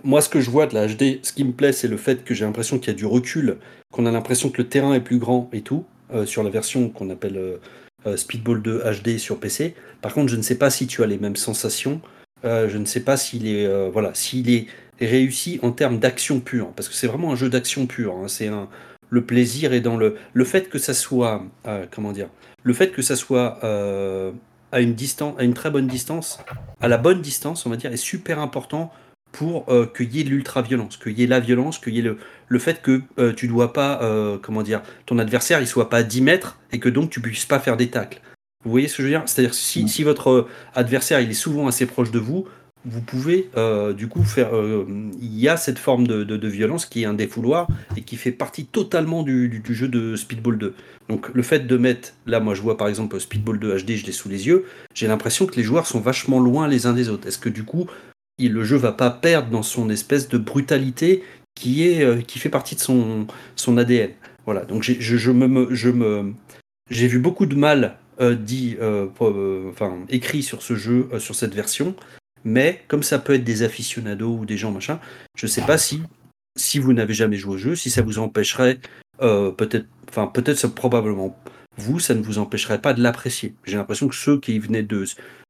moi, 0.03 0.21
ce 0.21 0.29
que 0.29 0.39
je 0.39 0.49
vois 0.49 0.65
de 0.65 0.75
la 0.75 0.87
HD, 0.87 1.19
ce 1.23 1.33
qui 1.33 1.43
me 1.43 1.51
plaît, 1.51 1.73
c'est 1.73 1.87
le 1.87 1.97
fait 1.97 2.23
que 2.23 2.33
j'ai 2.33 2.45
l'impression 2.45 2.79
qu'il 2.79 2.87
y 2.87 2.95
a 2.95 2.97
du 2.97 3.05
recul, 3.05 3.57
qu'on 3.91 4.05
a 4.05 4.11
l'impression 4.11 4.49
que 4.49 4.61
le 4.61 4.69
terrain 4.69 4.93
est 4.93 5.01
plus 5.01 5.17
grand 5.17 5.49
et 5.51 5.61
tout, 5.61 5.85
euh, 6.13 6.25
sur 6.25 6.41
la 6.43 6.49
version 6.49 6.89
qu'on 6.89 7.09
appelle 7.09 7.37
euh, 7.37 7.57
euh, 8.05 8.15
Speedball 8.15 8.61
2 8.61 8.83
HD 9.03 9.17
sur 9.17 9.39
PC. 9.39 9.75
Par 10.01 10.13
contre, 10.13 10.31
je 10.31 10.37
ne 10.37 10.41
sais 10.41 10.55
pas 10.55 10.69
si 10.69 10.87
tu 10.87 11.03
as 11.03 11.07
les 11.07 11.17
mêmes 11.17 11.35
sensations. 11.35 12.01
je 12.43 12.77
ne 12.77 12.85
sais 12.85 13.01
pas 13.01 13.17
s'il 13.17 13.47
est, 13.47 13.63
est 13.63 15.05
réussi 15.05 15.59
en 15.61 15.71
termes 15.71 15.99
d'action 15.99 16.39
pure, 16.39 16.71
parce 16.75 16.87
que 16.87 16.95
c'est 16.95 17.07
vraiment 17.07 17.33
un 17.33 17.35
jeu 17.35 17.49
d'action 17.49 17.85
pure. 17.85 18.15
Hein. 18.15 18.29
c'est 18.29 18.47
un, 18.47 18.69
le 19.09 19.25
plaisir 19.25 19.73
est 19.73 19.81
dans 19.81 19.97
le, 19.97 20.15
le 20.31 20.45
fait 20.45 20.69
que 20.69 20.77
ça 20.77 20.93
soit, 20.93 21.43
comment 21.91 22.13
dire, 22.13 22.29
le 22.63 22.73
fait 22.73 22.91
que 22.91 23.01
ça 23.01 23.17
soit 23.17 23.59
à 24.71 24.81
une 24.81 24.93
distance, 24.93 25.35
à 25.39 25.43
une 25.43 25.53
très 25.53 25.69
bonne 25.69 25.87
distance, 25.87 26.39
à 26.81 26.87
la 26.87 26.97
bonne 26.97 27.21
distance, 27.21 27.65
on 27.65 27.69
va 27.69 27.75
dire, 27.75 27.91
est 27.91 27.97
super 27.97 28.39
important 28.39 28.91
pour 29.31 29.65
euh, 29.69 29.85
qu'il 29.85 30.15
y 30.15 30.21
ait 30.21 30.23
l'ultra-violence, 30.23 30.97
qu'il 30.97 31.17
y 31.17 31.23
ait 31.23 31.27
la 31.27 31.39
violence, 31.39 31.77
qu'il 31.77 31.95
y 31.95 31.99
ait 31.99 32.03
le, 32.03 32.17
le 32.47 32.59
fait 32.59 32.81
que 32.81 33.01
euh, 33.19 33.33
tu 33.33 33.47
dois 33.47 33.73
pas, 33.73 34.01
euh, 34.01 34.37
comment 34.41 34.63
dire, 34.63 34.81
ton 35.05 35.19
adversaire 35.19 35.59
il 35.61 35.67
soit 35.67 35.89
pas 35.89 35.97
à 35.97 36.03
10 36.03 36.21
mètres 36.21 36.59
et 36.71 36.79
que 36.79 36.89
donc 36.89 37.09
tu 37.09 37.21
puisses 37.21 37.45
pas 37.45 37.59
faire 37.59 37.77
des 37.77 37.89
tacles. 37.89 38.21
Vous 38.65 38.71
voyez 38.71 38.87
ce 38.87 38.97
que 38.97 39.03
je 39.03 39.07
veux 39.07 39.13
dire? 39.13 39.23
C'est-à-dire 39.25 39.53
si, 39.53 39.87
si 39.87 40.03
votre 40.03 40.47
adversaire 40.73 41.21
il 41.21 41.29
est 41.29 41.33
souvent 41.33 41.67
assez 41.67 41.85
proche 41.85 42.11
de 42.11 42.19
vous, 42.19 42.47
vous 42.85 43.01
pouvez 43.01 43.49
euh, 43.57 43.93
du 43.93 44.07
coup 44.07 44.23
faire. 44.23 44.55
Euh, 44.55 44.85
il 45.21 45.37
y 45.37 45.49
a 45.49 45.57
cette 45.57 45.79
forme 45.79 46.07
de, 46.07 46.47
violence 46.47 46.85
qui 46.85 47.03
est 47.03 47.05
un 47.05 47.13
défouloir 47.13 47.67
et 47.97 48.01
qui 48.01 48.15
fait 48.15 48.31
partie 48.31 48.65
totalement 48.65 49.23
du, 49.23 49.61
jeu 49.69 49.87
de 49.87 50.15
Speedball 50.15 50.57
2. 50.57 50.75
Donc 51.09 51.29
le 51.33 51.41
fait 51.41 51.67
de 51.67 51.77
mettre, 51.77 52.13
là 52.25 52.39
moi 52.39 52.53
je 52.53 52.61
vois 52.61 52.77
par 52.77 52.87
exemple 52.87 53.19
Speedball 53.19 53.59
2 53.59 53.79
HD, 53.79 53.91
je 53.95 54.05
l'ai 54.05 54.11
sous 54.11 54.29
les 54.29 54.47
yeux, 54.47 54.65
j'ai 54.93 55.07
l'impression 55.07 55.45
que 55.45 55.55
les 55.55 55.63
joueurs 55.63 55.87
sont 55.87 55.99
vachement 55.99 56.39
loin 56.39 56.67
les 56.67 56.85
uns 56.85 56.93
des 56.93 57.09
autres. 57.09 57.27
Est-ce 57.27 57.39
que 57.39 57.49
du 57.49 57.63
coup 57.63 57.87
le 58.41 58.63
jeu 58.63 58.77
va 58.77 58.93
pas 58.93 59.09
perdre 59.09 59.49
dans 59.49 59.63
son 59.63 59.89
espèce 59.89 60.29
de 60.29 60.37
brutalité 60.37 61.23
qui, 61.55 61.85
est, 61.89 62.03
euh, 62.03 62.21
qui 62.21 62.39
fait 62.39 62.47
partie 62.47 62.75
de 62.75 62.79
son, 62.79 63.27
ADN 63.77 64.11
Voilà, 64.45 64.63
donc 64.63 64.83
je, 64.83 65.31
me, 65.31 65.75
je 65.75 65.89
me, 65.89 66.33
j'ai 66.89 67.07
vu 67.07 67.19
beaucoup 67.19 67.45
de 67.45 67.55
mal 67.55 67.97
dit, 68.21 68.77
enfin 68.81 69.97
écrit 70.09 70.43
sur 70.43 70.61
ce 70.61 70.75
jeu, 70.75 71.09
sur 71.19 71.35
cette 71.35 71.53
version. 71.53 71.95
Mais 72.43 72.83
comme 72.87 73.03
ça 73.03 73.19
peut 73.19 73.33
être 73.33 73.43
des 73.43 73.63
aficionados 73.63 74.37
ou 74.37 74.45
des 74.45 74.57
gens 74.57 74.71
machin, 74.71 74.99
je 75.35 75.47
sais 75.47 75.61
pas 75.61 75.77
si, 75.77 76.01
si 76.55 76.79
vous 76.79 76.93
n'avez 76.93 77.13
jamais 77.13 77.37
joué 77.37 77.55
au 77.55 77.57
jeu, 77.57 77.75
si 77.75 77.89
ça 77.89 78.01
vous 78.01 78.19
empêcherait, 78.19 78.79
euh, 79.21 79.51
peut-être, 79.51 79.87
enfin 80.09 80.27
peut-être 80.27 80.67
probablement 80.67 81.37
vous, 81.77 81.99
ça 81.99 82.13
ne 82.13 82.21
vous 82.21 82.37
empêcherait 82.37 82.81
pas 82.81 82.93
de 82.93 83.01
l'apprécier. 83.01 83.55
J'ai 83.65 83.77
l'impression 83.77 84.07
que 84.07 84.15
ceux 84.15 84.39
qui 84.39 84.59
venaient 84.59 84.83
de, 84.83 85.05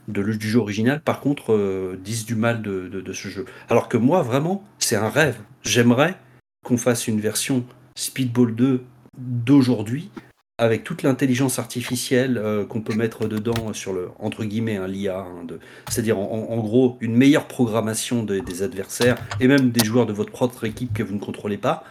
de, 0.08 0.24
du 0.34 0.50
jeu 0.50 0.60
original, 0.60 1.02
par 1.02 1.20
contre, 1.20 1.54
euh, 1.54 2.00
disent 2.04 2.26
du 2.26 2.36
mal 2.36 2.62
de, 2.62 2.88
de, 2.88 3.14
ce 3.14 3.28
jeu. 3.28 3.46
Alors 3.70 3.90
que 3.90 3.98
moi, 3.98 4.22
vraiment, 4.22 4.64
c'est 4.78 4.96
un 4.96 5.10
rêve. 5.10 5.38
J'aimerais 5.64 6.16
qu'on 6.64 6.78
fasse 6.78 7.08
une 7.08 7.20
version 7.20 7.66
Speedball 7.96 8.56
2 8.56 8.84
d'aujourd'hui 9.18 10.12
avec 10.60 10.84
toute 10.84 11.04
l'intelligence 11.04 11.58
artificielle 11.58 12.38
euh, 12.38 12.66
qu'on 12.66 12.82
peut 12.82 12.94
mettre 12.94 13.28
dedans 13.28 13.74
sur 13.74 13.94
le 13.94 14.10
entre 14.20 14.44
guillemets 14.44 14.76
un 14.76 14.88
l'IA, 14.88 15.20
hein, 15.20 15.48
c'est-à-dire 15.90 16.20
en, 16.20 16.58
gros 16.58 16.98
une 17.00 17.16
meilleure 17.16 17.48
programmation 17.48 18.24
des 18.24 18.62
adversaires 18.62 19.18
et 19.40 19.48
même 19.48 19.72
des 19.72 19.86
joueurs 19.86 20.06
de 20.06 20.14
votre 20.14 20.32
propre 20.32 20.66
équipe 20.66 20.94
que 20.94 21.02
vous 21.02 21.16
ne 21.16 21.20
contrôlez 21.20 21.58
pas, 21.58 21.86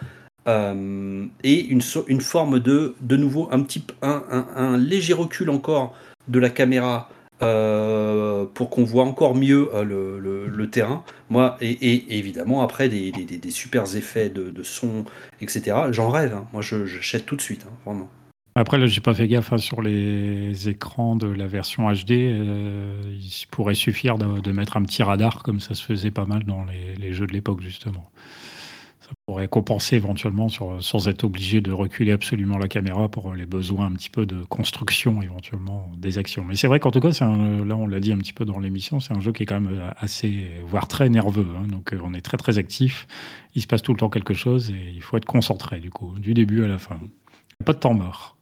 euh, 0.47 1.25
et 1.43 1.65
une, 1.67 1.81
une 2.07 2.21
forme 2.21 2.61
de 2.61 2.95
de 3.01 3.17
nouveau 3.17 3.49
un 3.51 3.61
petit 3.63 3.85
un, 4.03 4.23
un, 4.55 4.77
léger 4.77 5.15
recul 5.15 5.49
encore 5.49 5.95
de 6.29 6.39
la 6.39 6.51
caméra 6.51 7.09
euh, 7.41 8.45
pour 8.53 8.69
qu'on 8.69 8.85
voit 8.85 9.05
encore 9.05 9.35
mieux 9.35 9.71
le, 9.83 10.19
le, 10.19 10.71
terrain. 10.71 11.05
Moi, 11.31 11.57
et, 11.61 12.19
évidemment, 12.19 12.63
après, 12.63 12.89
des, 12.89 13.13
des, 13.13 13.25
des, 13.25 13.51
super 13.51 13.97
effets 13.97 14.29
de, 14.29 14.51
de 14.51 14.63
son, 14.63 15.05
etc. 15.41 15.77
J'en 15.93 16.11
rêve. 16.11 16.35
Hein. 16.35 16.47
Moi, 16.53 16.63
j'achète 16.63 17.27
tout 17.27 17.37
de 17.37 17.41
suite, 17.41 17.65
hein, 17.67 17.73
vraiment. 17.87 18.11
Après, 18.59 18.77
là, 18.77 18.87
j'ai 18.87 19.01
pas 19.01 19.15
fait 19.15 19.29
gaffe 19.29 19.53
hein, 19.53 19.59
sur 19.59 19.83
les 19.83 20.69
écrans 20.69 21.15
de 21.15 21.29
la 21.29 21.47
version 21.47 21.89
HD. 21.93 22.11
Euh, 22.11 23.01
il 23.15 23.47
pourrait 23.53 23.77
suffire 23.77 24.19
de, 24.19 24.51
mettre 24.51 24.77
un 24.77 24.83
petit 24.83 25.05
radar, 25.05 25.45
comme 25.45 25.61
ça 25.61 25.75
se 25.75 25.85
faisait 25.85 26.11
pas 26.11 26.25
mal 26.25 26.43
dans 26.43 26.65
les, 26.65 27.13
jeux 27.13 27.29
de 27.29 27.33
l'époque, 27.33 27.61
justement. 27.61 28.11
Ça 29.01 29.11
pourrait 29.27 29.47
compenser 29.47 29.95
éventuellement 29.95 30.49
sans 30.81 31.07
être 31.07 31.23
obligé 31.23 31.61
de 31.61 31.71
reculer 31.71 32.11
absolument 32.11 32.59
la 32.59 32.67
caméra 32.67 33.09
pour 33.09 33.33
les 33.33 33.47
besoins 33.47 33.87
un 33.87 33.93
petit 33.93 34.11
peu 34.11 34.27
de 34.27 34.43
construction, 34.43 35.23
éventuellement, 35.23 35.93
des 35.97 36.19
actions. 36.19 36.45
Mais 36.45 36.57
c'est 36.57 36.67
vrai 36.67 36.81
qu'en 36.81 36.91
tout 36.91 36.99
cas, 36.99 37.11
là, 37.11 37.77
on 37.77 37.87
l'a 37.87 38.01
dit 38.01 38.11
un 38.11 38.19
petit 38.19 38.33
peu 38.33 38.45
dans 38.45 38.59
l'émission, 38.59 38.99
c'est 38.99 39.15
un 39.15 39.21
jeu 39.21 39.31
qui 39.31 39.45
est 39.45 39.47
quand 39.47 39.61
même 39.61 39.81
assez, 39.99 40.51
voire 40.67 40.89
très 40.89 41.09
nerveux. 41.09 41.47
Hein. 41.57 41.69
donc, 41.69 41.93
euh, 41.93 42.01
on 42.03 42.13
est 42.13 42.23
très, 42.23 42.39
très 42.39 42.59
actif. 42.59 43.07
Il 43.55 43.63
se 43.63 43.69
passe 43.69 43.83
tout 43.83 43.93
le 43.93 43.99
temps 43.99 44.11
quelque 44.11 44.35
chose 44.35 44.73
et 44.73 44.93
il 44.93 45.01
faut 45.01 45.17
être 45.17 45.27
concentré, 45.27 45.79
du 45.79 45.91
coup, 45.91 46.19
du 46.19 46.35
début 46.35 46.65
à 46.65 46.67
la 46.67 46.79
fin. 46.79 46.99
Pas 47.65 47.73
de 47.73 47.79
temps 47.79 47.95
mort. 47.95 48.38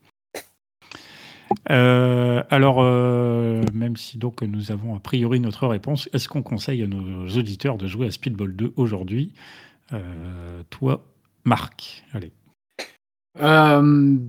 Euh, 1.70 2.42
alors, 2.50 2.82
euh, 2.82 3.62
même 3.72 3.96
si 3.96 4.18
donc 4.18 4.42
nous 4.42 4.70
avons 4.72 4.94
a 4.94 5.00
priori 5.00 5.40
notre 5.40 5.66
réponse, 5.66 6.08
est-ce 6.12 6.28
qu'on 6.28 6.42
conseille 6.42 6.82
à 6.82 6.86
nos 6.86 7.28
auditeurs 7.28 7.76
de 7.76 7.86
jouer 7.86 8.06
à 8.06 8.10
Speedball 8.10 8.54
2 8.54 8.72
aujourd'hui? 8.76 9.32
Euh, 9.92 10.62
Toi, 10.70 11.04
Marc, 11.44 12.04
allez. 12.12 12.32
Ben, 13.38 14.28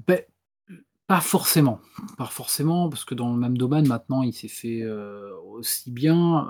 pas 1.08 1.22
forcément, 1.22 1.80
pas 2.18 2.26
forcément, 2.26 2.90
parce 2.90 3.06
que 3.06 3.16
dans 3.16 3.32
le 3.32 3.40
même 3.40 3.58
domaine 3.58 3.88
maintenant, 3.88 4.24
il 4.24 4.34
s'est 4.34 4.50
fait 4.50 4.84
aussi 5.46 5.92
bien. 5.92 6.48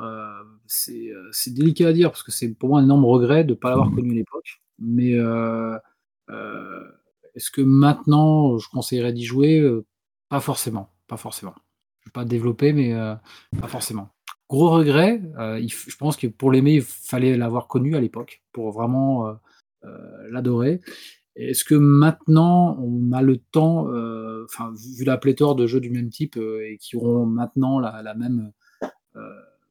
c'est 0.66 1.54
délicat 1.54 1.90
à 1.90 1.94
dire 1.94 2.12
parce 2.12 2.24
que 2.24 2.32
c'est 2.32 2.54
pour 2.54 2.70
moi 2.70 2.80
un 2.80 2.84
énorme 2.84 3.06
regret 3.06 3.44
de 3.44 3.52
ne 3.52 3.56
pas 3.56 3.70
l'avoir 3.70 3.92
connu 3.92 4.12
à 4.12 4.16
l'époque. 4.16 4.62
Mais 4.80 5.12
est-ce 7.36 7.52
que 7.52 7.62
maintenant 7.62 8.58
je 8.58 8.68
conseillerais 8.70 9.14
d'y 9.14 9.26
jouer? 9.26 9.64
Pas 10.30 10.40
forcément, 10.40 10.90
pas 11.08 11.18
forcément. 11.18 11.56
Je 12.02 12.10
vais 12.10 12.14
pas 12.14 12.26
développer, 12.26 12.74
mais 12.74 12.94
euh, 12.94 13.16
pas 13.60 13.68
forcément. 13.68 14.10
gros 14.50 14.70
regret, 14.72 15.22
je 15.38 15.96
pense 15.98 16.18
que 16.18 16.28
pour 16.28 16.52
l'aimer, 16.52 16.76
il 16.76 16.82
fallait 16.82 17.38
l'avoir 17.38 17.68
connu 17.68 17.96
à 17.96 18.02
l'époque, 18.02 18.44
pour 18.52 18.72
vraiment 18.72 19.38
l'adorer. 20.30 20.82
Est-ce 21.36 21.64
que 21.64 21.76
maintenant, 21.76 22.78
on 22.80 23.12
a 23.12 23.22
le 23.22 23.38
temps, 23.38 23.88
vu 23.88 25.04
la 25.04 25.18
pléthore 25.18 25.56
de 25.56 25.68
jeux 25.68 25.82
du 25.82 25.90
même 25.90 26.10
type 26.10 26.38
et 26.38 26.78
qui 26.80 26.96
auront 26.96 27.26
maintenant 27.26 27.80
la, 27.80 28.14
même, 28.16 28.52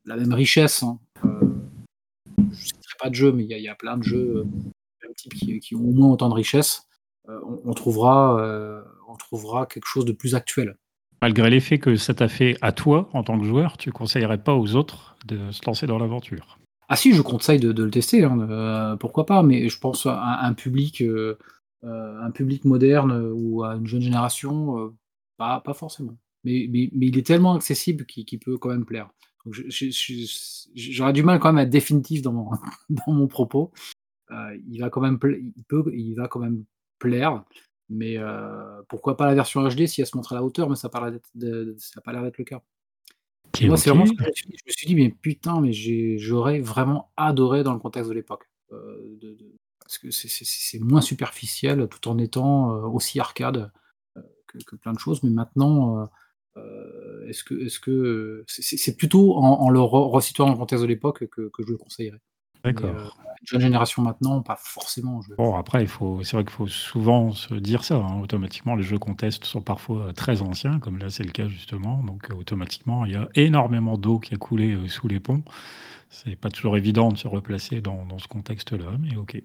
la 0.05 0.17
même 0.17 0.33
richesse, 0.33 0.83
hein, 0.83 0.99
je 1.23 2.73
ne 2.75 2.99
pas 2.99 3.11
de 3.11 3.15
jeux, 3.15 3.33
mais 3.33 3.45
il 3.45 3.51
y, 3.51 3.69
a 3.69 3.75
plein 3.75 3.97
de 3.97 4.03
jeux 4.03 4.45
du 4.45 4.73
même 5.03 5.15
type 5.17 5.35
qui, 5.35 5.75
ont 5.75 5.85
au 5.85 5.93
moins 5.93 6.11
autant 6.11 6.29
de 6.29 6.35
richesse, 6.35 6.87
on, 7.29 7.73
trouvera, 7.75 8.85
on 9.09 9.17
trouvera 9.17 9.67
quelque 9.67 9.87
chose 9.87 10.05
de 10.05 10.13
plus 10.13 10.35
actuel. 10.35 10.77
Malgré 11.23 11.49
l'effet 11.51 11.79
que 11.79 11.97
ça 11.97 12.15
t'a 12.15 12.29
fait 12.29 12.57
à 12.61 12.73
toi 12.73 13.09
en 13.13 13.23
tant 13.23 13.39
que 13.39 13.45
joueur, 13.45 13.79
tu 13.79 13.91
conseillerais 13.91 14.43
pas 14.43 14.55
aux 14.55 14.75
autres 14.75 15.17
de 15.27 15.51
se 15.51 15.61
lancer 15.67 15.87
dans 15.87 15.99
l'aventure? 15.99 16.59
Ah 16.89 16.97
si, 16.97 17.13
je 17.13 17.23
conseille 17.23 17.59
de, 17.59 17.83
le 17.83 17.91
tester, 17.91 18.23
hein, 18.25 18.97
pourquoi 19.01 19.27
pas, 19.27 19.43
mais 19.43 19.69
je 19.69 19.79
pense 19.79 20.07
à 20.07 20.41
un 20.43 20.55
public 20.55 21.03
euh, 21.87 22.21
un 22.21 22.31
public 22.31 22.65
moderne 22.65 23.31
ou 23.35 23.63
à 23.63 23.77
une 23.77 23.87
jeune 23.87 24.01
génération, 24.01 24.79
euh, 24.79 24.95
pas, 25.37 25.61
pas 25.61 25.75
forcément. 25.75 26.19
Mais, 26.43 26.69
mais, 26.71 26.91
mais, 26.93 27.07
il 27.07 27.19
est 27.19 27.27
tellement 27.27 27.55
accessible 27.55 28.07
qu'il 28.07 28.39
peut 28.41 28.59
quand 28.59 28.71
même 28.71 28.85
plaire. 28.85 29.11
J'aurais 29.45 31.13
du 31.13 31.23
mal 31.23 31.39
quand 31.39 31.49
même 31.49 31.59
à 31.59 31.63
être 31.63 31.71
définitif 31.71 32.23
dans 32.23 32.33
mon, 32.33 32.51
dans 32.89 33.13
mon 33.13 33.29
propos. 33.29 33.73
Euh, 34.33 34.59
il 34.69 34.81
va 34.81 34.91
quand 34.91 35.01
même 35.01 35.19
il 35.57 35.65
peut, 35.65 35.85
il 35.95 36.15
va 36.15 36.27
quand 36.27 36.41
même 36.41 36.65
plaire, 36.99 37.45
mais 37.89 38.17
pourquoi 38.89 39.17
pas 39.17 39.27
la 39.27 39.35
version 39.35 39.67
HD 39.67 39.87
si 39.87 40.01
elle 40.01 40.07
se 40.07 40.17
montre 40.17 40.33
à 40.33 40.37
la 40.37 40.43
hauteur, 40.43 40.69
mais 40.69 40.77
ça 40.77 40.89
n'a 40.89 40.91
pas 40.91 42.13
l'air 42.13 42.23
d'être 42.23 42.39
le 42.39 42.45
cas. 42.45 42.63
Moi, 43.63 43.77
c'est 43.77 43.91
vraiment 43.91 44.07
ce 44.07 44.13
que 44.13 44.23
je 44.23 44.29
me, 44.29 44.35
suis 44.35 44.47
dit, 44.49 44.57
je 44.59 44.65
me 44.67 44.73
suis 44.73 44.87
dit, 44.87 44.95
mais 44.95 45.09
putain, 45.09 45.61
mais 45.61 45.73
j'aurais 45.73 46.61
vraiment 46.61 47.11
adoré 47.17 47.63
dans 47.63 47.73
le 47.73 47.79
contexte 47.79 48.11
de 48.11 48.15
l'époque. 48.15 48.49
de, 48.71 49.37
parce 49.87 49.99
que 49.99 50.11
c'est 50.11 50.81
moins 50.81 51.01
superficiel 51.01 51.87
tout 51.89 52.09
en 52.09 52.19
étant 52.19 52.75
euh, 52.75 52.89
aussi 52.89 53.21
arcade 53.21 53.71
euh, 54.17 54.23
que, 54.49 54.75
plein 54.75 54.93
de 54.93 54.99
choses. 54.99 55.23
Mais 55.23 55.31
maintenant, 55.31 56.09
euh, 56.57 57.27
est-ce 57.29 57.45
que 57.45 57.55
est-ce 57.65 57.79
que 57.79 58.45
c'est 58.49 58.97
plutôt 58.97 59.37
en, 59.37 59.71
le 59.71 59.81
resituant 59.81 60.47
dans 60.47 60.53
le 60.53 60.59
contexte 60.59 60.83
de 60.83 60.89
l'époque 60.89 61.27
que, 61.27 61.51
je 61.59 61.71
le 61.71 61.79
conseillerais. 61.79 62.21
D'accord. 62.73 63.19
une 63.41 63.47
jeune 63.47 63.61
génération 63.61 64.03
maintenant, 64.03 64.43
pas 64.43 64.57
forcément. 64.59 65.21
Bon, 65.39 65.55
après, 65.55 65.83
il 65.83 65.89
faut, 65.89 66.23
c'est 66.25 66.37
vrai 66.37 66.45
qu'il 66.45 66.53
faut 66.53 66.67
souvent 66.67 67.33
se 67.33 67.55
dire 67.55 67.85
ça. 67.85 67.97
Hein. 67.97 68.21
Automatiquement, 68.21 68.75
les 68.75 68.83
jeux 68.83 68.99
qu'on 68.99 69.15
teste 69.15 69.45
sont 69.45 69.63
parfois 69.63 70.13
très 70.15 70.43
anciens, 70.43 70.79
comme 70.79 70.99
là 70.99 71.11
c'est 71.11 71.25
le 71.25 71.33
cas 71.33 71.49
justement. 71.49 72.03
Donc, 72.03 72.29
automatiquement, 72.37 73.05
il 73.05 73.13
y 73.13 73.17
a 73.17 73.29
énormément 73.35 73.99
d'eau 73.99 74.19
qui 74.19 74.35
a 74.35 74.37
coulé 74.37 74.77
sous 74.89 75.09
les 75.09 75.21
ponts. 75.21 75.43
C'est 76.11 76.37
pas 76.37 76.51
toujours 76.51 76.77
évident 76.77 77.13
de 77.13 77.19
se 77.19 77.29
replacer 77.29 77.81
dans, 77.81 78.07
ce 78.19 78.29
contexte-là, 78.29 78.93
mais 79.01 79.17
ok. 79.17 79.43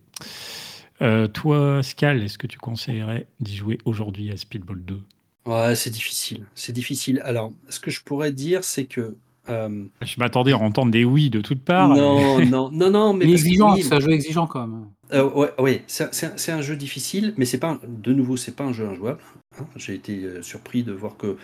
Euh, 1.02 1.28
toi, 1.28 1.82
Scal, 1.82 2.22
est-ce 2.24 2.38
que 2.38 2.48
tu 2.48 2.60
conseillerais 2.60 3.28
d'y 3.40 3.56
jouer 3.56 3.80
aujourd'hui 3.86 4.32
à 4.32 4.38
Speedball 4.38 4.84
2 4.84 5.02
Ouais, 5.48 5.76
c'est 5.76 5.90
difficile. 5.90 6.46
C'est 6.54 6.72
difficile. 6.72 7.20
Alors, 7.26 7.52
ce 7.70 7.80
que 7.80 7.90
je 7.90 8.04
pourrais 8.04 8.32
dire, 8.32 8.64
c'est 8.64 8.86
que. 8.86 9.18
Euh, 9.52 9.86
je 10.02 10.20
m'attendais 10.20 10.54
à 10.54 10.58
entendre 10.58 10.92
des 10.92 11.06
oui 11.06 11.30
de 11.30 11.42
toutes 11.42 11.64
parts. 11.64 11.90
Non, 11.90 12.44
non, 12.46 12.72
non, 12.72 12.90
non, 12.90 13.14
mais. 13.14 13.30
exigeant, 13.30 13.76
c'est 13.76 13.94
un 13.94 14.00
jeu 14.00 14.12
exigeant 14.12 14.48
quand 14.48 14.66
même. 14.66 14.86
Euh, 15.14 15.52
ouais 15.60 15.84
c'est 15.88 16.50
un, 16.50 16.62
jeu 16.62 16.76
difficile, 16.78 17.34
mais 17.38 17.46
c'est 17.46 17.58
pas, 17.58 17.78
de 17.86 18.14
nouveau, 18.14 18.38
c'est 18.38 18.56
pas 18.56 18.64
un 18.64 18.74
jeu 18.74 18.88
injouable. 18.88 19.20
Hein. 19.60 19.66
J'ai 19.76 19.94
été 19.94 20.26
surpris 20.42 20.84
de 20.84 20.94
voir 20.94 21.18
que 21.18 21.36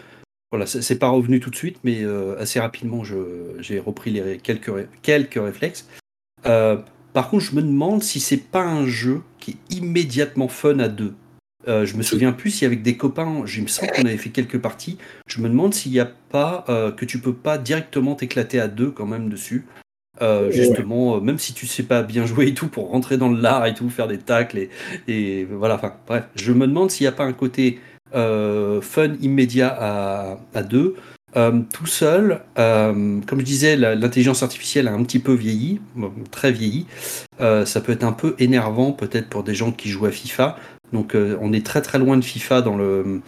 voilà, 0.52 0.66
c'est 0.66 0.98
pas 0.98 1.10
revenu 1.10 1.42
tout 1.42 1.50
de 1.50 1.56
suite, 1.56 1.78
mais 1.84 2.04
euh, 2.04 2.40
assez 2.40 2.60
rapidement, 2.60 3.04
j'ai 3.04 3.80
repris 3.80 4.12
les 4.12 4.38
quelques, 4.38 4.72
quelques 5.02 5.36
réflexes. 5.36 5.90
Euh, 6.46 6.78
par 7.12 7.30
contre, 7.30 7.44
je 7.44 7.56
me 7.56 7.62
demande 7.62 8.02
si 8.02 8.22
c'est 8.22 8.38
pas 8.38 8.64
un 8.64 8.86
jeu 8.86 9.22
qui 9.40 9.52
est 9.52 9.76
immédiatement 9.76 10.48
fun 10.48 10.80
à 10.80 10.88
deux. 10.88 11.14
Euh, 11.68 11.86
je 11.86 11.96
me 11.98 12.04
souviens 12.04 12.32
plus 12.32 12.52
si 12.52 12.66
avec 12.66 12.82
des 12.82 12.96
copains, 12.98 13.42
je 13.46 13.62
me 13.62 13.68
sens 13.68 13.90
qu'on 13.92 14.04
avait 14.04 14.18
fait 14.18 14.30
quelques 14.30 14.60
parties. 14.60 14.98
Je 15.28 15.42
me 15.42 15.50
demande 15.50 15.74
s'il 15.74 15.92
n'y 15.92 16.00
a 16.00 16.06
pas 16.06 16.66
que 16.98 17.06
tu 17.06 17.20
peux 17.20 17.34
pas 17.34 17.58
directement 17.58 18.16
t'éclater 18.16 18.60
à 18.60 18.68
deux 18.68 18.92
quand 18.92 19.06
même 19.06 19.30
dessus. 19.30 19.66
justement, 20.50 21.22
même 21.22 21.40
si 21.40 21.54
tu 21.54 21.68
sais 21.68 21.84
pas 21.84 22.04
bien 22.04 22.26
jouer 22.26 22.48
et 22.48 22.54
tout, 22.54 22.68
pour 22.68 22.90
rentrer 22.90 23.18
dans 23.18 23.30
le 23.30 23.40
lard 23.40 23.66
et 23.66 23.74
tout, 23.74 23.90
faire 23.90 24.08
des 24.08 24.18
tacles 24.18 24.58
et, 24.58 24.70
et 25.08 25.46
voilà. 25.46 25.76
Enfin, 25.76 25.94
bref, 26.08 26.26
je 26.36 26.52
me 26.54 26.68
demande 26.68 26.90
s'il 26.90 27.04
n'y 27.04 27.10
a 27.10 27.14
pas 27.14 27.26
un 27.26 27.34
côté 27.34 27.80
euh, 28.16 28.82
fun 28.82 29.14
immédiat 29.22 30.38
à, 30.54 30.64
deux. 30.64 30.96
Euh, 31.36 31.62
tout 31.74 31.86
seul, 31.86 32.42
euh, 32.58 33.20
comme 33.28 33.40
je 33.40 33.46
disais, 33.46 33.76
l'intelligence 33.76 34.44
artificielle 34.44 34.88
a 34.88 34.94
un 34.94 35.04
petit 35.04 35.20
peu 35.20 35.34
vieilli, 35.34 35.82
très 36.32 36.52
vieilli. 36.52 36.86
ça 37.40 37.82
peut 37.82 37.92
être 37.92 38.04
un 38.04 38.14
peu 38.14 38.36
énervant 38.40 38.92
peut-être 38.92 39.28
pour 39.28 39.44
des 39.44 39.54
gens 39.54 39.72
qui 39.72 39.90
jouent 39.90 40.06
à 40.06 40.12
FIFA. 40.12 40.58
Donc 40.94 41.16
on 41.16 41.54
est 41.54 41.66
très 41.66 41.82
très 41.82 42.00
loin 42.00 42.18
de 42.18 42.24
FIFA 42.24 42.62
dans 42.62 42.78
le 42.78 43.22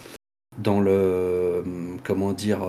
dans 0.58 0.80
le 0.80 1.64
comment 2.04 2.34
dire 2.34 2.60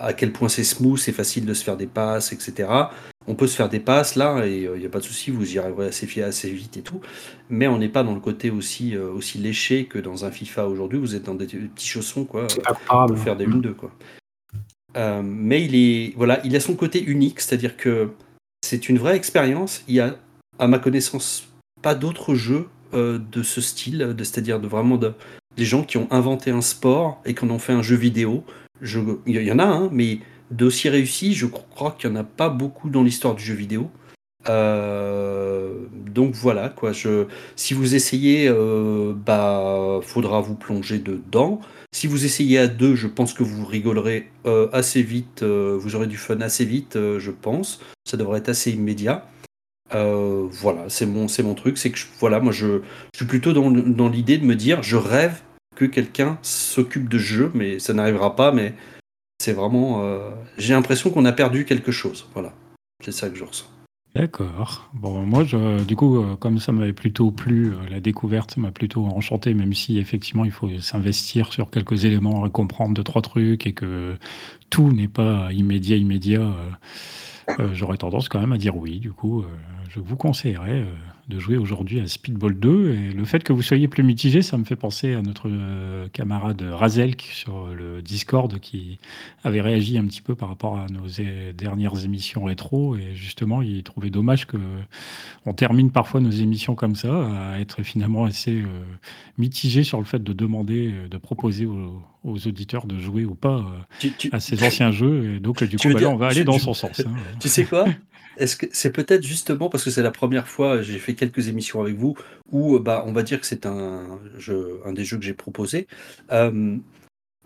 à 0.00 0.12
quel 0.12 0.32
point 0.32 0.48
c'est 0.48 0.64
smooth, 0.64 0.98
c'est 0.98 1.12
facile 1.12 1.46
de 1.46 1.54
se 1.54 1.64
faire 1.64 1.76
des 1.76 1.86
passes, 1.86 2.32
etc 2.32 2.88
on 3.26 3.34
peut 3.34 3.46
se 3.46 3.56
faire 3.56 3.68
des 3.68 3.80
passes 3.80 4.16
là 4.16 4.46
et 4.46 4.62
il 4.62 4.66
euh, 4.66 4.78
n'y 4.78 4.86
a 4.86 4.88
pas 4.88 4.98
de 4.98 5.04
souci, 5.04 5.30
vous 5.30 5.54
y 5.54 5.58
arriverez 5.58 5.86
assez, 5.86 6.22
assez 6.22 6.50
vite 6.50 6.76
et 6.76 6.82
tout. 6.82 7.00
Mais 7.48 7.66
on 7.66 7.78
n'est 7.78 7.88
pas 7.88 8.02
dans 8.02 8.14
le 8.14 8.20
côté 8.20 8.50
aussi, 8.50 8.96
euh, 8.96 9.10
aussi 9.10 9.38
léché 9.38 9.86
que 9.86 9.98
dans 9.98 10.24
un 10.24 10.30
FIFA 10.30 10.66
aujourd'hui. 10.66 10.98
Vous 10.98 11.14
êtes 11.14 11.24
dans 11.24 11.34
des, 11.34 11.46
petits 11.46 11.88
chaussons 11.88 12.24
quoi, 12.24 12.46
pour 12.86 13.18
faire 13.18 13.36
des 13.36 13.46
1-2 13.46 13.74
quoi. 13.74 13.90
Euh, 14.96 15.22
mais 15.24 15.64
il 15.64 15.74
est 15.74 16.14
voilà, 16.16 16.40
il 16.44 16.54
a 16.54 16.60
son 16.60 16.76
côté 16.76 17.02
unique, 17.02 17.40
c'est-à-dire 17.40 17.76
que 17.76 18.10
c'est 18.62 18.88
une 18.88 18.98
vraie 18.98 19.16
expérience. 19.16 19.82
Il 19.88 19.94
y 19.94 20.00
a, 20.00 20.16
à 20.58 20.68
ma 20.68 20.78
connaissance, 20.78 21.48
pas 21.82 21.94
d'autres 21.94 22.34
jeux 22.34 22.68
de 22.94 23.42
ce 23.42 23.60
style, 23.60 24.14
c'est-à-dire 24.18 24.60
de 24.60 24.68
vraiment 24.68 24.96
de, 24.96 25.12
des 25.56 25.64
gens 25.64 25.82
qui 25.82 25.96
ont 25.96 26.08
inventé 26.10 26.50
un 26.50 26.62
sport 26.62 27.20
et 27.24 27.34
qui 27.34 27.44
en 27.44 27.50
ont 27.50 27.58
fait 27.58 27.72
un 27.72 27.82
jeu 27.82 27.96
vidéo. 27.96 28.44
il 28.82 29.18
y 29.26 29.52
en 29.52 29.58
a, 29.58 29.64
hein, 29.64 29.88
mais 29.92 30.20
d'aussi 30.50 30.88
réussi, 30.88 31.34
je 31.34 31.46
crois 31.46 31.96
qu'il 31.98 32.10
n'y 32.10 32.16
en 32.16 32.20
a 32.20 32.24
pas 32.24 32.48
beaucoup 32.48 32.90
dans 32.90 33.02
l'histoire 33.02 33.34
du 33.34 33.42
jeu 33.42 33.54
vidéo. 33.54 33.90
Euh, 34.48 35.86
donc 35.92 36.34
voilà, 36.34 36.68
quoi. 36.68 36.92
Je, 36.92 37.26
si 37.56 37.74
vous 37.74 37.94
essayez, 37.94 38.48
euh, 38.48 39.14
bah, 39.14 40.00
faudra 40.02 40.40
vous 40.40 40.54
plonger 40.54 40.98
dedans. 40.98 41.60
Si 41.92 42.06
vous 42.06 42.24
essayez 42.24 42.58
à 42.58 42.66
deux, 42.66 42.94
je 42.94 43.06
pense 43.06 43.32
que 43.32 43.42
vous 43.42 43.64
rigolerez 43.64 44.30
euh, 44.46 44.68
assez 44.72 45.02
vite. 45.02 45.42
vous 45.42 45.96
aurez 45.96 46.06
du 46.06 46.16
fun 46.16 46.40
assez 46.40 46.64
vite, 46.64 46.94
je 46.94 47.30
pense. 47.30 47.80
Ça 48.04 48.16
devrait 48.16 48.38
être 48.38 48.48
assez 48.48 48.72
immédiat. 48.72 49.26
Voilà, 49.90 50.88
c'est 50.88 51.06
mon, 51.06 51.26
mon 51.44 51.54
truc. 51.54 51.78
C'est 51.78 51.90
que 51.90 51.98
voilà, 52.18 52.40
moi, 52.40 52.52
je, 52.52 52.80
je, 53.12 53.18
suis 53.18 53.26
plutôt 53.26 53.52
dans, 53.52 53.70
dans 53.70 54.08
l'idée 54.08 54.38
de 54.38 54.44
me 54.44 54.54
dire, 54.54 54.82
je 54.82 54.96
rêve 54.96 55.40
que 55.74 55.84
quelqu'un 55.84 56.38
s'occupe 56.42 57.08
de 57.08 57.18
jeu, 57.18 57.50
mais 57.54 57.78
ça 57.78 57.94
n'arrivera 57.94 58.36
pas. 58.36 58.52
Mais 58.52 58.74
c'est 59.38 59.52
vraiment. 59.52 60.04
Euh, 60.04 60.30
j'ai 60.58 60.74
l'impression 60.74 61.10
qu'on 61.10 61.24
a 61.24 61.32
perdu 61.32 61.64
quelque 61.64 61.92
chose. 61.92 62.26
Voilà. 62.34 62.52
C'est 63.04 63.12
ça 63.12 63.28
que 63.28 63.36
je 63.36 63.44
ressens. 63.44 63.66
D'accord. 64.14 64.88
Bon, 64.94 65.26
moi, 65.26 65.44
je, 65.44 65.82
du 65.82 65.96
coup, 65.96 66.22
euh, 66.22 66.36
comme 66.36 66.60
ça 66.60 66.70
m'avait 66.70 66.92
plutôt 66.92 67.32
plu, 67.32 67.72
euh, 67.72 67.90
la 67.90 68.00
découverte 68.00 68.56
m'a 68.56 68.70
plutôt 68.70 69.06
enchanté, 69.06 69.54
même 69.54 69.74
si 69.74 69.98
effectivement 69.98 70.44
il 70.44 70.52
faut 70.52 70.70
s'investir 70.80 71.52
sur 71.52 71.68
quelques 71.68 72.04
éléments, 72.04 72.48
comprendre 72.48 72.94
deux, 72.94 73.02
trois 73.02 73.22
trucs 73.22 73.66
et 73.66 73.72
que 73.72 74.16
tout 74.70 74.92
n'est 74.92 75.08
pas 75.08 75.52
immédiat, 75.52 75.96
immédiat. 75.96 76.54
J'aurais 77.72 77.96
tendance 77.96 78.28
quand 78.28 78.40
même 78.40 78.52
à 78.52 78.58
dire 78.58 78.76
oui. 78.76 78.98
Du 79.00 79.12
coup, 79.12 79.44
je 79.90 80.00
vous 80.00 80.16
conseillerais 80.16 80.84
de 81.28 81.38
jouer 81.38 81.56
aujourd'hui 81.56 82.00
à 82.00 82.06
Speedball 82.06 82.58
2. 82.58 82.90
Et 82.90 83.12
le 83.12 83.24
fait 83.24 83.42
que 83.42 83.52
vous 83.52 83.62
soyez 83.62 83.88
plus 83.88 84.02
mitigé, 84.02 84.42
ça 84.42 84.58
me 84.58 84.64
fait 84.64 84.76
penser 84.76 85.14
à 85.14 85.22
notre 85.22 85.48
euh, 85.48 86.08
camarade 86.12 86.60
Razelk 86.62 87.22
sur 87.22 87.68
le 87.68 88.02
Discord 88.02 88.58
qui 88.60 88.98
avait 89.42 89.60
réagi 89.60 89.96
un 89.96 90.04
petit 90.04 90.20
peu 90.20 90.34
par 90.34 90.48
rapport 90.48 90.78
à 90.78 90.86
nos 90.88 91.06
dernières 91.52 92.04
émissions 92.04 92.44
rétro. 92.44 92.96
Et 92.96 93.14
justement, 93.14 93.62
il 93.62 93.82
trouvait 93.82 94.10
dommage 94.10 94.46
que 94.46 94.58
on 95.46 95.54
termine 95.54 95.90
parfois 95.90 96.20
nos 96.20 96.30
émissions 96.30 96.74
comme 96.74 96.96
ça, 96.96 97.52
à 97.52 97.58
être 97.58 97.82
finalement 97.82 98.24
assez 98.24 98.60
euh, 98.60 98.66
mitigé 99.38 99.82
sur 99.82 99.98
le 99.98 100.04
fait 100.04 100.22
de 100.22 100.32
demander, 100.32 100.92
euh, 100.92 101.08
de 101.08 101.16
proposer 101.16 101.64
aux, 101.66 102.02
auditeurs 102.24 102.86
de 102.86 102.98
jouer 102.98 103.24
ou 103.24 103.34
pas 103.34 103.64
à 104.32 104.40
ces 104.40 104.62
anciens 104.64 104.90
jeux. 104.92 105.34
Et 105.34 105.40
donc, 105.40 105.62
du 105.62 105.76
coup, 105.76 105.92
bah 105.92 106.08
on 106.08 106.16
va 106.16 106.28
aller 106.28 106.44
dans 106.44 106.58
son 106.58 106.74
sens. 106.74 107.00
Hein. 107.00 107.12
Tu 107.40 107.48
sais 107.48 107.64
quoi? 107.64 107.86
Est-ce 108.36 108.56
que 108.56 108.66
c'est 108.72 108.92
peut-être 108.92 109.22
justement 109.22 109.68
parce 109.68 109.84
que 109.84 109.90
c'est 109.90 110.02
la 110.02 110.10
première 110.10 110.48
fois, 110.48 110.82
j'ai 110.82 110.98
fait 110.98 111.14
quelques 111.14 111.48
émissions 111.48 111.80
avec 111.80 111.96
vous, 111.96 112.16
où 112.50 112.78
bah, 112.78 113.04
on 113.06 113.12
va 113.12 113.22
dire 113.22 113.40
que 113.40 113.46
c'est 113.46 113.66
un, 113.66 114.18
jeu, 114.38 114.80
un 114.84 114.92
des 114.92 115.04
jeux 115.04 115.18
que 115.18 115.24
j'ai 115.24 115.34
proposé, 115.34 115.86
euh, 116.32 116.76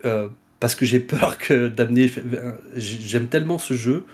euh, 0.05 0.29
parce 0.59 0.75
que 0.75 0.85
j'ai 0.85 0.99
peur 0.99 1.37
que 1.37 1.67
d'amener. 1.67 2.11
J'aime 2.75 3.27
tellement 3.27 3.59
ce 3.59 3.75
jeu, 3.75 4.05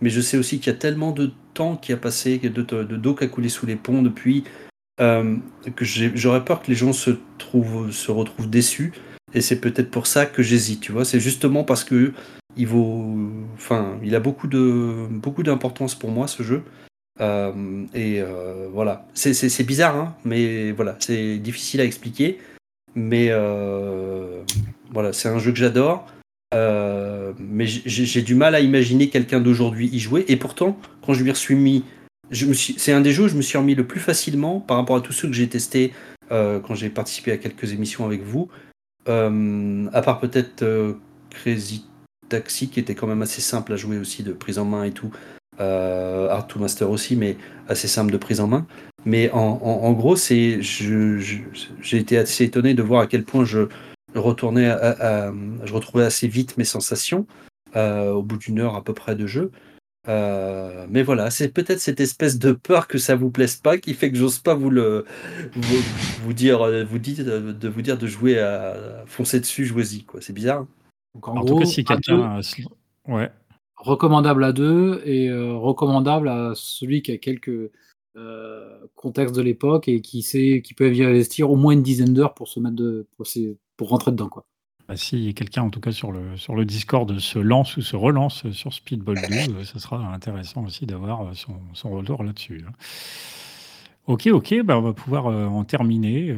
mais 0.00 0.10
je 0.10 0.20
sais 0.20 0.38
aussi 0.38 0.58
qu'il 0.58 0.72
y 0.72 0.76
a 0.76 0.78
tellement 0.78 1.12
de 1.12 1.32
temps 1.54 1.76
qui 1.76 1.92
a 1.92 1.96
passé, 1.96 2.38
de, 2.38 2.48
de 2.62 2.96
d'eau 2.96 3.14
qui 3.14 3.24
a 3.24 3.28
coulé 3.28 3.48
sous 3.48 3.66
les 3.66 3.76
ponts 3.76 4.02
depuis, 4.02 4.44
euh, 5.00 5.36
que 5.74 5.84
j'aurais 5.84 6.44
peur 6.44 6.62
que 6.62 6.68
les 6.68 6.76
gens 6.76 6.92
se, 6.92 7.10
trouvent, 7.38 7.90
se 7.90 8.10
retrouvent 8.10 8.48
déçus. 8.48 8.92
Et 9.34 9.40
c'est 9.40 9.60
peut-être 9.60 9.90
pour 9.90 10.06
ça 10.06 10.26
que 10.26 10.42
j'hésite, 10.42 10.80
tu 10.80 10.92
vois. 10.92 11.04
C'est 11.04 11.20
justement 11.20 11.64
parce 11.64 11.84
que 11.84 12.12
il 12.56 12.66
vaut, 12.66 13.16
enfin, 13.54 13.98
il 14.02 14.14
a 14.14 14.20
beaucoup 14.20 14.48
de 14.48 15.06
beaucoup 15.10 15.42
d'importance 15.42 15.94
pour 15.94 16.10
moi 16.10 16.26
ce 16.26 16.42
jeu. 16.42 16.62
Euh, 17.20 17.84
et 17.94 18.20
euh, 18.20 18.68
voilà, 18.72 19.06
c'est 19.14 19.66
bizarre, 19.66 19.96
hein, 19.96 20.16
mais 20.24 20.72
voilà, 20.72 20.96
c'est 21.00 21.38
difficile 21.38 21.80
à 21.80 21.84
expliquer. 21.84 22.38
Mais 22.94 23.28
euh, 23.30 24.42
voilà, 24.90 25.12
c'est 25.12 25.28
un 25.28 25.38
jeu 25.38 25.52
que 25.52 25.58
j'adore. 25.58 26.06
mais 26.52 27.66
j'ai 27.66 28.22
du 28.22 28.34
mal 28.34 28.54
à 28.54 28.60
imaginer 28.60 29.08
quelqu'un 29.08 29.40
d'aujourd'hui 29.40 29.88
y 29.92 29.98
jouer. 29.98 30.24
Et 30.28 30.36
pourtant, 30.36 30.78
quand 31.04 31.14
je 31.14 31.24
lui 31.24 31.34
suis 31.36 31.54
mis, 31.54 31.84
c'est 32.32 32.92
un 32.92 33.00
des 33.00 33.12
jeux 33.12 33.24
où 33.24 33.28
je 33.28 33.36
me 33.36 33.42
suis 33.42 33.58
remis 33.58 33.74
le 33.74 33.86
plus 33.86 34.00
facilement 34.00 34.60
par 34.60 34.76
rapport 34.76 34.96
à 34.96 35.00
tous 35.00 35.12
ceux 35.12 35.28
que 35.28 35.34
j'ai 35.34 35.48
testés 35.48 35.92
quand 36.30 36.74
j'ai 36.74 36.90
participé 36.90 37.32
à 37.32 37.36
quelques 37.36 37.72
émissions 37.72 38.06
avec 38.06 38.22
vous. 38.22 38.48
À 39.10 40.02
part 40.02 40.20
peut-être 40.20 40.64
Crazy 41.30 41.84
Taxi 42.28 42.68
qui 42.68 42.80
était 42.80 42.94
quand 42.94 43.06
même 43.06 43.22
assez 43.22 43.40
simple 43.40 43.72
à 43.72 43.76
jouer 43.76 43.98
aussi 43.98 44.22
de 44.22 44.32
prise 44.32 44.58
en 44.58 44.64
main 44.64 44.84
et 44.84 44.92
tout. 44.92 45.10
Euh, 45.60 46.28
Art 46.30 46.46
to 46.46 46.58
Master 46.58 46.90
aussi, 46.90 47.16
mais 47.16 47.36
assez 47.68 47.88
simple 47.88 48.12
de 48.12 48.16
prise 48.16 48.40
en 48.40 48.46
main. 48.46 48.66
Mais 49.04 49.30
en, 49.32 49.92
gros, 49.92 50.16
c'est, 50.16 50.60
j'ai 50.62 51.96
été 51.96 52.18
assez 52.18 52.44
étonné 52.44 52.74
de 52.74 52.82
voir 52.82 53.02
à 53.02 53.06
quel 53.06 53.24
point 53.24 53.44
je 53.44 53.68
retournais, 54.14 54.74
je 55.64 55.72
retrouvais 55.72 56.04
assez 56.04 56.28
vite 56.28 56.58
mes 56.58 56.64
sensations 56.64 57.26
euh, 57.76 58.10
au 58.12 58.22
bout 58.22 58.36
d'une 58.36 58.58
heure 58.60 58.76
à 58.76 58.84
peu 58.84 58.92
près 58.92 59.14
de 59.14 59.26
jeu. 59.26 59.50
Euh, 60.08 60.86
mais 60.88 61.02
voilà, 61.02 61.30
c'est 61.30 61.48
peut-être 61.48 61.80
cette 61.80 62.00
espèce 62.00 62.38
de 62.38 62.52
peur 62.52 62.88
que 62.88 62.96
ça 62.96 63.16
vous 63.16 63.30
plaise 63.30 63.56
pas 63.56 63.76
qui 63.76 63.92
fait 63.92 64.10
que 64.10 64.16
j'ose 64.16 64.38
pas 64.38 64.54
vous 64.54 64.70
le 64.70 65.04
vous, 66.24 66.32
dire 66.32 66.66
vous 66.86 66.98
dites 66.98 67.20
de 67.20 67.68
vous 67.68 67.82
dire 67.82 67.98
de 67.98 68.06
jouer 68.06 68.38
à 68.38 69.04
foncer 69.06 69.40
dessus, 69.40 69.66
jouez-y 69.66 70.04
quoi. 70.04 70.20
C'est 70.22 70.32
bizarre. 70.32 70.66
en, 71.20 71.44
tout 71.44 71.58
cas, 71.58 71.66
si 71.66 71.84
quelqu'un 71.84 72.40
ouais 73.08 73.30
recommandable 73.80 74.44
à 74.44 74.52
deux 74.52 75.00
et 75.04 75.28
euh, 75.28 75.54
recommandable 75.54 76.28
à 76.28 76.52
celui 76.54 77.02
qui 77.02 77.12
a 77.12 77.18
quelques 77.18 77.70
euh, 78.16 78.78
contextes 78.94 79.34
de 79.34 79.42
l'époque 79.42 79.88
et 79.88 80.00
qui 80.00 80.22
sait 80.22 80.62
qui 80.62 80.74
peut 80.74 80.94
y 80.94 81.02
investir 81.02 81.50
au 81.50 81.56
moins 81.56 81.72
une 81.72 81.82
dizaine 81.82 82.12
d'heures 82.12 82.34
pour 82.34 82.48
se 82.48 82.60
mettre 82.60 82.76
de 82.76 83.06
pour, 83.76 83.88
rentrer 83.88 84.10
dedans 84.10 84.28
quoi. 84.28 84.44
Bah, 84.90 84.96
si 84.96 85.32
quelqu'un 85.34 85.62
en 85.62 85.70
tout 85.70 85.78
cas 85.78 85.92
sur 85.92 86.10
le 86.10 86.36
sur 86.36 86.56
le 86.56 86.64
Discord 86.64 87.16
se 87.20 87.38
lance 87.38 87.76
ou 87.76 87.80
se 87.80 87.94
relance 87.94 88.50
sur 88.50 88.74
Speedball 88.74 89.14
2, 89.14 89.20
euh, 89.22 89.64
ce 89.64 89.78
sera 89.78 89.98
intéressant 90.12 90.64
aussi 90.64 90.84
d'avoir 90.84 91.30
son, 91.36 91.54
son 91.74 91.90
retour 91.90 92.24
là-dessus. 92.24 92.64
Hein. 92.66 92.72
Ok, 94.10 94.26
ok, 94.26 94.62
bah 94.64 94.76
on 94.76 94.82
va 94.82 94.92
pouvoir 94.92 95.26
en 95.26 95.62
terminer 95.62 96.34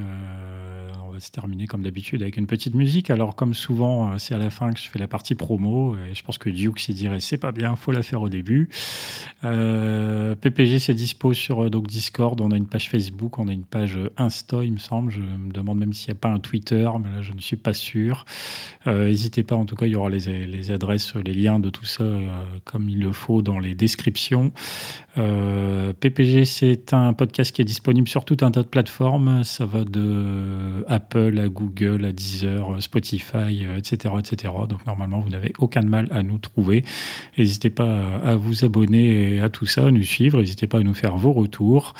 va 1.12 1.20
se 1.20 1.30
terminer 1.30 1.66
comme 1.66 1.82
d'habitude 1.82 2.22
avec 2.22 2.36
une 2.36 2.46
petite 2.46 2.74
musique. 2.74 3.10
Alors, 3.10 3.34
comme 3.36 3.54
souvent, 3.54 4.12
euh, 4.12 4.18
c'est 4.18 4.34
à 4.34 4.38
la 4.38 4.50
fin 4.50 4.72
que 4.72 4.78
je 4.78 4.88
fais 4.88 4.98
la 4.98 5.08
partie 5.08 5.34
promo. 5.34 5.96
Je 6.12 6.22
pense 6.22 6.38
que 6.38 6.48
Duke 6.48 6.80
s'y 6.80 6.94
dirait 6.94 7.20
c'est 7.20 7.36
pas 7.36 7.52
bien, 7.52 7.76
faut 7.76 7.92
la 7.92 8.02
faire 8.02 8.22
au 8.22 8.28
début. 8.28 8.70
Euh, 9.44 10.34
PPG, 10.34 10.78
c'est 10.78 10.94
dispo 10.94 11.34
sur 11.34 11.64
euh, 11.64 11.70
donc 11.70 11.86
Discord. 11.86 12.40
On 12.40 12.50
a 12.50 12.56
une 12.56 12.66
page 12.66 12.88
Facebook, 12.88 13.38
on 13.38 13.48
a 13.48 13.52
une 13.52 13.64
page 13.64 13.98
Insta, 14.16 14.64
il 14.64 14.72
me 14.72 14.78
semble. 14.78 15.12
Je 15.12 15.20
me 15.20 15.52
demande 15.52 15.78
même 15.78 15.92
s'il 15.92 16.08
n'y 16.08 16.18
a 16.18 16.20
pas 16.20 16.30
un 16.30 16.38
Twitter, 16.38 16.88
mais 17.02 17.16
là, 17.16 17.22
je 17.22 17.32
ne 17.32 17.40
suis 17.40 17.56
pas 17.56 17.74
sûr. 17.74 18.24
N'hésitez 18.86 19.44
pas, 19.44 19.54
en 19.54 19.64
tout 19.64 19.76
cas, 19.76 19.86
il 19.86 19.92
y 19.92 19.96
aura 19.96 20.10
les, 20.10 20.46
les 20.46 20.70
adresses, 20.72 21.14
les 21.14 21.34
liens 21.34 21.60
de 21.60 21.70
tout 21.70 21.84
ça 21.84 22.04
comme 22.64 22.88
il 22.88 23.00
le 23.00 23.12
faut 23.12 23.40
dans 23.42 23.60
les 23.60 23.74
descriptions. 23.74 24.52
PPG, 25.14 26.44
c'est 26.44 26.92
un 26.92 27.12
podcast 27.12 27.54
qui 27.54 27.61
disponible 27.64 28.08
sur 28.08 28.24
tout 28.24 28.36
un 28.42 28.50
tas 28.50 28.62
de 28.62 28.68
plateformes. 28.68 29.44
Ça 29.44 29.66
va 29.66 29.84
de 29.84 30.84
Apple 30.88 31.38
à 31.38 31.48
Google 31.48 32.04
à 32.04 32.12
Deezer, 32.12 32.82
Spotify, 32.82 33.66
etc., 33.76 34.14
etc. 34.18 34.52
Donc 34.68 34.86
normalement, 34.86 35.20
vous 35.20 35.30
n'avez 35.30 35.52
aucun 35.58 35.82
mal 35.82 36.08
à 36.10 36.22
nous 36.22 36.38
trouver. 36.38 36.84
N'hésitez 37.38 37.70
pas 37.70 38.20
à 38.24 38.36
vous 38.36 38.64
abonner 38.64 39.40
à 39.40 39.48
tout 39.48 39.66
ça, 39.66 39.86
à 39.86 39.90
nous 39.90 40.04
suivre. 40.04 40.38
N'hésitez 40.38 40.66
pas 40.66 40.78
à 40.78 40.82
nous 40.82 40.94
faire 40.94 41.16
vos 41.16 41.32
retours. 41.32 41.94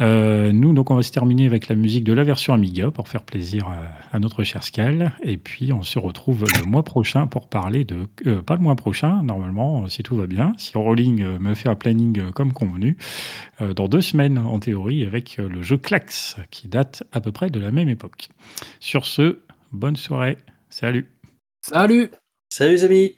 Euh, 0.00 0.52
nous, 0.52 0.72
donc, 0.72 0.90
on 0.90 0.94
va 0.94 1.02
se 1.02 1.10
terminer 1.10 1.46
avec 1.46 1.68
la 1.68 1.74
musique 1.74 2.04
de 2.04 2.12
la 2.12 2.24
version 2.24 2.54
Amiga 2.54 2.90
pour 2.90 3.08
faire 3.08 3.22
plaisir 3.22 3.68
à, 4.12 4.18
notre 4.18 4.44
cher 4.44 4.62
Scal. 4.62 5.12
Et 5.22 5.36
puis, 5.36 5.72
on 5.72 5.82
se 5.82 5.98
retrouve 5.98 6.44
le 6.58 6.64
mois 6.64 6.84
prochain 6.84 7.26
pour 7.26 7.48
parler 7.48 7.84
de. 7.84 8.06
Euh, 8.26 8.42
pas 8.42 8.54
le 8.54 8.62
mois 8.62 8.76
prochain, 8.76 9.22
normalement, 9.22 9.88
si 9.88 10.02
tout 10.02 10.16
va 10.16 10.26
bien. 10.26 10.52
Si 10.56 10.76
Rolling 10.76 11.22
euh, 11.22 11.38
me 11.38 11.54
fait 11.54 11.68
un 11.68 11.74
planning 11.74 12.30
comme 12.32 12.52
convenu, 12.52 12.96
dans 13.74 13.88
deux 13.88 14.00
semaines, 14.00 14.38
en 14.38 14.60
théorie, 14.78 15.04
avec 15.04 15.36
le 15.38 15.62
jeu 15.62 15.76
Clax, 15.76 16.36
qui 16.50 16.68
date 16.68 17.02
à 17.12 17.20
peu 17.20 17.32
près 17.32 17.50
de 17.50 17.60
la 17.60 17.70
même 17.70 17.88
époque. 17.88 18.28
Sur 18.80 19.06
ce, 19.06 19.40
bonne 19.72 19.96
soirée. 19.96 20.38
Salut. 20.70 21.10
Salut. 21.62 22.10
Salut, 22.50 22.72
les 22.72 22.84
amis. 22.84 23.17